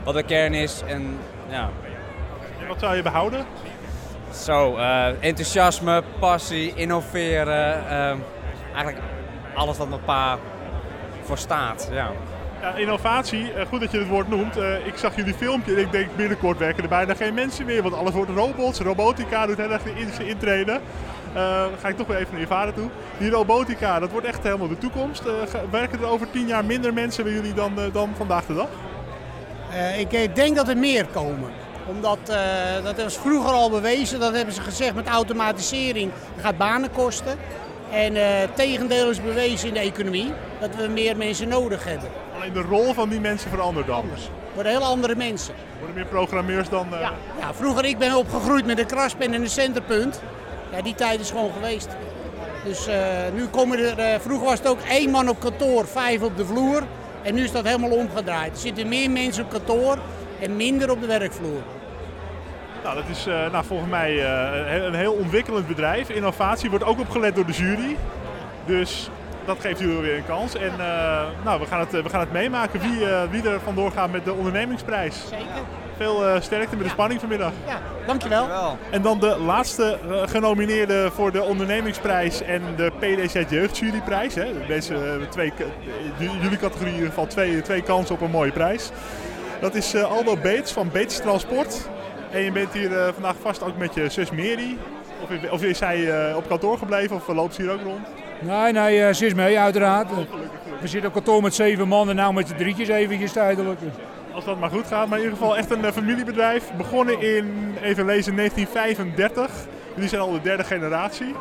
wat 0.05 0.15
de 0.15 0.23
kern 0.23 0.55
is. 0.55 0.83
En, 0.87 1.19
ja. 1.49 1.71
En 2.61 2.67
wat 2.69 2.79
zou 2.79 2.97
je 2.97 3.03
behouden? 3.03 3.47
Zo, 4.33 4.77
eh, 4.77 5.07
enthousiasme, 5.21 6.03
passie, 6.19 6.75
innoveren. 6.75 7.89
ehm, 7.89 8.19
eigenlijk 8.75 9.05
alles 9.55 9.79
wat 9.79 9.89
mijn 9.89 10.05
pa 10.05 10.39
voor 11.23 11.39
staat. 11.39 11.89
Ja. 11.93 12.11
Ja, 12.61 12.75
innovatie, 12.75 13.53
eh, 13.53 13.67
goed 13.67 13.81
dat 13.81 13.91
je 13.91 13.99
het 13.99 14.09
woord 14.09 14.29
noemt. 14.29 14.57
Eh, 14.57 14.87
ik 14.87 14.97
zag 14.97 15.17
jullie 15.17 15.35
filmpje 15.35 15.75
en 15.75 15.81
ik 15.81 15.93
denk 15.93 16.17
binnenkort 16.17 16.59
werken 16.59 16.83
er 16.83 16.89
bijna 16.89 17.15
geen 17.15 17.35
mensen 17.35 17.67
meer. 17.67 17.83
Want 17.83 17.95
alles 17.95 18.13
wordt 18.13 18.31
robots, 18.31 18.81
robotica 18.81 19.47
doet 19.47 19.57
heel 19.57 19.73
erg 19.73 19.83
zijn 20.15 20.27
intreden. 20.27 20.81
Ga 21.81 21.89
ik 21.89 21.97
toch 21.97 22.07
weer 22.07 22.17
even 22.17 22.33
naar 22.33 22.41
je 22.41 22.47
vader 22.47 22.75
toe. 22.75 22.89
Die 23.19 23.31
robotica, 23.31 23.99
dat 23.99 24.11
wordt 24.11 24.27
echt 24.27 24.43
helemaal 24.43 24.69
de 24.69 24.79
toekomst. 24.79 25.23
Werken 25.71 25.99
er 25.99 26.07
over 26.07 26.31
tien 26.31 26.47
jaar 26.47 26.65
minder 26.65 26.93
mensen 26.95 27.25
bij 27.25 27.33
jullie 27.33 27.55
dan, 27.55 27.73
dan 27.93 28.11
vandaag 28.17 28.47
de 28.47 28.55
dag? 28.55 28.69
Eh, 29.73 29.99
ik 30.01 30.13
eh, 30.13 30.35
denk 30.35 30.57
dat 30.57 30.69
er 30.69 30.77
meer 30.77 31.07
komen. 31.07 31.51
Omdat, 31.87 32.19
eh, 32.29 32.85
dat 32.85 32.99
is 32.99 33.17
vroeger 33.17 33.53
al 33.53 33.71
bewezen, 33.71 34.21
dat 34.21 34.35
hebben 34.35 34.55
ze 34.55 34.61
gezegd 34.61 34.95
met 34.95 35.07
automatisering, 35.09 36.11
dat 36.35 36.45
gaat 36.45 36.57
banen 36.59 36.91
kosten. 36.91 37.39
En 37.93 38.15
het 38.15 38.57
tegendeel 38.57 39.11
is 39.11 39.23
bewezen 39.23 39.69
in 39.69 39.75
de 39.75 39.81
economie, 39.81 40.33
dat 40.61 40.77
we 40.77 40.87
meer 40.89 41.17
mensen 41.17 41.49
nodig 41.49 41.85
hebben. 41.85 42.09
Alleen 42.37 42.53
de 42.53 42.61
rol 42.61 42.93
van 42.95 43.09
die 43.09 43.21
mensen 43.21 43.51
verandert 43.51 43.87
dan. 43.87 44.05
Worden 44.55 44.73
heel 44.73 44.85
andere 44.85 45.15
mensen. 45.17 45.55
Worden 45.79 45.97
meer 45.97 46.07
programmeurs 46.07 46.69
dan... 46.69 46.87
eh, 46.95 47.01
Ja, 47.41 47.55
vroeger 47.55 47.85
ik 47.85 47.99
ben 47.99 48.17
opgegroeid 48.17 48.67
met 48.67 48.79
een 48.79 48.87
kraspen 48.87 49.33
en 49.35 49.41
een 49.43 49.51
centerpunt. 49.51 50.21
Ja, 50.73 50.83
die 50.83 50.95
tijd 50.95 51.21
is 51.21 51.31
gewoon 51.31 51.53
geweest. 51.53 51.89
Dus 52.65 52.87
nu 53.35 53.47
komen 53.47 53.99
er, 53.99 54.21
vroeger 54.21 54.47
was 54.47 54.59
het 54.59 54.69
ook 54.69 54.81
één 54.89 55.11
man 55.11 55.29
op 55.29 55.41
kantoor, 55.41 55.87
vijf 55.87 56.23
op 56.23 56.37
de 56.37 56.45
vloer. 56.47 56.83
En 57.29 57.35
nu 57.35 57.43
is 57.43 57.53
dat 57.53 57.65
helemaal 57.65 57.91
omgedraaid. 57.91 58.53
Er 58.53 58.59
zitten 58.59 58.89
meer 58.89 59.11
mensen 59.11 59.45
op 59.45 59.51
kantoor 59.51 59.99
en 60.41 60.57
minder 60.57 60.91
op 60.91 61.01
de 61.01 61.07
werkvloer. 61.07 61.61
Nou, 62.83 62.95
dat 62.95 63.05
is 63.11 63.27
eh, 63.27 63.51
nou, 63.53 63.65
volgens 63.65 63.91
mij 63.91 64.11
eh, 64.25 64.85
een- 64.85 64.95
heel 64.95 65.13
ontwikkelend 65.13 65.67
bedrijf. 65.67 66.09
Innovatie 66.09 66.71
wordt 66.71 66.85
ook 66.85 66.99
opgelet 67.01 67.35
door 67.35 67.47
de 67.47 67.53
jury. 67.53 67.97
Dus 68.67 69.11
dat 69.45 69.57
geeft 69.61 69.81
jullie 69.81 69.97
weer 69.97 70.17
een 70.17 70.27
kans. 70.27 70.55
En 70.55 70.71
eh, 70.79 71.23
nou, 71.45 71.61
we, 71.61 71.67
gaan 71.67 71.81
het, 71.81 71.91
we 71.91 72.09
gaan 72.09 72.21
het 72.21 72.33
meemaken 72.33 72.81
wie, 72.81 73.07
wie 73.31 73.51
er 73.51 73.61
vandoor 73.61 73.91
gaat 73.91 74.11
met 74.13 74.25
de 74.25 74.33
ondernemingsprijs. 74.33 75.23
Zeker. 75.29 75.47
Veel 75.99 76.27
eh, 76.27 76.41
sterkte 76.41 76.77
met 76.77 76.85
de 76.85 76.91
spanning 76.91 77.21
vanmiddag. 77.21 77.53
Ja, 77.67 77.81
dankjewel. 78.07 78.49
En 78.91 79.03
dan 79.03 79.21
de 79.21 79.37
laatste 79.39 79.99
eh, 80.11 80.23
genomineerde 80.29 81.11
voor 81.15 81.33
de 81.33 81.43
ondernemingsprijs 81.43 82.43
en 82.43 82.63
de 82.77 82.93
PDZ 82.99 83.43
Jeugdjuryprijs. 83.51 84.35
Hè. 84.35 84.67
Deze, 84.67 84.95
eh, 84.95 85.29
twee, 85.29 85.53
jullie 86.41 86.59
categorie 86.59 86.87
in 86.89 86.95
ieder 86.95 87.09
geval 87.09 87.27
twee, 87.27 87.63
twee 87.63 87.83
kansen 87.83 88.15
op 88.15 88.21
een 88.21 88.31
mooie 88.31 88.53
prijs. 88.53 88.91
Dat 89.61 89.75
is 89.75 89.95
eh, 89.95 90.03
Aldo 90.11 90.37
Beets 90.37 90.73
van 90.73 90.89
Beets 90.93 91.17
Transport. 91.21 91.89
En 92.31 92.41
je 92.41 92.53
bent 92.53 92.73
hier 92.73 92.99
eh, 92.99 93.13
vandaag 93.13 93.35
vast 93.43 93.63
ook 93.63 93.77
met 93.77 93.95
je 93.95 94.09
zus 94.09 94.31
Mary. 94.31 94.77
Of, 95.23 95.31
is- 95.31 95.51
of 95.51 95.63
is 95.63 95.79
zij 95.79 96.11
eh, 96.31 96.37
op 96.37 96.49
kantoor 96.49 96.79
gebleven 96.79 97.17
of 97.17 97.27
loopt 97.29 97.55
ze 97.55 97.63
hier 97.63 97.71
ook 97.73 97.83
rond? 97.83 98.07
Nee, 98.41 98.73
nee, 98.73 99.03
eh, 99.05 99.15
ze 99.15 99.27
is 99.27 99.35
mee 99.35 99.59
uiteraard. 99.59 100.09
We 100.81 100.89
zitten 100.89 101.09
op 101.09 101.15
kantoor 101.15 101.43
met 101.43 101.55
zeven 101.55 101.89
man 101.89 102.09
en 102.09 102.17
nou 102.17 102.33
met 102.35 102.49
de 102.49 102.55
drietjes 102.55 102.89
eventjes 102.89 103.33
tijdelijk. 103.33 103.81
Als 104.39 104.47
dat 104.47 104.59
maar 104.59 104.71
goed 104.71 104.87
gaat. 104.87 105.09
Maar 105.09 105.19
in 105.19 105.25
ieder 105.25 105.39
geval 105.39 105.57
echt 105.57 105.71
een 105.71 105.85
eh, 105.85 105.93
familiebedrijf. 105.93 106.73
Begonnen 106.77 107.21
in, 107.21 107.77
even 107.83 108.05
lezen, 108.05 108.37
1935. 108.37 109.51
Jullie 109.95 110.09
zijn 110.09 110.21
al 110.21 110.33
de 110.33 110.41
derde 110.41 110.65
generatie. 110.65 111.35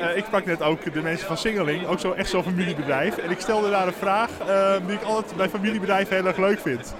Eh, 0.00 0.16
ik 0.16 0.24
sprak 0.24 0.44
net 0.44 0.62
ook 0.62 0.92
de 0.92 1.02
mensen 1.02 1.26
van 1.26 1.36
Singeling, 1.36 1.86
ook 1.86 1.98
zo, 1.98 2.12
echt 2.12 2.30
zo'n 2.30 2.42
familiebedrijf. 2.42 3.16
En 3.16 3.30
ik 3.30 3.40
stelde 3.40 3.70
daar 3.70 3.86
een 3.86 3.92
vraag 3.92 4.30
eh, 4.46 4.72
die 4.86 4.96
ik 4.96 5.02
altijd 5.02 5.36
bij 5.36 5.48
familiebedrijven 5.48 6.16
heel 6.16 6.26
erg 6.26 6.36
leuk 6.36 6.60
vind. 6.60 6.94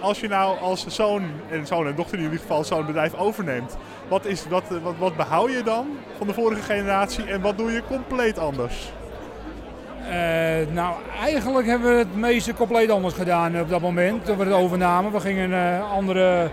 Als 0.00 0.20
je 0.20 0.28
nou 0.28 0.58
als 0.58 0.86
zoon 0.86 1.22
en 1.50 1.66
zoon 1.66 1.86
en 1.86 1.94
dochter 1.94 2.18
in 2.18 2.24
ieder 2.24 2.38
geval 2.38 2.64
zo'n 2.64 2.86
bedrijf 2.86 3.14
overneemt, 3.14 3.76
wat, 4.08 4.24
is, 4.24 4.48
wat, 4.48 4.64
wat, 4.82 4.94
wat 4.98 5.16
behoud 5.16 5.50
je 5.50 5.62
dan 5.62 5.86
van 6.16 6.26
de 6.26 6.34
vorige 6.34 6.62
generatie 6.62 7.24
en 7.24 7.40
wat 7.40 7.58
doe 7.58 7.72
je 7.72 7.82
compleet 7.88 8.38
anders? 8.38 8.92
Eh, 10.08 10.74
nou, 10.74 10.94
eigenlijk 11.20 11.66
hebben 11.66 11.92
we 11.92 11.98
het 11.98 12.16
meeste 12.16 12.54
compleet 12.54 12.90
anders 12.90 13.14
gedaan 13.14 13.60
op 13.60 13.68
dat 13.68 13.80
moment 13.80 14.24
toen 14.24 14.36
we 14.36 14.44
het 14.44 14.52
overnamen. 14.52 15.12
We 15.12 15.20
gingen 15.20 15.50
een 15.50 15.78
eh, 15.78 15.92
andere 15.92 16.50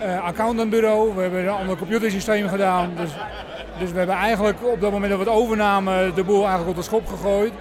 eh, 0.00 0.24
accountantbureau, 0.24 1.14
we 1.14 1.22
hebben 1.22 1.40
een 1.40 1.48
ander 1.48 1.76
computersysteem 1.76 2.48
gedaan. 2.48 2.90
Dus, 2.96 3.10
dus 3.78 3.90
we 3.90 3.98
hebben 3.98 4.16
eigenlijk 4.16 4.58
op 4.62 4.80
dat 4.80 4.90
moment 4.90 5.10
dat 5.10 5.18
we 5.18 5.30
het 5.30 5.34
overnamen 5.34 6.14
de 6.14 6.24
boel 6.24 6.40
eigenlijk 6.40 6.70
op 6.70 6.76
de 6.76 6.82
schop 6.82 7.06
gegooid. 7.06 7.52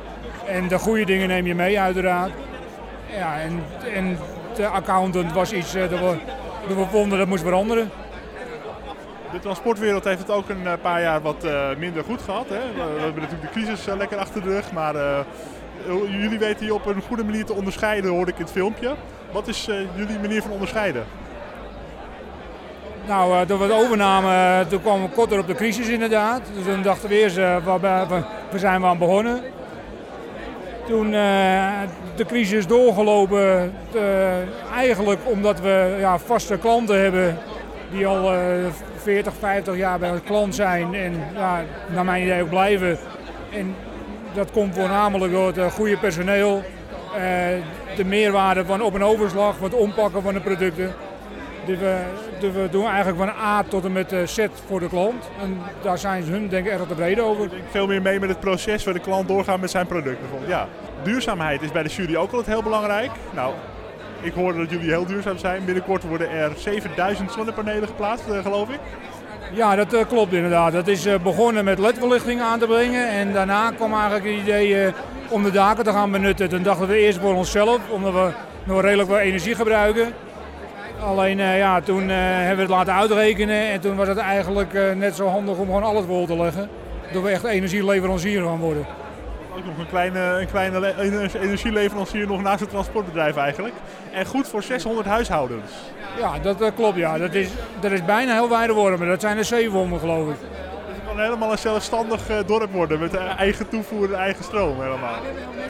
En 0.47 0.67
de 0.67 0.79
goede 0.79 1.05
dingen 1.05 1.27
neem 1.27 1.45
je 1.45 1.55
mee 1.55 1.79
uiteraard. 1.79 2.31
Ja, 3.17 3.39
en, 3.39 3.63
en 3.93 4.17
de 4.55 4.67
accountant 4.67 5.33
was 5.33 5.53
iets 5.53 5.75
eh, 5.75 5.89
dat, 5.89 5.99
we, 5.99 6.15
dat 6.67 6.77
we 6.77 6.85
vonden 6.91 7.17
dat 7.17 7.27
moest 7.27 7.43
veranderen. 7.43 7.89
De 9.33 9.39
transportwereld 9.39 10.03
heeft 10.03 10.19
het 10.19 10.31
ook 10.31 10.49
een 10.49 10.67
eh, 10.67 10.73
paar 10.81 11.01
jaar 11.01 11.21
wat 11.21 11.43
eh, 11.43 11.69
minder 11.77 12.03
goed 12.03 12.21
gehad. 12.21 12.45
Hè? 12.49 12.59
We, 12.75 13.01
hebben 13.01 13.21
natuurlijk 13.21 13.53
de 13.53 13.59
crisis 13.59 13.87
eh, 13.87 13.95
lekker 13.95 14.17
achter 14.17 14.41
de 14.41 14.49
rug, 14.49 14.71
maar 14.71 14.95
jullie 16.09 16.39
weten 16.39 16.65
je 16.65 16.73
op 16.73 16.85
een 16.85 17.01
goede 17.07 17.23
manier 17.23 17.45
te 17.45 17.53
onderscheiden, 17.53 18.11
hoorde 18.11 18.31
ik 18.31 18.37
in 18.37 18.43
het 18.43 18.51
filmpje. 18.51 18.95
Wat 19.31 19.47
is 19.47 19.65
jullie 19.95 20.19
manier 20.19 20.41
van 20.41 20.51
onderscheiden? 20.51 21.05
Nou, 23.07 23.45
toen 23.45 23.57
we 23.57 23.63
het 23.63 24.69
toen 24.69 24.81
kwamen 24.81 25.09
we 25.09 25.15
korter 25.15 25.39
op 25.39 25.47
de 25.47 25.55
crisis 25.55 25.87
inderdaad. 25.87 26.41
Dus 26.55 26.73
toen 26.73 26.81
dachten 26.81 27.09
we 27.09 27.19
eerst, 27.19 27.35
waar, 27.63 28.23
zijn 28.55 28.81
we 28.81 28.87
aan 28.87 28.97
begonnen? 28.97 29.41
Toen 30.87 31.11
de 32.15 32.25
crisis 32.27 32.67
doorgelopen, 32.67 33.73
eigenlijk 34.73 35.19
omdat 35.23 35.59
we 35.59 35.95
ja, 35.99 36.17
vaste 36.17 36.57
klanten 36.57 37.01
hebben 37.01 37.37
die 37.93 38.07
al 38.07 38.33
eh 38.33 38.39
40, 38.97 39.33
50 39.39 39.75
jaar 39.75 39.99
bij 39.99 40.11
ons 40.11 40.21
klant 40.25 40.55
zijn 40.55 40.93
en 40.93 41.13
ja, 41.33 41.61
naar 41.93 42.05
mijn 42.05 42.23
idee 42.23 42.41
ook 42.41 42.49
blijven. 42.49 42.97
En 43.53 43.75
dat 44.33 44.51
komt 44.51 44.75
voornamelijk 44.75 45.31
door 45.31 45.47
het 45.47 45.57
eh, 45.57 45.65
goede 45.71 45.97
personeel, 45.97 46.63
eh, 47.15 47.21
de 47.95 48.05
meerwaarde 48.05 48.65
van 48.65 48.81
op- 48.81 48.95
en 48.95 49.03
overslag, 49.03 49.55
van 49.55 49.63
het 49.63 49.73
ompakken 49.79 50.21
van 50.21 50.33
de 50.33 50.39
producten. 50.39 50.93
Dus 51.65 51.77
we, 51.77 52.01
dus 52.39 52.53
we 52.53 52.67
doen 52.71 52.85
eigenlijk 52.85 53.17
van 53.17 53.29
A 53.29 53.63
tot 53.63 53.85
en 53.85 53.91
met 53.91 54.11
eh, 54.11 54.25
Z 54.25 54.45
voor 54.67 54.79
de 54.79 54.89
klant. 54.89 55.29
En 55.41 55.61
daar 55.81 55.97
zijn 55.97 56.23
ze 56.23 56.31
hun 56.31 56.47
denk 56.47 56.65
ik 56.65 56.71
erg 56.71 56.87
tevreden 56.87 57.23
over. 57.23 57.49
Veel 57.69 57.87
meer 57.87 58.01
mee 58.01 58.19
met 58.19 58.29
het 58.29 58.39
proces 58.39 58.83
waar 58.83 58.93
de 58.93 58.99
klant 58.99 59.27
doorgaat 59.27 59.59
met 59.59 59.71
zijn 59.71 59.87
product 59.87 60.19
bijvoorbeeld. 60.19 60.49
Ja. 60.49 60.67
Duurzaamheid 61.03 61.61
is 61.61 61.71
bij 61.71 61.83
de 61.83 61.89
jury 61.89 62.15
ook 62.15 62.31
altijd 62.31 62.47
heel 62.47 62.63
belangrijk. 62.63 63.11
Nou, 63.33 63.53
ik 64.23 64.33
hoorde 64.33 64.59
dat 64.59 64.69
jullie 64.69 64.89
heel 64.89 65.05
duurzaam 65.05 65.37
zijn. 65.37 65.65
Binnenkort 65.65 66.03
worden 66.03 66.29
er 66.29 66.51
7000 66.57 67.31
zonnepanelen 67.31 67.87
geplaatst, 67.87 68.27
eh, 68.27 68.41
geloof 68.41 68.69
ik. 68.69 68.79
Ja, 69.53 69.75
dat 69.75 69.93
eh, 69.93 70.07
klopt 70.07 70.33
inderdaad. 70.33 70.71
Dat 70.71 70.87
is 70.87 71.05
eh, 71.05 71.19
begonnen 71.19 71.65
met 71.65 71.79
ledverlichting 71.79 72.41
aan 72.41 72.59
te 72.59 72.65
brengen. 72.65 73.09
En 73.09 73.33
daarna 73.33 73.71
kwam 73.71 73.93
eigenlijk 73.93 74.25
het 74.25 74.35
idee 74.35 74.93
om 75.29 75.43
de 75.43 75.51
daken 75.51 75.83
te 75.83 75.91
gaan 75.91 76.11
benutten. 76.11 76.49
Toen 76.49 76.63
dachten 76.63 76.87
we 76.87 76.97
eerst 76.97 77.19
voor 77.19 77.35
onszelf, 77.35 77.79
omdat 77.89 78.13
we 78.13 78.29
nog 78.63 78.81
redelijk 78.81 79.09
veel 79.09 79.19
energie 79.19 79.55
gebruiken. 79.55 80.13
Alleen 80.99 81.37
ja, 81.37 81.81
toen 81.81 82.09
hebben 82.09 82.55
we 82.55 82.61
het 82.61 82.71
laten 82.71 82.93
uitrekenen. 82.93 83.71
En 83.71 83.79
toen 83.79 83.95
was 83.95 84.07
het 84.07 84.17
eigenlijk 84.17 84.95
net 84.95 85.15
zo 85.15 85.27
handig 85.27 85.57
om 85.57 85.65
gewoon 85.65 85.83
alles 85.83 86.05
vol 86.05 86.25
te 86.25 86.35
leggen. 86.35 86.69
Dat 87.11 87.23
we 87.23 87.29
echt 87.29 87.43
energieleverancier 87.43 88.43
gaan 88.43 88.59
worden. 88.59 88.85
Ook 89.57 89.65
nog 89.65 89.77
een 89.77 89.87
kleine, 89.89 90.19
een 90.19 90.47
kleine 90.47 90.79
le- 90.79 90.95
ener- 90.99 91.39
energieleverancier 91.41 92.27
nog 92.27 92.41
naast 92.41 92.59
het 92.59 92.69
transportbedrijf 92.69 93.35
eigenlijk. 93.37 93.73
En 94.11 94.25
goed 94.25 94.47
voor 94.47 94.63
600 94.63 95.07
huishoudens. 95.07 95.71
Ja, 96.19 96.39
dat 96.57 96.73
klopt. 96.75 96.97
Ja. 96.97 97.17
Dat, 97.17 97.33
is, 97.33 97.47
dat 97.79 97.91
is 97.91 98.05
bijna 98.05 98.33
heel 98.33 98.47
maar 98.99 99.07
dat 99.07 99.21
zijn 99.21 99.37
er 99.37 99.45
700 99.45 100.01
geloof 100.01 100.29
ik. 100.29 100.35
Dus 100.39 100.95
het 100.95 101.05
kan 101.07 101.19
helemaal 101.19 101.51
een 101.51 101.57
zelfstandig 101.57 102.29
eh, 102.29 102.37
dorp 102.45 102.71
worden 102.71 102.99
met 102.99 103.13
eh, 103.15 103.39
eigen 103.39 103.69
toevoer 103.69 104.13
en 104.13 104.19
eigen 104.19 104.43
stroom 104.43 104.81
helemaal. 104.81 105.15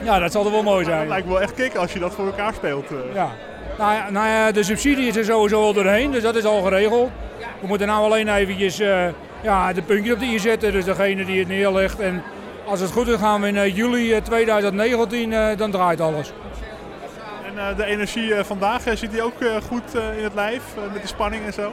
Ja, 0.04 0.18
dat 0.18 0.32
zal 0.32 0.42
toch 0.42 0.52
wel 0.52 0.62
mooi 0.62 0.84
zijn. 0.84 0.98
Dat 0.98 1.08
lijkt 1.08 1.28
wel 1.28 1.40
echt 1.40 1.54
kick 1.54 1.74
als 1.76 1.92
je 1.92 1.98
dat 1.98 2.14
voor 2.14 2.26
elkaar 2.26 2.54
speelt. 2.54 2.86
eh. 2.90 3.14
Ja. 3.14 3.28
Nou 3.78 3.94
ja, 3.94 4.10
nou 4.10 4.26
ja, 4.28 4.52
de 4.52 4.62
subsidie 4.62 5.06
is 5.06 5.16
er 5.16 5.24
sowieso 5.24 5.62
al 5.62 5.72
doorheen, 5.72 6.10
dus 6.10 6.22
dat 6.22 6.34
is 6.34 6.44
al 6.44 6.62
geregeld. 6.62 7.10
We 7.60 7.66
moeten 7.66 7.86
nou 7.86 8.04
alleen 8.04 8.28
eventjes 8.28 8.78
eh, 8.78 9.06
ja, 9.42 9.72
de 9.72 9.82
puntje 9.82 10.12
op 10.12 10.18
de 10.18 10.24
i 10.26 10.38
zetten, 10.38 10.72
dus 10.72 10.84
degene 10.84 11.24
die 11.24 11.38
het 11.38 11.48
neerlegt. 11.48 12.00
En 12.00 12.22
als 12.64 12.80
het 12.80 12.90
goed 12.90 13.08
is 13.08 13.18
gaan 13.18 13.40
we 13.40 13.48
in 13.48 13.56
eh, 13.56 13.76
juli 13.76 14.12
eh, 14.14 14.20
2019, 14.22 15.32
eh, 15.32 15.56
dan 15.56 15.70
draait 15.70 16.00
alles. 16.00 16.32
En 17.46 17.58
eh, 17.68 17.76
de 17.76 17.84
energie 17.84 18.34
eh, 18.34 18.44
vandaag, 18.44 18.86
eh, 18.86 18.96
zit 18.96 19.10
die 19.10 19.22
ook 19.22 19.40
eh, 19.40 19.48
goed 19.68 19.94
eh, 19.94 20.18
in 20.18 20.24
het 20.24 20.34
lijf 20.34 20.62
eh, 20.76 20.92
met 20.92 21.02
de 21.02 21.08
spanning 21.08 21.44
en 21.46 21.52
zo? 21.52 21.72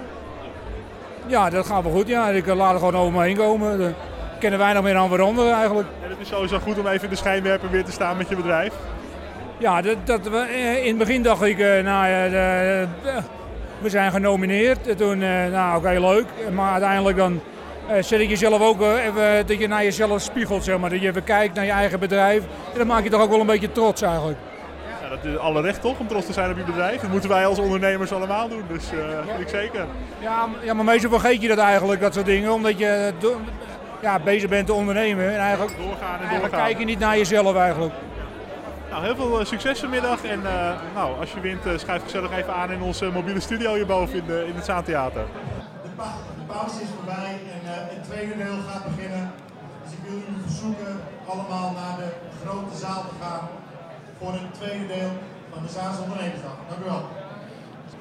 Ja, 1.28 1.50
dat 1.50 1.66
gaat 1.66 1.84
wel 1.84 1.92
goed. 1.92 2.08
Ja. 2.08 2.30
Ik 2.30 2.48
eh, 2.48 2.56
laat 2.56 2.74
er 2.74 2.80
gewoon 2.80 2.96
over 2.96 3.20
me 3.20 3.24
heen 3.26 3.38
komen. 3.38 3.80
Daar 3.80 3.94
kunnen 4.40 4.60
weinig 4.60 4.84
meer 4.84 4.96
aan 4.96 5.10
veranderen 5.10 5.54
eigenlijk. 5.54 5.88
En 6.04 6.10
het 6.10 6.20
is 6.20 6.28
sowieso 6.28 6.60
goed 6.60 6.80
om 6.80 6.88
even 6.88 7.04
in 7.04 7.10
de 7.10 7.16
schijnwerper 7.16 7.70
weer 7.70 7.84
te 7.86 7.92
staan 7.92 8.18
met 8.18 8.30
je 8.30 8.36
bedrijf. 8.36 8.74
Ja, 9.58 9.82
dat, 9.82 9.96
dat, 10.04 10.28
we- 10.30 10.38
eh, 10.38 10.82
in 10.82 10.88
het 10.88 10.98
begin 10.98 11.24
dacht 11.24 11.42
ik, 11.42 11.60
eh, 11.60 11.84
nou 11.84 12.08
ja, 12.08 12.88
we 13.80 13.90
zijn 13.90 14.12
genomineerd. 14.12 14.88
En 14.88 14.98
Toen, 14.98 15.22
eh, 15.22 15.46
nou 15.52 15.78
oké, 15.78 15.90
leuk. 16.00 16.26
Maar 16.54 16.72
uiteindelijk 16.72 17.18
dan 17.18 17.34
eh, 17.34 17.40
zet 18.00 18.20
ik 18.20 18.30
jezelf 18.30 18.62
ook 18.62 18.82
eh, 18.82 19.06
even, 19.06 19.48
dat 19.48 19.60
je 19.60 19.68
naar 19.68 19.84
jezelf 19.84 20.22
spiegelt, 20.22 20.64
zeg 20.64 20.78
maar. 20.78 20.90
Dat 20.90 21.02
je 21.02 21.08
even 21.08 21.24
kijkt 21.24 21.56
naar 21.56 21.66
je 21.66 21.72
eigen 21.72 22.00
bedrijf. 22.00 22.44
En 22.72 22.78
dan 22.78 22.88
maak 22.88 23.04
je 23.04 23.10
toch 23.10 23.22
ook 23.22 23.30
wel 23.30 23.40
een 23.40 23.46
beetje 23.46 23.72
trots 23.72 24.02
eigenlijk. 24.02 24.38
Ja, 25.02 25.10
dat 25.10 25.26
is 25.26 25.38
alle 25.38 25.62
recht 25.62 25.82
toch 25.82 26.00
om 26.00 26.08
trots 26.08 26.26
te 26.26 26.34
zijn 26.34 26.52
op 26.52 26.58
je 26.58 26.64
bedrijf. 26.64 27.02
Dat 27.02 27.12
moeten 27.12 27.30
wij 27.30 27.46
als 27.46 27.60
ondernemers 27.60 28.12
allemaal 28.12 28.50
doen, 28.50 28.64
dus 28.68 28.84
eh 28.92 28.98
vind 29.28 29.40
ik 29.40 29.50
zeker. 29.50 29.86
Ja, 30.20 30.48
ja, 30.64 30.74
maar 30.74 30.86
meestal 30.86 31.10
vergeet 31.10 31.42
je 31.42 31.48
dat 31.48 31.58
eigenlijk, 31.58 32.02
dat 32.02 32.14
soort 32.14 32.26
dingen. 32.26 32.54
Omdat 32.54 32.78
je 32.78 33.14
ja, 34.02 34.20
bezig 34.20 34.50
bent 34.50 34.66
te 34.68 34.74
ondernemen. 34.74 35.34
En 35.34 35.40
eigenlijk, 35.40 35.78
Doorgaan 35.78 36.14
en 36.14 36.20
eigenlijk 36.20 36.42
doorgaan. 36.42 36.66
kijk 36.66 36.80
je 36.80 36.86
niet 36.86 37.00
naar 37.00 37.18
jezelf 37.18 37.56
eigenlijk. 37.56 37.94
Nou, 38.92 39.04
heel 39.04 39.16
veel 39.16 39.40
eh, 39.40 39.46
succes 39.46 39.80
vanmiddag. 39.80 40.24
En 40.24 40.46
eh, 40.46 40.72
nou, 40.96 41.20
als 41.20 41.32
je 41.32 41.40
wint, 41.40 41.66
eh, 41.66 41.78
schuif 41.78 42.04
gezellig 42.04 42.32
even 42.38 42.54
aan 42.54 42.72
in 42.72 42.82
onze 42.82 43.12
mobiele 43.12 43.40
studio 43.40 43.74
hierboven 43.74 44.18
in, 44.18 44.26
de, 44.26 44.46
in 44.48 44.56
het 44.56 44.66
Zaantheater. 44.66 45.24
De 46.52 46.58
pauze 46.58 46.82
is 46.82 46.94
voorbij 46.98 47.34
en 47.56 47.62
eh, 47.72 47.78
het 47.94 48.04
tweede 48.10 48.36
deel 48.44 48.58
gaat 48.68 48.84
beginnen. 48.90 49.32
Dus 49.84 49.92
ik 49.98 50.02
wil 50.06 50.18
jullie 50.24 50.42
verzoeken 50.46 50.94
allemaal 51.32 51.72
naar 51.82 51.96
de 52.04 52.10
grote 52.42 52.76
zaal 52.84 53.02
te 53.10 53.16
gaan 53.22 53.44
voor 54.18 54.34
het 54.34 54.54
tweede 54.60 54.88
deel 54.88 55.12
van 55.54 55.62
de 55.64 55.70
Zaanse 55.70 56.02
Ondernemersdag. 56.02 56.56
Dank 56.70 56.82
u 56.82 56.86
wel. 56.86 57.04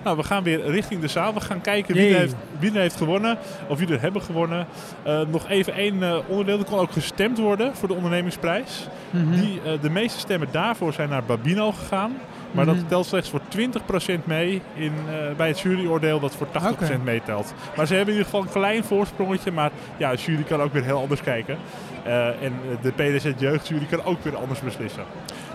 Nou, 0.03 0.17
we 0.17 0.23
gaan 0.23 0.43
weer 0.43 0.71
richting 0.71 1.01
de 1.01 1.09
zaal. 1.09 1.35
We 1.35 1.41
gaan 1.41 1.61
kijken 1.61 1.95
wie, 1.95 2.13
er 2.13 2.19
heeft, 2.19 2.35
wie 2.59 2.73
er 2.73 2.81
heeft 2.81 2.97
gewonnen. 2.97 3.39
Of 3.69 3.79
wie 3.79 3.93
er 3.93 4.01
hebben 4.01 4.23
gewonnen. 4.23 4.67
Eh, 5.03 5.21
nog 5.27 5.49
even 5.49 5.75
één 5.75 6.03
eh, 6.03 6.17
onderdeel. 6.27 6.59
Er 6.59 6.65
kon 6.65 6.79
ook 6.79 6.93
gestemd 6.93 7.39
worden 7.39 7.77
voor 7.77 7.89
de 7.89 7.95
ondernemingsprijs. 7.95 8.89
Mhm. 9.11 9.31
Die, 9.31 9.61
eh, 9.65 9.73
de 9.81 9.91
meeste 9.91 10.19
stemmen 10.19 10.49
daarvoor 10.51 10.93
zijn 10.93 11.09
naar 11.09 11.25
Babino 11.25 11.73
gegaan. 11.73 12.17
Maar 12.51 12.67
Mhm. 12.67 12.75
dat 12.77 12.89
telt 12.89 13.07
slechts 13.07 13.31
voor 13.31 13.41
20% 13.49 14.27
mee 14.27 14.63
in, 14.75 14.93
eh, 15.09 15.37
bij 15.37 15.49
het 15.49 15.61
juryoordeel 15.61 16.21
dat 16.21 16.35
voor 16.37 16.51
80% 16.51 17.01
Oké. 17.01 17.11
meetelt. 17.11 17.53
Maar 17.77 17.87
ze 17.87 17.95
hebben 17.95 18.15
in 18.15 18.19
ieder 18.21 18.25
geval 18.33 18.41
een 18.47 18.61
klein 18.61 18.85
voorsprongetje. 18.85 19.53
Maar 19.53 19.71
ja, 19.97 20.11
de 20.11 20.17
jury 20.17 20.43
kan 20.43 20.63
ook 20.63 20.73
weer 20.73 20.85
heel 20.85 20.99
anders 21.01 21.21
kijken. 21.23 21.59
Eh, 22.05 22.27
en 22.29 22.53
eh, 22.71 22.83
de 22.83 22.93
PDZ 22.93 23.33
Jeugdjury 23.39 23.87
kan 23.87 24.05
ook 24.05 24.25
weer 24.25 24.37
anders 24.37 24.61
beslissen. 24.61 25.05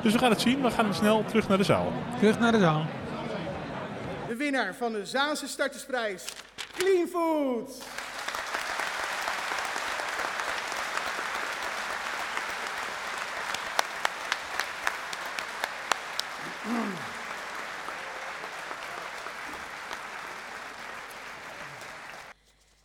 Dus 0.01 0.13
we 0.13 0.19
gaan 0.19 0.29
het 0.29 0.41
zien. 0.41 0.61
We 0.61 0.71
gaan 0.71 0.93
snel 0.93 1.23
terug 1.27 1.47
naar 1.47 1.57
de 1.57 1.63
zaal. 1.63 1.91
Terug 2.19 2.39
naar 2.39 2.51
de 2.51 2.59
zaal. 2.59 2.85
De 4.27 4.35
winnaar 4.35 4.75
van 4.75 4.91
de 4.91 5.05
Zaanse 5.05 5.47
Startersprijs, 5.47 6.25
Clean 6.77 7.07
Food. 7.07 7.83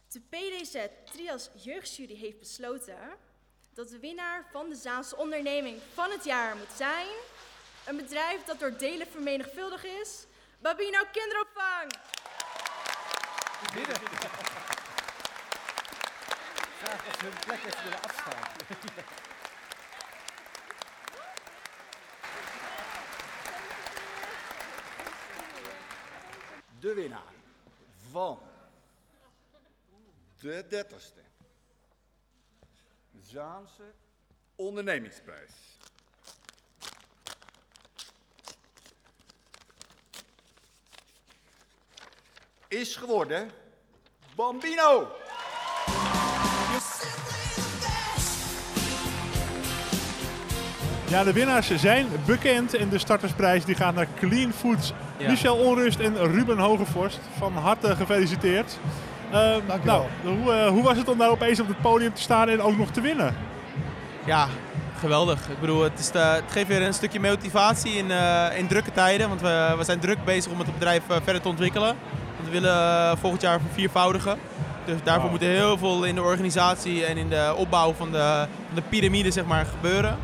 De 0.09 0.21
PDZ 0.29 0.77
Trias 1.13 1.51
Jeugdjury 1.55 2.15
heeft 2.15 2.39
besloten 2.39 2.99
dat 3.75 3.89
de 3.89 3.99
winnaar 3.99 4.45
van 4.53 4.69
de 4.69 4.75
Zaanse 4.75 5.17
onderneming 5.17 5.79
van 5.95 6.11
het 6.11 6.25
jaar 6.25 6.57
moet 6.57 6.77
zijn. 6.77 7.07
Een 7.87 7.97
bedrijf 7.97 8.45
dat 8.45 8.59
door 8.59 8.77
delen 8.77 9.07
vermenigvuldigd 9.07 9.85
is. 9.85 10.27
Babino 10.59 11.05
Kinderopvang. 11.13 11.93
Dat 16.81 17.17
ze 17.19 17.25
hun 17.25 17.33
plek 17.45 17.59
even 17.65 17.85
willen 17.85 18.03
afstaan. 18.03 19.19
De 26.81 26.95
winnaar 26.95 27.35
van 28.11 28.39
de 30.39 30.65
30ste 30.71 31.21
Zaanse 33.21 33.93
Ondernemingsprijs. 34.55 35.51
Is 42.69 42.97
geworden 42.97 43.51
Bambino. 44.35 45.17
Ja, 51.11 51.25
de 51.25 51.33
winnaars 51.33 51.75
zijn 51.77 52.07
bekend 52.27 52.75
en 52.75 52.89
de 52.89 52.99
startersprijs 52.99 53.65
die 53.65 53.75
gaat 53.75 53.95
naar 53.95 54.07
Clean 54.19 54.53
Foods. 54.53 54.93
Ja. 55.17 55.29
Michel 55.31 55.57
Onrust 55.57 55.99
en 55.99 56.17
Ruben 56.33 56.59
Hogevorst. 56.59 57.19
Van 57.39 57.53
harte 57.57 57.97
gefeliciteerd. 57.97 58.79
Eh, 59.31 59.51
nou, 59.85 60.05
hoe, 60.25 60.53
eh, 60.53 60.69
hoe 60.69 60.83
was 60.83 60.97
het 60.97 61.09
om 61.09 61.19
daar 61.19 61.31
opeens 61.31 61.61
op 61.61 61.69
het 61.69 61.81
podium 61.81 62.15
te 62.15 62.23
staan 62.23 62.49
en 62.49 62.63
ook 62.63 62.77
nog 62.77 62.91
te 62.91 63.01
winnen? 63.01 63.35
Ja, 64.25 64.47
geweldig. 64.99 65.39
Ik 65.49 65.61
bedoel, 65.61 65.83
het, 65.83 65.99
is 65.99 66.11
de- 66.11 66.19
het 66.19 66.45
geeft 66.53 66.69
weer 66.69 66.83
een 66.83 66.95
stukje 66.95 67.21
motivatie 67.21 67.93
in, 67.93 68.11
eh, 68.11 68.59
in 68.59 68.67
drukke 68.67 68.93
tijden. 68.93 69.29
Want 69.29 69.41
we, 69.41 69.75
we 69.79 69.85
zijn 69.85 69.99
druk 69.99 70.25
bezig 70.25 70.53
om 70.53 70.59
het 70.59 70.73
bedrijf 70.73 71.03
eh, 71.09 71.17
verder 71.25 71.43
te 71.43 71.49
ontwikkelen. 71.49 71.97
Want 72.37 72.45
we 72.45 72.51
willen 72.51 72.75
eh, 72.77 73.13
volgend 73.21 73.43
jaar 73.43 73.61
verviervoudigen. 73.61 74.39
Dus 74.85 74.97
daarvoor 75.03 75.23
Wauw. 75.23 75.31
moet 75.31 75.43
er 75.43 75.49
heel 75.49 75.79
veel 75.79 76.05
in 76.05 76.15
de 76.15 76.23
organisatie 76.23 77.05
en 77.05 77.17
in 77.17 77.29
de 77.29 77.55
opbouw 77.57 77.93
van 77.93 78.11
de, 78.13 78.47
van 78.67 78.75
de 78.75 78.83
piramide 78.89 79.31
zeg 79.31 79.45
maar, 79.45 79.67
gebeuren. 79.67 80.17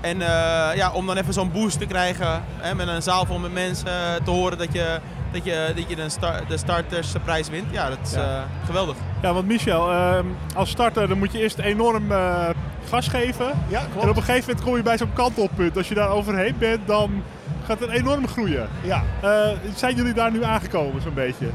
En 0.00 0.20
eh, 0.22 0.76
ja, 0.76 0.90
om 0.92 1.06
dan 1.06 1.16
even 1.16 1.32
zo'n 1.32 1.52
boost 1.52 1.78
te 1.78 1.86
krijgen 1.86 2.42
hè, 2.58 2.74
met 2.74 2.88
een 2.88 3.02
zaal 3.02 3.26
vol 3.26 3.38
met 3.38 3.52
mensen 3.52 3.86
eh, 3.88 4.24
te 4.24 4.30
horen 4.30 4.58
dat 4.58 4.72
je, 4.72 4.98
dat 5.32 5.44
je, 5.44 5.72
dat 5.76 5.88
je 5.88 5.96
de, 5.96 6.08
star, 6.08 6.40
de 6.48 6.56
startersprijs 6.56 7.48
wint. 7.48 7.66
Ja, 7.70 7.88
dat 7.88 7.98
is 8.04 8.12
Ja. 8.12 8.20
eh, 8.20 8.42
geweldig. 8.66 8.96
Ja, 9.22 9.32
want 9.32 9.46
Michel, 9.46 9.90
ehm, 9.90 10.26
als 10.54 10.70
starter 10.70 11.08
dan 11.08 11.18
moet 11.18 11.32
je 11.32 11.38
eerst 11.40 11.58
enorm 11.58 12.12
eh, 12.12 12.48
gas 12.88 13.08
geven. 13.08 13.46
Ja, 13.68 13.80
klopt. 13.80 14.02
En 14.02 14.08
op 14.10 14.16
een 14.16 14.22
gegeven 14.22 14.46
moment 14.48 14.64
kom 14.64 14.76
je 14.76 14.82
bij 14.82 14.98
zo'n 14.98 15.12
kantelpunt. 15.12 15.76
Als 15.76 15.88
je 15.88 15.94
daar 15.94 16.08
overheen 16.10 16.54
bent, 16.58 16.86
dan 16.86 17.22
gaat 17.66 17.80
het 17.80 17.90
enorm 17.90 18.28
groeien. 18.28 18.68
Ja. 18.82 19.02
Eh, 19.22 19.30
zijn 19.74 19.94
jullie 19.96 20.12
daar 20.14 20.30
nu 20.32 20.44
aangekomen, 20.44 21.02
zo'n 21.02 21.14
beetje? 21.14 21.46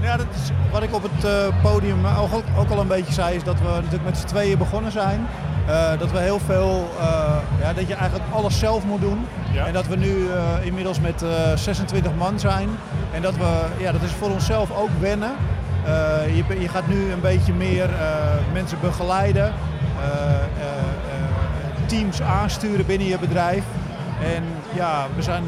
Ja, 0.00 0.16
dat 0.16 0.26
is 0.34 0.50
wat 0.72 0.82
ik 0.82 0.94
op 0.94 1.02
het 1.02 1.24
eh, 1.24 1.62
podium 1.62 2.06
ook, 2.06 2.42
ook 2.58 2.70
al 2.70 2.80
een 2.80 2.86
beetje 2.88 3.12
zei, 3.12 3.36
is 3.36 3.44
dat 3.44 3.58
we 3.60 3.68
natuurlijk 3.68 4.04
met 4.04 4.18
z'n 4.18 4.26
tweeën 4.26 4.58
begonnen 4.58 4.92
zijn. 4.92 5.26
Eh, 5.66 5.98
dat 5.98 6.10
we 6.10 6.18
heel 6.18 6.38
veel, 6.38 6.90
eh, 7.00 7.36
ja, 7.60 7.72
dat 7.72 7.88
je 7.88 7.94
eigenlijk 7.94 8.30
alles 8.32 8.58
zelf 8.58 8.84
moet 8.84 9.00
doen. 9.00 9.26
En 9.66 9.72
dat 9.72 9.86
we 9.86 9.96
nu 9.96 10.28
eh, 10.28 10.66
inmiddels 10.66 11.00
met 11.00 11.22
eh, 11.22 11.28
26 11.56 12.12
man 12.18 12.38
zijn. 12.38 12.68
En 13.12 13.22
dat 13.22 13.36
we, 13.36 13.64
ja, 13.78 13.92
dat 13.92 14.02
is 14.02 14.10
voor 14.10 14.30
onszelf 14.30 14.70
ook 14.76 14.90
wennen. 15.00 15.30
Je, 16.34 16.60
je 16.60 16.68
gaat 16.68 16.86
nu 16.86 17.12
een 17.12 17.20
beetje 17.20 17.52
meer 17.52 17.88
mensen 18.52 18.78
begeleiden, 18.80 19.52
teams 21.86 22.22
aansturen 22.22 22.86
binnen 22.86 23.08
je 23.08 23.18
bedrijf. 23.18 23.64
En 24.34 24.44
ja, 24.74 25.06
we 25.16 25.22
zijn 25.22 25.44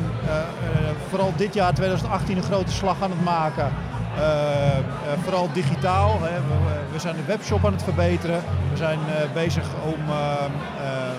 vooral 1.09 1.33
dit 1.37 1.55
jaar 1.55 1.75
2018 1.75 2.37
een 2.37 2.43
grote 2.43 2.73
slag 2.73 3.03
aan 3.03 3.11
het 3.11 3.25
maken. 3.25 3.73
Eh, 4.19 4.79
eh, 4.79 4.83
vooral 5.23 5.49
digitaal. 5.53 6.19
Hè. 6.23 6.35
We, 6.41 6.93
we 6.93 6.99
zijn 6.99 7.17
de 7.17 7.25
webshop 7.27 7.67
aan 7.67 7.73
het 7.73 7.83
verbeteren. 7.83 8.43
We 8.71 8.77
zijn 8.77 8.99
eh, 8.99 9.33
bezig 9.33 9.65
om 9.85 10.01
eh, 10.09 10.15
eh, 10.15 10.45
eh, 10.87 11.14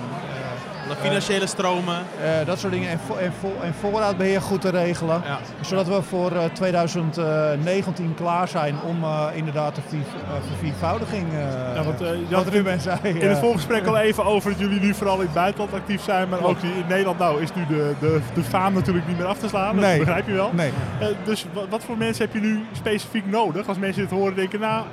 De 0.90 0.96
financiële 1.02 1.48
stromen. 1.48 1.96
Eh, 2.24 2.46
dat 2.46 2.60
soort 2.60 2.74
dingen. 2.74 2.90
En, 2.90 3.00
vo- 3.06 3.16
en, 3.16 3.34
vo- 3.40 3.62
en 3.64 3.74
voorraadbeheer 3.80 4.42
goed 4.42 4.62
te 4.62 4.70
regelen. 4.70 5.22
Zodat 5.62 5.88
we 5.88 6.02
voor 6.02 6.32
eh, 6.32 6.44
2019 6.54 8.14
klaar 8.16 8.48
zijn 8.48 8.76
om 8.88 9.04
eh, 9.04 9.26
inderdaad 9.34 9.76
de 9.76 9.82
vier- 9.88 10.00
eh, 10.00 10.48
verviervoudiging, 10.50 11.26
eh 11.34 11.76
Ja, 11.76 11.84
want, 11.84 12.02
eh, 12.02 12.08
je 12.10 12.26
wat 12.36 12.44
had 12.44 12.54
Ruben 12.54 12.82
zei. 12.82 12.98
In 13.04 13.22
eh, 13.22 13.30
het 13.30 13.38
voorgesprek 13.40 13.86
al 13.88 13.98
even 13.98 14.26
over 14.26 14.52
dat 14.52 14.60
jullie 14.60 14.80
nu 14.80 14.94
vooral 14.94 15.16
in 15.16 15.22
het 15.26 15.34
buitenland 15.34 15.74
actief 15.74 16.04
zijn. 16.04 16.30
Maar 16.30 16.44
ook 16.44 16.60
in 16.62 16.84
Nederland 16.88 17.20
nou 17.20 17.42
is 17.42 17.54
nu 17.56 17.66
de, 17.68 17.94
de, 18.00 18.20
de 18.34 18.44
faam 18.44 18.74
natuurlijk 18.74 19.08
niet 19.08 19.18
meer 19.18 19.28
af 19.28 19.38
te 19.38 19.48
slaan. 19.48 19.76
Nee. 19.76 19.98
Dat 19.98 20.06
begrijp 20.06 20.28
je 20.28 20.34
wel. 20.34 20.50
Nee. 20.54 20.72
Eh, 21.00 21.08
dus 21.24 21.46
wat, 21.54 21.66
wat 21.70 21.84
voor 21.84 21.98
mensen 21.98 22.26
heb 22.26 22.34
je 22.34 22.40
nu 22.42 22.66
specifiek 22.72 23.26
nodig? 23.26 23.68
Als 23.68 23.78
mensen 23.78 24.02
dit 24.02 24.12
horen 24.12 24.36
denken, 24.36 24.60
nou, 24.60 24.86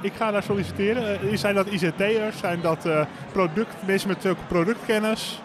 ik 0.00 0.12
ga 0.16 0.30
daar 0.30 0.42
solliciteren. 0.42 1.20
Eh, 1.20 1.36
zijn 1.36 1.54
dat 1.54 1.66
ICT'ers? 1.66 2.38
Zijn 2.38 2.60
dat 2.60 2.86
eh, 2.86 3.00
product, 3.32 3.74
mensen 3.86 4.08
met 4.08 4.34
productkennis? 4.48 5.40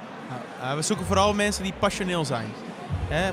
Uh, 0.61 0.73
we 0.73 0.81
zoeken 0.81 1.05
vooral 1.05 1.33
mensen 1.33 1.63
die 1.63 1.73
passioneel 1.79 2.25
zijn. 2.25 2.47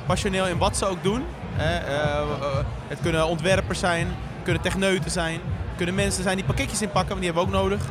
Passioneel 0.06 0.46
in 0.46 0.58
wat 0.58 0.76
ze 0.76 0.86
ook 0.86 1.02
doen. 1.02 1.24
Eh, 1.56 1.76
eh, 1.76 2.28
het 2.88 3.00
kunnen 3.00 3.26
ontwerpers 3.26 3.78
zijn, 3.78 4.06
kunnen 4.42 4.62
techneuten 4.62 5.10
zijn, 5.10 5.40
kunnen 5.76 5.94
mensen 5.94 6.22
zijn 6.22 6.36
die 6.36 6.44
pakketjes 6.44 6.82
inpakken, 6.82 7.08
want 7.08 7.20
die 7.20 7.30
hebben 7.32 7.50
we 7.50 7.56
ook 7.56 7.62
nodig. 7.62 7.82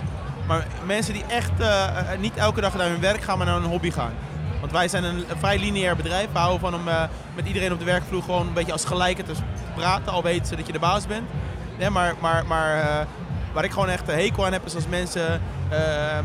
Maar 0.48 0.68
mensen 0.86 1.14
die 1.14 1.24
echt 1.28 1.60
eh, 1.60 1.88
eh, 1.88 2.20
niet 2.20 2.36
elke 2.36 2.62
dag 2.62 2.78
naar 2.78 2.90
hun 2.90 3.00
werk 3.00 3.22
gaan, 3.22 3.38
maar 3.38 3.48
naar 3.48 3.60
hun 3.60 3.70
hobby 3.70 3.92
gaan. 3.92 4.14
Want 4.60 4.72
wij 4.72 4.88
zijn 4.88 5.04
een, 5.04 5.26
vrij 5.38 5.60
lineair 5.60 5.96
bedrijf. 5.96 6.28
We 6.32 6.38
houden 6.38 6.60
van 6.60 6.76
om 6.76 6.88
eh, 6.88 7.04
met 7.36 7.48
iedereen 7.48 7.74
op 7.74 7.80
de 7.80 7.86
werkvloer 7.86 8.24
gewoon 8.24 8.48
een 8.48 8.54
beetje 8.54 8.72
als 8.72 8.86
gelijke 8.86 9.24
te 9.24 9.34
praten. 9.76 10.12
Al 10.12 10.24
weten 10.24 10.46
ze 10.46 10.56
dat 10.56 10.66
je 10.68 10.74
de 10.74 10.80
baas 10.80 11.08
bent. 11.08 11.30
Ja, 11.78 11.90
maar 11.90 12.16
maar, 12.20 12.46
maar 12.46 12.80
eh, 12.80 13.06
waar 13.54 13.64
ik 13.64 13.72
gewoon 13.72 13.90
echt 13.90 14.08
een 14.10 14.16
hekel 14.20 14.46
aan 14.46 14.52
heb, 14.52 14.66
is 14.66 14.76
als 14.76 14.88
mensen 14.88 15.42
er 15.70 16.24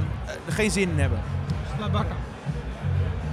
geen 0.49 0.71
zin 0.71 0.91
in 0.91 0.99
hebben. 1.01 1.19
Slabakken. 1.79 2.17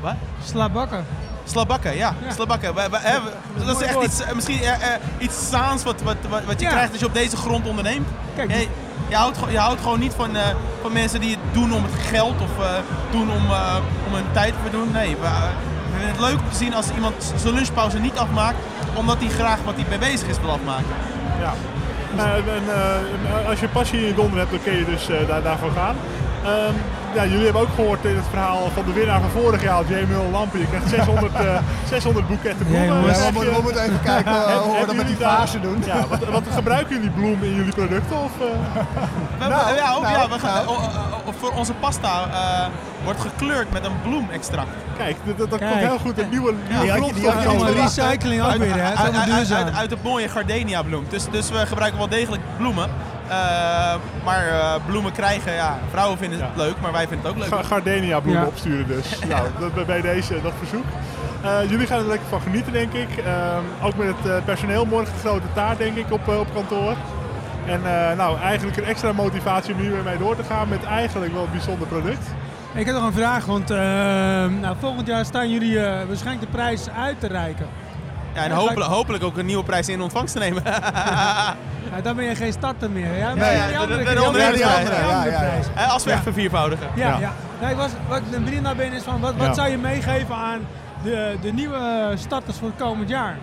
Wat? 0.02 0.14
Slabakken. 0.44 1.06
Slabakken, 1.44 1.96
ja. 1.96 2.14
Slabakken. 2.36 2.74
Wij- 2.74 2.90
wij- 2.90 3.00
hè, 3.04 3.18
we- 3.56 3.66
dat 3.66 3.82
is 3.82 3.88
echt 3.88 4.04
iets, 4.04 4.22
eh, 4.22 4.34
misschien 4.34 4.60
eh, 4.62 4.72
eh, 4.94 5.00
iets 5.18 5.50
Saans 5.50 5.84
wat, 5.84 6.02
wat, 6.02 6.16
wat, 6.30 6.44
wat 6.46 6.60
je 6.60 6.66
Ja. 6.66 6.72
krijgt 6.72 6.92
als 6.92 7.00
je 7.00 7.06
op 7.06 7.14
deze 7.14 7.38
grond 7.38 7.68
onderneemt. 7.68 8.08
Kijk, 8.36 8.52
je, 8.52 8.68
je, 9.08 9.16
houdt, 9.16 9.38
gewoon- 9.38 9.52
je 9.52 9.58
houdt 9.60 9.82
gewoon 9.82 10.00
niet 10.00 10.14
van, 10.14 10.30
van 10.82 10.94
mensen 10.94 11.22
die 11.22 11.30
het 11.30 11.54
doen 11.54 11.74
om 11.74 11.84
het 11.84 12.02
geld 12.02 12.42
of 12.42 12.66
doen 13.12 13.32
om, 13.32 13.46
om 14.08 14.14
hun 14.14 14.32
tijd 14.32 14.54
te 14.54 14.60
verdoen. 14.62 14.92
Nee, 14.92 15.10
we, 15.16 15.28
we 15.28 15.98
vinden 15.98 16.10
het 16.10 16.20
leuk 16.20 16.40
om 16.40 16.50
te 16.50 16.58
zien 16.58 16.74
als 16.74 16.90
iemand 16.96 17.34
zijn 17.36 17.54
lunchpauze 17.54 18.00
niet 18.00 18.18
afmaakt, 18.18 18.58
omdat 18.94 19.18
hij 19.20 19.30
graag 19.30 19.60
wat 19.66 19.76
hij 19.76 19.86
mee 19.90 19.98
bezig 20.00 20.28
is 20.28 20.40
wil 20.40 20.52
afmaken. 20.52 20.86
Ja. 21.40 21.54
Nou, 22.16 22.30
en, 22.58 22.64
eh, 22.74 23.50
als 23.50 23.60
je 23.60 23.68
passie 23.68 24.00
in 24.00 24.06
je 24.06 24.14
donder 24.14 24.38
hebt, 24.40 24.52
dan 24.52 24.64
kun 24.64 24.74
je 24.74 24.86
dus 24.86 25.10
eh, 25.10 25.28
daar, 25.28 25.42
daarvoor 25.44 25.72
gaan. 25.72 25.96
Ehm, 26.44 26.74
ja, 27.14 27.26
jullie 27.26 27.44
hebben 27.44 27.62
ook 27.62 27.74
gehoord 27.76 28.06
in 28.06 28.16
het 28.16 28.26
verhaal 28.30 28.70
van 28.74 28.86
de 28.86 28.94
winnaar 28.94 29.20
van 29.22 29.30
vorig 29.30 29.62
jaar, 29.64 29.84
J-Mul 29.88 30.30
Lampen. 30.32 30.60
Je 30.60 30.68
krijgt 30.68 30.90
600, 30.90 31.34
eh 31.36 31.58
600 31.88 32.28
boeketten 32.28 32.66
bloemen. 32.66 32.88
Ja, 32.88 33.02
we 33.26 33.32
moeten- 33.34 33.54
we 33.56 33.62
moeten 33.62 33.82
even 33.84 34.02
kijken, 34.02 34.32
eh, 34.48 34.56
hoe 34.58 34.80
we 34.80 34.86
dat 34.86 34.96
met 34.96 35.08
die 35.08 35.18
vazen 35.18 35.62
doen. 35.62 35.84
Ja, 35.86 36.08
wat, 36.10 36.20
wat 36.32 36.44
gebruiken 36.54 36.96
jullie 36.96 37.10
bloemen 37.10 37.48
in 37.48 37.56
jullie 37.56 37.74
producten? 37.74 38.16
Of, 38.18 38.32
eh? 38.42 38.80
Nou, 39.50 39.76
ja, 39.76 39.94
ook- 39.96 40.02
nou, 40.02 40.14
ja, 40.14 40.30
we 40.30 40.40
gaan, 40.40 40.68
o- 40.68 40.72
o- 40.72 41.28
o- 41.28 41.34
voor 41.40 41.52
onze 41.52 41.74
pasta 41.74 42.24
eh, 42.32 42.66
wordt 43.04 43.20
gekleurd 43.20 43.72
met 43.72 43.86
een 43.86 44.02
bloemextract. 44.04 44.70
Kijk, 44.98 45.16
dat, 45.26 45.50
dat 45.50 45.60
Kijk. 45.60 45.72
komt 45.72 45.82
heel 45.84 45.98
goed. 46.00 46.18
Een 46.18 46.30
nieuwe, 46.30 46.54
nieuwe 46.70 46.88
grondstof. 46.92 47.42
verwacht. 47.42 47.74
recycling 47.98 48.42
ook 48.42 48.50
Uit- 48.50 48.60
weer, 48.60 48.74
hè? 48.76 48.84
Uit- 48.96 49.16
uit-. 49.16 49.52
Uit, 49.52 49.76
uit 49.76 49.90
de 49.90 49.98
mooie 50.04 50.30
gardenia 50.30 50.84
bloem. 50.84 51.06
Dus, 51.10 51.26
dus 51.32 51.50
we 51.50 51.58
gebruiken 51.66 52.00
wel 52.00 52.10
degelijk 52.10 52.42
bloemen. 52.58 52.90
Eh, 53.28 53.36
maar 54.24 54.48
eh, 54.48 54.74
bloemen 54.86 55.12
krijgen, 55.12 55.54
ja, 55.54 55.78
vrouwen 55.92 56.18
vinden 56.18 56.40
het 56.40 56.50
leuk, 56.56 56.74
maar 56.82 56.92
wij 56.92 57.08
vinden 57.08 57.26
het 57.26 57.36
ook 57.36 57.42
leuk. 57.42 57.54
Ga- 57.60 57.64
Gardenia 57.64 58.20
bloemen 58.20 58.42
Ja. 58.42 58.48
opsturen 58.48 58.88
dus. 58.88 59.20
nou, 59.30 59.48
dat, 59.60 59.86
bij 59.86 60.02
deze 60.02 60.42
dat 60.42 60.52
verzoek. 60.58 60.84
Eh, 61.42 61.70
jullie 61.70 61.88
gaan 61.88 62.00
er 62.00 62.06
lekker 62.08 62.28
van 62.30 62.42
genieten, 62.42 62.72
denk 62.74 62.94
ik. 62.94 63.08
Ehm, 63.18 63.62
ook 63.82 63.96
met 63.96 64.08
het 64.08 64.32
eh, 64.32 64.44
personeel 64.46 64.86
morgen 64.86 65.14
grote 65.20 65.48
taart, 65.54 65.78
denk 65.78 65.98
ik, 65.98 66.06
op, 66.12 66.28
op 66.28 66.48
kantoor. 66.54 66.96
En 67.66 67.82
eh, 67.86 68.18
nou, 68.18 68.40
eigenlijk 68.40 68.78
een 68.78 68.86
extra 68.86 69.12
motivatie 69.12 69.74
om 69.74 69.80
hier 69.80 69.92
weer 69.92 70.04
mee 70.04 70.18
door 70.18 70.36
te 70.36 70.44
gaan 70.44 70.68
met 70.68 70.84
eigenlijk 70.84 71.34
wel 71.34 71.44
een 71.44 71.52
bijzonder 71.52 71.88
product. 71.88 72.28
Ik 72.74 72.86
heb 72.86 72.96
nog 72.96 73.04
een 73.06 73.14
vraag, 73.14 73.46
want 73.46 73.72
eh, 73.72 73.78
nou, 74.62 74.76
volgend 74.80 75.08
jaar 75.08 75.26
staan 75.26 75.50
jullie 75.52 75.80
eh, 75.80 76.08
waarschijnlijk 76.08 76.40
de 76.52 76.58
prijs 76.58 76.90
uit 76.90 77.20
te 77.20 77.28
reiken. 77.28 77.68
Ja, 78.34 78.44
en 78.44 78.52
hopelijk, 78.52 78.92
hopelijk 78.92 79.24
ook 79.24 79.38
een 79.38 79.46
nieuwe 79.46 79.64
prijs 79.64 79.90
in 79.90 80.02
ontvangst 80.02 80.34
te 80.34 80.40
nemen. 80.40 80.64
Ja, 81.96 82.02
dan 82.02 82.16
ben 82.16 82.26
je 82.26 82.36
geen 82.36 82.52
starter 82.52 82.90
meer. 82.92 83.18
Ja, 83.18 83.34
Nee, 83.34 83.56
ja, 83.56 83.64
die 83.66 83.72
de- 83.74 83.78
andere- 83.78 84.04
de- 84.14 84.20
andere- 84.20 84.52
prijs. 84.52 85.66
Als 85.90 86.04
we 86.04 86.12
echt 86.12 86.24
verviervoudigen. 86.24 86.88
Ja, 86.96 87.08
Ja. 87.08 87.20
ja. 87.20 87.32
Nee, 87.62 87.72
ik 87.72 87.78
was, 87.78 87.90
wat 88.08 88.18
ik 88.18 88.44
benieuwd 88.44 88.62
naar 88.62 88.76
ben 88.76 88.92
is 88.94 89.04
van, 89.04 89.20
wat, 89.20 89.36
wat 89.36 89.48
Ja. 89.48 89.54
zou 89.54 89.70
je 89.70 89.78
meegeven 89.78 90.36
aan 90.36 90.60
de, 91.04 91.36
de 91.42 91.52
nieuwe 91.54 92.12
starters 92.16 92.58
voor 92.58 92.68
het 92.68 92.78
komend 92.78 93.10
jaar? 93.10 93.38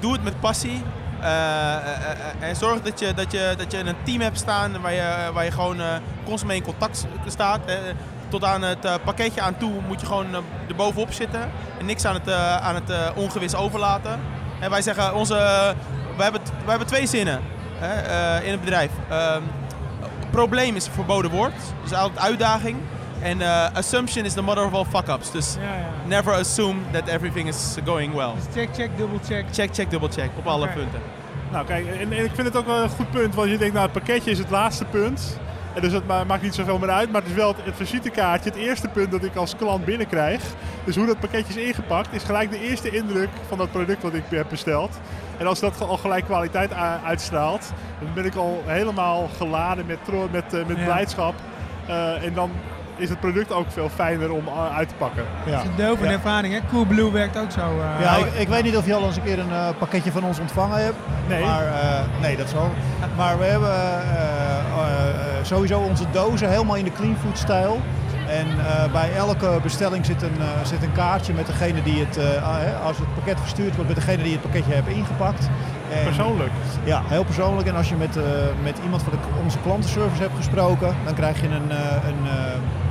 Doe 0.00 0.12
het 0.12 0.24
met 0.24 0.40
passie. 0.40 0.82
Eh, 1.20 1.26
eh, 1.26 2.10
eh, 2.40 2.48
en 2.48 2.56
zorg 2.56 2.82
dat 2.82 2.98
je, 2.98 3.14
dat, 3.14 3.32
je, 3.32 3.54
dat 3.58 3.72
je 3.72 3.78
een 3.78 3.96
team 4.02 4.20
hebt 4.20 4.38
staan 4.38 4.80
waar 4.80 4.92
je, 4.92 5.30
waar 5.32 5.44
je 5.44 5.50
gewoon 5.50 5.80
eh, 5.80 5.86
constant 6.24 6.46
mee 6.50 6.56
in 6.56 6.62
contact 6.64 7.06
staat. 7.26 7.60
Eh, 7.66 7.74
tot 8.28 8.44
aan 8.44 8.62
het 8.62 8.84
eh, 8.84 8.94
pakketje 9.04 9.40
aan 9.40 9.56
toe 9.56 9.72
moet 9.86 10.00
je 10.00 10.06
gewoon 10.06 10.34
eh, 10.34 10.40
er 10.68 10.74
bovenop 10.76 11.12
zitten. 11.12 11.40
En 11.78 11.86
niks 11.86 12.04
aan 12.04 12.14
het, 12.14 12.28
eh, 12.28 12.56
aan 12.56 12.74
het 12.74 12.90
eh, 12.90 13.06
ongewis 13.14 13.54
overlaten. 13.54 14.20
En 14.60 14.70
wij 14.70 14.82
zeggen, 14.82 15.14
onze, 15.14 15.34
we, 16.16 16.22
hebben, 16.22 16.40
we 16.64 16.70
hebben 16.70 16.86
twee 16.86 17.06
zinnen 17.06 17.40
eh, 17.80 18.44
in 18.44 18.50
het 18.50 18.60
bedrijf. 18.60 18.90
Ehm, 19.10 19.42
probleem 20.30 20.76
is 20.76 20.86
een 20.86 20.92
verboden 20.92 21.30
woord. 21.30 21.54
Dus 21.82 21.92
altijd 21.92 22.24
uitdaging. 22.24 22.76
En 23.22 23.40
eh, 23.40 23.66
assumption 23.74 24.24
is 24.24 24.32
the 24.32 24.42
mother 24.42 24.64
of 24.64 24.74
all 24.74 24.84
fuck-ups. 24.84 25.30
Dus 25.30 25.56
never 26.06 26.32
assume 26.32 26.74
that 26.92 27.08
everything 27.08 27.48
is 27.48 27.76
going 27.84 28.14
well. 28.14 28.32
Check, 28.54 28.68
check, 28.74 28.90
double 28.98 29.18
check. 29.28 29.44
Check, 29.52 29.74
check, 29.74 29.90
double 29.90 30.08
check. 30.08 30.30
Op 30.38 30.46
alle 30.46 30.68
punten. 30.68 31.00
Nou 31.52 31.66
kijk, 31.66 31.86
en, 31.86 32.12
en 32.12 32.24
ik 32.24 32.30
vind 32.34 32.46
het 32.46 32.56
ook 32.56 32.66
wel 32.66 32.82
een 32.82 32.88
goed 32.88 33.10
punt, 33.10 33.34
want 33.34 33.50
je 33.50 33.58
denkt 33.58 33.74
nou 33.74 33.84
het 33.88 33.94
pakketje 33.98 34.30
is 34.30 34.38
het 34.38 34.50
laatste 34.50 34.84
punt. 34.84 35.38
En 35.74 35.82
dus 35.84 35.92
het 35.92 36.06
ma- 36.06 36.24
maakt 36.24 36.42
niet 36.42 36.54
zoveel 36.54 36.78
meer 36.78 36.90
uit, 36.90 37.12
maar 37.12 37.20
het 37.20 37.30
is 37.30 37.36
wel 37.36 37.48
het, 37.48 37.56
het 37.64 37.74
visitekaartje, 37.76 38.50
het 38.50 38.58
eerste 38.58 38.88
punt 38.88 39.10
dat 39.10 39.24
ik 39.24 39.36
als 39.36 39.56
klant 39.56 39.84
binnenkrijg. 39.84 40.42
Dus 40.84 40.96
hoe 40.96 41.06
dat 41.06 41.20
pakketje 41.20 41.60
is 41.60 41.66
ingepakt, 41.66 42.08
is 42.14 42.22
gelijk 42.22 42.50
de 42.50 42.60
eerste 42.68 42.90
indruk 42.90 43.28
van 43.48 43.58
dat 43.58 43.70
product 43.70 44.02
wat 44.02 44.14
ik 44.14 44.22
heb 44.28 44.46
besteld. 44.50 44.98
En 45.36 45.46
als 45.46 45.60
dat 45.60 45.80
al 45.80 45.96
gelijk 45.96 46.24
kwaliteit 46.24 46.70
uitstraalt, 47.04 47.72
dan 48.00 48.08
ben 48.14 48.24
ik 48.24 48.34
al 48.34 48.62
helemaal 48.66 49.28
geladen 49.36 49.86
met, 49.86 49.98
met, 50.30 50.54
eh, 50.54 50.66
met 50.66 50.76
Ja. 50.76 50.84
blijdschap. 50.84 51.34
Eh, 51.86 52.24
en 52.24 52.34
dan 52.34 52.50
is 52.98 53.08
het 53.08 53.20
product 53.20 53.52
ook 53.52 53.66
veel 53.70 53.88
fijner 53.88 54.32
om 54.32 54.44
uh, 54.46 54.76
uit 54.76 54.88
te 54.88 54.94
pakken. 54.94 55.24
Dat 55.46 55.60
is 55.60 55.68
een 55.68 55.76
deel 55.76 55.96
van 55.96 56.06
Ja. 56.06 56.12
ervaring, 56.12 56.54
hè? 56.54 56.60
Coolblue 56.70 57.10
werkt 57.12 57.38
ook 57.38 57.50
zo. 57.50 57.60
eh. 57.60 58.00
Ja, 58.00 58.16
ik, 58.16 58.32
ik 58.34 58.48
weet 58.48 58.62
niet 58.62 58.76
of 58.76 58.86
je 58.86 58.94
al 58.94 59.04
eens 59.04 59.16
een 59.16 59.22
keer 59.22 59.38
een 59.38 59.52
eh, 59.52 59.68
pakketje 59.78 60.12
van 60.12 60.24
ons 60.24 60.38
ontvangen 60.38 60.82
hebt. 60.84 60.96
Nee. 61.28 61.44
Maar, 61.44 61.66
eh, 61.66 62.00
nee, 62.20 62.36
dat 62.36 62.48
zal. 62.48 62.70
Maar 63.16 63.38
we 63.38 63.44
hebben 63.44 63.70
eh, 63.70 64.08
eh, 64.78 65.14
sowieso 65.42 65.78
onze 65.80 66.04
dozen 66.12 66.48
helemaal 66.50 66.76
in 66.76 66.84
de 66.84 66.92
clean 66.92 67.16
food 67.24 67.38
stijl. 67.38 67.80
En 68.28 68.46
eh, 68.46 68.92
bij 68.92 69.14
elke 69.16 69.58
bestelling 69.62 70.06
zit 70.06 70.22
een, 70.22 70.36
eh, 70.38 70.46
zit 70.66 70.82
een 70.82 70.92
kaartje 70.92 71.32
met 71.32 71.46
degene 71.46 71.82
die 71.82 72.04
het, 72.04 72.16
eh, 72.16 72.24
ah, 72.48 72.84
als 72.86 72.98
het 72.98 73.14
pakket 73.14 73.40
verstuurd 73.40 73.74
wordt, 73.74 73.86
met 73.94 73.96
degene 74.04 74.22
die 74.22 74.32
het 74.32 74.42
pakketje 74.42 74.72
heeft 74.72 74.86
ingepakt. 74.88 75.48
En- 75.98 76.04
Persoonlijk? 76.04 76.50
Ja, 76.84 77.02
heel 77.06 77.24
persoonlijk. 77.24 77.68
En 77.68 77.76
als 77.76 77.88
je 77.88 77.94
met, 77.94 78.16
eh, 78.16 78.22
met 78.62 78.78
iemand 78.84 79.02
van 79.02 79.12
de, 79.12 79.18
onze 79.44 79.58
klantenservice 79.62 80.22
hebt 80.22 80.36
gesproken, 80.36 80.94
dan 81.04 81.14
krijg 81.14 81.40
je 81.40 81.46
een, 81.46 81.70
eh, 81.70 81.76
een 82.08 82.26
eh, 82.26 82.34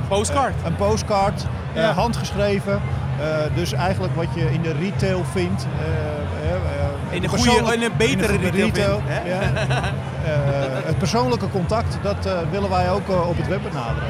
postcard. 0.08 0.54
een 0.64 0.76
postcard, 0.76 1.44
eh, 1.74 1.82
Ja. 1.82 1.92
handgeschreven. 1.92 2.80
Eh, 3.20 3.26
dus 3.54 3.72
eigenlijk 3.72 4.14
wat 4.16 4.26
je 4.34 4.52
in 4.52 4.62
de 4.62 4.72
retail 4.80 5.24
vindt. 5.32 5.66
eh, 5.80 7.14
In 7.14 7.20
de 7.22 7.28
persoonlijk- 7.28 7.66
goede- 7.66 7.76
in 7.76 7.82
een 7.90 7.96
betere 7.96 8.32
in 8.32 8.40
retail 8.40 9.00
vindt, 9.04 9.12
hè? 9.12 9.28
ja. 9.28 9.38
Het 10.86 10.98
persoonlijke 10.98 11.48
contact, 11.50 11.98
dat 12.02 12.28
willen 12.50 12.70
wij 12.70 12.90
ook 12.90 13.08
op 13.28 13.36
het 13.36 13.48
web 13.48 13.60
benaderen. 13.62 14.08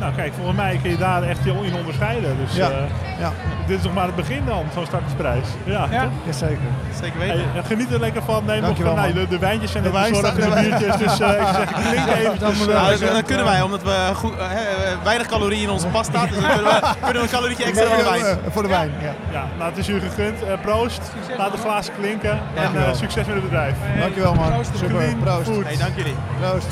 Nou 0.00 0.12
kijk, 0.14 0.32
volgens 0.34 0.56
mij 0.56 0.78
kun 0.82 0.90
je 0.90 0.96
daar 0.96 1.22
echt 1.22 1.44
je 1.44 1.50
in 1.62 1.74
onderscheiden. 1.74 2.36
Dus 2.44 2.56
Ja. 2.56 2.70
eh, 2.70 2.76
Ja. 3.20 3.32
dit 3.66 3.78
is 3.78 3.84
nog 3.84 3.94
maar 3.94 4.06
het 4.06 4.14
begin 4.16 4.42
dan, 4.46 4.64
zo'n 4.74 4.86
startersprijs. 4.86 5.46
Ja, 5.64 5.86
Ja. 5.90 6.02
toch? 6.02 6.10
Jazeker. 6.24 6.58
Zeker 7.02 7.20
Hey, 7.20 7.28
eh, 7.30 7.64
geniet 7.66 7.92
er 7.92 8.00
lekker 8.00 8.22
van. 8.22 8.44
Neem 8.44 8.56
nog 8.56 8.64
Dankjewel, 8.64 8.94
van, 8.94 9.02
nee, 9.02 9.12
de, 9.12 9.28
de 9.28 9.38
wijntjes 9.38 9.70
zijn 9.72 9.82
De 9.82 9.90
wijn 9.90 10.14
en 10.14 10.34
de 10.34 10.60
biertjes. 10.60 10.96
Dus 10.96 11.20
eh, 11.20 11.30
ik 11.30 11.46
zeggen, 11.56 11.66
klink 11.90 12.06
even. 12.08 12.68
Nou, 12.68 12.98
dat, 12.98 13.12
dat 13.12 13.24
kunnen 13.24 13.44
wij, 13.44 13.62
omdat 13.62 13.82
we 13.82 14.10
goed, 14.14 14.32
hè, 14.38 14.62
weinig 15.04 15.26
calorieën 15.26 15.62
in 15.62 15.70
onze 15.70 15.86
pasta 15.86 16.26
Dus 16.26 16.40
dan 16.40 16.50
kunnen 16.52 16.64
we, 16.72 16.80
kunnen 17.04 17.22
we 17.22 17.28
een 17.28 17.34
calorietje 17.34 17.64
extra 17.64 17.86
van 17.88 17.98
de 17.98 18.04
wijn. 18.04 18.38
Voor 18.50 18.62
de 18.62 18.68
wijn, 18.68 18.92
ja. 19.02 19.12
Ja, 19.32 19.44
nou, 19.58 19.68
het 19.70 19.78
is 19.78 19.88
u 19.88 20.00
gegund. 20.00 20.42
Eh, 20.42 20.52
proost. 20.62 21.00
Laat 21.38 21.52
de 21.52 21.58
glazen 21.58 21.94
klinken. 21.98 22.38
En 22.54 22.96
succes 22.96 23.26
met 23.26 23.34
het 23.34 23.44
bedrijf. 23.44 23.74
Dankjewel 24.00 24.34
man. 24.34 24.52
Proost. 24.52 24.70
Super, 24.78 25.14
proost. 25.24 25.64
Hey, 25.64 25.76
dank 25.76 25.96
jullie. 25.96 26.14
Proost. 26.40 26.68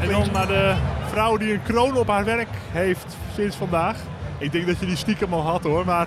En 0.00 0.08
dan 0.10 0.28
naar 0.32 0.46
de 0.46 0.72
vrouw 1.14 1.36
die 1.36 1.52
een 1.52 1.62
kroon 1.62 1.96
op 1.96 2.08
haar 2.08 2.24
werk 2.24 2.48
heeft 2.70 3.16
sinds 3.34 3.56
vandaag. 3.56 3.96
Ik 4.38 4.52
denk 4.52 4.66
dat 4.66 4.78
je 4.78 4.86
die 4.86 4.96
stiekem 4.96 5.32
al 5.32 5.42
had 5.42 5.62
hoor, 5.62 5.84
maar 5.84 6.06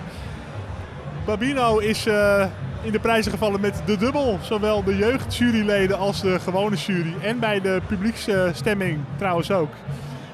Babino 1.25 1.77
is 1.77 2.05
eh, 2.05 2.45
in 2.81 2.91
de 2.91 2.99
prijzen 2.99 3.31
gevallen 3.31 3.61
met 3.61 3.81
de 3.85 3.97
dubbel. 3.97 4.39
Zowel 4.41 4.83
de 4.83 4.97
jeugdjuryleden 4.97 5.97
als 5.97 6.21
de 6.21 6.39
gewone 6.39 6.75
jury. 6.75 7.13
En 7.21 7.39
bij 7.39 7.61
de 7.61 7.81
publieksstemming 7.87 8.99
trouwens 9.17 9.51
ook. 9.51 9.69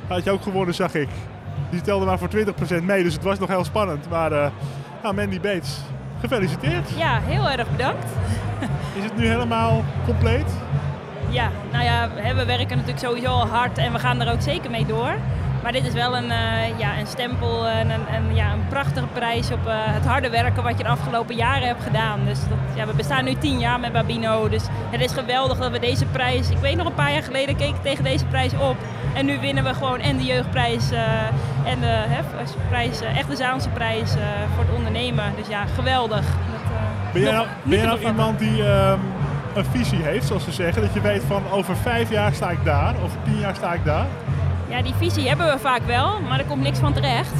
Had 0.07 0.23
je 0.23 0.31
ook 0.31 0.41
gewonnen, 0.43 0.75
zag 0.75 0.93
ik. 0.93 1.09
Die 1.69 1.81
telde 1.81 2.05
maar 2.05 2.19
voor 2.19 2.29
20% 2.79 2.83
mee, 2.83 3.03
dus 3.03 3.13
het 3.13 3.23
was 3.23 3.39
nog 3.39 3.49
heel 3.49 3.63
spannend. 3.63 4.09
Maar 4.09 4.51
nou, 5.03 5.15
Mandy 5.15 5.39
Bates, 5.39 5.77
gefeliciteerd. 6.19 6.89
Ja, 6.97 7.19
heel 7.21 7.49
erg 7.49 7.71
bedankt. 7.71 8.05
Is 8.97 9.03
het 9.03 9.17
nu 9.17 9.27
helemaal 9.27 9.83
compleet? 10.05 10.47
Ja, 11.29 11.51
nou 11.71 11.83
ja, 11.83 12.09
we 12.35 12.45
werken 12.45 12.77
natuurlijk 12.77 13.05
sowieso 13.05 13.27
al 13.27 13.47
hard 13.47 13.77
en 13.77 13.91
we 13.91 13.99
gaan 13.99 14.21
er 14.21 14.33
ook 14.33 14.41
zeker 14.41 14.71
mee 14.71 14.85
door. 14.85 15.13
Maar 15.63 15.71
dit 15.71 15.85
is 15.85 15.93
wel 15.93 16.17
een, 16.17 16.31
eh, 16.31 16.79
ja, 16.79 16.97
een 16.99 17.07
stempel 17.07 17.67
en 17.67 17.89
een, 17.89 18.01
een, 18.15 18.35
ja, 18.35 18.51
een 18.51 18.67
prachtige 18.69 19.05
prijs 19.13 19.51
op 19.51 19.67
eh, 19.67 19.73
het 19.75 20.05
harde 20.05 20.29
werken 20.29 20.63
wat 20.63 20.77
je 20.77 20.83
de 20.83 20.89
afgelopen 20.89 21.35
jaren 21.35 21.67
hebt 21.67 21.83
gedaan. 21.83 22.19
Dus 22.25 22.39
dat, 22.39 22.57
ja, 22.75 22.85
we 22.85 22.93
bestaan 22.93 23.23
nu 23.23 23.33
tien 23.33 23.59
jaar 23.59 23.79
met 23.79 23.93
Babino. 23.93 24.49
Dus 24.49 24.63
het 24.89 25.01
is 25.01 25.11
geweldig 25.11 25.57
dat 25.57 25.71
we 25.71 25.79
deze 25.79 26.05
prijs... 26.05 26.49
Ik 26.49 26.57
weet 26.57 26.75
nog 26.75 26.87
een 26.87 26.93
paar 26.93 27.11
jaar 27.11 27.23
geleden 27.23 27.55
keek 27.55 27.69
ik 27.69 27.81
tegen 27.81 28.03
deze 28.03 28.25
prijs 28.25 28.53
op. 28.53 28.75
En 29.13 29.25
nu 29.25 29.39
winnen 29.39 29.63
we 29.63 29.73
gewoon 29.73 29.99
en 29.99 30.17
de 30.17 30.23
jeugdprijs 30.23 30.91
eh, 30.91 31.01
en 31.65 31.79
de 31.79 31.85
hè, 31.87 32.21
prijs, 32.69 33.01
eh, 33.01 33.17
echt 33.17 33.29
de 33.29 33.35
Zaanse 33.35 33.69
prijs 33.69 34.15
eh, 34.15 34.21
voor 34.55 34.63
het 34.63 34.75
ondernemen. 34.75 35.23
Dus 35.37 35.47
ja, 35.47 35.65
geweldig. 35.75 36.25
Dat, 36.25 36.71
eh, 36.71 37.13
Ben 37.13 37.21
jij 37.21 37.31
nog 37.31 37.45
nou, 37.45 37.57
ben 37.63 37.77
jij 37.77 37.87
nou 37.87 37.99
iemand 37.99 38.39
die 38.39 38.63
ehm, 38.63 38.99
een 39.55 39.65
visie 39.65 40.01
heeft, 40.01 40.27
zoals 40.27 40.43
ze 40.43 40.51
zeggen? 40.51 40.81
Dat 40.81 40.93
je 40.93 41.01
weet 41.01 41.23
van 41.27 41.43
over 41.51 41.75
vijf 41.75 42.09
jaar 42.09 42.33
sta 42.33 42.49
ik 42.49 42.63
daar, 42.63 42.95
over 43.03 43.17
tien 43.23 43.39
jaar 43.39 43.55
sta 43.55 43.73
ik 43.73 43.85
daar? 43.85 44.05
Ja, 44.69 44.81
die 44.81 44.93
visie 44.97 45.27
hebben 45.27 45.47
we 45.47 45.59
vaak 45.59 45.81
wel, 45.85 46.21
maar 46.21 46.39
er 46.39 46.45
komt 46.45 46.63
niks 46.63 46.79
van 46.79 46.93
terecht. 46.93 47.33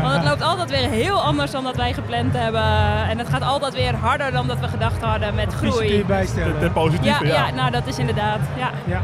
Want 0.00 0.14
het 0.14 0.24
loopt 0.24 0.42
altijd 0.42 0.70
weer 0.70 0.88
heel 0.90 1.20
anders 1.22 1.50
dan 1.50 1.64
dat 1.64 1.76
wij 1.76 1.92
gepland 1.92 2.32
hebben. 2.32 2.62
En 3.08 3.18
het 3.18 3.28
gaat 3.28 3.42
altijd 3.42 3.74
weer 3.74 3.94
harder 3.94 4.32
dan 4.32 4.46
dat 4.46 4.60
we 4.60 4.68
gedacht 4.68 5.02
hadden 5.02 5.34
met 5.34 5.54
groei. 5.54 5.86
kun 5.86 5.96
je 5.96 6.04
bijstellen. 6.04 6.58
Ten 6.58 6.72
positieve, 6.72 7.26
ja, 7.26 7.34
ja. 7.34 7.46
ja, 7.46 7.54
nou 7.54 7.70
dat 7.70 7.86
is 7.86 7.98
inderdaad. 7.98 8.40
Ja. 8.58 8.70
Ja. 8.84 9.00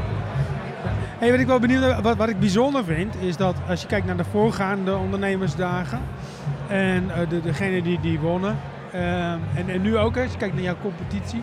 Hey, 1.18 1.30
wat 1.30 1.40
ik 1.40 1.46
wel 1.46 1.58
benieuwd 1.58 1.80
ben, 1.80 2.02
wat, 2.02 2.16
wat 2.16 2.28
ik 2.28 2.38
bijzonder 2.38 2.84
vind, 2.84 3.14
is 3.20 3.36
dat 3.36 3.56
als 3.68 3.80
je 3.80 3.86
kijkt 3.86 4.06
naar 4.06 4.16
de 4.16 4.24
voorgaande 4.30 4.96
ondernemersdagen 4.96 6.00
en 6.68 7.10
eh, 7.10 7.28
de, 7.28 7.40
degene 7.40 7.82
die, 7.82 8.00
die 8.00 8.20
wonnen, 8.20 8.58
eh, 8.92 9.32
en, 9.32 9.64
en 9.66 9.82
nu 9.82 9.96
ook, 9.96 10.14
hè, 10.14 10.22
als 10.22 10.32
je 10.32 10.38
kijkt 10.38 10.54
naar 10.54 10.62
jouw 10.62 10.76
competitie. 10.82 11.42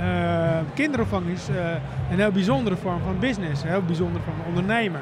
Eh, 0.00 0.58
kinderopvang 0.74 1.26
is 1.26 1.48
eh, 1.48 1.56
een 2.10 2.18
heel 2.18 2.30
bijzondere 2.30 2.76
vorm 2.76 3.00
van 3.04 3.18
business, 3.18 3.62
een 3.62 3.68
heel 3.68 3.82
bijzondere 3.82 4.24
vorm 4.24 4.36
van 4.36 4.46
ondernemen. 4.46 5.00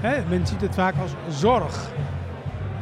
Hè, 0.00 0.16
men 0.28 0.46
ziet 0.46 0.60
het 0.60 0.74
vaak 0.74 0.94
als 1.02 1.10
zorg. 1.28 1.88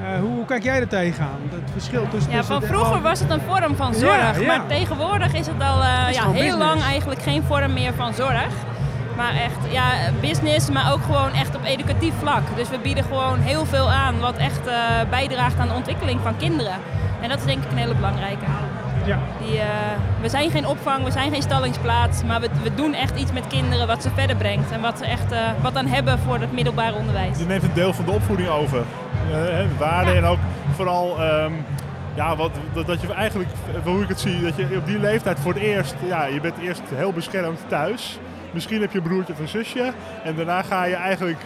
Eh, 0.02 0.20
hoe, 0.20 0.30
hoe 0.30 0.44
kijk 0.44 0.62
jij 0.62 0.80
er 0.80 0.88
tegenaan? 0.88 1.40
Het 1.50 1.70
verschil 1.72 2.08
tussen. 2.08 2.32
Ja, 2.32 2.44
van 2.44 2.62
vroeger 2.62 3.00
was 3.02 3.20
het 3.20 3.30
een 3.30 3.40
vorm 3.40 3.76
van 3.76 3.94
zorg, 3.94 4.16
Ja, 4.16 4.40
ja. 4.40 4.46
maar 4.46 4.66
tegenwoordig 4.66 5.34
is 5.34 5.46
het 5.46 5.62
al 5.62 5.78
is 6.08 6.16
ja, 6.16 6.22
heel 6.22 6.32
business. 6.32 6.56
lang 6.56 6.82
eigenlijk 6.82 7.22
geen 7.22 7.42
vorm 7.42 7.72
meer 7.72 7.94
van 7.94 8.14
zorg. 8.14 8.52
Maar 9.16 9.34
echt 9.34 9.72
ja, 9.72 9.84
business, 10.20 10.70
maar 10.70 10.92
ook 10.92 11.02
gewoon 11.02 11.32
echt 11.32 11.56
op 11.56 11.64
educatief 11.64 12.14
vlak. 12.18 12.42
Dus 12.56 12.70
we 12.70 12.78
bieden 12.82 13.04
gewoon 13.04 13.38
heel 13.38 13.64
veel 13.64 13.90
aan 13.90 14.20
wat 14.20 14.36
echt 14.36 14.60
bijdraagt 15.10 15.58
aan 15.58 15.68
de 15.68 15.74
ontwikkeling 15.74 16.20
van 16.20 16.36
kinderen. 16.36 16.74
En 17.20 17.28
dat 17.28 17.38
is 17.38 17.44
denk 17.44 17.64
ik 17.64 17.70
een 17.70 17.76
hele 17.76 17.94
belangrijke. 17.94 18.44
Ja. 19.04 19.18
Die, 19.46 19.58
eh, 19.60 19.66
we 20.20 20.28
zijn 20.28 20.50
geen 20.50 20.66
opvang, 20.66 21.04
we 21.04 21.10
zijn 21.10 21.32
geen 21.32 21.42
stallingsplaats, 21.42 22.24
maar 22.24 22.40
we, 22.40 22.48
we 22.62 22.74
doen 22.74 22.94
echt 22.94 23.18
iets 23.18 23.32
met 23.32 23.46
kinderen 23.46 23.86
wat 23.86 24.02
ze 24.02 24.10
verder 24.14 24.36
brengt. 24.36 24.70
En 24.70 24.80
wat 24.80 24.98
ze 24.98 25.04
echt 25.04 25.32
eh, 25.32 25.40
wat 25.62 25.76
aan 25.76 25.86
hebben 25.86 26.18
voor 26.18 26.38
het 26.38 26.52
middelbaar 26.52 26.94
onderwijs. 26.94 27.38
Je 27.38 27.44
neemt 27.44 27.62
een 27.62 27.74
deel 27.74 27.92
van 27.92 28.04
de 28.04 28.10
opvoeding 28.10 28.48
over. 28.48 28.78
Eh, 28.78 29.34
hè, 29.34 29.66
waarden 29.78 30.16
en 30.16 30.24
ook 30.24 30.38
vooral 30.74 31.20
ehm, 31.20 31.52
ja, 32.14 32.36
wat, 32.36 32.50
dat, 32.72 32.86
dat 32.86 33.00
je 33.00 33.12
eigenlijk, 33.12 33.50
hoe 33.84 34.02
ik 34.02 34.08
het 34.08 34.20
zie, 34.20 34.40
dat 34.42 34.56
je 34.56 34.76
op 34.76 34.86
die 34.86 34.98
leeftijd 34.98 35.38
voor 35.40 35.52
het 35.52 35.62
eerst, 35.62 35.94
ja, 36.06 36.24
je 36.24 36.40
bent 36.40 36.58
eerst 36.58 36.82
heel 36.94 37.12
beschermd 37.12 37.60
thuis. 37.68 38.18
Misschien 38.50 38.80
heb 38.80 38.92
je 38.92 38.98
een 38.98 39.04
broertje 39.04 39.32
of 39.32 39.38
een 39.38 39.48
zusje. 39.48 39.92
En 40.24 40.36
daarna 40.36 40.62
ga 40.62 40.84
je 40.84 40.94
eigenlijk 40.94 41.38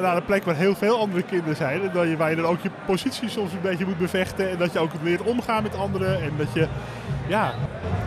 naar 0.00 0.16
een 0.16 0.24
plek 0.24 0.44
waar 0.44 0.54
heel 0.54 0.74
veel 0.74 0.98
andere 0.98 1.22
kinderen 1.22 1.56
zijn. 1.56 1.90
Dat 1.92 2.08
je, 2.08 2.16
waar 2.16 2.30
je 2.30 2.36
dan 2.36 2.44
ook 2.44 2.60
je 2.60 2.70
positie 2.86 3.28
soms 3.28 3.52
een 3.52 3.60
beetje 3.60 3.86
moet 3.86 3.98
bevechten. 3.98 4.50
En 4.50 4.58
dat 4.58 4.72
je 4.72 4.78
ook 4.78 4.90
leert 5.02 5.22
omgaan 5.22 5.62
met 5.62 5.76
anderen. 5.76 6.22
En 6.22 6.32
dat 6.36 6.46
je, 6.52 6.68
ja, 7.26 7.52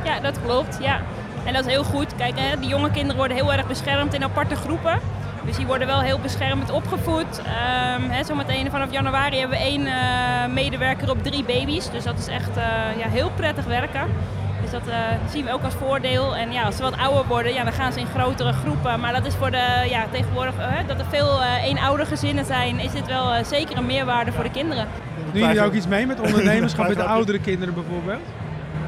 Ja, 0.03 0.19
dat 0.19 0.41
klopt. 0.41 0.77
Ja. 0.81 1.01
En 1.45 1.53
dat 1.53 1.65
is 1.65 1.71
heel 1.71 1.83
goed. 1.83 2.15
Kijk, 2.15 2.39
hè, 2.39 2.59
die 2.59 2.69
jonge 2.69 2.91
kinderen 2.91 3.17
worden 3.17 3.37
heel 3.37 3.53
erg 3.53 3.67
beschermd 3.67 4.13
in 4.13 4.23
aparte 4.23 4.55
groepen. 4.55 4.99
Dus 5.45 5.55
die 5.55 5.65
worden 5.65 5.87
wel 5.87 6.01
heel 6.01 6.19
beschermd 6.19 6.71
opgevoed. 6.71 7.41
Ehm 7.45 8.09
hè, 8.09 8.23
zometeen 8.23 8.71
vanaf 8.71 8.91
januari 8.91 9.39
hebben 9.39 9.57
we 9.57 9.63
één 9.63 9.85
eh, 9.85 10.53
medewerker 10.53 11.09
op 11.09 11.23
drie 11.23 11.43
baby's. 11.43 11.89
Dus 11.91 12.03
dat 12.03 12.17
is 12.17 12.27
echt 12.27 12.57
eh, 12.57 12.63
ja, 12.97 13.07
heel 13.09 13.31
prettig 13.35 13.65
werken. 13.65 14.01
Dus 14.71 14.79
dat 14.79 14.93
eh, 14.93 15.31
zien 15.31 15.45
we 15.45 15.51
ook 15.51 15.63
als 15.63 15.73
voordeel. 15.73 16.35
En 16.35 16.51
ja, 16.51 16.63
als 16.63 16.75
ze 16.75 16.81
wat 16.81 16.97
ouder 16.97 17.25
worden, 17.27 17.53
ja, 17.53 17.63
dan 17.63 17.73
gaan 17.73 17.93
ze 17.93 17.99
in 17.99 18.05
grotere 18.05 18.53
groepen. 18.53 18.99
Maar 18.99 19.13
dat 19.13 19.25
is 19.25 19.35
voor 19.35 19.51
de, 19.51 19.85
ja, 19.89 20.05
tegenwoordig, 20.11 20.57
eh, 20.57 20.87
dat 20.87 20.99
er 20.99 21.05
veel 21.09 21.41
eh 21.41 21.63
eenoudergezinnen 21.63 22.45
zijn, 22.45 22.79
is 22.79 22.91
dit 22.91 23.07
wel 23.07 23.33
eh, 23.33 23.45
zeker 23.45 23.77
een 23.77 23.85
meerwaarde 23.85 24.31
voor 24.31 24.43
de 24.43 24.51
kinderen. 24.51 24.87
Doen 25.31 25.41
jullie 25.41 25.61
ook 25.61 25.73
iets 25.73 25.87
mee 25.87 26.05
met 26.05 26.19
ondernemerschap 26.19 26.87
met 26.93 26.97
de 26.97 27.03
oudere 27.03 27.39
kinderen 27.39 27.73
bijvoorbeeld? 27.73 28.21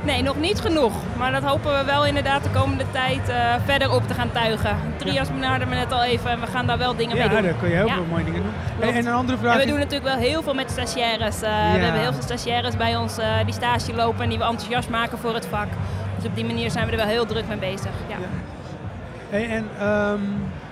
Nee, 0.03 0.21
nog 0.23 0.35
niet 0.39 0.59
genoeg. 0.61 0.93
Maar 1.17 1.31
dat 1.31 1.43
hopen 1.43 1.77
we 1.77 1.83
wel 1.85 2.05
inderdaad 2.05 2.43
de 2.43 2.49
komende 2.49 2.83
tijd 2.91 3.29
eh, 3.29 3.53
verder 3.65 3.91
op 3.93 4.07
te 4.07 4.13
gaan 4.13 4.31
tuigen. 4.31 4.77
Trias 4.97 5.31
benaderde 5.31 5.65
me 5.65 5.75
net 5.75 5.91
al 5.91 6.03
even 6.03 6.29
en 6.31 6.39
we 6.39 6.47
gaan 6.47 6.67
daar 6.67 6.77
wel 6.77 6.95
dingen 6.95 7.15
Ja, 7.15 7.25
mee 7.27 7.35
doen. 7.35 7.43
daar 7.43 7.53
kun 7.59 7.69
je 7.69 7.75
heel 7.75 7.87
Ja. 7.87 7.93
veel 7.93 8.05
mooie 8.09 8.23
dingen 8.23 8.41
doen. 8.43 8.51
En, 8.89 8.93
en 8.95 9.05
een 9.07 9.13
andere 9.13 9.37
vraag. 9.37 9.53
En 9.53 9.59
we 9.59 9.65
doen 9.65 9.77
natuurlijk 9.79 10.03
wel 10.15 10.17
heel 10.17 10.43
veel 10.43 10.53
met 10.53 10.71
stagiaires. 10.71 11.41
Eh, 11.41 11.49
We 11.73 11.79
hebben 11.79 12.01
heel 12.01 12.13
veel 12.13 12.21
stagiaires 12.21 12.77
bij 12.77 12.95
ons 12.95 13.17
eh, 13.17 13.25
die 13.45 13.53
stage 13.53 13.93
lopen 13.95 14.23
en 14.23 14.29
die 14.29 14.37
we 14.37 14.43
enthousiast 14.43 14.89
maken 14.89 15.17
voor 15.17 15.33
het 15.33 15.45
vak. 15.45 15.67
Dus 16.15 16.25
op 16.25 16.35
die 16.35 16.45
manier 16.45 16.71
zijn 16.71 16.85
we 16.85 16.91
er 16.91 16.97
wel 16.97 17.07
heel 17.07 17.25
druk 17.25 17.47
mee 17.47 17.57
bezig. 17.57 17.91
Ja. 18.07 18.15
Hey, 19.29 19.49
en 19.49 19.65
ehm, 19.79 20.19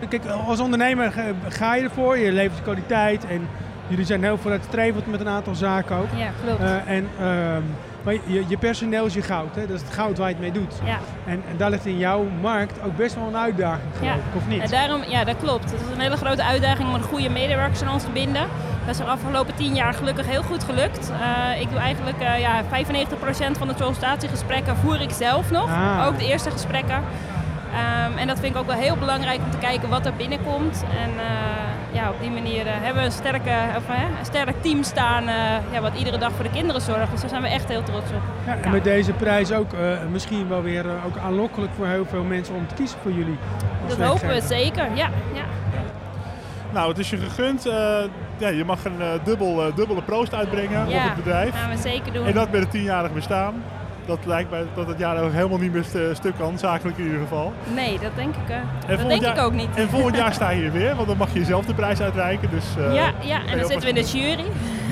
kijk, 0.10 0.26
als 0.48 0.60
ondernemer 0.60 1.12
ga- 1.50 1.74
je 1.74 1.84
ervoor, 1.84 2.18
je 2.18 2.32
levert 2.32 2.62
kwaliteit 2.62 3.26
en 3.26 3.48
jullie 3.88 4.06
zijn 4.06 4.24
heel 4.24 4.38
vooruitstrevend 4.38 5.08
met 5.08 5.20
een 5.20 5.28
aantal 5.30 5.56
zaken 5.56 5.96
ook. 5.98 6.08
Ja, 6.16 6.28
klopt. 6.46 6.60
En, 6.86 7.10
ehm, 7.20 7.62
maar 8.04 8.14
je, 8.26 8.44
je 8.48 8.58
personeel 8.58 9.06
is 9.06 9.14
je 9.14 9.22
goud, 9.22 9.56
hè? 9.56 9.62
dat 9.68 9.76
is 9.76 9.82
het 9.82 9.94
goud 9.94 10.18
waar 10.18 10.28
je 10.28 10.34
het 10.34 10.44
mee 10.44 10.52
doet. 10.52 10.74
Ja. 10.84 10.98
En, 11.26 11.44
en 11.50 11.58
daar 11.58 11.70
ligt 11.70 11.86
in 11.86 11.98
jouw 11.98 12.26
markt 12.42 12.82
ook 12.86 12.96
best 12.96 13.16
wel 13.16 13.28
een 13.28 13.38
uitdaging, 13.38 13.88
geloof 13.98 14.14
Ja. 14.14 14.18
ik, 14.20 14.36
of 14.36 14.48
niet? 14.48 14.62
En 14.62 14.70
daarom, 14.70 15.04
ja, 15.08 15.24
dat 15.24 15.36
klopt. 15.38 15.72
Het 15.72 15.82
is 15.82 15.94
een 15.96 16.00
hele 16.02 16.18
grote 16.18 16.44
uitdaging 16.44 16.88
om 16.88 16.94
een 16.94 17.02
goede 17.02 17.30
medewerkers 17.30 17.82
aan 17.84 17.94
ons 17.94 18.04
te 18.04 18.10
binden. 18.12 18.48
Dat 18.86 18.96
is 18.96 19.02
de 19.06 19.12
afgelopen 19.12 19.56
tien 19.56 19.76
jaar 19.76 19.94
gelukkig 19.94 20.26
heel 20.28 20.44
goed 20.44 20.64
gelukt. 20.64 21.12
Eh, 21.22 21.62
ik 21.62 21.70
doe 21.70 21.80
eigenlijk 21.80 22.20
eh, 22.20 22.40
ja, 22.40 22.64
95% 22.64 23.58
van 23.58 23.68
de 23.68 23.74
sollicitatiegesprekken 23.78 24.76
voer 24.78 25.02
ik 25.02 25.12
zelf 25.12 25.52
nog. 25.52 25.70
Ah. 25.70 26.06
Ook 26.08 26.18
de 26.20 26.26
eerste 26.28 26.52
gesprekken. 26.52 27.04
Ehm, 27.74 28.18
en 28.18 28.28
dat 28.28 28.40
vind 28.40 28.56
ik 28.56 28.62
ook 28.62 28.68
wel 28.68 28.76
heel 28.76 28.96
belangrijk 28.98 29.40
om 29.44 29.52
te 29.52 29.58
kijken 29.58 29.90
wat 29.90 30.06
er 30.06 30.14
binnenkomt. 30.14 30.84
En 31.04 31.10
eh, 31.10 31.26
ja, 31.92 32.10
op 32.10 32.20
die 32.22 32.30
manier 32.30 32.68
eh, 32.68 32.74
hebben 32.74 33.02
we 33.02 33.08
een, 33.08 33.12
sterke, 33.12 33.56
of, 33.78 33.84
hè, 33.88 34.06
een 34.20 34.26
sterk 34.26 34.62
team 34.62 34.84
staan 34.84 35.28
eh, 35.28 35.36
ja, 35.72 35.82
wat 35.82 35.98
iedere 35.98 36.18
dag 36.18 36.32
voor 36.32 36.44
de 36.44 36.50
kinderen 36.52 36.82
zorgt. 36.82 37.12
Dus 37.12 37.20
daar 37.22 37.30
zijn 37.30 37.42
we 37.42 37.48
echt 37.48 37.68
heel 37.68 37.84
trots 37.84 38.12
op. 38.12 38.22
Ja, 38.46 38.58
en 38.62 38.72
met 38.72 38.84
deze 38.84 39.14
prijs 39.14 39.52
ook 39.52 39.74
eh, 39.74 39.80
misschien 40.12 40.48
wel 40.48 40.62
weer 40.62 40.86
ook 41.06 41.18
aanlokkelijk 41.18 41.72
voor 41.76 41.88
heel 41.88 42.06
veel 42.06 42.24
mensen 42.24 42.56
om 42.56 42.68
te 42.68 42.76
kiezen 42.76 43.00
voor 43.02 43.12
jullie. 43.12 43.38
Dat 43.88 43.98
hopen 43.98 44.28
we 44.28 44.42
zeker, 44.42 44.84
ja. 44.94 45.10
ja. 45.34 45.44
nou 46.74 46.90
het 46.90 46.98
is 46.98 47.10
je 47.10 47.18
gegund. 47.18 47.66
Eh, 47.66 48.04
ja, 48.38 48.48
je 48.48 48.66
mag 48.66 48.86
een 48.86 49.02
eh, 49.02 49.10
dubbel, 49.24 49.66
eh, 49.66 49.76
dubbele 49.76 50.02
proost 50.02 50.34
uitbrengen 50.34 50.84
op 50.86 50.90
Ja, 50.90 51.04
het 51.04 51.16
bedrijf. 51.16 51.54
gaan 51.56 51.70
we 51.70 51.78
zeker 51.78 52.14
doen. 52.14 52.26
En 52.26 52.34
dat 52.34 52.52
met 52.52 52.60
het 52.62 52.72
tienjarig 52.72 53.14
bestaan. 53.14 53.64
Dat 54.08 54.26
lijkt 54.26 54.50
mij 54.50 54.64
dat 54.76 54.88
het 54.88 54.98
jaar 55.00 55.24
ook 55.24 55.32
helemaal 55.32 55.58
niet 55.58 55.74
meer 55.74 55.84
st- 55.84 56.18
stuk 56.18 56.34
kan, 56.38 56.58
zakelijk 56.58 56.98
in 56.98 57.06
ieder 57.06 57.20
geval. 57.22 57.54
Nee, 57.76 58.00
dat 58.00 58.12
denk 58.16 58.36
ik, 58.36 58.50
En 58.88 58.98
dat 58.98 59.08
denk 59.10 59.22
ik 59.26 59.38
ook 59.40 59.54
niet. 59.54 59.68
En 59.76 59.90
volgend 59.90 60.16
jaar 60.16 60.34
sta 60.40 60.50
je 60.50 60.62
hier 60.62 60.72
weer, 60.72 60.96
want 60.96 61.08
dan 61.08 61.18
mag 61.18 61.34
je 61.34 61.40
jezelf 61.40 61.66
de 61.66 61.74
prijs 61.74 62.02
uitreiken. 62.02 62.50
Dus, 62.50 62.66
eh, 62.78 62.94
ja, 62.94 63.12
ja, 63.22 63.40
en 63.48 63.58
dan 63.58 63.68
zitten 63.68 63.82
we 63.94 64.00
in 64.00 64.06
de 64.06 64.18
jury. 64.20 64.46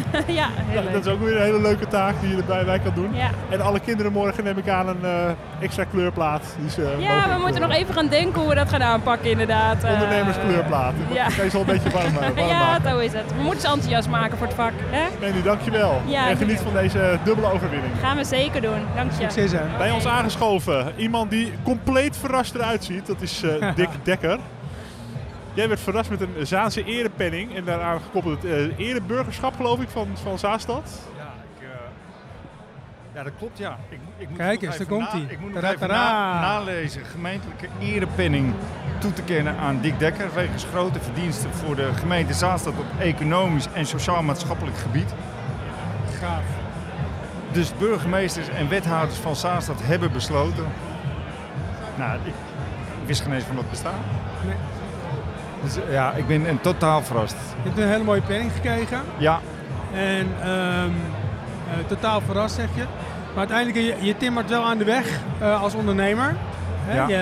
ja, 0.39 0.47
heel 0.55 0.83
leuk. 0.83 0.93
dat 0.93 1.05
is 1.05 1.11
ook 1.11 1.19
weer 1.19 1.35
een 1.35 1.41
hele 1.41 1.61
leuke 1.61 1.87
taak 1.87 2.13
die 2.21 2.29
je 2.29 2.37
erbij 2.37 2.65
bij 2.65 2.79
kan 2.79 2.91
doen. 2.95 3.09
Ja. 3.13 3.29
En 3.49 3.61
alle 3.61 3.79
kinderen 3.79 4.11
morgen 4.11 4.43
neem 4.43 4.57
ik 4.57 4.69
aan 4.69 4.87
een 4.87 5.03
eh, 5.05 5.29
extra 5.59 5.83
kleurplaat. 5.83 6.43
Die 6.59 6.69
ze 6.69 6.95
Ja, 6.97 7.35
we 7.35 7.41
moeten 7.41 7.61
nog 7.61 7.71
even 7.71 7.93
gaan 7.93 8.07
denken 8.07 8.39
hoe 8.39 8.49
we 8.49 8.55
dat 8.55 8.69
gaan 8.69 8.83
aanpakken 8.83 9.29
inderdaad. 9.31 9.83
eh. 9.83 9.91
Ondernemerskleurplaat. 9.91 10.93
Ja. 11.13 11.23
Dat 11.25 11.35
kan 11.35 11.43
je 11.45 11.49
zo 11.51 11.59
een 11.59 11.65
beetje 11.65 11.89
warm, 11.89 12.05
eh, 12.05 12.13
warm 12.35 12.37
ja, 12.47 12.59
maken. 12.59 12.89
zo 12.89 12.97
is 12.97 13.13
het. 13.13 13.23
We 13.37 13.41
moeten 13.43 13.61
ze 13.61 13.67
enthousiast 13.67 14.09
maken 14.09 14.37
voor 14.37 14.47
het 14.47 14.55
vak. 14.55 14.71
Hè? 14.89 15.03
Mandy, 15.21 15.41
dankjewel. 15.41 16.01
Ja, 16.05 16.29
en 16.29 16.37
geniet 16.37 16.59
van 16.59 16.73
deze 16.73 17.17
dubbele 17.23 17.51
overwinning. 17.51 17.93
Gaan 18.01 18.17
we 18.17 18.23
zeker 18.23 18.61
doen. 18.61 18.79
Dank 18.95 19.11
je. 19.35 19.59
Bij 19.77 19.91
ons 19.91 20.07
aangeschoven 20.07 20.93
iemand 20.95 21.29
die 21.31 21.53
compleet 21.63 22.17
verrast 22.17 22.55
eruit 22.55 22.83
ziet. 22.83 23.07
Dat 23.07 23.21
is 23.21 23.43
eh, 23.43 23.75
Dick 23.75 23.89
Dekker. 24.03 24.37
Jij 25.56 25.68
werd 25.68 25.80
verrast 25.80 26.10
met 26.10 26.22
een 26.22 26.47
Zaanse 26.47 26.84
erepenning 26.84 27.56
en 27.56 27.66
daaraan 27.66 28.01
gekoppeld 28.01 28.43
het 28.43 28.51
eh, 28.51 28.88
ereburgerschap, 28.88 29.56
geloof 29.56 29.82
ik, 29.82 29.89
van, 29.89 30.08
van 30.24 30.39
Zaanstad. 30.39 31.01
Ja, 31.18 31.34
ik, 31.58 31.64
eh, 31.64 31.70
ja, 33.14 33.24
dat 33.24 33.34
klopt, 33.38 33.58
ja. 33.58 33.78
Ik, 33.89 33.99
ik 34.18 34.30
moet 34.30 34.38
Kijk 34.38 34.62
eens, 34.62 34.78
daar 34.78 34.88
komt 34.88 35.12
hij. 35.12 35.26
Ik 35.28 35.39
moet 35.39 35.53
nog 35.53 35.64
even 35.64 35.88
na- 35.88 36.39
nalezen. 36.39 37.06
Gemeentelijke 37.06 37.68
erepenning 37.80 38.53
toe 38.99 39.14
te 39.14 39.22
kennen 39.22 39.58
aan 39.58 39.82
Dick 39.82 39.99
Dekker... 39.99 40.34
wegens 40.34 40.64
grote 40.64 40.99
verdiensten 40.99 41.53
voor 41.53 41.76
de 41.76 41.93
gemeente 41.93 42.34
Zaanstad 42.34 42.74
op 42.74 42.99
economisch 42.99 43.68
en 43.74 43.86
sociaal-maatschappelijk 43.86 44.78
gebied. 44.78 45.14
Gaaf. 46.20 46.43
Dus 47.51 47.78
burgemeesters 47.78 48.49
en 48.49 48.70
wethouders 48.70 49.20
van 49.20 49.36
Zaanstad 49.36 49.82
hebben 49.84 50.12
besloten... 50.12 50.66
Nou, 51.97 52.20
ik, 52.24 52.34
ik 53.01 53.08
wist 53.08 53.22
geen 53.22 53.34
eens 53.34 53.43
van 53.43 53.56
dat 53.56 53.70
bestaan. 53.70 53.99
Dus 55.66 55.78
ja, 55.89 56.11
ik 56.11 56.28
ben 56.28 56.49
een 56.49 56.61
totaal 56.61 57.01
verrast. 57.03 57.36
Je 57.63 57.70
hebt 57.70 57.78
een 57.82 57.88
hele 57.88 58.03
mooie 58.03 58.22
penning 58.22 58.51
gekregen. 58.51 59.01
Ja. 59.18 59.39
En 59.93 60.28
ehm, 60.41 60.89
eh, 61.70 61.86
totaal 61.88 62.22
verrast 62.22 62.55
zeg 62.55 62.68
je. 62.74 62.84
Maar 63.30 63.47
uiteindelijk, 63.49 63.78
je, 63.78 64.05
je 64.05 64.18
timmert 64.18 64.49
wel 64.49 64.63
aan 64.63 64.78
de 64.78 64.84
weg 64.84 65.20
eh, 65.39 65.61
als 65.61 65.74
ondernemer. 65.76 66.36
Hè? 66.86 66.95
Ja. 66.95 67.07
Je, 67.07 67.13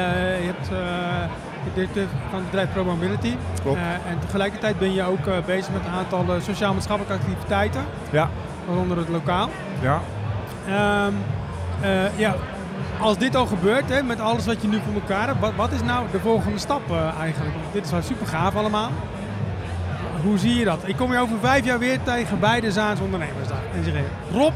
je 0.41 0.45
hebt 0.45 0.69
eh, 0.71 1.29
directeur 1.73 2.05
van 2.29 2.39
het 2.39 2.45
bedrijf 2.49 2.71
Pro 2.73 2.83
Mobility. 2.83 3.35
Klopt. 3.61 3.77
Eh, 3.77 4.11
en 4.11 4.19
tegelijkertijd 4.19 4.79
ben 4.79 4.93
je 4.93 5.03
ook 5.03 5.27
eh, 5.27 5.33
bezig 5.45 5.73
met 5.73 5.81
een 5.85 5.97
aantal 5.97 6.35
eh, 6.35 6.41
sociaal-maatschappelijke 6.41 7.23
activiteiten. 7.23 7.81
Ja. 8.09 8.29
Waaronder 8.65 8.97
het 8.97 9.09
lokaal. 9.09 9.49
Ja. 9.81 10.01
Ehm, 10.67 11.13
eh, 11.81 12.19
ja, 12.19 12.35
als 12.99 13.17
dit 13.17 13.35
al 13.35 13.45
gebeurt, 13.45 13.89
hè, 13.89 14.03
met 14.03 14.19
alles 14.19 14.45
wat 14.45 14.61
je 14.61 14.67
nu 14.67 14.79
voor 14.85 14.93
elkaar 14.93 15.27
hebt, 15.27 15.39
wat, 15.39 15.55
wat 15.55 15.71
is 15.71 15.81
nou 15.81 16.05
de 16.11 16.19
volgende 16.19 16.57
stap 16.57 16.91
eh, 16.91 17.19
eigenlijk? 17.19 17.55
Dit 17.71 17.85
is 17.85 17.91
wel 17.91 18.01
super 18.01 18.27
gaaf 18.27 18.55
allemaal. 18.55 18.91
Hoe 20.23 20.37
zie 20.37 20.55
je 20.55 20.65
dat? 20.65 20.79
Ik 20.85 20.95
kom 20.95 21.11
je 21.11 21.17
over 21.19 21.39
vijf 21.39 21.65
jaar 21.65 21.79
weer 21.79 22.03
tegen 22.03 22.39
bij 22.39 22.59
de 22.59 22.71
Zaans 22.71 22.99
ondernemers 22.99 23.47
daar. 23.47 23.63
En 23.75 23.83
zeg 23.83 23.93
Rob, 24.31 24.53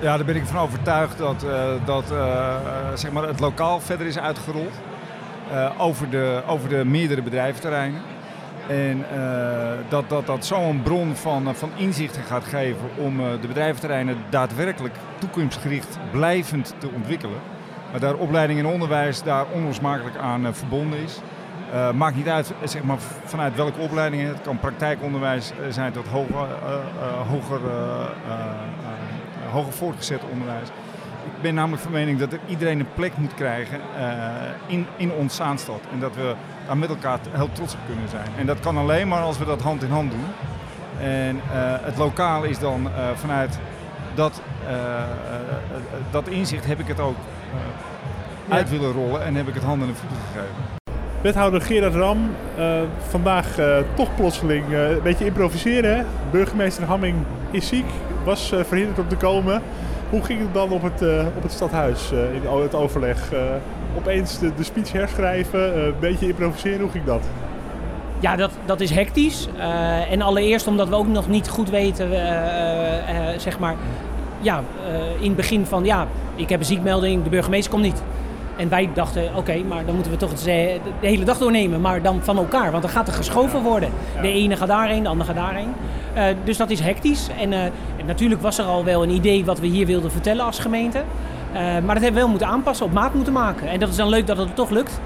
Ja, 0.00 0.16
daar 0.16 0.26
ben 0.26 0.36
ik 0.36 0.46
van 0.46 0.58
overtuigd 0.58 1.18
dat, 1.18 1.42
eh, 1.42 1.64
dat 1.84 2.10
eh, 2.10 2.56
zeg 2.94 3.10
maar 3.10 3.22
het 3.22 3.40
lokaal 3.40 3.80
verder 3.80 4.06
is 4.06 4.18
uitgerold. 4.18 4.74
over, 5.78 6.10
de, 6.10 6.42
over 6.46 6.68
de 6.68 6.84
meerdere 6.84 7.22
bedrijventerreinen. 7.22 8.00
En 8.70 9.04
eh, 9.12 9.70
dat 9.88 10.08
dat, 10.08 10.26
dat 10.26 10.46
zo'n 10.46 10.82
bron 10.82 11.14
van, 11.14 11.48
eh, 11.48 11.54
van 11.54 11.70
inzichten 11.76 12.22
gaat 12.22 12.44
geven 12.44 12.88
om 12.96 13.20
eh, 13.20 13.26
de 13.40 13.46
bedrijventerreinen 13.46 14.16
daadwerkelijk 14.28 14.94
toekomstgericht 15.18 15.98
blijvend 16.10 16.74
te 16.78 16.88
ontwikkelen. 16.94 17.38
Maar 17.90 18.00
daar 18.00 18.14
opleiding 18.14 18.58
en 18.58 18.66
onderwijs 18.66 19.22
daar 19.22 19.46
onlosmakelijk 19.52 20.16
aan 20.16 20.54
verbonden 20.54 20.98
is. 20.98 21.20
Maakt 21.94 22.16
niet 22.16 22.28
uit 22.28 22.52
zeg 22.64 22.82
maar, 22.82 22.98
vanuit 23.24 23.56
welke 23.56 23.80
opleidingen. 23.80 24.28
Het 24.28 24.40
kan 24.40 24.58
praktijkonderwijs 24.58 25.52
zijn 25.68 25.92
tot 25.92 26.06
hoger, 26.06 26.46
hoger, 27.28 27.60
hoger 29.50 29.72
voortgezet 29.72 30.20
onderwijs. 30.32 30.68
Ik 31.24 31.42
ben 31.42 31.54
namelijk 31.54 31.82
van 31.82 31.92
mening 31.92 32.18
dat 32.18 32.32
er 32.32 32.40
iedereen 32.46 32.80
een 32.80 32.94
plek 32.94 33.16
moet 33.16 33.34
krijgen 33.34 33.80
eh, 33.98 34.06
in, 34.66 34.86
in 34.96 35.12
ons 35.12 35.36
Zaanstad. 35.36 35.80
En 35.92 36.00
dat 36.00 36.14
we 36.14 36.34
daar 36.66 36.76
met 36.76 36.88
elkaar 36.88 37.18
heel 37.30 37.52
trots 37.52 37.74
op 37.74 37.80
kunnen 37.86 38.08
zijn. 38.08 38.28
En 38.36 38.46
dat 38.46 38.60
kan 38.60 38.76
alleen 38.76 39.08
maar 39.08 39.22
als 39.22 39.38
we 39.38 39.44
dat 39.44 39.62
hand 39.62 39.82
in 39.82 39.90
hand 39.90 40.10
doen. 40.10 40.24
En 41.00 41.36
eh, 41.36 41.74
het 41.80 41.96
lokaal 41.96 42.42
is 42.42 42.58
dan 42.58 42.86
eh, 42.86 43.08
vanuit 43.14 43.58
dat, 44.14 44.42
dat 46.10 46.28
inzicht 46.28 46.66
heb 46.66 46.78
ik 46.78 46.86
het 46.86 47.00
ook 47.00 47.16
uit 48.48 48.70
willen 48.70 48.92
rollen 48.92 49.24
en 49.24 49.34
heb 49.34 49.48
ik 49.48 49.54
het 49.54 49.62
handen 49.62 49.88
en 49.88 49.94
voeten 49.94 50.18
gegeven. 50.26 50.54
Wethouder 51.20 51.60
Gerard 51.60 51.94
Ram, 51.94 52.30
vandaag 53.08 53.46
toch 53.94 54.14
plotseling 54.14 54.72
een 54.72 55.02
beetje 55.02 55.24
improviseren. 55.24 55.96
Hè? 55.96 56.04
Burgemeester 56.30 56.84
Hamming 56.84 57.16
is 57.50 57.68
ziek, 57.68 57.86
was 58.24 58.48
verhinderd 58.48 58.98
om 58.98 59.08
te 59.08 59.16
komen. 59.16 59.62
Hoe 60.10 60.22
ging 60.22 60.40
het 60.40 60.54
dan 60.54 60.70
op 60.70 60.82
het, 60.82 61.02
eh, 61.02 61.26
op 61.36 61.42
het 61.42 61.52
stadhuis 61.52 62.12
eh, 62.12 62.34
in 62.34 62.62
het 62.62 62.74
overleg? 62.74 63.32
Eh, 63.32 63.40
opeens 63.96 64.38
de, 64.38 64.54
de 64.54 64.64
speech 64.64 64.92
herschrijven, 64.92 65.86
een 65.86 65.94
beetje 66.00 66.26
improviseren, 66.26 66.80
hoe 66.80 66.90
ging 66.90 67.04
dat? 67.04 67.22
Ja, 68.20 68.36
dat, 68.36 68.50
dat 68.64 68.80
is 68.80 68.90
hectisch. 68.90 69.48
En 70.10 70.22
allereerst 70.22 70.66
omdat 70.66 70.88
we 70.88 70.94
ook 70.94 71.06
nog 71.06 71.28
niet 71.28 71.48
goed 71.48 71.70
weten, 71.70 72.08
zeg 73.36 73.58
maar, 73.58 73.76
ja, 74.40 74.62
in 75.18 75.26
het 75.26 75.36
begin 75.36 75.66
van, 75.66 75.84
ja, 75.84 76.06
ik 76.36 76.48
heb 76.48 76.60
een 76.60 76.66
ziekmelding, 76.66 77.22
de 77.24 77.30
burgemeester 77.30 77.70
komt 77.70 77.82
niet. 77.82 78.02
En 78.60 78.68
wij 78.68 78.90
dachten, 78.94 79.34
oké, 79.34 79.62
maar 79.68 79.84
dan 79.84 79.94
moeten 79.94 80.12
we 80.12 80.18
toch 80.18 80.34
de 80.34 80.80
hele 81.00 81.24
dag 81.24 81.38
doornemen, 81.38 81.80
maar 81.80 82.02
dan 82.02 82.20
van 82.22 82.36
elkaar, 82.36 82.70
want 82.70 82.82
dan 82.82 82.92
gaat 82.92 83.08
er 83.08 83.14
geschoven 83.14 83.62
worden. 83.62 83.90
De 84.22 84.28
ene 84.28 84.56
gaat 84.56 84.68
daarheen, 84.68 85.02
de 85.02 85.08
ander 85.08 85.26
gaat 85.26 85.34
daarheen. 85.34 85.72
Eh, 86.14 86.24
dus 86.44 86.56
dat 86.56 86.70
is 86.70 86.80
hectisch. 86.80 87.28
En, 87.38 87.52
eh, 87.52 87.64
en 87.96 88.06
natuurlijk 88.06 88.42
was 88.42 88.58
er 88.58 88.64
al 88.64 88.84
wel 88.84 89.02
een 89.02 89.10
idee 89.10 89.44
wat 89.44 89.60
we 89.60 89.66
hier 89.66 89.86
wilden 89.86 90.10
vertellen 90.10 90.44
als 90.44 90.58
gemeente. 90.58 90.98
Eh, 91.52 91.60
maar 91.60 91.80
dat 91.80 91.86
hebben 91.86 92.12
we 92.12 92.20
wel 92.20 92.28
moeten 92.28 92.46
aanpassen, 92.46 92.86
op 92.86 92.92
maat 92.92 93.14
moeten 93.14 93.32
maken. 93.32 93.68
En 93.68 93.80
dat 93.80 93.88
is 93.88 93.96
dan 93.96 94.08
leuk 94.08 94.26
dat 94.26 94.36
het 94.36 94.54
toch 94.54 94.70
lukt. 94.70 95.00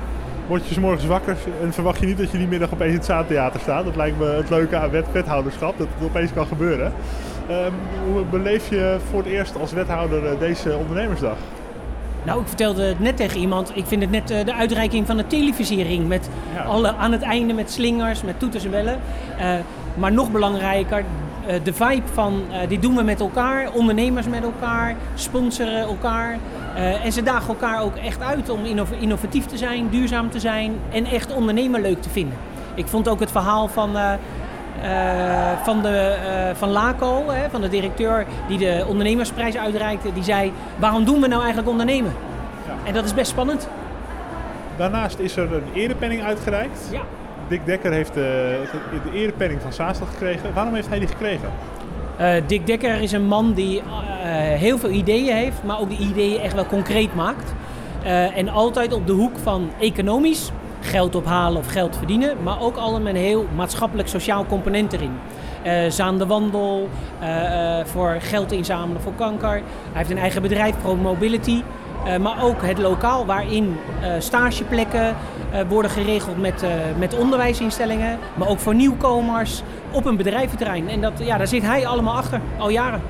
Word 0.46 0.66
je 0.68 0.74
's 0.74 0.78
morgens 0.78 1.06
wakker 1.06 1.36
en 1.62 1.72
verwacht 1.72 2.00
je 2.00 2.06
niet 2.06 2.18
dat 2.18 2.30
je 2.30 2.38
die 2.38 2.48
middag 2.48 2.72
opeens 2.72 2.90
in 2.90 2.96
het 2.96 3.04
Zaantheater 3.04 3.60
staat? 3.60 3.84
Dat 3.84 3.96
lijkt 3.96 4.18
me 4.18 4.26
het 4.26 4.50
leuke 4.50 4.76
aan 4.76 4.90
wet, 4.90 5.12
wethouderschap, 5.12 5.78
dat 5.78 5.86
het 5.98 6.08
opeens 6.08 6.32
kan 6.32 6.46
gebeuren. 6.46 6.92
Ehm, 7.48 7.72
hoe 8.06 8.24
beleef 8.24 8.70
je 8.70 8.96
voor 9.10 9.18
het 9.18 9.28
eerst 9.28 9.60
als 9.60 9.72
wethouder 9.72 10.38
deze 10.38 10.76
ondernemersdag? 10.76 11.36
Nou, 12.24 12.40
ik 12.40 12.46
vertelde 12.46 12.82
het 12.82 13.00
net 13.00 13.16
tegen 13.16 13.40
iemand. 13.40 13.76
Ik 13.76 13.86
vind 13.86 14.02
het 14.02 14.10
net 14.10 14.30
eh, 14.30 14.44
de 14.44 14.54
uitreiking 14.54 15.06
van 15.06 15.16
de 15.16 15.26
televisiering. 15.26 16.08
Met 16.08 16.28
alle, 16.66 16.94
aan 16.94 17.12
het 17.12 17.22
einde 17.22 17.52
met 17.52 17.70
slingers, 17.72 18.22
met 18.22 18.38
toeters 18.38 18.64
en 18.64 18.70
bellen. 18.70 19.00
Eh, 19.38 19.54
maar 19.94 20.12
nog 20.12 20.30
belangrijker, 20.30 21.04
eh, 21.46 21.54
de 21.64 21.72
vibe 21.72 22.08
van 22.12 22.42
dit 22.68 22.82
doen 22.82 22.96
we 22.96 23.02
met 23.02 23.20
elkaar. 23.20 23.72
Ondernemers 23.72 24.26
met 24.26 24.42
elkaar, 24.42 24.96
sponsoren 25.14 25.80
elkaar. 25.80 26.38
En 27.02 27.12
ze 27.12 27.22
dagen 27.22 27.48
elkaar 27.48 27.82
ook 27.82 27.96
echt 27.96 28.22
uit 28.22 28.50
om 28.50 28.64
innov- 28.64 29.00
innovatief 29.00 29.46
te 29.46 29.56
zijn, 29.56 29.88
duurzaam 29.88 30.30
te 30.30 30.40
zijn. 30.40 30.74
En 30.92 31.04
echt 31.04 31.34
ondernemer 31.34 31.80
leuk 31.80 32.02
te 32.02 32.10
vinden. 32.10 32.36
Ik 32.74 32.86
vond 32.86 33.08
ook 33.08 33.20
het 33.20 33.30
verhaal 33.30 33.68
van... 33.68 33.96
eh, 34.84 35.52
van, 35.62 35.82
de, 35.82 35.98
eh, 35.98 36.54
van 36.54 36.68
LACO, 36.70 37.30
hè, 37.30 37.50
van 37.50 37.60
de 37.60 37.68
directeur 37.68 38.26
die 38.48 38.58
de 38.58 38.84
ondernemersprijs 38.88 39.56
uitreikte, 39.56 40.12
die 40.12 40.22
zei: 40.22 40.52
waarom 40.76 41.04
doen 41.04 41.20
we 41.20 41.26
nou 41.26 41.40
eigenlijk 41.40 41.70
ondernemen? 41.70 42.12
En 42.84 42.92
dat 42.92 43.04
is 43.04 43.14
best 43.14 43.30
spannend. 43.30 43.68
Daarnaast 44.76 45.18
is 45.18 45.36
er 45.36 45.52
een 45.52 45.62
erepenning 45.74 46.22
uitgereikt. 46.22 46.88
Ja. 46.90 47.00
Dick 47.48 47.66
Dekker 47.66 47.92
heeft 47.92 48.08
eh, 48.08 48.14
de, 48.14 49.10
de 49.10 49.18
erepenning 49.18 49.60
van 49.60 49.72
Zaanstad 49.72 50.08
gekregen. 50.08 50.54
Waarom 50.54 50.74
heeft 50.74 50.88
hij 50.88 50.98
die 50.98 51.08
gekregen? 51.08 51.48
Dick 52.46 52.66
Dekker 52.66 53.00
is 53.00 53.12
een 53.12 53.26
man 53.26 53.52
die 53.52 53.82
heel 54.56 54.78
veel 54.78 54.90
ideeën 54.90 55.36
heeft, 55.36 55.62
maar 55.62 55.80
ook 55.80 55.88
die 55.88 55.98
ideeën 55.98 56.40
echt 56.40 56.54
wel 56.54 56.66
concreet 56.66 57.14
maakt. 57.14 57.54
En 58.34 58.48
altijd 58.48 58.92
op 58.92 59.06
de 59.06 59.12
hoek 59.12 59.38
van 59.42 59.70
economisch, 59.80 60.50
geld 60.84 61.14
ophalen 61.14 61.58
of 61.58 61.66
geld 61.66 61.96
verdienen, 61.96 62.36
maar 62.42 62.60
ook 62.60 63.00
met 63.02 63.14
een 63.14 63.20
heel 63.20 63.46
maatschappelijk 63.54 64.08
sociaal 64.08 64.46
component 64.46 64.92
erin. 64.92 65.12
Eh 65.62 65.90
Zaan 65.90 66.18
de 66.18 66.26
Wandel, 66.26 66.88
eh, 67.20 67.78
eh, 67.80 67.86
voor 67.86 68.16
geld 68.20 68.52
inzamelen 68.52 69.02
voor 69.02 69.14
kanker. 69.14 69.50
Hij 69.50 69.62
heeft 69.92 70.10
een 70.10 70.18
eigen 70.18 70.42
bedrijf, 70.42 70.74
Pro 70.82 70.96
Mobility. 70.96 71.62
Maar 72.20 72.44
ook 72.44 72.62
het 72.62 72.78
lokaal 72.78 73.26
waarin 73.26 73.76
stageplekken 74.18 75.16
worden 75.68 75.90
geregeld 75.90 76.40
met, 76.40 76.64
met 76.98 77.18
onderwijsinstellingen. 77.18 78.18
Maar 78.34 78.48
ook 78.48 78.58
voor 78.58 78.74
nieuwkomers 78.74 79.62
op 79.90 80.04
een 80.04 80.16
bedrijventerrein. 80.16 80.88
En 80.88 81.00
dat, 81.00 81.12
ja, 81.18 81.38
daar 81.38 81.46
zit 81.46 81.62
hij 81.62 81.86
allemaal 81.86 82.16
achter, 82.16 82.40
al 82.58 82.68
jaren. 82.68 83.00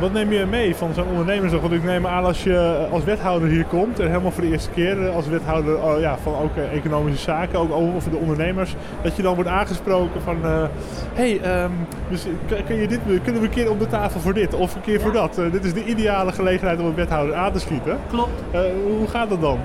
Wat 0.00 0.12
neem 0.12 0.32
je 0.32 0.46
mee 0.46 0.76
van 0.76 0.94
zo'n 0.94 1.06
ondernemersdag? 1.10 1.60
Want 1.60 1.72
ik 1.72 1.84
neem 1.84 2.06
aan 2.06 2.24
als 2.24 2.42
je 2.42 2.86
als 2.90 3.04
wethouder 3.04 3.48
hier 3.48 3.64
komt 3.64 3.98
en 4.00 4.06
helemaal 4.08 4.30
voor 4.30 4.42
de 4.42 4.50
eerste 4.50 4.70
keer 4.70 5.06
eh, 5.06 5.14
als 5.14 5.26
wethouder 5.28 5.82
oh 5.82 6.00
ja, 6.00 6.16
van 6.22 6.32
ook 6.42 6.56
eh, 6.56 6.76
economische 6.76 7.22
zaken, 7.24 7.58
ook 7.58 7.72
over 7.72 8.10
de 8.10 8.16
ondernemers, 8.16 8.74
dat 9.02 9.16
je 9.16 9.22
dan 9.22 9.34
wordt 9.34 9.50
aangesproken 9.50 10.20
van 10.22 10.36
hé, 10.42 10.58
hey, 11.14 11.40
ehm, 11.40 11.70
dus 12.10 12.26
kun- 12.66 12.76
je 12.80 12.88
dit, 12.88 13.00
kunnen 13.22 13.40
we 13.40 13.46
een 13.48 13.54
keer 13.54 13.70
op 13.70 13.78
de 13.78 13.86
tafel 13.86 14.20
voor 14.20 14.34
dit 14.34 14.54
of 14.54 14.74
een 14.74 14.80
keer 14.80 15.00
voor 15.00 15.12
dat? 15.12 15.38
Eh, 15.38 15.52
dit 15.52 15.64
is 15.64 15.72
de 15.74 15.84
ideale 15.84 16.32
gelegenheid 16.32 16.80
om 16.80 16.86
een 16.86 16.94
wethouder 16.94 17.34
aan 17.34 17.52
te 17.52 17.58
schieten. 17.60 17.98
Klopt. 18.10 18.42
hoe 18.98 19.08
gaat 19.08 19.28
dat 19.28 19.40
dan? 19.40 19.58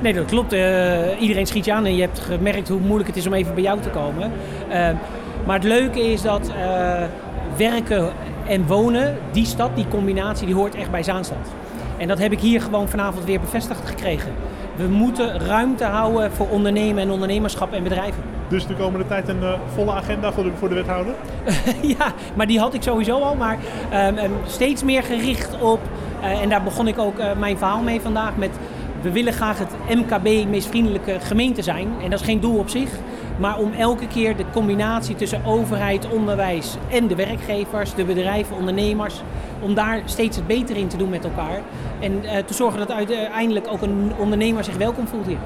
Nee, 0.00 0.12
dat 0.12 0.24
klopt. 0.24 0.52
Eh, 0.52 1.20
iedereen 1.20 1.46
schiet 1.46 1.64
je 1.64 1.72
aan 1.72 1.84
en 1.84 1.94
je 1.96 2.02
hebt 2.02 2.18
gemerkt 2.18 2.68
hoe 2.68 2.80
moeilijk 2.80 3.08
het 3.08 3.16
is 3.16 3.26
om 3.26 3.32
even 3.34 3.54
bij 3.54 3.62
jou 3.62 3.80
te 3.80 3.88
komen. 3.90 4.30
Eh, 4.68 4.88
maar 5.46 5.54
het 5.56 5.64
leuke 5.64 6.00
is 6.12 6.22
dat 6.22 6.48
eh, 6.58 7.02
werken 7.56 8.08
en 8.46 8.66
wonen, 8.66 9.18
die 9.32 9.46
stad, 9.46 9.70
die 9.74 9.88
combinatie, 9.88 10.46
die 10.46 10.54
hoort 10.54 10.74
echt 10.74 10.90
bij 10.90 11.02
Zaanstad. 11.02 11.52
En 11.96 12.08
dat 12.08 12.18
heb 12.18 12.32
ik 12.32 12.40
hier 12.40 12.60
gewoon 12.60 12.88
vanavond 12.88 13.24
weer 13.24 13.40
bevestigd 13.40 13.88
gekregen. 13.88 14.32
We 14.76 14.88
moeten 14.88 15.40
ruimte 15.40 15.84
houden 15.84 16.32
voor 16.32 16.48
ondernemen 16.48 17.02
en 17.02 17.10
ondernemerschap 17.10 17.72
en 17.72 17.82
bedrijven. 17.82 18.22
Dus 18.48 18.66
de 18.66 18.74
komende 18.74 19.06
tijd 19.06 19.28
een 19.28 19.42
eh, 19.42 19.52
volle 19.74 19.92
agenda 19.92 20.32
voor 20.32 20.44
de, 20.44 20.50
voor 20.58 20.68
de 20.68 20.74
wethouder? 20.74 21.14
ja, 21.98 22.12
maar 22.34 22.46
die 22.46 22.58
had 22.58 22.74
ik 22.74 22.82
sowieso 22.82 23.18
al. 23.18 23.34
Maar 23.34 23.58
ehm, 23.90 24.16
ehm, 24.16 24.30
steeds 24.46 24.82
meer 24.82 25.02
gericht 25.02 25.60
op, 25.60 25.80
eh, 26.22 26.42
en 26.42 26.48
daar 26.48 26.62
begon 26.62 26.88
ik 26.88 26.98
ook 26.98 27.18
eh, 27.18 27.30
mijn 27.38 27.58
verhaal 27.58 27.82
mee 27.82 28.00
vandaag 28.00 28.36
met... 28.36 28.50
We 29.02 29.12
willen 29.12 29.32
graag 29.32 29.58
het 29.58 29.98
MKB 29.98 30.48
meest 30.48 30.68
vriendelijke 30.68 31.16
gemeente 31.20 31.62
zijn. 31.62 31.88
En 32.02 32.10
dat 32.10 32.20
is 32.20 32.26
geen 32.26 32.40
doel 32.40 32.58
op 32.58 32.68
zich. 32.68 32.90
Maar 33.36 33.58
om 33.58 33.72
elke 33.72 34.06
keer 34.06 34.36
de 34.36 34.44
combinatie 34.52 35.14
tussen 35.14 35.44
overheid, 35.44 36.08
onderwijs 36.10 36.76
en 36.90 37.06
de 37.06 37.14
werkgevers, 37.14 37.94
de 37.94 38.04
bedrijven, 38.04 38.56
ondernemers... 38.56 39.22
om 39.60 39.74
daar 39.74 40.02
steeds 40.04 40.36
het 40.36 40.46
beter 40.46 40.76
in 40.76 40.88
te 40.88 40.96
doen 40.96 41.08
met 41.08 41.24
elkaar. 41.24 41.60
En 42.00 42.24
eh, 42.24 42.44
te 42.44 42.54
zorgen 42.54 42.78
dat 42.78 42.90
uiteindelijk 42.90 43.66
ook 43.68 43.82
een 43.82 44.12
ondernemer 44.18 44.64
zich 44.64 44.76
welkom 44.76 45.06
voelt 45.06 45.26
hier. 45.26 45.38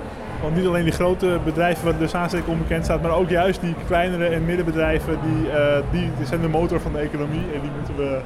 Want 0.42 0.56
niet 0.56 0.66
alleen 0.66 0.84
die 0.84 0.92
grote 0.92 1.38
bedrijven 1.44 1.84
waar 1.84 1.98
de 1.98 2.08
Zaanstreek 2.08 2.48
onbekend 2.48 2.84
staat, 2.84 3.02
maar 3.02 3.10
ook 3.10 3.28
juist 3.28 3.60
die 3.60 3.74
kleinere 3.86 4.26
en 4.26 4.44
middenbedrijven, 4.44 5.18
die, 5.22 5.50
eh, 5.50 5.82
die, 5.90 6.26
zijn 6.26 6.40
de 6.40 6.48
motor 6.48 6.80
van 6.80 6.92
de 6.92 6.98
economie 6.98 7.42
en 7.54 7.60
die 7.60 7.70
moeten 7.76 7.96
we... 7.96 8.20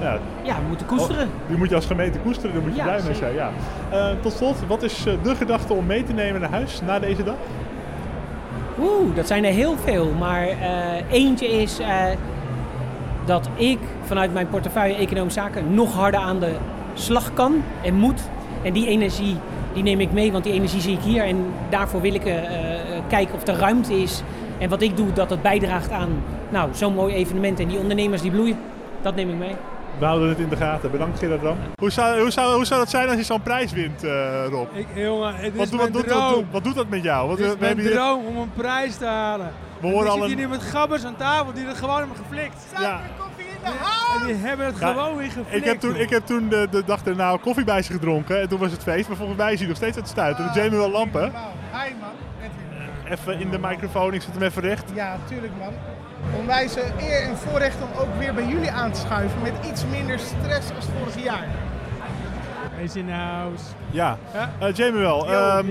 Ja, 0.00 0.18
Ja, 0.42 0.54
we 0.54 0.68
moeten 0.68 0.86
koesteren. 0.86 1.26
Oh, 1.26 1.48
die 1.48 1.56
moet 1.56 1.68
je 1.68 1.74
als 1.74 1.86
gemeente 1.86 2.18
koesteren, 2.18 2.52
daar 2.52 2.62
moet 2.62 2.70
je 2.70 2.76
Ja, 2.76 2.84
blij 2.84 3.02
mee 3.02 3.14
zijn. 3.14 3.34
Ja. 3.34 3.50
Eh, 3.90 4.10
tot 4.22 4.32
slot, 4.32 4.56
wat 4.66 4.82
is 4.82 5.04
de 5.22 5.34
gedachte 5.34 5.72
om 5.72 5.86
mee 5.86 6.04
te 6.04 6.12
nemen 6.12 6.40
naar 6.40 6.50
huis 6.50 6.80
na 6.86 6.98
deze 6.98 7.24
dag? 7.24 7.34
Oeh, 8.82 9.14
dat 9.14 9.26
zijn 9.26 9.44
er 9.44 9.52
heel 9.52 9.76
veel. 9.76 10.12
Maar 10.18 10.46
eh, 10.46 11.12
eentje 11.12 11.46
is 11.46 11.78
eh, 11.78 12.04
dat 13.24 13.48
ik 13.54 13.78
vanuit 14.04 14.32
mijn 14.32 14.48
portefeuille 14.48 14.94
Economische 14.94 15.40
Zaken 15.40 15.74
nog 15.74 15.94
harder 15.94 16.20
aan 16.20 16.40
de 16.40 16.54
slag 16.94 17.34
kan 17.34 17.62
en 17.82 17.94
moet. 17.94 18.20
En 18.62 18.72
die 18.72 18.86
energie 18.86 19.36
die 19.72 19.82
neem 19.82 20.00
ik 20.00 20.12
mee, 20.12 20.32
want 20.32 20.44
die 20.44 20.52
energie 20.52 20.80
zie 20.80 20.96
ik 20.96 21.02
hier. 21.02 21.24
En 21.24 21.44
daarvoor 21.68 22.00
wil 22.00 22.14
ik 22.14 22.24
eh, 22.24 22.36
kijken 23.08 23.34
of 23.34 23.46
er 23.46 23.54
ruimte 23.54 24.02
is. 24.02 24.22
En 24.58 24.68
wat 24.68 24.82
ik 24.82 24.96
doe, 24.96 25.12
dat 25.12 25.30
het 25.30 25.42
bijdraagt 25.42 25.90
aan 25.90 26.22
nou, 26.48 26.68
zo'n 26.74 26.94
mooi 26.94 27.14
evenement. 27.14 27.60
En 27.60 27.68
die 27.68 27.78
ondernemers 27.78 28.22
die 28.22 28.30
bloeien, 28.30 28.58
dat 29.02 29.14
neem 29.14 29.28
ik 29.28 29.38
mee. 29.38 29.54
We 30.00 30.06
houden 30.06 30.28
het 30.28 30.38
in 30.38 30.48
de 30.48 30.56
gaten. 30.56 30.90
Bedankt 30.90 31.18
Gerard 31.18 31.42
Ram. 31.42 31.56
Hoe 31.78 31.90
zou, 31.90 32.20
hoe, 32.20 32.30
zou, 32.30 32.54
hoe 32.54 32.64
zou 32.64 32.80
dat 32.80 32.90
zijn 32.90 33.08
als 33.08 33.16
je 33.16 33.22
zo'n 33.24 33.42
prijs 33.42 33.72
wint, 33.72 34.04
eh, 34.04 34.44
Rob? 34.48 34.68
Ik, 34.76 34.86
jongen, 34.94 35.34
het 35.36 35.56
Wat, 35.56 35.66
is 35.66 35.70
mijn 35.72 35.82
wat, 35.82 35.92
doet, 35.92 36.08
droom. 36.08 36.34
wat, 36.34 36.44
wat 36.50 36.64
doet 36.64 36.74
dat 36.74 36.88
met 36.88 37.02
jou? 37.02 37.26
Want 37.26 37.38
Het 37.38 37.58
we, 37.58 37.66
is 37.68 37.74
mijn 37.74 37.86
droom 37.90 38.24
om 38.26 38.36
een 38.36 38.52
prijs 38.54 38.96
te 38.96 39.04
halen. 39.06 39.52
We 39.80 39.86
En 39.86 39.92
horen 39.92 40.06
ik 40.06 40.10
al 40.12 40.14
zit 40.14 40.22
een- 40.22 40.28
hier 40.28 40.46
nu 40.46 40.48
met 40.48 40.62
gabbers 40.62 41.04
aan 41.04 41.16
tafel 41.16 41.52
die 41.52 41.66
het 41.66 41.76
gewoon 41.76 41.98
hebben 41.98 42.16
geflikt. 42.16 42.66
Ja. 42.80 43.00
En 44.20 44.26
die 44.26 44.34
hebben 44.34 44.66
het 44.66 44.78
Ja, 44.78 44.92
gewoon 44.92 45.16
weer 45.16 45.26
geflikt. 45.30 45.54
ik 45.54 45.64
heb 45.64 45.80
toen, 45.80 45.96
ik 45.96 46.10
heb 46.10 46.26
toen 46.26 46.48
de, 46.48 46.66
de 46.70 46.82
dag 46.84 47.04
erna 47.04 47.36
koffie 47.40 47.64
bij 47.64 47.82
ze 47.82 47.92
gedronken 47.92 48.40
en 48.40 48.48
toen 48.48 48.58
was 48.58 48.70
het 48.72 48.82
feest. 48.82 49.08
Maar 49.08 49.16
volgens 49.16 49.38
mij 49.38 49.52
is 49.52 49.58
hij 49.58 49.68
nog 49.68 49.76
steeds 49.76 49.96
aan 49.96 50.02
het 50.02 50.10
stuiten. 50.10 50.48
Ah. 50.48 50.54
Jamie 50.54 50.78
wel 50.78 50.90
lampen. 50.90 51.32
Hi 51.72 51.92
man. 52.00 52.10
Even 53.10 53.40
in 53.40 53.50
de 53.50 53.58
microfoon, 53.58 54.14
ik 54.14 54.22
zet 54.22 54.34
hem 54.34 54.42
even 54.42 54.62
recht. 54.62 54.84
Ja, 54.94 55.16
tuurlijk 55.28 55.52
man. 55.58 55.72
Onwijs 56.38 56.76
eh, 56.76 57.08
eer 57.08 57.22
en 57.22 57.36
voorrecht 57.36 57.76
om 57.82 58.00
ook 58.00 58.14
weer 58.18 58.34
bij 58.34 58.46
jullie 58.46 58.70
aan 58.70 58.92
te 58.92 59.00
schuiven 59.00 59.42
met 59.42 59.52
iets 59.70 59.84
minder 59.90 60.18
stress 60.18 60.70
als 60.76 60.86
vorig 60.98 61.24
jaar. 61.24 61.46
Is 62.82 62.96
in 62.96 63.10
house. 63.10 63.64
Ja, 63.90 64.18
Ja. 64.34 64.50
Eh, 64.58 64.74
Jamie 64.74 65.00
wel. 65.00 65.26
Yo, 65.26 65.32
ehm, 65.32 65.66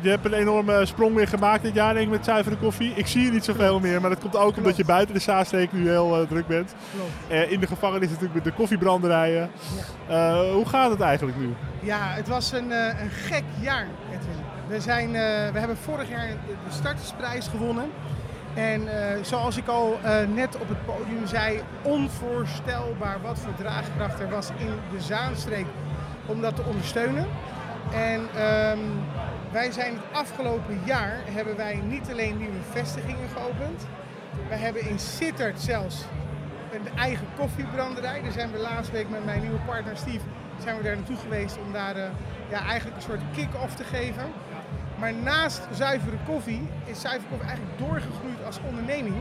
je 0.00 0.08
hebt 0.08 0.24
een 0.24 0.32
enorme 0.32 0.86
sprong 0.86 1.14
weer 1.14 1.28
gemaakt 1.28 1.62
dit 1.62 1.74
jaar 1.74 1.94
denk 1.94 2.06
ik 2.06 2.12
met 2.12 2.24
zuivere 2.24 2.56
koffie. 2.56 2.92
Ik 2.94 3.06
zie 3.06 3.24
je 3.24 3.30
niet 3.30 3.44
zoveel 3.44 3.80
meer, 3.80 4.00
maar 4.00 4.10
dat 4.10 4.18
komt 4.18 4.36
ook 4.36 4.56
omdat 4.56 4.76
je 4.76 4.84
buiten 4.84 5.14
de 5.14 5.20
Zaanstreek 5.20 5.72
nu 5.72 5.88
heel 5.88 6.20
eh, 6.20 6.28
druk 6.28 6.46
bent. 6.46 6.74
Klopt. 6.94 7.10
Eh, 7.28 7.52
in 7.52 7.60
de 7.60 7.66
gevangenis 7.66 8.08
natuurlijk 8.08 8.34
met 8.34 8.44
de 8.44 8.52
koffiebranderijen. 8.52 9.50
Eh, 10.08 10.40
hoe 10.52 10.66
gaat 10.68 10.90
het 10.90 11.00
eigenlijk 11.00 11.38
nu? 11.38 11.54
Ja, 11.82 11.98
het 12.00 12.28
was 12.28 12.52
een, 12.52 12.72
eh, 12.72 13.00
een 13.02 13.10
gek 13.10 13.44
jaar, 13.60 13.86
Edwin. 14.12 14.44
We, 14.68 14.80
zijn, 14.80 15.06
eh, 15.06 15.52
we 15.52 15.58
hebben 15.58 15.76
vorig 15.76 16.08
jaar 16.08 16.28
de 16.28 16.54
startersprijs 16.74 17.46
gewonnen. 17.48 17.84
En 18.54 18.88
eh, 18.88 19.22
zoals 19.22 19.56
ik 19.56 19.66
al 19.66 19.98
eh, 20.02 20.28
net 20.28 20.56
op 20.58 20.68
het 20.68 20.84
podium 20.84 21.26
zei, 21.26 21.60
onvoorstelbaar 21.82 23.20
wat 23.22 23.38
voor 23.38 23.54
draagkracht 23.54 24.20
er 24.20 24.30
was 24.30 24.48
in 24.58 24.72
de 24.92 25.00
Zaanstreek 25.00 25.66
om 26.26 26.40
dat 26.40 26.56
te 26.56 26.62
ondersteunen. 26.62 27.26
En 27.92 28.28
ehm, 28.34 28.78
wij 29.52 29.70
zijn 29.70 29.94
het 29.94 30.18
afgelopen 30.18 30.80
jaar 30.84 31.16
hebben 31.24 31.56
wij 31.56 31.80
niet 31.84 32.08
alleen 32.10 32.38
nieuwe 32.38 32.62
vestigingen 32.70 33.28
geopend. 33.28 33.86
We 34.48 34.54
hebben 34.54 34.88
in 34.88 34.98
Sittard 34.98 35.60
zelfs 35.60 36.04
een 36.72 36.98
eigen 36.98 37.26
koffiebranderij. 37.36 38.22
Daar 38.22 38.32
zijn 38.32 38.50
we 38.50 38.58
laatst 38.58 38.90
week 38.90 39.08
met 39.08 39.24
mijn 39.24 39.40
nieuwe 39.40 39.58
partner 39.66 39.96
Steve 39.96 40.24
zijn 40.62 40.76
we 40.76 40.82
daar 40.82 40.96
naartoe 40.96 41.16
geweest 41.16 41.58
om 41.66 41.72
daar 41.72 41.96
eh, 41.96 42.10
ja, 42.50 42.66
eigenlijk 42.66 42.96
een 42.96 43.02
soort 43.02 43.20
kick-off 43.32 43.74
te 43.74 43.84
geven. 43.84 44.24
Maar 45.00 45.14
naast 45.14 45.60
zuivere 45.72 46.16
koffie 46.26 46.68
is 46.84 47.00
zuivere 47.00 47.28
koffie 47.28 47.48
eigenlijk 47.48 47.78
doorgegroeid 47.78 48.44
als 48.46 48.58
onderneming. 48.66 49.16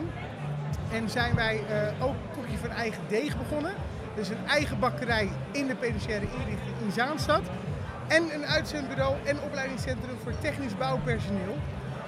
En 0.92 1.10
zijn 1.10 1.36
wij 1.36 1.62
eh, 1.70 2.06
ook 2.06 2.16
koekje 2.34 2.58
van 2.58 2.70
eigen 2.70 3.02
deeg 3.08 3.38
begonnen. 3.38 3.74
Dus 4.16 4.30
een 4.30 4.48
eigen 4.48 4.80
bakkerij 4.80 5.30
in 5.52 5.68
de 5.68 5.76
penitentiaire 5.76 6.26
inrichting 6.26 6.76
in 6.86 6.92
Zaanstad. 6.92 7.42
En 8.08 8.24
een 8.34 8.46
uitzendbureau 8.46 9.16
en 9.26 9.42
opleidingscentrum 9.42 10.18
voor 10.24 10.34
technisch 10.42 10.78
bouwpersoneel. 10.78 11.58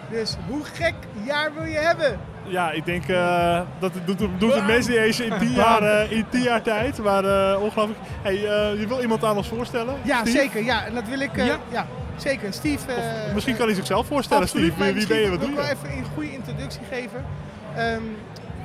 Dus 0.09 0.37
hoe 0.47 0.63
gek 0.63 0.93
jaar 1.25 1.53
wil 1.53 1.63
je 1.63 1.77
hebben? 1.77 2.19
Ja, 2.43 2.71
ik 2.71 2.85
denk 2.85 3.07
uh, 3.07 3.61
dat 3.79 3.93
het 3.93 4.07
doet, 4.07 4.19
doet 4.37 4.53
het 4.53 4.65
mensen 4.65 4.91
niet 4.91 5.01
eens 5.01 5.19
in 5.19 5.37
tien 5.39 5.51
jaar, 5.51 5.83
uh, 5.83 6.11
in 6.11 6.25
tien 6.29 6.41
jaar 6.41 6.61
tijd. 6.61 6.97
Maar 6.97 7.23
uh, 7.23 7.61
ongelooflijk. 7.61 7.99
Hey, 8.21 8.35
je 8.79 8.85
wil 8.87 9.01
iemand 9.01 9.23
aan 9.23 9.37
ons 9.37 9.47
voorstellen? 9.47 9.95
Ja, 10.01 10.19
Steve? 10.19 10.37
zeker. 10.37 10.63
Ja, 10.63 10.85
en 10.85 10.93
dat 10.93 11.07
wil 11.07 11.19
ik. 11.19 11.35
Ja. 11.35 11.57
ja. 11.69 11.85
Zeker. 12.21 12.53
Steve. 12.53 12.91
Of 13.27 13.33
misschien 13.33 13.55
kan 13.57 13.65
hij 13.65 13.75
zichzelf 13.75 14.07
voorstellen, 14.07 14.43
absoluut, 14.43 14.73
Steve. 14.73 14.85
Wie, 14.85 14.93
wie 14.93 15.07
ben 15.07 15.19
je? 15.19 15.29
Wat 15.29 15.39
doe 15.39 15.49
je? 15.49 15.55
Ik 15.55 15.61
wil 15.61 15.69
even 15.69 15.97
een 15.97 16.05
goede 16.13 16.31
introductie 16.31 16.81
geven. 16.89 17.25
Um, 17.77 18.15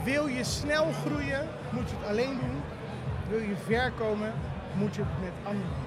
wil 0.05 0.27
je 0.27 0.45
snel 0.45 0.93
groeien, 1.05 1.49
moet 1.71 1.91
je 1.91 1.97
het 1.99 2.09
alleen 2.09 2.39
doen. 2.41 2.63
Wil 3.29 3.39
je 3.39 3.55
ver 3.67 3.93
komen, 3.99 4.33
moet 4.73 4.95
je 4.95 5.01
het 5.01 5.23
met 5.23 5.33
anderen 5.43 5.71
doen. 5.75 5.85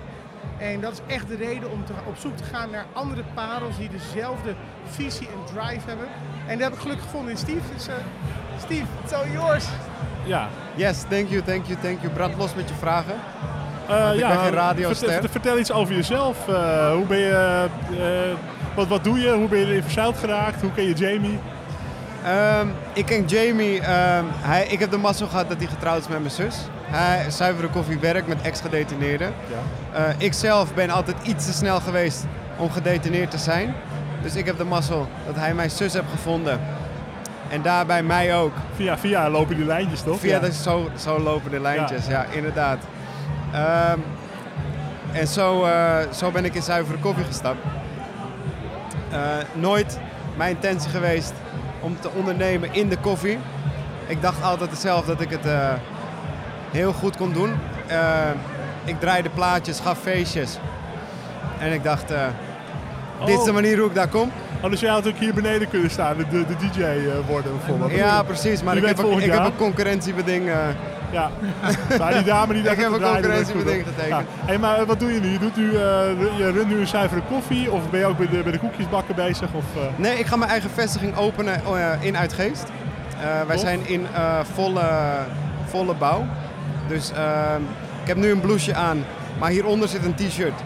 En 0.58 0.82
dat 0.82 0.92
is 0.92 1.16
echt 1.16 1.28
de 1.28 1.36
reden 1.36 1.72
om 1.72 1.86
te, 1.86 1.94
op 2.06 2.18
zoek 2.18 2.38
te 2.38 2.44
gaan 2.44 2.70
naar 2.70 2.86
andere 2.94 3.24
parels 3.34 3.78
die 3.78 3.90
dezelfde 3.90 4.56
visie 4.90 5.28
en 5.28 5.54
drive 5.54 5.88
hebben. 5.88 6.08
En 6.48 6.58
dat 6.58 6.68
heb 6.68 6.74
ik 6.74 6.80
gelukkig 6.80 7.06
gevonden 7.06 7.32
in 7.32 7.38
Steve. 7.38 7.62
Dus 7.76 7.88
uh, 7.88 7.94
Steve, 8.60 8.86
it's 9.04 9.14
all 9.14 9.32
yours. 9.32 9.66
Ja. 10.26 10.48
Yes, 10.76 11.04
thank 11.10 11.30
you, 11.30 11.42
thank 11.42 11.66
you, 11.66 11.80
thank 11.82 12.02
you. 12.02 12.14
Brand 12.14 12.38
los 12.38 12.56
met 12.56 12.70
je 12.70 12.76
vragen. 12.76 13.16
Uh, 13.90 14.14
ik 14.14 14.20
ja, 14.20 14.28
ben 14.28 14.38
geen 14.38 14.54
radioster. 14.54 15.10
Vertel, 15.10 15.30
vertel 15.30 15.60
iets 15.60 15.72
over 15.72 15.96
jezelf. 15.96 16.38
Uh, 16.50 16.92
hoe 16.92 17.06
ben 17.06 17.18
je, 17.18 17.68
wat, 18.76 18.88
wat 18.88 19.04
doe 19.04 19.20
je? 19.20 19.32
Hoe 19.32 19.48
ben 19.48 19.60
je 19.60 19.66
erin 19.66 19.84
verzeild 19.84 20.18
geraakt? 20.18 20.62
Hoe 20.62 20.72
ken 20.72 20.84
je 20.84 20.94
Jamie? 20.94 21.40
Um, 22.62 22.74
ik 22.94 23.06
ken 23.06 23.26
Jamie. 23.26 23.76
Um, 23.76 24.26
hij, 24.42 24.68
ik 24.68 24.80
heb 24.80 24.92
de 24.92 24.98
mazzel 24.98 25.28
gehad 25.28 25.50
dat 25.50 25.58
hij 25.58 25.68
getrouwd 25.68 26.02
is 26.02 26.08
met 26.08 26.20
mijn 26.20 26.32
zus. 26.32 26.56
Hij 26.84 27.32
zuivere 27.32 27.68
koffie 27.68 28.00
werkt 28.00 28.28
met 28.28 28.42
ex-gedetineerden. 28.42 29.34
Ja. 29.94 30.14
Ik 30.18 30.34
zelf 30.34 30.74
ben 30.74 30.90
altijd 30.90 31.18
iets 31.24 31.46
te 31.46 31.54
snel 31.54 31.80
geweest 31.80 32.26
om 32.58 32.72
gedetineerd 32.72 33.32
te 33.32 33.38
zijn. 33.38 33.76
Dus 34.22 34.36
ik 34.36 34.46
heb 34.46 34.58
de 34.58 34.64
mazzel 34.64 35.08
dat 35.26 35.36
hij 35.36 35.54
mijn 35.54 35.70
zus 35.70 35.94
heeft 35.94 36.06
gevonden. 36.12 36.60
En 37.50 37.62
daarbij 37.62 38.04
mij 38.04 38.36
ook. 38.36 38.54
Via, 38.76 38.98
via 38.98 39.30
lopen 39.30 39.56
die 39.56 39.66
lijntjes 39.66 40.02
toch? 40.02 40.20
Via 40.20 40.36
ja. 40.36 40.40
de, 40.40 40.54
zo, 40.54 40.90
zo 40.98 41.20
lopen 41.20 41.52
de 41.52 41.60
lijntjes, 41.60 42.06
ja, 42.06 42.12
ja 42.12 42.26
inderdaad. 42.32 42.78
Um, 43.56 44.04
en 45.12 45.28
zo, 45.28 45.66
uh, 45.66 45.98
zo 46.14 46.32
ben 46.32 46.46
ik 46.46 46.56
in 46.56 46.62
zuivere 46.62 46.98
koffie 46.98 47.24
gestapt. 47.24 47.66
Uh, 49.12 49.18
nooit 49.54 50.00
mijn 50.38 50.56
intentie 50.56 50.90
geweest 50.90 51.34
om 51.80 52.00
te 52.00 52.10
ondernemen 52.10 52.74
in 52.74 52.90
de 52.90 52.98
koffie. 52.98 53.40
Ik 54.08 54.22
dacht 54.22 54.44
altijd 54.44 54.78
zelf 54.78 55.06
dat 55.06 55.22
ik 55.22 55.30
het 55.30 55.46
uh, 55.46 55.74
heel 56.72 56.94
goed 56.94 57.18
kon 57.18 57.34
doen. 57.34 57.54
Ik 58.84 59.00
draaide 59.00 59.30
plaatjes, 59.30 59.80
gaf 59.80 60.00
feestjes. 60.00 60.58
En 61.60 61.74
ik 61.74 61.84
dacht, 61.84 62.14
oh. 63.20 63.26
dit 63.26 63.38
is 63.38 63.44
de 63.44 63.52
manier 63.52 63.78
hoe 63.78 63.88
ik 63.88 63.96
daar 63.96 64.08
kom. 64.08 64.32
Oh, 64.62 64.70
dus 64.70 64.80
jij 64.80 64.90
had 64.90 65.08
ook 65.08 65.18
hier 65.18 65.34
beneden 65.34 65.70
kunnen 65.70 65.92
staan, 65.92 66.18
de, 66.18 66.28
de, 66.30 66.46
de 66.46 66.56
DJ 66.56 66.84
worden 67.28 67.52
bijvoorbeeld. 67.58 67.92
Ja, 67.92 68.24
precies. 68.24 68.64
Maar 68.64 68.78
ik, 68.78 68.86
heb, 68.86 69.00
ook, 69.00 69.20
ik 69.20 69.32
heb, 69.32 69.46
een 69.46 69.56
concurrentiebeding. 69.56 70.52
Ja, 71.12 71.32
maar 71.98 72.14
die 72.14 72.24
dame 72.24 72.54
die 72.54 72.64
Ik 72.72 72.78
heb 72.78 72.92
een 72.92 73.02
concurrentiebeding 73.02 73.84
getekend. 73.88 74.10
Ja. 74.10 74.46
Hey, 74.46 74.58
maar 74.58 74.86
wat 74.86 75.00
doe 75.00 75.14
je 75.14 75.20
nu? 75.20 75.28
Je, 75.28 75.40
doet 75.40 75.56
nu, 75.56 75.72
je 76.38 76.52
runt 76.54 76.68
nu 76.68 76.80
een 76.80 76.88
zuivere 76.88 77.22
koffie 77.30 77.72
of 77.72 77.90
ben 77.90 78.00
je 78.00 78.06
ook 78.06 78.18
bij 78.18 78.28
de, 78.28 78.44
bij 78.44 78.52
de 78.52 78.60
koekjesbakken 78.60 79.16
bezig? 79.16 79.54
Of, 79.54 79.64
Nee, 79.96 80.20
ik 80.20 80.26
ga 80.26 80.36
mijn 80.36 80.52
eigen 80.52 80.70
vestiging 80.70 81.18
openen 81.18 81.62
in 82.00 82.18
Uitgeest. 82.18 82.66
Wij 83.48 83.58
zijn 83.58 83.88
in 83.88 84.08
volle, 84.54 84.90
volle 85.66 85.94
bouw. 85.94 86.26
Dus 86.90 87.12
uh, 87.12 87.56
ik 88.02 88.08
heb 88.08 88.18
nu 88.18 88.32
een 88.32 88.40
blouseje 88.40 88.76
aan, 88.76 89.06
maar 89.40 89.50
hieronder 89.50 89.88
zit 89.88 90.06
een 90.06 90.16
t-shirt. 90.16 90.62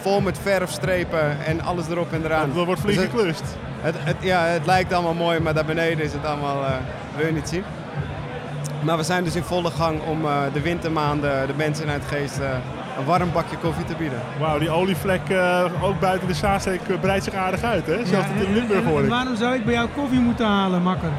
Vol 0.00 0.20
met 0.20 0.38
verfstrepen 0.42 1.44
en 1.44 1.60
alles 1.60 1.88
erop 1.88 2.12
en 2.12 2.24
eraan. 2.24 2.52
Dat 2.54 2.66
wordt 2.66 2.80
flink 2.80 2.98
dus 2.98 3.08
geklust. 3.08 3.44
Het, 3.80 3.94
het, 3.98 4.16
ja, 4.20 4.44
het 4.44 4.66
lijkt 4.66 4.92
allemaal 4.92 5.14
mooi, 5.14 5.40
maar 5.40 5.54
daar 5.54 5.64
beneden 5.64 6.04
is 6.04 6.12
het 6.12 6.24
allemaal, 6.24 6.62
uh, 6.62 6.70
wil 7.16 7.26
je 7.26 7.32
niet 7.32 7.48
zien. 7.48 7.64
Maar 8.82 8.96
we 8.96 9.02
zijn 9.02 9.24
dus 9.24 9.34
in 9.34 9.42
volle 9.42 9.70
gang 9.70 10.00
om 10.02 10.24
uh, 10.24 10.40
de 10.52 10.60
wintermaanden 10.60 11.46
de 11.46 11.54
mensen 11.56 11.84
in 11.84 11.90
Uitgeest 11.90 12.38
uh, 12.38 12.50
een 12.98 13.04
warm 13.04 13.32
bakje 13.32 13.56
koffie 13.56 13.84
te 13.84 13.94
bieden. 13.94 14.20
Wauw, 14.38 14.58
die 14.58 14.70
olievlek 14.70 15.28
uh, 15.28 15.64
ook 15.82 16.00
buiten 16.00 16.28
de 16.28 16.34
Zaanstreek 16.34 17.00
breidt 17.00 17.24
zich 17.24 17.34
aardig 17.34 17.62
uit, 17.62 17.86
hè? 17.86 18.06
Zelfs 18.06 18.28
ja, 18.28 18.46
in 18.46 18.52
Limburg 18.52 18.84
hoor 18.84 19.02
ik. 19.02 19.08
Waarom 19.08 19.36
zou 19.36 19.54
ik 19.54 19.64
bij 19.64 19.74
jou 19.74 19.88
koffie 19.88 20.20
moeten 20.20 20.46
halen, 20.46 20.82
makker? 20.82 21.10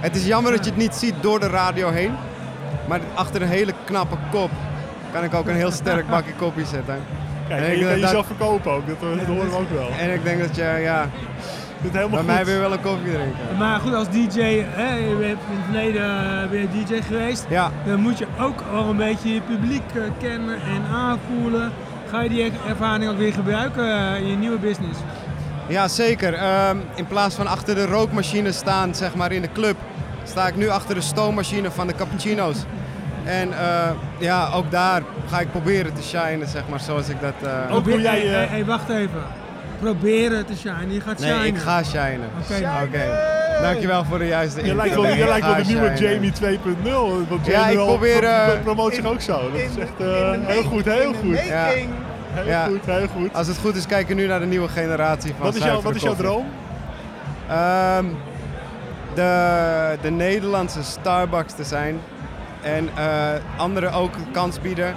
Het 0.00 0.16
is 0.16 0.26
jammer 0.26 0.52
dat 0.52 0.64
je 0.64 0.70
het 0.70 0.80
niet 0.80 0.94
ziet 0.94 1.14
door 1.20 1.40
de 1.40 1.48
radio 1.48 1.90
heen. 1.90 2.14
Maar 2.88 3.00
achter 3.14 3.42
een 3.42 3.48
hele 3.48 3.74
knappe 3.84 4.16
kop 4.30 4.50
kan 5.12 5.24
ik 5.24 5.34
ook 5.34 5.46
een 5.46 5.54
heel 5.54 5.70
sterk 5.70 6.08
bakje 6.08 6.32
koffie 6.44 6.66
zetten. 6.66 6.98
Kijk, 7.48 7.62
en, 7.62 7.78
je 7.78 8.00
jezelf 8.00 8.26
verkopen 8.26 8.72
ook, 8.72 8.86
dat, 8.86 9.00
dat 9.00 9.26
horen 9.26 9.50
we 9.50 9.56
ook 9.56 9.70
wel. 9.70 9.88
En 9.98 10.12
ik 10.14 10.24
denk 10.24 10.40
dat 10.40 10.56
je, 10.56 10.78
ja, 10.82 11.08
bij 11.92 12.02
goed. 12.02 12.26
mij 12.26 12.44
weer 12.44 12.60
wel 12.60 12.72
een 12.72 12.80
koffie 12.80 13.12
drinken. 13.12 13.56
Maar 13.58 13.80
goed, 13.80 13.94
als 13.94 14.08
DJ, 14.08 14.64
hè, 14.68 14.94
je 14.94 15.14
bent 15.14 15.38
in 15.50 15.56
het 15.56 15.64
verleden 15.64 16.50
ben 16.50 16.60
je 16.60 16.68
DJ 16.84 17.02
geweest. 17.02 17.46
Ja. 17.48 17.70
Dan 17.86 18.00
moet 18.00 18.18
je 18.18 18.26
ook 18.40 18.62
al 18.72 18.88
een 18.88 18.96
beetje 18.96 19.34
je 19.34 19.40
publiek 19.40 19.82
uh, 19.94 20.02
kennen 20.18 20.54
en 20.54 20.84
aanvoelen. 20.92 21.72
Ga 22.10 22.20
je 22.20 22.28
die 22.28 22.52
ervaring 22.68 23.10
ook 23.10 23.18
weer 23.18 23.32
gebruiken 23.32 23.86
uh, 23.86 24.20
in 24.20 24.26
je 24.26 24.36
nieuwe 24.36 24.58
business? 24.58 24.98
Ja, 25.68 25.88
zeker. 25.88 26.32
Um, 26.68 26.82
in 26.94 27.06
plaats 27.06 27.34
van 27.34 27.46
achter 27.46 27.74
de 27.74 27.86
rookmachine 27.86 28.52
staan, 28.52 28.94
zeg 28.94 29.14
maar 29.14 29.32
in 29.32 29.42
de 29.42 29.52
club, 29.52 29.76
sta 30.24 30.46
ik 30.46 30.56
nu 30.56 30.68
achter 30.68 30.94
de 30.94 31.00
stoommachine 31.00 31.70
van 31.70 31.86
de 31.86 31.94
cappuccino's. 31.94 32.56
En 33.26 33.48
uh, 33.48 33.56
ja, 34.18 34.50
ook 34.54 34.70
daar 34.70 35.02
ga 35.30 35.40
ik 35.40 35.50
proberen 35.50 35.94
te 35.94 36.02
shinen, 36.02 36.48
zeg 36.48 36.62
maar, 36.68 36.80
zoals 36.80 37.08
ik 37.08 37.16
dat... 37.20 37.34
Uh... 37.68 37.74
Ook 37.76 37.86
jij... 37.86 38.00
Hey, 38.20 38.26
hey, 38.28 38.46
hey, 38.46 38.64
wacht 38.64 38.88
even. 38.88 39.22
Proberen 39.80 40.46
te 40.46 40.56
shinen. 40.56 40.92
Je 40.92 41.00
gaat 41.00 41.18
Nee, 41.18 41.28
shinen. 41.30 41.46
ik 41.46 41.56
ga 41.56 41.82
shinen. 41.82 42.28
Oké. 42.42 42.70
Oké. 42.84 43.34
Dankjewel 43.62 44.04
voor 44.04 44.18
de 44.18 44.26
juiste 44.26 44.64
Je 44.64 44.74
lijkt 44.74 44.94
wel, 44.94 45.06
je 45.06 45.26
lijkt 45.26 45.46
wel 45.46 45.54
de 45.54 45.64
nieuwe. 45.64 45.92
Jamie 45.94 46.32
2.0. 46.32 47.28
Want 47.28 47.46
Ja, 47.46 47.52
Jamie 47.52 47.78
ik 47.78 47.84
probeer, 47.84 48.18
pro- 48.18 48.28
eh, 48.28 48.60
promoot 48.62 48.94
zich 48.94 49.04
ook 49.04 49.20
zo. 49.20 49.50
Dat 49.50 49.60
is 49.60 49.76
echt 49.78 49.90
eh, 49.98 50.30
heel 50.46 50.62
goed, 50.62 50.84
heel 50.84 51.12
goed. 51.14 51.42
Ja. 51.44 51.64
Heel 51.66 52.46
Ja. 52.46 52.64
goed, 52.64 52.84
heel 52.86 53.06
goed. 53.06 53.34
Als 53.34 53.46
het 53.46 53.58
goed 53.58 53.76
is, 53.76 53.86
kijken 53.86 54.16
we 54.16 54.22
nu 54.22 54.28
naar 54.28 54.40
de 54.40 54.46
nieuwe 54.46 54.68
generatie 54.68 55.34
van 55.36 55.46
Wat 55.46 55.54
is, 55.54 55.82
wat 55.82 55.94
is 55.94 56.02
jouw 56.02 56.14
droom? 56.14 56.46
Ehm, 57.48 58.04
de, 59.14 59.96
de 60.02 60.10
Nederlandse 60.10 60.82
Starbucks 60.82 61.52
te 61.54 61.64
zijn. 61.64 61.98
En 62.62 62.88
eh, 62.96 63.28
anderen 63.56 63.92
ook 63.92 64.14
kans 64.32 64.60
bieden 64.60 64.94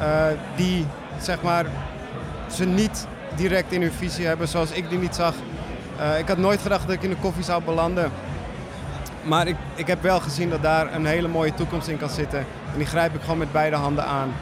eh, 0.00 0.26
die 0.56 0.86
zeg 1.20 1.42
maar 1.42 1.66
ze 2.50 2.64
niet 2.64 3.06
direct 3.36 3.72
in 3.72 3.82
hun 3.82 3.92
visie 3.92 4.26
hebben 4.26 4.48
zoals 4.48 4.70
ik 4.70 4.88
die 4.88 4.98
niet 4.98 5.14
zag. 5.14 5.34
Eh, 5.98 6.18
ik 6.18 6.28
had 6.28 6.38
nooit 6.38 6.60
gedacht 6.60 6.86
dat 6.86 6.96
ik 6.96 7.02
in 7.02 7.10
de 7.10 7.16
koffie 7.16 7.44
zou 7.44 7.62
belanden. 7.62 8.10
Maar 9.22 9.46
ik, 9.46 9.56
ik 9.74 9.86
heb 9.86 10.02
wel 10.02 10.20
gezien 10.20 10.50
dat 10.50 10.62
daar 10.62 10.94
een 10.94 11.06
hele 11.06 11.28
mooie 11.28 11.54
toekomst 11.54 11.88
in 11.88 11.98
kan 11.98 12.10
zitten. 12.10 12.38
En 12.72 12.76
die 12.76 12.86
grijp 12.86 13.14
ik 13.14 13.20
gewoon 13.20 13.38
met 13.38 13.52
beide 13.52 13.76
handen 13.76 14.04
aan. 14.04 14.32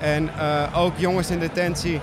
En 0.00 0.30
ook 0.74 0.92
jongens 0.96 1.30
in 1.30 1.38
detentie. 1.38 2.00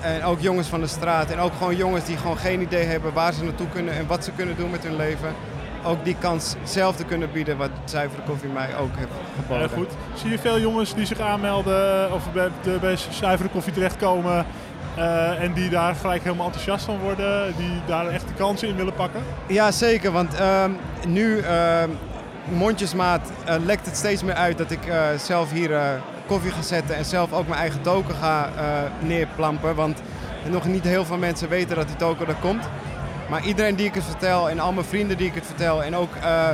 En 0.00 0.24
ook 0.24 0.40
jongens 0.40 0.68
van 0.68 0.80
de 0.80 0.86
straat. 0.86 1.30
En 1.30 1.38
ook 1.38 1.52
gewoon 1.58 1.76
jongens 1.76 2.04
die 2.04 2.16
gewoon 2.16 2.36
geen 2.36 2.60
idee 2.60 2.84
hebben 2.84 3.12
waar 3.12 3.32
ze 3.32 3.44
naartoe 3.44 3.68
kunnen 3.68 3.94
en 3.94 4.06
wat 4.06 4.24
ze 4.24 4.30
kunnen 4.30 4.56
doen 4.56 4.70
met 4.70 4.82
hun 4.82 4.96
leven. 4.96 5.34
Ook 5.84 6.04
die 6.04 6.16
kans 6.18 6.54
zelf 6.62 6.96
te 6.96 7.04
kunnen 7.04 7.32
bieden 7.32 7.56
wat 7.56 7.70
zuivere 7.84 8.22
koffie 8.22 8.48
mij 8.48 8.76
ook 8.76 8.96
heeft 8.96 9.10
geboden. 9.36 9.68
Heel 9.68 9.76
goed. 9.76 9.90
Zie 10.14 10.30
je 10.30 10.38
veel 10.38 10.60
jongens 10.60 10.94
die 10.94 11.06
zich 11.06 11.20
aanmelden 11.20 12.12
of 12.12 12.32
bij, 12.32 12.48
de, 12.62 12.78
bij 12.80 12.96
zuivere 13.10 13.48
koffie 13.48 13.72
terechtkomen 13.72 14.46
eh, 14.96 15.42
en 15.42 15.52
die 15.52 15.68
daar 15.68 15.94
gelijk 15.94 16.22
helemaal 16.22 16.46
enthousiast 16.46 16.84
van 16.84 16.98
worden, 16.98 17.54
die 17.56 17.80
daar 17.86 18.06
echt 18.06 18.28
de 18.28 18.34
kansen 18.34 18.68
in 18.68 18.76
willen 18.76 18.94
pakken? 18.94 19.22
Ja, 19.46 19.70
zeker. 19.70 20.12
Want 20.12 20.34
ehm, 20.34 20.70
nu, 21.06 21.38
ehm, 21.38 21.90
mondjesmaat, 22.44 23.32
eh, 23.44 23.54
lekt 23.64 23.86
het 23.86 23.96
steeds 23.96 24.22
meer 24.22 24.34
uit 24.34 24.58
dat 24.58 24.70
ik 24.70 24.86
eh, 24.86 25.02
zelf 25.18 25.50
hier 25.50 25.74
eh, 25.74 25.88
koffie 26.26 26.50
ga 26.50 26.62
zetten 26.62 26.96
en 26.96 27.04
zelf 27.04 27.32
ook 27.32 27.46
mijn 27.46 27.60
eigen 27.60 27.80
token 27.80 28.14
ga 28.14 28.50
eh, 28.56 28.62
neerplampen. 29.06 29.74
Want 29.74 30.02
nog 30.50 30.64
niet 30.64 30.84
heel 30.84 31.04
veel 31.04 31.18
mensen 31.18 31.48
weten 31.48 31.76
dat 31.76 31.86
die 31.86 31.96
token 31.96 32.28
er 32.28 32.36
komt. 32.40 32.68
Maar 33.28 33.44
iedereen 33.44 33.74
die 33.76 33.86
ik 33.86 33.94
het 33.94 34.04
vertel 34.04 34.50
en 34.50 34.58
al 34.60 34.72
mijn 34.72 34.86
vrienden 34.86 35.16
die 35.16 35.26
ik 35.26 35.34
het 35.34 35.46
vertel 35.46 35.82
en 35.82 35.96
ook 35.96 36.14
eh, 36.14 36.48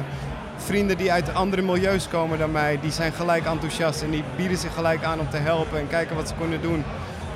vrienden 0.56 0.96
die 0.96 1.12
uit 1.12 1.34
andere 1.34 1.62
milieus 1.62 2.08
komen 2.08 2.38
dan 2.38 2.52
mij, 2.52 2.78
die 2.80 2.90
zijn 2.92 3.12
gelijk 3.12 3.44
enthousiast 3.46 4.02
en 4.02 4.10
die 4.10 4.24
bieden 4.36 4.58
zich 4.58 4.74
gelijk 4.74 5.04
aan 5.04 5.20
om 5.20 5.30
te 5.30 5.36
helpen 5.36 5.78
en 5.78 5.88
kijken 5.88 6.16
wat 6.16 6.28
ze 6.28 6.34
kunnen 6.38 6.60
doen. 6.62 6.84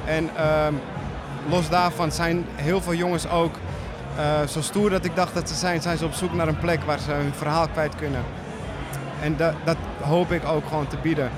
En 0.04 0.30
ehm, 0.36 0.74
los 1.48 1.68
daarvan 1.68 2.12
zijn 2.12 2.46
heel 2.54 2.80
veel 2.80 2.94
jongens 2.94 3.28
ook 3.28 3.54
eh, 4.16 4.46
zo 4.48 4.60
stoer 4.62 4.90
dat 4.90 5.04
ik 5.04 5.16
dacht 5.16 5.34
dat 5.34 5.48
ze 5.48 5.54
zijn, 5.54 5.82
zijn 5.82 5.96
ze 5.98 6.04
op 6.04 6.12
zoek 6.12 6.32
naar 6.34 6.48
een 6.48 6.58
plek 6.58 6.82
waar 6.82 6.98
ze 6.98 7.10
hun 7.10 7.32
verhaal 7.36 7.68
kwijt 7.68 7.94
kunnen. 7.96 8.22
En 9.22 9.36
da- 9.36 9.54
dat 9.64 9.76
hoop 10.00 10.32
ik 10.32 10.44
ook 10.48 10.66
gewoon 10.68 10.86
te 10.88 10.96
bieden. 11.02 11.30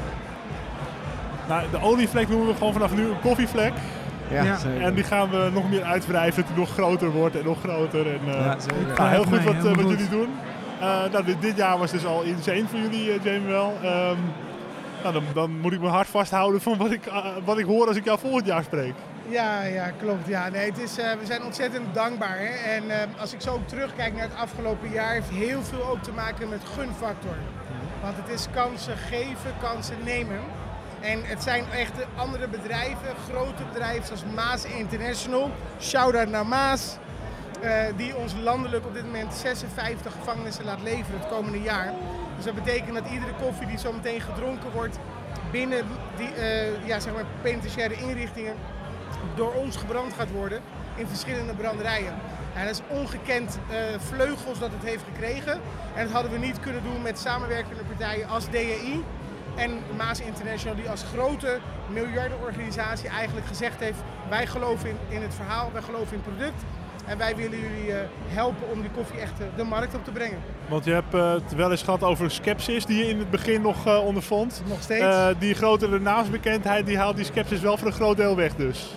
Nou, 1.48 1.62
de 1.70 1.80
olievlek 1.82 2.28
noemen 2.28 2.48
we 2.48 2.54
gewoon 2.54 2.72
vanaf 2.72 2.94
nu 2.94 3.02
een 3.04 3.20
koffievlek. 3.20 3.72
Ja. 4.30 4.56
En 4.80 4.94
die 4.94 5.04
gaan 5.04 5.30
we 5.30 5.50
nog 5.52 5.70
meer 5.70 5.82
uitwrijven, 5.82 6.42
dat 6.42 6.50
die 6.50 6.58
nog 6.64 6.70
groter 6.72 7.10
wordt 7.10 7.36
en 7.38 7.44
nog 7.44 7.58
groter. 7.60 8.06
En, 8.06 8.20
eh, 8.26 8.44
Ja, 8.44 8.56
zeker. 8.60 8.94
nou, 8.96 9.08
heel 9.08 9.24
goed 9.24 9.44
wat, 9.44 9.54
eh, 9.54 9.62
wat 9.62 9.80
goed. 9.80 9.90
jullie 9.90 10.08
doen. 10.08 10.28
Eh, 10.80 11.04
nou, 11.12 11.24
dit, 11.24 11.40
dit 11.40 11.56
jaar 11.56 11.78
was 11.78 11.90
dus 11.90 12.04
al 12.06 12.22
insane 12.22 12.64
voor 12.68 12.78
jullie, 12.78 13.20
Jamie 13.22 13.46
wel. 13.46 13.72
Ehm, 13.82 14.16
nou, 15.02 15.12
dan, 15.14 15.22
dan 15.34 15.60
moet 15.60 15.72
ik 15.72 15.80
mijn 15.80 15.92
hart 15.92 16.08
vasthouden 16.08 16.60
van 16.60 16.76
wat 16.76 16.90
ik, 16.90 17.00
wat 17.44 17.58
ik 17.58 17.64
hoor 17.64 17.86
als 17.88 17.96
ik 17.96 18.04
jou 18.04 18.18
volgend 18.18 18.46
jaar 18.46 18.62
spreek. 18.64 18.94
Ja, 19.28 19.62
ja, 19.62 19.90
klopt. 20.00 20.26
Ja, 20.26 20.48
nee, 20.48 20.66
het 20.70 20.78
is, 20.78 20.98
eh, 20.98 21.10
we 21.20 21.26
zijn 21.26 21.42
ontzettend 21.42 21.94
dankbaar. 21.94 22.38
Hè? 22.38 22.74
En 22.74 22.90
eh, 22.90 23.20
als 23.20 23.32
ik 23.34 23.40
zo 23.40 23.50
ook 23.52 23.68
terugkijk 23.68 24.14
naar 24.14 24.22
het 24.22 24.36
afgelopen 24.36 24.90
jaar, 24.90 25.12
heeft 25.12 25.28
heel 25.30 25.62
veel 25.62 25.86
ook 25.86 26.02
te 26.02 26.12
maken 26.12 26.48
met 26.48 26.60
gunfactor. 26.76 27.36
Want 28.02 28.16
het 28.16 28.28
is 28.28 28.46
kansen 28.54 28.96
geven, 28.96 29.52
kansen 29.62 29.96
nemen. 30.04 30.40
En 31.06 31.24
het 31.24 31.42
zijn 31.42 31.64
echt 31.72 31.96
de 31.96 32.04
andere 32.16 32.48
bedrijven, 32.48 33.14
grote 33.30 33.62
bedrijven 33.72 34.06
zoals 34.06 34.24
Maas 34.34 34.64
International. 34.64 35.50
Shout-out 35.80 36.28
naar 36.28 36.46
Maas. 36.46 36.96
eh, 37.60 37.84
die 37.96 38.16
ons 38.16 38.34
landelijk 38.42 38.86
op 38.86 38.94
dit 38.94 39.04
moment 39.04 39.34
56 39.34 40.12
gevangenissen 40.12 40.64
laat 40.64 40.82
leveren 40.82 41.20
het 41.20 41.28
komende 41.28 41.62
jaar. 41.62 41.92
Dus 42.36 42.44
dat 42.44 42.54
betekent 42.54 42.94
dat 42.94 43.10
iedere 43.10 43.32
koffie 43.42 43.66
die 43.66 43.78
zo 43.78 43.92
meteen 43.92 44.20
gedronken 44.20 44.72
wordt 44.72 44.98
binnen 45.50 45.86
die 46.16 46.34
eh, 46.34 46.86
ja, 46.86 47.00
zeg 47.00 47.12
maar 47.12 47.24
penitentiaire 47.42 47.94
inrichtingen 47.94 48.54
door 49.34 49.52
ons 49.54 49.76
gebrand 49.76 50.12
gaat 50.12 50.30
worden 50.30 50.60
in 50.96 51.06
verschillende 51.06 51.54
branderijen. 51.54 52.14
En 52.54 52.66
dat 52.66 52.74
is 52.74 52.96
ongekend 52.98 53.58
eh, 53.70 53.76
vleugels 53.98 54.58
dat 54.58 54.70
het 54.72 54.82
heeft 54.82 55.04
gekregen. 55.12 55.60
En 55.94 56.04
dat 56.04 56.12
hadden 56.12 56.32
we 56.32 56.38
niet 56.38 56.60
kunnen 56.60 56.82
doen 56.82 57.02
met 57.02 57.18
samenwerkende 57.18 57.82
partijen 57.82 58.28
als 58.28 58.50
DEI 58.50 59.04
en 59.56 59.70
Maas 59.96 60.20
International, 60.20 60.76
die 60.76 60.90
als 60.90 61.02
grote 61.02 61.58
miljardenorganisatie 61.92 63.08
eigenlijk 63.08 63.46
gezegd 63.46 63.80
heeft: 63.80 63.98
wij 64.28 64.46
geloven 64.46 64.88
in, 64.88 64.96
in 65.08 65.22
het 65.22 65.34
verhaal, 65.34 65.70
wij 65.72 65.82
geloven 65.82 66.16
in 66.16 66.22
het 66.24 66.36
product. 66.36 66.64
En 67.06 67.18
wij 67.18 67.36
willen 67.36 67.60
jullie 67.60 67.92
eh, 67.92 67.98
helpen 68.26 68.70
om 68.70 68.80
die 68.80 68.90
koffie 68.90 69.20
echt 69.20 69.40
eh, 69.40 69.46
de 69.56 69.64
markt 69.64 69.94
op 69.94 70.04
te 70.04 70.10
brengen. 70.10 70.38
Want 70.68 70.84
je 70.84 70.92
hebt 70.92 71.14
eh, 71.14 71.32
het 71.32 71.54
wel 71.54 71.70
eens 71.70 71.82
gehad 71.82 72.02
over 72.02 72.30
skepsis 72.30 72.86
die 72.86 72.98
je 72.98 73.08
in 73.08 73.18
het 73.18 73.30
begin 73.30 73.62
nog 73.62 74.00
ondervond. 74.02 74.62
Nog 74.68 74.82
steeds. 74.82 75.38
Die 75.38 75.54
grotere 75.54 76.00
naamsbekendheid 76.00 76.86
die 76.86 76.98
haalt 76.98 77.16
die 77.16 77.24
skepsis 77.24 77.60
wel 77.60 77.76
voor 77.76 77.86
een 77.86 77.92
groot 77.92 78.16
deel 78.16 78.36
weg 78.36 78.54
dus. 78.54 78.94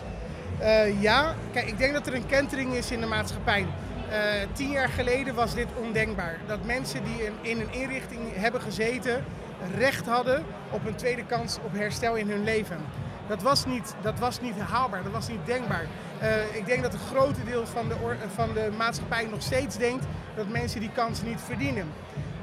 Ja, 1.00 1.36
kijk, 1.54 1.68
ik 1.68 1.78
denk 1.78 1.94
dat 1.94 2.08
er 2.08 2.14
een 2.14 2.26
kentering 2.26 2.74
is 2.74 2.92
in 2.92 3.00
de 3.00 3.06
maatschappij. 3.06 3.66
Tien 4.54 4.70
jaar 4.70 4.90
geleden 4.90 5.36
was 5.36 5.54
dit 5.54 5.68
ondenkbaar. 5.82 6.38
Dat 6.48 6.66
mensen 6.66 7.04
die 7.04 7.26
in, 7.26 7.34
in 7.42 7.60
een 7.60 7.82
inrichting 7.82 8.20
hebben 8.34 8.62
gezeten, 8.62 9.24
recht 9.78 10.06
hadden 10.06 10.46
op 10.70 10.86
een 10.86 10.96
tweede 10.96 11.26
kans 11.26 11.58
op 11.66 11.74
herstel 11.74 12.16
in 12.16 12.30
hun 12.30 12.44
leven. 12.44 12.78
Dat 13.28 13.42
was 13.42 13.66
niet, 13.66 13.96
dat 14.02 14.20
was 14.20 14.42
niet 14.42 14.60
haalbaar, 14.60 15.04
dat 15.04 15.12
was 15.12 15.28
niet 15.28 15.46
denkbaar. 15.46 15.86
Eh, 16.20 16.56
ik 16.56 16.66
denk 16.66 16.84
dat 16.84 16.94
een 16.94 17.00
groot 17.00 17.36
deel 17.46 17.66
van 17.66 17.88
de, 17.88 17.96
van 18.34 18.54
de 18.54 18.70
maatschappij 18.78 19.26
nog 19.26 19.42
steeds 19.42 19.78
denkt 19.78 20.06
dat 20.36 20.48
mensen 20.48 20.80
die 20.80 20.92
kans 20.92 21.22
niet 21.22 21.42
verdienen. 21.46 21.88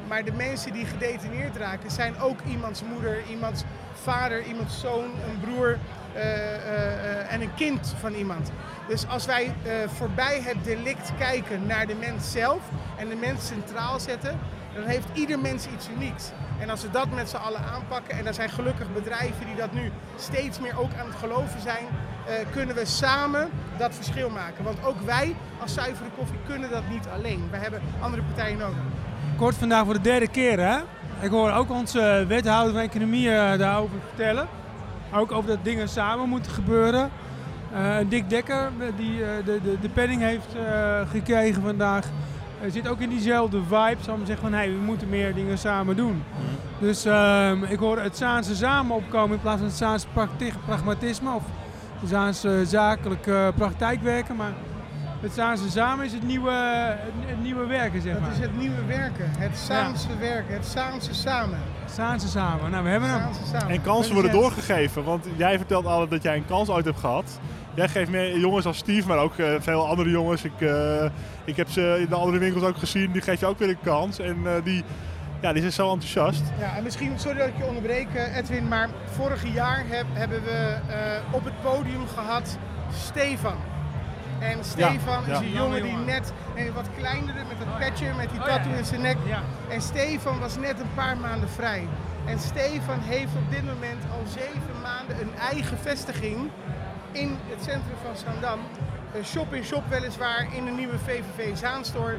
Maar 0.08 0.24
de 0.24 0.32
mensen 0.32 0.72
die 0.72 0.86
gedetineerd 0.86 1.56
raken 1.56 1.90
zijn 1.90 2.20
ook 2.20 2.38
iemands 2.48 2.82
moeder, 2.82 3.18
iemands 3.28 3.62
vader, 3.92 4.42
iemands 4.42 4.80
zoon, 4.80 5.04
een 5.04 5.40
broer 5.40 5.78
eh, 6.12 6.54
eh, 6.54 7.32
en 7.32 7.40
een 7.40 7.54
kind 7.54 7.94
van 8.00 8.14
iemand. 8.14 8.50
Dus 8.88 9.08
als 9.08 9.26
wij 9.26 9.54
voorbij 9.86 10.40
het 10.42 10.64
delict 10.64 11.12
kijken 11.18 11.66
naar 11.66 11.86
de 11.86 11.94
mens 11.94 12.32
zelf 12.32 12.60
en 12.98 13.08
de 13.08 13.16
mens 13.16 13.46
centraal 13.46 14.00
zetten, 14.00 14.38
dan 14.74 14.84
heeft 14.84 15.06
ieder 15.12 15.38
mens 15.38 15.66
iets 15.74 15.88
unieks. 15.88 16.30
En 16.60 16.70
als 16.70 16.82
we 16.82 16.90
dat 16.90 17.10
met 17.10 17.28
z'n 17.28 17.36
allen 17.36 17.60
aanpakken, 17.74 18.18
en 18.18 18.26
er 18.26 18.34
zijn 18.34 18.48
gelukkig 18.50 18.92
bedrijven 18.92 19.46
die 19.46 19.56
dat 19.56 19.72
nu 19.72 19.90
steeds 20.16 20.60
meer 20.60 20.78
ook 20.78 20.90
aan 21.00 21.06
het 21.06 21.16
geloven 21.16 21.60
zijn, 21.60 21.86
eh, 22.26 22.34
kunnen 22.50 22.74
we 22.74 22.84
samen 22.84 23.48
dat 23.78 23.94
verschil 23.94 24.30
maken. 24.30 24.64
Want 24.64 24.84
ook 24.84 25.00
wij 25.00 25.34
als 25.60 25.74
zuivere 25.74 26.08
koffie 26.16 26.38
kunnen 26.46 26.70
dat 26.70 26.82
niet 26.90 27.06
alleen. 27.14 27.48
We 27.50 27.56
hebben 27.56 27.80
andere 28.00 28.22
partijen 28.22 28.58
nodig. 28.58 28.76
Kort 29.36 29.54
vandaag 29.54 29.84
voor 29.84 29.94
de 29.94 30.00
derde 30.00 30.28
keer, 30.28 30.58
hè? 30.60 30.76
Ik 31.20 31.30
hoor 31.30 31.52
ook 31.52 31.70
onze 31.70 32.24
wethouder 32.28 32.72
van 32.72 32.82
Economie 32.82 33.30
eh, 33.30 33.58
daarover 33.58 33.96
vertellen. 34.08 34.48
Ook 35.14 35.32
over 35.32 35.48
dat 35.50 35.64
dingen 35.64 35.88
samen 35.88 36.28
moeten 36.28 36.52
gebeuren. 36.52 37.10
Eh, 37.72 37.96
Dick 38.08 38.30
Dekker, 38.30 38.70
eh, 38.78 38.86
die 38.96 39.24
eh, 39.24 39.28
de, 39.44 39.60
de, 39.62 39.78
de 39.80 39.88
penning 39.88 40.22
heeft 40.22 40.54
eh, 40.54 41.00
gekregen 41.10 41.62
vandaag, 41.62 42.04
eh, 42.04 42.10
zit 42.70 42.88
ook 42.88 43.00
in 43.00 43.08
diezelfde 43.08 43.62
vibe. 43.62 43.96
Zal 44.00 44.16
maar 44.16 44.26
zeggen 44.26 44.44
van, 44.48 44.52
hey, 44.58 44.68
we 44.70 44.78
moeten 44.84 45.08
meer 45.08 45.34
dingen 45.34 45.58
samen 45.58 45.96
doen. 45.96 46.22
Dus 46.78 47.04
ehm, 47.04 47.62
ik 47.64 47.78
hoor 47.78 47.98
het 48.00 48.16
Zaanse 48.16 48.56
samen 48.56 48.96
opkomen 48.96 49.36
in 49.36 49.40
plaats 49.42 49.58
van 49.58 49.66
het 49.68 49.76
Zaanse 49.76 50.06
prakti- 50.12 50.52
pragmatisme 50.66 51.30
of 51.34 51.42
het 52.00 52.08
Zaanse 52.08 52.62
zakelijk 52.66 53.26
eh, 53.26 53.48
praktijkwerken. 53.54 54.36
Maar 54.36 54.52
het 55.20 55.32
Zaanse 55.32 55.70
samen 55.70 56.04
is 56.04 56.12
het 56.12 56.22
nieuwe, 56.22 56.50
het, 56.50 57.12
het 57.26 57.42
nieuwe 57.42 57.66
werken, 57.66 58.02
zeg 58.02 58.12
Dat 58.12 58.22
maar. 58.22 58.30
is 58.32 58.38
het 58.38 58.56
nieuwe 58.58 58.84
werken, 58.86 59.30
het 59.38 59.56
Saamse 59.56 60.08
werken, 60.20 60.54
het 60.54 60.66
Saamse 60.66 61.14
samen. 61.14 61.58
Saanse 61.90 62.28
samen. 62.28 62.70
Nou, 62.70 62.84
we 62.84 62.90
hebben 62.90 63.08
hem. 63.10 63.22
Samen. 63.52 63.68
En 63.74 63.82
kansen 63.82 64.12
worden 64.12 64.32
doorgegeven, 64.32 65.04
want 65.04 65.26
jij 65.36 65.56
vertelt 65.56 65.86
altijd 65.86 66.10
dat 66.10 66.22
jij 66.22 66.36
een 66.36 66.46
kans 66.46 66.68
ooit 66.68 66.84
hebt 66.84 66.98
gehad. 67.00 67.38
Jij 67.76 67.88
geeft 67.88 68.10
meer 68.10 68.38
jongens 68.38 68.66
als 68.66 68.76
Steve, 68.76 69.08
maar 69.08 69.18
ook 69.18 69.38
eh, 69.38 69.54
veel 69.60 69.86
andere 69.88 70.10
jongens. 70.10 70.44
Ik, 70.44 70.60
eh, 70.60 71.04
ik 71.44 71.56
heb 71.56 71.68
ze 71.68 71.96
in 72.00 72.06
de 72.08 72.14
andere 72.14 72.38
winkels 72.38 72.64
ook 72.64 72.76
gezien, 72.76 73.12
die 73.12 73.22
geef 73.22 73.40
je 73.40 73.46
ook 73.46 73.58
weer 73.58 73.68
een 73.68 73.80
kans. 73.82 74.18
En 74.18 74.36
eh, 74.44 74.52
die, 74.64 74.84
ja, 75.40 75.52
die 75.52 75.60
zijn 75.60 75.72
zo 75.72 75.92
enthousiast. 75.92 76.42
Ja, 76.58 76.76
en 76.76 76.82
misschien, 76.82 77.12
sorry 77.18 77.38
dat 77.38 77.48
ik 77.48 77.56
je 77.56 77.64
onderbreek 77.66 78.08
Edwin, 78.34 78.68
maar 78.68 78.88
vorig 79.04 79.52
jaar 79.54 79.82
heb- 79.88 80.06
hebben 80.12 80.42
we 80.44 80.76
eh, 80.88 81.34
op 81.34 81.44
het 81.44 81.62
podium 81.62 82.06
gehad 82.14 82.58
Stefan. 82.92 83.56
En 84.40 84.64
Stefan 84.64 85.22
ja. 85.26 85.32
is 85.32 85.38
een 85.38 85.52
jongen 85.52 85.82
die 85.82 85.96
net, 85.96 86.32
nee, 86.54 86.72
wat 86.72 86.88
kleinere 86.98 87.38
met 87.48 87.58
dat 87.58 87.78
petje, 87.78 88.06
met 88.16 88.30
die 88.30 88.40
Oh, 88.40 88.46
tattoo 88.46 88.72
in 88.72 88.84
zijn 88.84 89.00
nek. 89.00 89.16
En 89.68 89.80
Stefan 89.82 90.38
was 90.38 90.56
net 90.56 90.80
een 90.80 90.94
paar 90.94 91.16
maanden 91.16 91.48
vrij. 91.48 91.86
En 92.24 92.38
Stefan 92.38 93.00
heeft 93.00 93.32
op 93.36 93.50
dit 93.50 93.64
moment 93.64 94.02
al 94.12 94.22
zeven 94.26 94.80
maanden 94.82 95.20
een 95.20 95.34
eigen 95.52 95.78
vestiging 95.78 96.50
in 97.16 97.36
het 97.48 97.58
centrum 97.64 97.96
van 98.04 98.16
Zandam. 98.16 98.58
eh, 99.14 99.24
shop-in-shop 99.24 99.82
weliswaar 99.88 100.46
in 100.56 100.64
de 100.64 100.70
nieuwe 100.70 100.98
VVV 100.98 101.56
Zaanstore. 101.56 102.16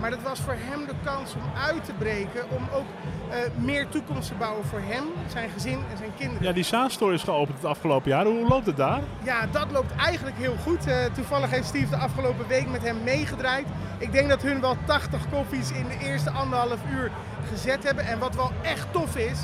Maar 0.00 0.10
dat 0.10 0.22
was 0.22 0.40
voor 0.40 0.56
hem 0.56 0.86
de 0.86 0.94
kans 1.04 1.34
om 1.34 1.42
uit 1.66 1.84
te 1.84 1.92
breken, 1.92 2.50
om 2.50 2.68
ook 2.74 2.86
eh, 3.30 3.36
meer 3.56 3.88
toekomst 3.88 4.28
te 4.28 4.34
bouwen 4.34 4.64
voor 4.64 4.80
hem, 4.84 5.04
zijn 5.28 5.50
gezin 5.50 5.78
en 5.90 5.96
zijn 5.96 6.10
kinderen. 6.18 6.46
Ja, 6.46 6.52
die 6.52 6.64
Zaanstore 6.64 7.14
is 7.14 7.22
geopend 7.22 7.56
het 7.56 7.66
afgelopen 7.66 8.10
jaar. 8.10 8.24
Hoe 8.24 8.48
loopt 8.48 8.66
het 8.66 8.76
daar? 8.76 9.00
Ja, 9.22 9.46
dat 9.50 9.70
loopt 9.70 9.92
eigenlijk 9.96 10.36
heel 10.36 10.56
goed. 10.62 10.86
Eh, 10.86 10.96
toevallig 11.14 11.50
heeft 11.50 11.66
Steve 11.66 11.90
de 11.90 11.96
afgelopen 11.96 12.46
week 12.46 12.68
met 12.70 12.82
hem 12.82 13.02
meegedraaid. 13.04 13.66
Ik 13.98 14.12
denk 14.12 14.28
dat 14.28 14.42
hun 14.42 14.60
wel 14.60 14.76
80 14.84 15.20
koffies 15.30 15.70
in 15.70 15.84
de 15.88 16.06
eerste 16.06 16.30
anderhalf 16.30 16.78
uur 16.92 17.10
gezet 17.50 17.84
hebben. 17.84 18.04
En 18.06 18.18
wat 18.18 18.34
wel 18.34 18.50
echt 18.62 18.92
tof 18.92 19.16
is, 19.16 19.38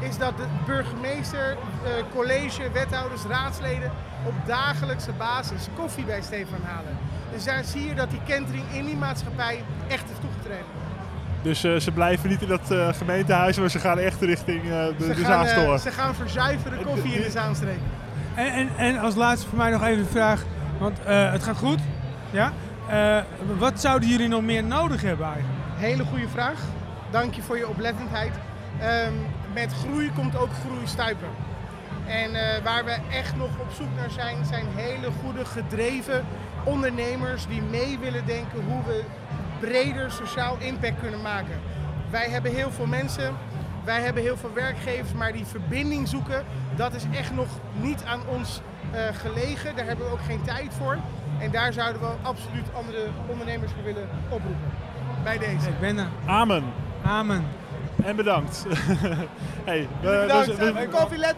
is 0.00 0.18
dat 0.18 0.36
de 0.36 0.44
burgemeester, 0.66 1.50
eh, 1.84 1.90
college, 2.14 2.62
wethouders, 2.72 3.22
raadsleden 3.22 3.90
op 4.26 4.34
dagelijkse 4.46 5.12
basis 5.12 5.66
koffie 5.76 6.04
bij 6.04 6.22
Stefan 6.22 6.60
halen. 6.64 6.98
Dus 7.32 7.44
daar 7.44 7.64
zie 7.64 7.86
je 7.86 7.94
dat 7.94 8.10
die 8.10 8.20
kentering 8.26 8.64
in 8.72 8.84
die 8.84 8.96
maatschappij 8.96 9.62
echt 9.88 10.04
heeft 10.08 10.20
toegetreden. 10.20 10.64
Dus 11.42 11.64
eh, 11.64 11.76
ze 11.76 11.90
blijven 11.90 12.28
niet 12.28 12.42
in 12.42 12.48
dat 12.48 12.70
eh, 12.70 12.88
gemeentehuis, 12.92 13.58
maar 13.58 13.70
ze 13.70 13.78
gaan 13.78 13.98
echt 13.98 14.20
richting 14.20 14.62
eh, 14.62 14.68
de, 14.68 14.94
Ze 14.98 15.06
de 15.06 15.14
gaan, 15.14 15.46
Zaanstore. 15.46 15.78
ze 15.78 15.90
gaan 15.90 16.14
verzuiveren 16.14 16.82
koffie 16.84 17.12
in 17.14 17.22
de 17.22 17.30
Zaanstreek. 17.30 17.78
En, 18.34 18.46
en, 18.52 18.68
en 18.76 18.98
als 18.98 19.14
laatste 19.14 19.48
voor 19.48 19.58
mij 19.58 19.70
nog 19.70 19.82
even 19.84 19.98
een 19.98 20.06
vraag, 20.06 20.42
want 20.78 20.98
eh, 21.04 21.32
het 21.32 21.42
gaat 21.42 21.56
goed. 21.56 21.78
Ja? 22.30 22.52
Eh, 22.88 23.22
wat 23.58 23.80
zouden 23.80 24.08
jullie 24.08 24.28
nog 24.28 24.42
meer 24.42 24.64
nodig 24.64 25.02
hebben 25.02 25.26
eigenlijk? 25.26 25.58
Hele 25.76 26.04
goede 26.04 26.28
vraag. 26.28 26.58
Dank 27.10 27.34
je 27.34 27.42
voor 27.42 27.56
je 27.56 27.68
oplettendheid. 27.68 28.32
Ehm, 28.80 29.12
met 29.52 29.72
groei 29.72 30.12
komt 30.12 30.36
ook 30.36 30.52
groei 30.64 30.86
stuipen. 30.86 31.28
En 32.06 32.34
eh, 32.34 32.62
waar 32.64 32.84
we 32.84 32.96
echt 33.10 33.36
nog 33.36 33.50
op 33.58 33.70
zoek 33.72 33.88
naar 33.96 34.10
zijn, 34.10 34.44
zijn 34.44 34.66
hele 34.74 35.08
goede 35.22 35.44
gedreven 35.44 36.24
ondernemers 36.64 37.46
die 37.46 37.62
mee 37.62 37.98
willen 37.98 38.26
denken 38.26 38.64
hoe 38.64 38.82
we 38.84 39.04
breder 39.60 40.10
sociaal 40.10 40.56
impact 40.58 41.00
kunnen 41.00 41.22
maken. 41.22 41.60
Wij 42.10 42.28
hebben 42.28 42.54
heel 42.54 42.70
veel 42.70 42.86
mensen, 42.86 43.34
wij 43.84 44.00
hebben 44.00 44.22
heel 44.22 44.36
veel 44.36 44.52
werkgevers, 44.54 45.12
maar 45.12 45.32
die 45.32 45.46
verbinding 45.46 46.08
zoeken, 46.08 46.44
dat 46.76 46.94
is 46.94 47.04
echt 47.12 47.34
nog 47.34 47.48
niet 47.72 48.04
aan 48.04 48.20
ons 48.26 48.60
eh, 48.90 49.00
gelegen. 49.12 49.76
Daar 49.76 49.86
hebben 49.86 50.06
we 50.06 50.12
ook 50.12 50.24
geen 50.26 50.42
tijd 50.42 50.72
voor. 50.78 50.98
En 51.38 51.50
daar 51.50 51.72
zouden 51.72 52.00
we 52.02 52.08
absoluut 52.22 52.66
andere 52.74 53.06
ondernemers 53.26 53.72
voor 53.72 53.84
willen 53.84 54.08
oproepen. 54.28 54.70
Bij 55.24 55.38
deze. 55.38 55.68
Ik 55.68 55.80
ben 55.80 55.98
er. 55.98 56.08
Amen. 56.26 56.64
Amen. 57.04 57.44
En 58.04 58.16
bedankt. 58.16 58.64
hey, 59.64 59.88
we, 60.00 60.18
Bedankt. 60.22 60.46
we- 60.46 60.72
we- 60.72 60.88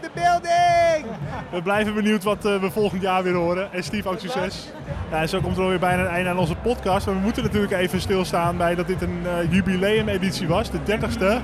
the 0.01 0.09
building! 0.13 1.05
we 1.51 1.61
blijven 1.61 1.93
benieuwd 1.93 2.23
wat 2.23 2.45
eh, 2.45 2.59
we 2.59 2.71
volgend 2.71 3.01
jaar 3.01 3.23
weer 3.23 3.33
horen. 3.33 3.73
En 3.73 3.83
Steve, 3.83 4.09
ook 4.09 4.19
succes. 4.19 4.67
Ja, 5.11 5.21
en 5.21 5.29
zo 5.29 5.39
komt 5.41 5.57
er 5.57 5.63
alweer 5.63 5.79
bijna 5.79 6.01
een 6.01 6.07
einde 6.09 6.29
aan 6.29 6.37
onze 6.37 6.55
podcast. 6.55 7.05
Maar 7.05 7.15
we 7.15 7.21
moeten 7.21 7.43
natuurlijk 7.43 7.71
even 7.73 8.01
stilstaan 8.01 8.57
bij 8.57 8.75
dat 8.75 8.87
dit 8.87 9.01
een 9.01 9.21
eh, 9.25 9.51
jubileumeditie 9.51 10.47
was, 10.47 10.69
de 10.71 10.77
30ste. 10.85 11.41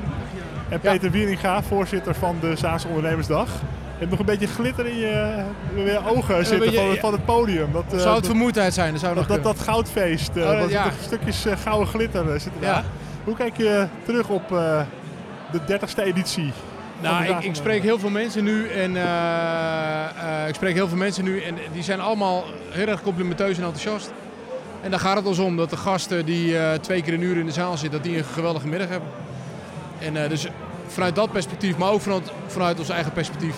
En 0.70 0.80
Peter 0.80 1.12
Wieringa, 1.12 1.64
voorzitter 1.64 2.16
van 2.16 2.38
de 2.42 2.56
Zaanse 2.56 2.88
Ondernemersdag. 2.88 3.48
Je 3.48 4.06
hebt 4.06 4.10
nog 4.10 4.20
een 4.20 4.26
beetje 4.26 4.48
glitter 4.48 4.86
in 4.86 4.98
je, 4.98 5.44
in 5.76 5.84
je 5.84 6.00
ogen 6.08 6.36
zitten 6.46 6.60
beetje- 6.60 6.78
van, 6.82 6.90
het- 6.90 7.00
van 7.00 7.12
het 7.14 7.26
podium. 7.26 7.72
Dat, 7.72 7.84
eh, 7.84 7.90
Zou 7.90 8.04
het 8.06 8.16
dat- 8.16 8.26
vermoeidheid 8.26 8.74
zijn? 8.74 8.92
Dat 8.92 9.02
zou 9.02 9.16
dat, 9.16 9.28
dat, 9.28 9.44
dat 9.44 9.60
goudfeest, 9.60 10.36
eh 10.36 10.44
Oh, 10.50 10.60
dat- 10.60 10.70
ja. 10.72 10.86
er 10.86 10.92
stukjes 11.02 11.46
eh, 11.46 11.58
gouden 11.58 11.88
glitter 11.88 12.22
eh, 12.34 12.40
zitten 12.40 12.62
Ja. 12.62 12.84
Hoe 13.24 13.36
kijk 13.36 13.58
je 13.58 13.88
terug 14.06 14.28
op 14.30 14.52
eh, 14.52 14.82
de 15.52 15.80
30ste 15.80 16.04
editie? 16.04 16.54
Nou, 17.02 17.44
ik, 17.44 17.56
spreek 17.56 17.84
heel 17.84 18.00
veel 18.00 18.10
mensen 18.10 18.44
nu 18.44 18.68
en 18.68 18.96
eh, 18.96 20.44
eh, 20.44 20.48
ik 20.48 20.56
spreek 20.56 20.74
heel 20.74 20.88
veel 20.88 20.98
mensen 20.98 21.24
nu 21.24 21.42
en 21.42 21.56
die 21.74 21.84
zijn 21.84 22.00
allemaal 22.00 22.44
heel 22.70 22.88
erg 22.88 23.02
complimenteus 23.02 23.58
en 23.58 23.64
enthousiast. 23.64 24.12
En 24.82 24.92
daar 24.92 25.00
gaat 25.00 25.16
het 25.16 25.26
ons 25.26 25.40
om 25.40 25.58
dat 25.58 25.70
de 25.70 25.78
gasten 25.78 26.26
die 26.26 26.58
eh, 26.58 26.74
twee 26.74 27.02
keer 27.02 27.14
een 27.14 27.22
uur 27.22 27.38
in 27.38 27.46
de 27.46 27.52
zaal 27.52 27.78
zitten, 27.78 27.92
dat 27.92 28.04
die 28.04 28.18
een 28.18 28.24
geweldige 28.24 28.68
middag 28.68 28.90
hebben. 28.90 29.10
En 30.00 30.30
dus 30.30 30.48
vanuit 30.88 31.16
dat 31.16 31.32
perspectief, 31.32 31.78
maar 31.78 31.92
ook 31.92 32.02
vanuit, 32.02 32.32
vanuit 32.48 32.80
ons 32.80 32.90
eigen 32.90 33.12
perspectief, 33.12 33.56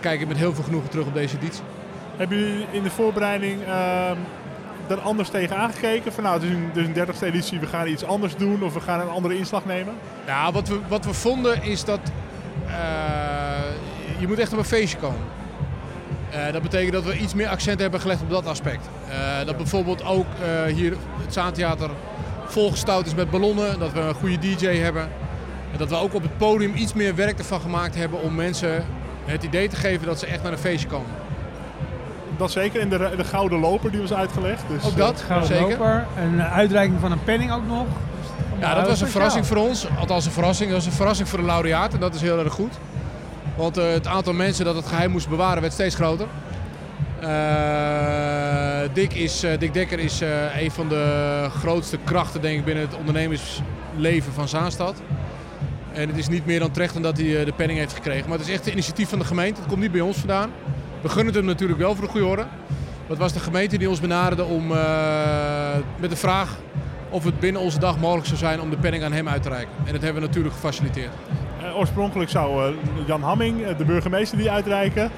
kijk 0.00 0.20
ik 0.20 0.28
met 0.28 0.36
heel 0.36 0.54
veel 0.54 0.64
genoegen 0.64 0.90
terug 0.90 1.06
op 1.06 1.14
deze 1.14 1.36
editie. 1.36 1.62
Hebben 2.16 2.38
jullie 2.38 2.66
in 2.70 2.82
de 2.82 2.90
voorbereiding 2.90 3.60
er 4.90 5.00
anders 5.00 5.28
tegen 5.28 5.56
aangekeken? 5.56 6.12
Van 6.12 6.24
nou, 6.24 6.34
het 6.34 6.44
is 6.44 6.50
een, 6.50 6.96
een 6.96 7.06
30ste 7.06 7.22
editie, 7.22 7.60
we 7.60 7.66
gaan 7.66 7.86
iets 7.86 8.04
anders 8.04 8.36
doen 8.36 8.62
of 8.62 8.74
we 8.74 8.80
gaan 8.80 9.00
een 9.00 9.08
andere 9.08 9.36
inslag 9.36 9.64
nemen? 9.64 9.94
Nou, 10.26 10.52
wat 10.52 10.68
we, 10.68 10.78
wat 10.88 11.04
we 11.04 11.14
vonden 11.14 11.62
is 11.62 11.84
dat 11.84 12.00
eh, 12.66 14.20
je 14.20 14.26
moet 14.26 14.38
echt 14.38 14.52
op 14.52 14.58
een 14.58 14.64
feestje 14.64 14.98
komen. 14.98 15.20
Eh, 16.30 16.52
dat 16.52 16.62
betekent 16.62 16.92
dat 16.92 17.04
we 17.04 17.18
iets 17.18 17.34
meer 17.34 17.48
accent 17.48 17.80
hebben 17.80 18.00
gelegd 18.00 18.22
op 18.22 18.30
dat 18.30 18.46
aspect. 18.46 18.88
Eh, 19.08 19.46
dat 19.46 19.56
bijvoorbeeld 19.56 20.04
ook 20.04 20.26
hier 20.74 20.96
het 21.22 21.32
Zaantheater 21.32 21.90
volgestouwd 22.46 23.06
is 23.06 23.14
met 23.14 23.30
ballonnen. 23.30 23.78
Dat 23.78 23.92
we 23.92 24.00
een 24.00 24.14
goede 24.14 24.38
DJ 24.38 24.66
hebben. 24.66 25.02
En 25.72 25.78
dat 25.78 25.88
we 25.88 25.96
ook 25.96 26.14
op 26.14 26.22
het 26.22 26.38
podium 26.38 26.74
iets 26.74 26.92
meer 26.92 27.14
werk 27.14 27.38
ervan 27.38 27.60
gemaakt 27.60 27.94
hebben 27.94 28.22
om 28.22 28.34
mensen 28.34 28.84
het 29.24 29.42
idee 29.42 29.68
te 29.68 29.76
geven 29.76 30.06
dat 30.06 30.18
ze 30.18 30.26
echt 30.26 30.42
naar 30.42 30.52
een 30.52 30.58
feestje 30.58 30.88
komen. 30.88 31.10
Dat 32.38 32.50
zeker, 32.50 32.80
in 32.80 32.88
de, 32.88 33.10
de 33.16 33.24
Gouden 33.24 33.58
Loper 33.58 33.90
die 33.90 34.00
was 34.00 34.12
uitgelegd. 34.12 34.62
Dus, 34.68 34.84
Ook 34.84 34.96
dat, 34.96 35.20
eh, 35.20 35.26
Gouden 35.26 35.48
zeker. 35.48 35.68
loper, 35.68 36.06
een 36.22 36.40
eh, 36.40 36.52
uitreiking 36.52 37.00
van 37.00 37.12
een 37.12 37.24
penning 37.24 37.52
ook 37.52 37.66
nog. 37.66 37.86
Ja, 38.60 38.74
dat 38.74 38.88
was 38.88 39.00
een 39.00 39.08
verrassing 39.08 39.46
voor 39.46 39.56
ons. 39.56 39.86
Althans 39.98 40.26
een 40.26 40.32
verrassing. 40.32 40.70
Dat 40.70 40.78
was 40.78 40.86
een 40.86 40.96
verrassing 40.96 41.28
voor 41.28 41.38
de 41.38 41.44
laureaat 41.44 41.94
en 41.94 42.00
dat 42.00 42.14
is 42.14 42.20
heel 42.20 42.38
erg 42.38 42.52
goed. 42.52 42.72
Want 43.56 43.76
eh, 43.76 43.90
het 43.90 44.06
aantal 44.06 44.32
mensen 44.32 44.64
dat 44.64 44.74
het 44.74 44.86
geheim 44.86 45.10
moest 45.10 45.28
bewaren 45.28 45.60
werd 45.60 45.72
steeds 45.72 45.94
groter. 45.94 46.26
Eh, 47.20 48.80
Dick, 48.92 49.14
is, 49.14 49.42
eh, 49.42 49.58
Dick 49.58 49.74
Dekker 49.74 49.98
is 49.98 50.20
eh, 50.20 50.62
een 50.62 50.70
van 50.70 50.88
de 50.88 51.46
grootste 51.58 51.98
krachten 52.04 52.40
denk 52.40 52.58
ik, 52.58 52.64
binnen 52.64 52.84
het 52.84 52.96
ondernemersleven 52.96 54.32
van 54.32 54.48
Zaanstad. 54.48 55.02
En 55.92 56.08
het 56.08 56.16
is 56.16 56.28
niet 56.28 56.46
meer 56.46 56.58
dan 56.58 56.70
terecht 56.70 56.96
omdat 56.96 57.16
hij 57.16 57.44
de 57.44 57.52
penning 57.56 57.78
heeft 57.78 57.92
gekregen. 57.94 58.28
Maar 58.28 58.38
het 58.38 58.46
is 58.48 58.54
echt 58.54 58.66
een 58.66 58.72
initiatief 58.72 59.08
van 59.08 59.18
de 59.18 59.24
gemeente. 59.24 59.60
Het 59.60 59.68
komt 59.68 59.80
niet 59.80 59.92
bij 59.92 60.00
ons 60.00 60.16
vandaan. 60.16 60.50
We 61.00 61.08
gunnen 61.08 61.26
het 61.26 61.34
hem 61.34 61.44
natuurlijk 61.44 61.78
wel 61.80 61.94
voor 61.94 62.04
de 62.04 62.10
goede 62.10 62.26
orde. 62.26 62.44
Dat 63.06 63.18
was 63.18 63.32
de 63.32 63.40
gemeente 63.40 63.78
die 63.78 63.88
ons 63.88 64.00
benaderde 64.00 64.44
om, 64.44 64.72
eh, 64.72 64.78
met 66.00 66.10
de 66.10 66.16
vraag 66.16 66.56
of 67.10 67.24
het 67.24 67.40
binnen 67.40 67.62
onze 67.62 67.78
dag 67.78 67.98
mogelijk 67.98 68.26
zou 68.26 68.38
zijn 68.38 68.60
om 68.60 68.70
de 68.70 68.76
penning 68.76 69.04
aan 69.04 69.12
hem 69.12 69.28
uit 69.28 69.42
te 69.42 69.48
reiken. 69.48 69.72
En 69.84 69.92
dat 69.92 70.02
hebben 70.02 70.20
we 70.22 70.26
natuurlijk 70.26 70.54
gefaciliteerd. 70.54 71.10
eh, 71.62 71.78
oorspronkelijk 71.78 72.30
zou 72.30 72.64
eh, 72.64 72.74
Jan 73.06 73.22
Hamming, 73.22 73.76
de 73.76 73.84
burgemeester, 73.84 74.38
die 74.38 74.50
uitreiken. 74.50 75.10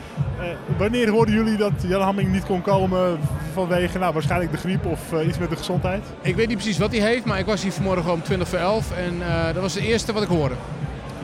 Wanneer 0.79 1.11
hoorden 1.11 1.35
jullie 1.35 1.57
dat 1.57 1.73
Jan 1.87 2.01
Hamming 2.03 2.33
niet 2.33 2.45
kon 2.45 2.63
komen 2.63 3.19
vanwege 3.53 3.99
nou, 3.99 4.13
waarschijnlijk 4.13 4.53
de 4.53 4.59
griep 4.59 4.87
of 4.87 5.23
iets 5.27 5.39
met 5.39 5.51
de 5.51 5.57
gezondheid? 5.57 6.05
Ik 6.23 6.37
weet 6.37 6.49
niet 6.49 6.57
precies 6.57 6.79
wat 6.79 6.91
hij 6.91 7.01
heeft, 7.01 7.25
maar 7.25 7.39
ik 7.39 7.47
was 7.47 7.63
hier 7.63 7.73
vanmorgen 7.73 8.13
om 8.13 8.23
20 8.23 8.49
voor 8.49 8.59
11 8.59 8.97
en 8.97 9.23
dat 9.53 9.63
was 9.63 9.75
het 9.75 9.83
eerste 9.83 10.13
wat 10.13 10.23
ik 10.23 10.29
hoorde. 10.29 10.55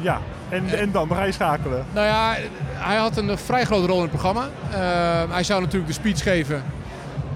Ja, 0.01 0.21
en, 0.49 0.79
en 0.79 0.91
dan? 0.91 1.09
Ga 1.15 1.25
je 1.25 1.33
schakelen. 1.33 1.85
Nou 1.93 2.07
ja, 2.07 2.37
hij 2.73 2.97
had 2.97 3.17
een 3.17 3.39
vrij 3.39 3.65
grote 3.65 3.87
rol 3.87 3.97
in 3.97 4.03
het 4.03 4.11
programma. 4.11 4.49
Eh, 4.71 5.33
hij 5.33 5.45
zou 5.45 5.61
natuurlijk 5.61 5.87
de 5.87 5.93
speech 5.93 6.23
geven 6.23 6.63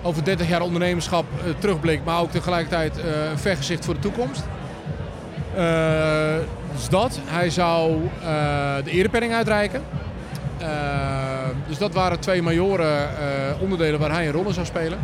over 0.02 0.24
30 0.24 0.48
jaar 0.48 0.60
ondernemerschap, 0.60 1.24
eh, 1.44 1.50
terugblik, 1.58 2.04
maar 2.04 2.20
ook 2.20 2.30
tegelijkertijd 2.30 2.98
eh, 2.98 3.30
een 3.30 3.38
vergezicht 3.38 3.84
voor 3.84 3.94
de 3.94 4.00
toekomst. 4.00 4.42
Dus 6.74 6.88
dat. 6.88 7.20
Hij 7.24 7.50
zou 7.50 7.98
de 8.84 8.90
erepenning 8.90 9.32
uitreiken. 9.34 9.82
Dus 11.68 11.78
dat 11.78 11.94
waren 11.94 12.20
twee 12.20 12.42
majoren 12.42 13.08
onderdelen 13.60 14.00
waar 14.00 14.12
hij 14.12 14.26
een 14.26 14.32
rol 14.32 14.46
in 14.46 14.54
zou 14.54 14.66
spelen. 14.66 14.98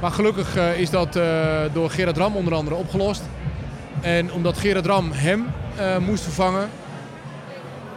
Maar 0.00 0.10
gelukkig 0.10 0.56
is 0.56 0.90
dat 0.90 1.18
door 1.72 1.90
Gerard 1.90 2.16
Ram 2.16 2.36
onder 2.36 2.54
andere 2.54 2.76
opgelost. 2.76 3.22
En 4.00 4.32
omdat 4.32 4.58
Gerard 4.58 4.86
Ram 4.86 5.10
hem 5.12 5.46
moest 6.00 6.22
vervangen, 6.22 6.68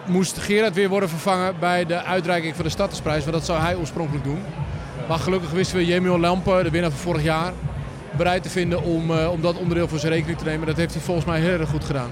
moest 0.05 0.37
Gerard 0.37 0.73
weer 0.73 0.89
worden 0.89 1.09
vervangen 1.09 1.53
bij 1.59 1.85
de 1.85 2.03
uitreiking 2.03 2.55
van 2.55 2.63
de 2.63 2.69
Stadsprijs. 2.71 3.21
Want 3.23 3.35
dat 3.35 3.45
zou 3.45 3.59
hij 3.59 3.75
oorspronkelijk 3.75 4.23
doen. 4.23 4.39
Maar 5.07 5.19
gelukkig 5.19 5.51
wisten 5.51 5.77
we 5.77 5.85
Jemio 5.85 6.19
Lampen, 6.19 6.63
de 6.63 6.69
winnaar 6.69 6.89
van 6.91 6.99
vorig 6.99 7.23
jaar, 7.23 7.51
bereid 8.17 8.43
te 8.43 8.49
vinden 8.49 8.83
om, 8.83 9.11
eh, 9.11 9.31
om 9.31 9.41
dat 9.41 9.57
onderdeel 9.57 9.87
voor 9.87 9.99
zijn 9.99 10.11
rekening 10.13 10.37
te 10.37 10.45
nemen. 10.45 10.67
Dat 10.67 10.77
heeft 10.77 10.93
hij 10.93 11.03
volgens 11.03 11.25
mij 11.25 11.39
heel 11.39 11.59
erg 11.59 11.69
goed 11.69 11.83
gedaan. 11.83 12.11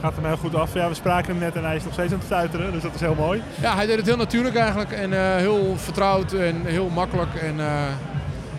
Gaat 0.00 0.14
hem 0.14 0.24
heel 0.24 0.36
goed 0.36 0.54
af. 0.54 0.74
Ja, 0.74 0.88
we 0.88 0.94
spraken 0.94 1.30
hem 1.30 1.38
net 1.38 1.56
en 1.56 1.64
hij 1.64 1.76
is 1.76 1.84
nog 1.84 1.92
steeds 1.92 2.12
aan 2.12 2.18
het 2.18 2.26
stuiteren, 2.26 2.72
dus 2.72 2.82
dat 2.82 2.94
is 2.94 3.00
heel 3.00 3.14
mooi. 3.14 3.42
Ja, 3.60 3.74
hij 3.74 3.86
deed 3.86 3.96
het 3.96 4.06
heel 4.06 4.16
natuurlijk 4.16 4.56
eigenlijk 4.56 4.92
en 4.92 5.12
eh, 5.12 5.36
heel 5.36 5.74
vertrouwd 5.76 6.32
en 6.32 6.64
heel 6.64 6.88
makkelijk. 6.88 7.34
En 7.34 7.60
eh, 7.60 7.66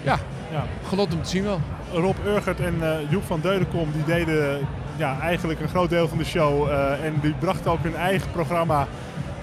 ja, 0.04 0.18
Ja. 0.52 0.64
genot 0.88 1.14
om 1.14 1.22
te 1.22 1.30
zien 1.30 1.44
wel. 1.44 1.60
Rob 1.94 2.16
Urgert 2.26 2.60
en 2.60 2.76
Joep 3.10 3.24
van 3.26 3.40
Deudekom 3.42 3.92
die 3.94 4.04
deden 4.16 4.68
ja, 5.00 5.18
eigenlijk 5.22 5.60
een 5.60 5.68
groot 5.70 5.89
deel 5.89 6.08
van 6.08 6.18
de 6.18 6.26
show. 6.26 6.68
eh, 6.70 7.04
en 7.06 7.14
die 7.22 7.34
brachten 7.39 7.72
ook 7.72 7.84
hun 7.84 7.95
eigen 7.95 8.32
programma 8.32 8.88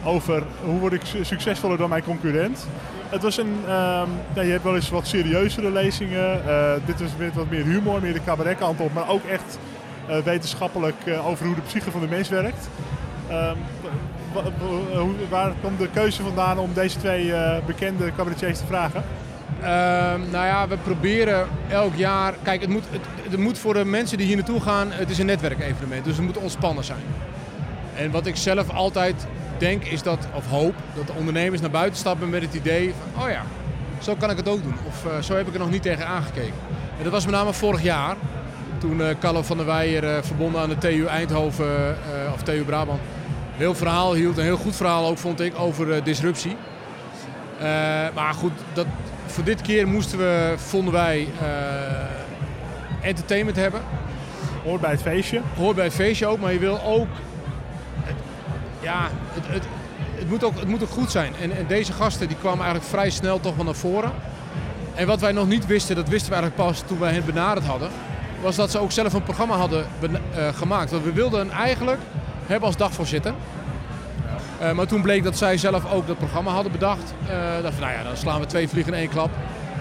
over 0.05 0.43
hoe 0.65 0.79
word 0.81 0.93
ik 0.93 1.01
su- 1.05 1.25
succesvoller 1.25 1.79
dan 1.79 1.89
mijn 1.89 2.03
concurrent. 2.05 2.67
Het 3.09 3.23
was 3.23 3.39
een, 3.39 3.57
ehm, 3.67 4.09
ja, 4.35 4.43
je 4.43 4.51
hebt 4.51 4.63
wel 4.63 4.75
eens 4.75 4.91
wat 4.91 5.07
serieuzere 5.07 5.71
lezingen. 5.71 6.49
Eh, 6.49 6.73
dit 6.85 7.01
was 7.01 7.11
met 7.19 7.35
wat 7.35 7.51
meer 7.51 7.65
humor, 7.65 8.01
meer 8.03 8.13
de 8.13 8.25
cabaretkant 8.25 8.81
op. 8.81 8.93
Maar 8.95 9.09
ook 9.09 9.25
echt 9.25 9.59
eh, 10.07 10.19
wetenschappelijk 10.19 10.95
over 11.27 11.47
hoe 11.47 11.55
de 11.55 11.61
psyche 11.61 11.91
van 11.91 12.01
de 12.01 12.07
mens 12.09 12.29
werkt. 12.29 12.69
Ehm, 13.29 13.57
waar 15.31 15.53
kwam 15.61 15.77
de 15.79 15.89
keuze 15.93 16.23
vandaan 16.23 16.59
om 16.59 16.71
deze 16.75 16.99
twee 16.99 17.33
bekende 17.67 18.13
cabaretiers 18.17 18.59
te 18.59 18.67
vragen? 18.67 19.05
Ehm, 19.61 20.21
nou 20.31 20.47
ja, 20.47 20.69
we 20.69 20.77
proberen 20.77 21.49
elk 21.69 21.95
jaar. 21.95 22.35
Kijk, 22.43 22.61
het 22.61 22.71
moet, 22.71 22.85
het, 23.31 23.39
moet 23.39 23.59
voor 23.59 23.75
de 23.75 23.85
mensen 23.85 24.19
die 24.19 24.27
hier 24.27 24.37
naartoe 24.37 24.61
gaan. 24.61 24.93
Het 24.93 25.11
is 25.11 25.19
een 25.19 25.27
netwerkevenement, 25.27 26.05
dus 26.05 26.17
het 26.17 26.25
moet 26.25 26.37
ontspannen 26.37 26.85
zijn. 26.85 27.05
En 27.95 28.11
wat 28.11 28.27
ik 28.27 28.37
zelf 28.37 28.71
altijd 28.71 29.27
denk 29.59 29.85
is 29.85 30.03
dat, 30.03 30.27
of 30.35 30.47
hoop, 30.47 30.75
dat 30.95 31.07
de 31.07 31.13
ondernemers 31.13 31.61
naar 31.61 31.71
buiten 31.71 31.99
stappen 31.99 32.31
met 32.31 32.43
het 32.43 32.55
idee 32.55 32.95
van: 33.13 33.23
oh 33.23 33.31
ja, 33.31 33.43
zo 33.99 34.15
kan 34.15 34.31
ik 34.31 34.37
het 34.37 34.49
ook 34.49 34.63
doen. 34.63 34.77
Of 34.87 35.07
eh, 35.07 35.23
zo 35.23 35.35
heb 35.35 35.47
ik 35.47 35.53
er 35.53 35.59
nog 35.59 35.71
niet 35.71 35.83
tegen 35.83 36.07
aangekeken. 36.07 36.55
En 36.99 37.03
dat 37.03 37.13
was 37.13 37.25
met 37.25 37.35
name 37.35 37.53
vorig 37.53 37.83
jaar. 37.83 38.17
Toen 38.79 39.03
eh 39.03 39.15
Carlo 39.21 39.43
van 39.43 39.57
der 39.57 39.67
Weijer, 39.67 40.17
eh, 40.17 40.23
verbonden 40.23 40.61
aan 40.61 40.69
de 40.69 40.79
TU 40.79 41.05
Eindhoven, 41.07 41.97
of 42.35 42.43
TU 42.43 42.65
Brabant, 42.65 43.01
heel 43.57 43.75
verhaal 43.75 44.15
hield. 44.15 44.37
Een 44.37 44.45
heel 44.45 44.57
goed 44.57 44.77
verhaal 44.77 45.07
ook, 45.07 45.19
vond 45.19 45.41
ik, 45.41 45.59
over 45.59 46.05
disruptie. 46.05 46.57
Maar 48.15 48.35
goed, 48.35 48.53
dat, 48.73 48.87
voor 49.37 49.45
dit 49.45 49.61
keer 49.61 49.89
moesten 49.89 50.19
we, 50.19 50.55
vonden 50.57 50.93
wij, 50.93 51.29
eh, 51.41 51.47
entertainment 53.09 53.57
hebben. 53.57 53.81
Hoort 54.65 54.81
bij 54.81 54.91
het 54.91 55.03
feestje. 55.03 55.41
Hoort 55.57 55.77
bij 55.77 55.85
het 55.85 55.95
feestje 55.95 56.27
ook, 56.27 56.41
maar 56.41 56.53
je 56.53 56.59
wil 56.59 56.81
ook... 56.83 57.07
het- 58.03 58.15
ja, 58.81 59.09
het, 59.33 59.45
het, 59.49 59.63
het, 60.15 60.29
moet 60.31 60.45
ook, 60.45 60.59
het 60.59 60.69
moet 60.69 60.83
ook 60.83 60.89
goed 60.91 61.11
zijn. 61.11 61.33
En, 61.41 61.57
en 61.57 61.67
deze 61.67 61.93
gasten 61.93 62.29
die 62.29 62.37
kwamen 62.37 62.65
eigenlijk 62.65 62.89
vrij 62.89 63.11
snel 63.11 63.41
toch 63.41 63.57
wel 63.57 63.65
naar 63.65 63.75
voren. 63.75 64.13
En 64.95 65.07
wat 65.07 65.21
wij 65.21 65.33
nog 65.33 65.47
niet 65.49 65.67
wisten, 65.67 65.97
dat 65.97 66.09
wisten 66.09 66.31
we 66.33 66.37
eigenlijk 66.37 66.69
pas 66.69 66.83
toen 66.87 66.99
wij 66.99 67.13
hen 67.13 67.25
benaderd 67.25 67.67
hadden... 67.67 67.89
was 68.43 68.57
dat 68.57 68.71
ze 68.71 68.79
ook 68.79 68.93
zelf 68.93 69.13
een 69.13 69.23
programma 69.23 69.57
hadden 69.57 69.87
eh, 70.01 70.49
gemaakt. 70.55 70.91
Want 70.91 71.05
we 71.05 71.13
wilden 71.13 71.39
hen 71.39 71.51
eigenlijk 71.51 72.01
hebben 72.47 72.67
als 72.67 72.77
dagvoorzitter. 72.77 73.33
Eh, 74.59 74.73
maar 74.73 74.87
toen 74.87 75.03
bleek 75.03 75.25
dat 75.25 75.37
zij 75.37 75.57
zelf 75.57 75.93
ook 75.93 76.07
dat 76.07 76.19
programma 76.19 76.51
hadden 76.51 76.73
bedacht. 76.73 77.15
Eh 77.23 77.57
we, 77.57 77.71
nou 77.81 77.93
ja, 77.93 78.03
dan 78.03 78.17
slaan 78.17 78.41
we 78.41 78.47
twee 78.47 78.69
vliegen 78.69 78.93
in 78.93 78.99
één 78.99 79.09
klap. 79.09 79.31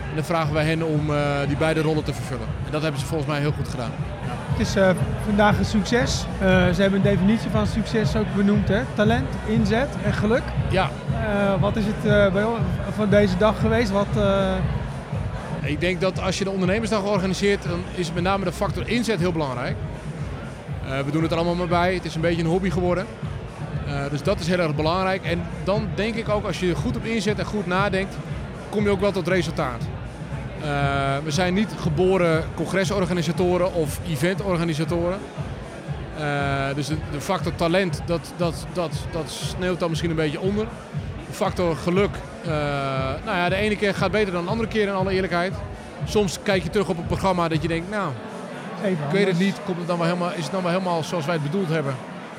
En 0.10 0.16
dan 0.16 0.24
vragen 0.24 0.54
wij 0.54 0.66
hen 0.66 0.84
om 0.84 1.10
eh, 1.10 1.48
die 1.48 1.58
beide 1.58 1.82
rollen 1.82 2.04
te 2.04 2.14
vervullen. 2.14 2.48
En 2.66 2.72
dat 2.72 2.82
hebben 2.82 3.00
ze 3.00 3.06
volgens 3.06 3.30
mij 3.30 3.40
heel 3.40 3.52
goed 3.52 3.68
gedaan. 3.68 3.92
Het 4.58 4.68
is 4.68 4.74
vandaag 5.26 5.58
een 5.58 5.66
succes. 5.66 6.26
Ze 6.40 6.82
hebben 6.82 6.94
een 6.94 7.16
definitie 7.16 7.50
van 7.50 7.68
succes 7.68 8.16
ook 8.16 8.36
benoemd. 8.36 8.68
Hè? 8.68 8.82
Talent, 8.94 9.28
inzet 9.46 9.88
en 10.04 10.14
geluk. 10.14 10.42
Ja. 10.70 10.90
Wat 11.60 11.76
is 11.76 11.84
het 11.86 12.34
bij 12.34 12.46
van 12.96 13.10
deze 13.10 13.38
dag 13.38 13.60
geweest? 13.60 13.92
Wat, 13.92 14.08
Ik 15.62 15.80
denk 15.80 16.02
dat 16.02 16.22
als 16.22 16.38
je 16.38 16.44
de 16.44 16.50
ondernemersdag 16.50 17.04
organiseert, 17.04 17.64
dan 17.64 17.84
is 17.96 18.14
met 18.14 18.24
name 18.24 18.46
de 18.46 18.52
factor 18.52 18.88
inzet 18.88 19.20
heel 19.20 19.32
belangrijk. 19.32 19.76
We 21.06 21.12
doen 21.12 21.22
het 21.22 21.32
er 21.32 21.38
allemaal 21.38 21.56
maar 21.56 21.68
bij. 21.68 21.94
Het 21.94 22.06
is 22.06 22.16
een 22.16 22.22
beetje 22.22 22.42
een 22.42 22.50
hobby 22.50 22.70
geworden. 22.70 23.06
Eh, 23.88 24.10
dus 24.10 24.24
dat 24.24 24.40
is 24.40 24.48
heel 24.48 24.60
erg 24.60 24.76
belangrijk. 24.76 25.24
En 25.24 25.42
dan 25.64 25.88
denk 25.96 26.16
ik 26.16 26.30
ook, 26.30 26.46
als 26.46 26.60
je 26.60 26.70
er 26.70 26.76
goed 26.76 26.98
op 26.98 27.06
inzet 27.06 27.40
en 27.40 27.46
goed 27.46 27.66
nadenkt, 27.66 28.16
kom 28.70 28.84
je 28.84 28.90
ook 28.90 29.00
wel 29.00 29.12
tot 29.12 29.28
resultaat. 29.28 29.82
Eh, 30.62 30.68
we 31.24 31.32
zijn 31.32 31.54
niet 31.54 31.70
geboren 31.80 32.44
congresorganisatoren 32.56 33.74
of 33.74 34.00
eventorganisatoren. 34.08 35.20
Eh, 36.18 36.76
dus 36.76 36.88
de, 36.88 36.96
de 37.12 37.22
factor 37.22 37.56
talent, 37.56 38.02
dat, 38.06 38.34
dat, 38.38 38.66
dat, 38.74 38.92
dat 39.12 39.30
sneeuwt 39.30 39.80
dan 39.80 39.90
misschien 39.90 40.10
een 40.10 40.16
beetje 40.16 40.40
onder. 40.40 40.66
De 41.28 41.34
factor 41.34 41.76
geluk, 41.76 42.10
eh, 42.42 42.50
nou 43.26 43.38
ja, 43.38 43.50
de 43.50 43.56
ene 43.56 43.76
keer 43.76 43.96
gaat 43.96 44.12
beter 44.12 44.34
dan 44.34 44.44
de 44.44 44.50
andere 44.50 44.70
keer 44.70 44.88
in 44.88 44.94
alle 44.94 45.12
eerlijkheid. 45.12 45.54
Soms 46.06 46.40
kijk 46.44 46.64
je 46.64 46.70
terug 46.70 46.90
op 46.90 46.98
een 46.98 47.06
programma 47.06 47.48
dat 47.48 47.62
je 47.62 47.68
denkt, 47.68 47.90
nou, 47.90 48.12
Even 48.84 49.06
ik 49.06 49.12
weet 49.12 49.28
het 49.28 49.40
niet, 49.40 49.56
komt 49.66 49.78
het 49.78 49.88
dan 49.88 49.98
wel 49.98 50.08
helemaal, 50.08 50.32
is 50.32 50.44
het 50.44 50.52
dan 50.52 50.62
wel 50.62 50.72
helemaal 50.72 51.04
zoals 51.04 51.26
wij 51.26 51.34
het 51.34 51.44
bedoeld 51.44 51.70
hebben 51.70 51.96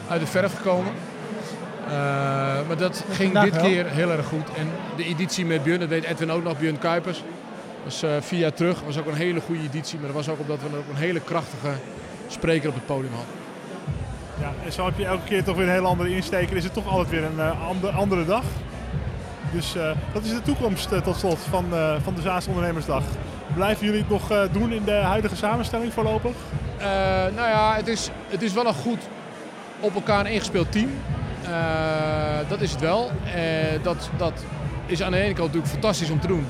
uit 0.08 0.20
de 0.20 0.26
verf 0.26 0.56
gekomen. 0.56 0.92
Eh, 1.86 1.92
maar 2.66 2.76
dat 2.76 3.04
ging 3.10 3.40
dit 3.40 3.54
wel. 3.54 3.64
keer 3.64 3.86
heel 3.86 4.10
erg 4.10 4.26
goed. 4.26 4.48
En 4.56 4.68
de 4.96 5.04
editie 5.04 5.46
met 5.46 5.62
Björn, 5.62 5.80
dat 5.80 5.88
weet 5.88 6.04
Edwin 6.04 6.30
ook 6.30 6.44
nog, 6.44 6.58
Björn 6.58 6.78
Kuipers. 6.78 7.22
was 7.84 8.02
eh, 8.02 8.10
vier 8.20 8.38
jaar 8.38 8.52
terug, 8.52 8.80
was 8.86 8.98
ook 8.98 9.06
een 9.06 9.14
hele 9.14 9.40
goede 9.40 9.62
editie. 9.62 9.98
Maar 9.98 10.06
dat 10.06 10.16
was 10.16 10.28
ook 10.28 10.40
omdat 10.40 10.58
we 10.60 10.76
ook 10.76 10.88
een 10.90 10.96
hele 11.00 11.20
krachtige 11.20 11.68
spreker 12.28 12.68
op 12.68 12.74
het 12.74 12.86
podium 12.86 13.12
hadden. 13.12 13.34
Ja, 14.40 14.52
en 14.66 14.72
zo 14.72 14.84
heb 14.84 14.98
je 14.98 15.04
elke 15.06 15.24
keer 15.24 15.44
toch 15.44 15.56
weer 15.56 15.66
een 15.66 15.72
hele 15.72 15.86
andere 15.86 16.14
insteek. 16.14 16.50
Is 16.50 16.64
het 16.64 16.72
toch 16.74 16.88
altijd 16.88 17.08
weer 17.10 17.24
een 17.24 17.40
eh, 17.40 17.68
ander- 17.68 17.90
andere 17.90 18.24
dag. 18.24 18.42
Dus 19.52 19.76
eh, 19.76 19.90
dat 20.12 20.24
is 20.24 20.30
de 20.30 20.42
toekomst 20.42 20.88
tot 21.04 21.16
slot 21.16 21.38
van, 21.50 21.64
eh, 21.72 21.94
van 22.02 22.14
de 22.14 22.20
Zaanse 22.20 22.48
Ondernemersdag. 22.48 23.02
Blijven 23.54 23.84
jullie 23.86 24.00
het 24.00 24.10
nog 24.10 24.30
eh, 24.30 24.40
doen 24.52 24.72
in 24.72 24.84
de 24.84 24.92
huidige 24.92 25.36
samenstelling 25.36 25.92
voorlopig? 25.92 26.32
Eh, 26.78 26.86
nou 27.34 27.48
ja, 27.48 27.74
het 27.76 27.88
is, 27.88 28.10
het 28.28 28.42
is 28.42 28.52
wel 28.52 28.66
een 28.66 28.74
goed 28.74 28.98
op 29.80 29.94
elkaar 29.94 30.30
ingespeeld 30.30 30.72
team. 30.72 30.90
Eh, 31.50 32.48
dat 32.48 32.60
is 32.60 32.70
het 32.70 32.80
wel. 32.80 33.10
Eh, 33.34 33.82
dat, 33.82 34.10
dat 34.16 34.44
is 34.86 35.02
aan 35.02 35.10
de 35.10 35.18
ene 35.18 35.34
kant 35.34 35.46
natuurlijk 35.46 35.72
fantastisch 35.72 36.10
om 36.10 36.20
te 36.20 36.26
doen. 36.26 36.46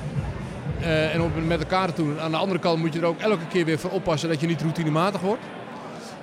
Eh, 0.80 1.14
en 1.14 1.22
om 1.22 1.32
het 1.34 1.46
met 1.46 1.60
elkaar 1.60 1.92
te 1.92 2.02
doen. 2.02 2.20
Aan 2.20 2.30
de 2.30 2.36
andere 2.36 2.58
kant 2.58 2.78
moet 2.78 2.92
je 2.92 3.00
er 3.00 3.06
ook 3.06 3.20
elke 3.20 3.46
keer 3.48 3.64
weer 3.64 3.78
voor 3.78 3.90
oppassen 3.90 4.28
dat 4.28 4.40
je 4.40 4.46
niet 4.46 4.60
routinematig 4.60 5.20
wordt. 5.20 5.42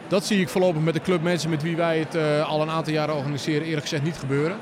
Dat 0.08 0.26
zie 0.26 0.40
ik 0.40 0.50
voorlopig 0.50 0.82
met 0.82 0.94
de 0.94 1.02
club 1.02 1.22
mensen 1.22 1.50
met 1.50 1.62
wie 1.64 1.76
wij 1.76 2.00
het 2.00 2.46
al 2.46 2.62
een 2.62 2.70
aantal 2.70 2.94
jaren 2.94 3.16
organiseren 3.16 3.66
eerlijk 3.66 3.82
gezegd 3.82 4.04
niet 4.04 4.18
gebeuren. 4.18 4.58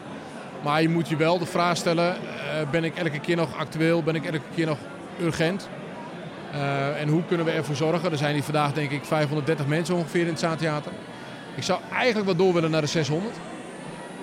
Maar 0.63 0.81
je 0.81 0.89
moet 0.89 1.09
je 1.09 1.15
wel 1.15 1.39
de 1.39 1.45
vraag 1.45 1.77
stellen, 1.77 2.15
ben 2.71 2.83
ik 2.83 2.95
elke 2.95 3.19
keer 3.19 3.35
nog 3.35 3.57
actueel, 3.57 4.03
ben 4.03 4.15
ik 4.15 4.25
elke 4.25 4.41
keer 4.55 4.65
nog 4.65 4.77
urgent? 5.21 5.69
En 6.99 7.07
hoe 7.07 7.25
kunnen 7.27 7.45
we 7.45 7.51
ervoor 7.51 7.75
zorgen? 7.75 8.11
Er 8.11 8.17
zijn 8.17 8.33
hier 8.33 8.43
vandaag 8.43 8.73
denk 8.73 8.91
ik 8.91 9.05
530 9.05 9.67
mensen 9.67 9.95
ongeveer 9.95 10.21
in 10.21 10.27
het 10.27 10.39
Zaantheater. 10.39 10.91
Ik 11.55 11.63
zou 11.63 11.79
eigenlijk 11.93 12.25
wel 12.25 12.35
door 12.35 12.53
willen 12.53 12.71
naar 12.71 12.81
de 12.81 12.87
600. 12.87 13.35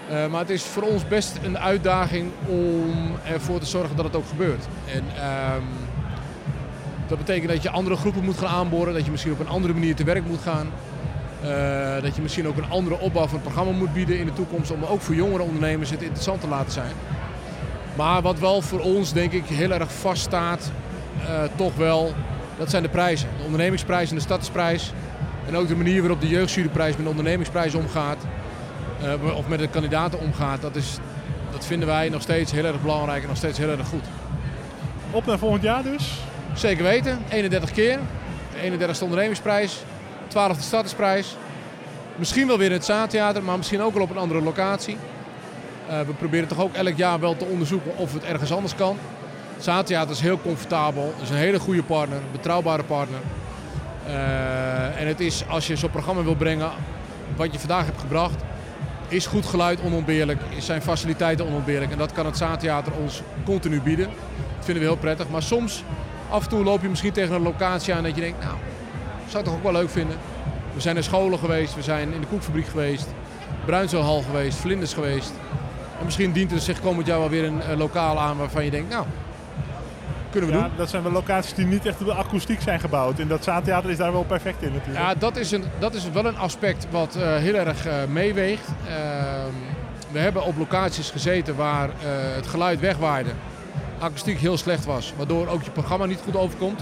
Eh, 0.09 0.27
maar 0.27 0.41
het 0.41 0.51
is 0.51 0.63
voor 0.63 0.83
ons 0.83 1.09
best 1.09 1.39
een 1.43 1.59
uitdaging 1.59 2.31
om 2.47 3.17
ervoor 3.25 3.61
te 3.61 3.67
zorgen 3.67 3.97
dat 3.97 4.05
het 4.05 4.17
ook 4.17 4.29
gebeurt. 4.29 4.65
En 4.95 5.05
ehm, 5.17 5.63
dat 7.07 7.19
betekent 7.19 7.49
dat 7.53 7.63
je 7.63 7.71
andere 7.71 7.97
groepen 7.97 8.25
moet 8.25 8.39
gaan 8.39 8.49
aanboren, 8.49 8.95
dat 8.95 9.05
je 9.05 9.11
misschien 9.11 9.33
op 9.33 9.41
een 9.41 9.49
andere 9.49 9.73
manier 9.73 9.95
te 9.95 10.05
werk 10.05 10.27
moet 10.27 10.43
gaan. 10.43 10.71
Eh, 11.43 12.03
dat 12.03 12.17
je 12.17 12.23
misschien 12.23 12.49
ook 12.49 12.57
een 12.57 12.71
andere 12.71 12.99
opbouw 12.99 13.25
van 13.25 13.35
het 13.35 13.43
programma 13.43 13.73
moet 13.73 13.93
bieden 13.93 14.19
in 14.19 14.27
de 14.27 14.33
toekomst 14.33 14.71
om 14.71 14.85
ook 14.85 15.01
voor 15.01 15.15
jongere 15.15 15.43
ondernemers 15.43 15.91
het 15.91 16.03
interessant 16.03 16.41
te 16.41 16.49
laten 16.49 16.73
zijn. 16.73 16.93
Maar 17.97 18.23
wat 18.23 18.39
wel 18.39 18.63
voor 18.63 18.81
ons 18.81 19.13
denk 19.13 19.33
ik 19.33 19.45
heel 19.45 19.71
erg 19.71 19.93
vaststaat, 19.93 20.71
eh 21.27 21.43
toch 21.57 21.77
wel, 21.77 22.15
dat 22.59 22.71
zijn 22.71 22.83
de 22.83 22.89
prijzen. 22.89 23.29
De 23.39 23.45
ondernemingsprijs 23.45 24.11
en 24.11 24.15
de 24.15 24.23
stadsprijs. 24.23 24.93
En 25.47 25.57
ook 25.57 25.69
de 25.69 25.77
manier 25.77 26.01
waarop 26.01 26.21
de 26.21 26.29
jeugdjuryprijs 26.29 26.97
met 26.97 27.05
de 27.05 27.11
ondernemingsprijs 27.11 27.75
omgaat. 27.75 28.19
Eh, 29.03 29.37
of 29.37 29.49
met 29.49 29.59
de 29.59 29.69
kandidaten 29.69 30.21
omgaat. 30.21 30.61
Dat, 30.61 30.77
is, 30.77 30.99
dat 31.53 31.67
vinden 31.67 31.89
wij 31.89 32.09
nog 32.09 32.23
steeds 32.23 32.53
heel 32.53 32.65
erg 32.65 32.83
belangrijk 32.83 33.23
en 33.23 33.29
nog 33.29 33.37
steeds 33.37 33.59
heel 33.59 33.71
erg 33.71 33.89
goed. 33.89 34.05
Op 35.11 35.27
naar 35.27 35.39
volgend 35.39 35.63
jaar 35.63 35.83
dus? 35.83 36.19
Zeker 36.55 36.85
weten. 36.85 37.19
31 37.31 37.73
keer. 37.73 37.99
De 38.53 38.71
31ste 38.71 39.03
ondernemingsprijs. 39.03 39.83
12e 40.29 40.61
stadsprijs. 40.61 41.37
Misschien 42.17 42.47
wel 42.47 42.59
weer 42.59 42.67
in 42.67 42.73
het 42.73 42.85
Zaantheater, 42.85 43.43
maar 43.43 43.57
misschien 43.57 43.83
ook 43.83 43.93
wel 43.93 44.03
op 44.03 44.11
een 44.11 44.17
andere 44.17 44.41
locatie. 44.41 44.97
Eh, 45.89 46.01
we 46.01 46.13
proberen 46.13 46.49
toch 46.49 46.61
ook 46.61 46.75
elk 46.75 46.97
jaar 46.97 47.21
wel 47.21 47.37
te 47.37 47.45
onderzoeken 47.45 47.97
of 47.97 48.13
het 48.13 48.25
ergens 48.25 48.53
anders 48.53 48.75
kan. 48.75 48.97
Het 49.55 49.65
Zaantheater 49.65 50.11
is 50.11 50.21
heel 50.21 50.41
comfortabel. 50.41 51.15
Is 51.23 51.31
een 51.31 51.37
hele 51.37 51.59
goede 51.59 51.83
partner, 51.83 52.19
een 52.19 52.33
betrouwbare 52.33 52.83
partner. 52.83 53.21
Eh, 54.07 55.01
en 55.01 55.07
het 55.07 55.21
is, 55.21 55.45
als 55.49 55.67
je 55.67 55.77
zo'n 55.77 55.91
programma 55.91 56.23
wil 56.23 56.35
brengen, 56.35 56.71
wat 57.37 57.53
je 57.53 57.59
vandaag 57.59 57.85
hebt 57.85 58.01
gebracht, 58.01 58.43
is 59.09 59.27
goed 59.27 59.47
geluid 59.47 59.81
onontbeerlijk, 59.81 60.41
zijn 60.59 60.83
faciliteiten 60.83 61.47
onontbeerlijk. 61.47 61.93
En 61.93 61.99
dat 61.99 62.13
kan 62.13 62.27
het 62.27 62.37
Zaantheater 62.37 62.93
ons 63.03 63.23
continu 63.45 63.81
bieden. 63.81 64.07
Dat 64.57 64.65
vinden 64.65 64.83
we 64.83 64.89
heel 64.89 64.99
prettig. 64.99 65.29
Maar 65.29 65.43
soms, 65.43 65.85
af 66.31 66.43
en 66.43 66.49
toe 66.49 66.65
loop 66.65 66.83
je 66.83 66.89
misschien 66.89 67.13
tegen 67.13 67.35
een 67.35 67.43
locatie 67.43 67.95
aan 67.95 68.03
dat 68.03 68.15
je 68.15 68.21
denkt, 68.21 68.45
nou, 68.45 68.57
zou 69.27 69.39
ik 69.39 69.45
toch 69.45 69.55
ook 69.55 69.63
wel 69.63 69.73
leuk 69.73 69.91
vinden. 69.91 70.17
We 70.75 70.81
zijn 70.81 70.95
naar 70.95 71.05
scholen 71.05 71.39
geweest, 71.39 71.75
we 71.75 71.83
zijn 71.83 72.13
in 72.13 72.21
de 72.21 72.27
koekfabriek 72.27 72.67
geweest, 72.67 73.07
Bruinzeelhal 73.65 74.23
geweest, 74.23 74.59
Vlinders 74.59 74.93
geweest. 74.93 75.33
En 75.99 76.05
misschien 76.05 76.33
dient 76.33 76.53
er 76.53 76.61
zich 76.61 76.81
komend 76.81 77.07
jaar 77.07 77.19
wel 77.19 77.29
weer 77.29 77.45
een 77.45 77.77
lokaal 77.77 78.19
aan 78.19 78.37
waarvan 78.37 78.65
je 78.65 78.71
denkt, 78.71 78.91
nou, 78.91 79.07
kunnen 80.31 80.51
we 80.51 80.57
ja, 80.57 80.63
doen. 80.63 80.71
Dat 80.77 80.91
zijn 80.91 81.03
wel 81.03 81.13
locaties 81.13 81.55
die 81.55 81.67
niet 81.67 81.87
echt 81.87 82.01
op 82.01 82.07
de 82.07 82.15
akoestiek 82.15 82.61
zijn 82.61 82.81
gebouwd. 82.81 83.19
En 83.19 83.29
dat 83.29 83.45
Zaantheater 83.45 83.91
is 83.91 83.97
daar 83.97 84.13
wel 84.13 84.25
perfect 84.25 84.63
in 84.63 84.73
natuurlijk. 84.73 85.05
Ja, 85.05 85.15
dat 85.15 85.37
is, 85.37 85.51
een, 85.51 85.65
dat 85.79 85.95
is 85.95 86.11
wel 86.11 86.27
een 86.27 86.39
aspect 86.39 86.87
wat 86.91 87.17
eh, 87.17 87.37
heel 87.37 87.55
erg 87.55 87.87
eh, 87.87 87.95
meeweegt. 88.09 88.69
Ehm, 88.87 89.55
we 90.11 90.19
hebben 90.19 90.45
op 90.45 90.57
locaties 90.57 91.11
gezeten 91.11 91.57
waar 91.57 91.89
eh, 91.89 91.95
het 92.35 92.47
geluid 92.47 92.81
wegwaaide. 92.81 93.31
Akoestiek 93.99 94.39
heel 94.39 94.57
slecht 94.57 94.85
was, 94.85 95.13
waardoor 95.17 95.47
ook 95.49 95.63
je 95.63 95.71
programma 95.71 96.07
niet 96.07 96.21
goed 96.25 96.37
overkomt. 96.37 96.81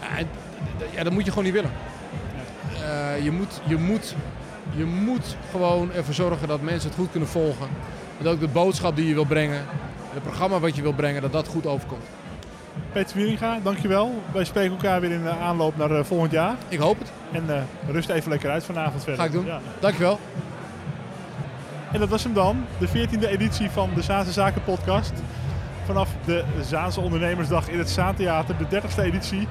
Ja, 0.00 0.18
en, 0.18 0.26
ja, 0.90 1.04
dat 1.04 1.12
moet 1.12 1.24
je 1.24 1.28
gewoon 1.30 1.44
niet 1.44 1.52
willen. 1.52 1.70
Eh, 2.88 3.24
je, 3.24 3.30
moet, 3.30 3.60
je, 3.64 3.76
moet, 3.76 4.14
je 4.76 4.84
moet 4.84 5.36
gewoon 5.50 5.92
ervoor 5.92 6.14
zorgen 6.14 6.48
dat 6.48 6.60
mensen 6.62 6.88
het 6.88 6.98
goed 6.98 7.10
kunnen 7.10 7.28
volgen. 7.28 7.68
Dat 8.18 8.32
ook 8.32 8.40
de 8.40 8.48
boodschap 8.48 8.96
die 8.96 9.08
je 9.08 9.14
wil 9.14 9.24
brengen, 9.24 9.64
het 10.12 10.22
programma 10.22 10.58
wat 10.58 10.76
je 10.76 10.82
wil 10.82 10.92
brengen, 10.92 11.22
dat 11.22 11.32
dat 11.32 11.48
goed 11.48 11.66
overkomt. 11.66 12.04
Peter 12.92 13.16
Wieringa, 13.16 13.58
dankjewel. 13.62 14.22
Wij 14.32 14.44
spreken 14.44 14.70
elkaar 14.70 15.00
weer 15.00 15.10
in 15.10 15.22
de 15.22 15.30
aanloop 15.30 15.76
naar 15.76 15.90
eh, 15.90 16.04
volgend 16.04 16.32
jaar. 16.32 16.56
Ik 16.68 16.78
hoop 16.78 16.98
het. 16.98 17.10
En 17.32 17.44
eh, 17.56 17.62
rust 17.92 18.08
even 18.08 18.30
lekker 18.30 18.50
uit 18.50 18.64
vanavond 18.64 19.02
verder. 19.02 19.20
Ga 19.20 19.26
ik 19.26 19.32
doen. 19.32 19.44
Ja. 19.44 19.60
Dankjewel. 19.80 20.18
En 21.92 22.00
dat 22.00 22.08
was 22.08 22.24
hem 22.24 22.34
dan, 22.34 22.64
de 22.78 22.88
14e 22.88 23.28
editie 23.28 23.70
van 23.70 23.90
de 23.94 24.02
Zaanse 24.02 24.32
Zaken 24.32 24.64
podcast. 24.64 25.12
vanaf 25.84 26.08
de 26.24 26.44
Zaanse 26.60 27.00
Ondernemersdag 27.00 27.68
in 27.68 27.78
het 27.78 27.90
Zaantheater, 27.90 28.54
de 28.56 28.80
30ste 28.80 29.02
editie. 29.02 29.48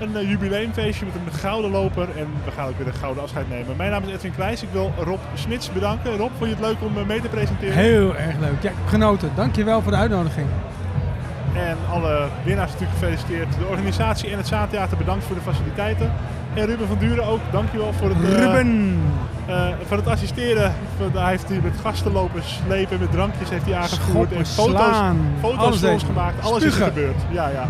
Een 0.00 0.16
eh, 0.16 0.28
jubileumfeestje 0.28 1.04
met 1.04 1.14
een 1.14 1.38
gouden 1.38 1.70
loper 1.70 2.08
en 2.16 2.26
we 2.44 2.50
gaan 2.50 2.68
ook 2.68 2.78
weer 2.78 2.86
een 2.86 2.92
gouden 2.92 3.22
afscheid 3.22 3.48
nemen. 3.48 3.76
Mijn 3.76 3.90
naam 3.90 4.02
is 4.02 4.12
Edwin 4.12 4.32
Kwijs. 4.32 4.62
Ik 4.62 4.68
wil 4.72 4.92
Rob 5.04 5.18
Smits 5.34 5.72
bedanken. 5.72 6.16
Rob, 6.16 6.30
vond 6.38 6.50
je 6.50 6.56
het 6.56 6.64
leuk 6.64 6.76
om 6.80 6.98
eh, 6.98 7.04
mee 7.04 7.20
te 7.20 7.28
presenteren? 7.28 7.74
Heel 7.74 8.16
erg 8.16 8.38
leuk. 8.38 8.62
Ja, 8.62 8.70
ik 8.70 8.76
heb 8.76 8.88
genoten. 8.88 9.30
Dankjewel 9.34 9.82
voor 9.82 9.92
de 9.92 9.98
uitnodiging. 9.98 10.46
En 11.54 11.76
alle 11.90 12.26
winnaars 12.44 12.72
natuurlijk 12.72 12.98
gefeliciteerd. 12.98 13.58
De 13.58 13.66
organisatie 13.66 14.30
en 14.30 14.36
het 14.36 14.46
Zaantheater 14.46 14.96
bedankt 14.96 15.24
voor 15.24 15.36
de 15.36 15.42
faciliteiten. 15.42 16.12
En 16.54 16.66
Ruben 16.66 16.86
van 16.86 16.98
Duren 16.98 17.24
ook, 17.24 17.40
dankjewel 17.50 17.92
voor 17.92 18.08
het, 18.08 18.24
eh, 18.24 18.44
Ruben! 18.44 19.00
eh, 19.46 19.66
voor 19.86 19.96
het 19.96 20.06
assisteren. 20.06 20.74
Hij 21.12 21.30
heeft 21.30 21.48
hier 21.48 21.62
met 21.62 21.72
gasten 21.82 22.12
lopen 22.12 22.42
slepen, 22.42 22.98
met 23.00 23.12
drankjes 23.12 23.50
heeft 23.50 23.64
hij 23.64 23.74
aangevoerd. 23.74 24.28
Schoppen, 24.28 24.36
en 24.36 24.46
foto's, 24.46 24.74
slaan, 24.74 25.18
foto's 25.40 25.58
alles 25.58 25.80
voor 25.80 25.90
ons 25.90 26.02
gemaakt. 26.04 26.44
Alles 26.44 26.62
is 26.62 26.74
gebeurd. 26.74 27.16
Ja, 27.30 27.48
ja. 27.48 27.68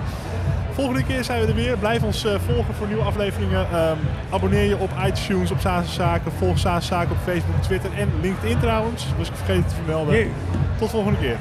Volgende 0.79 1.05
keer 1.05 1.25
zijn 1.25 1.41
we 1.41 1.47
er 1.47 1.55
weer. 1.55 1.77
Blijf 1.79 2.03
ons 2.03 2.25
eh, 2.25 2.35
volgen 2.47 2.75
voor 2.75 2.87
nieuwe 2.87 3.03
afleveringen. 3.03 3.71
Ehm, 3.71 3.97
abonneer 4.31 4.65
je 4.65 4.79
op 4.79 4.91
iTunes, 5.07 5.51
op 5.51 5.61
Zaanse 5.61 5.93
Zaken. 5.93 6.33
Volg 6.33 6.59
Zaanse 6.59 6.87
Zaken 6.87 7.11
op 7.11 7.23
Facebook, 7.25 7.63
Twitter 7.63 7.91
en 7.97 8.11
LinkedIn 8.21 8.59
trouwens. 8.59 9.07
Was 9.17 9.29
ik 9.29 9.35
vergeten 9.35 9.69
te 9.69 9.75
vermelden. 9.75 10.31
Tot 10.79 10.91
volgende 10.91 11.19
keer. 11.19 11.37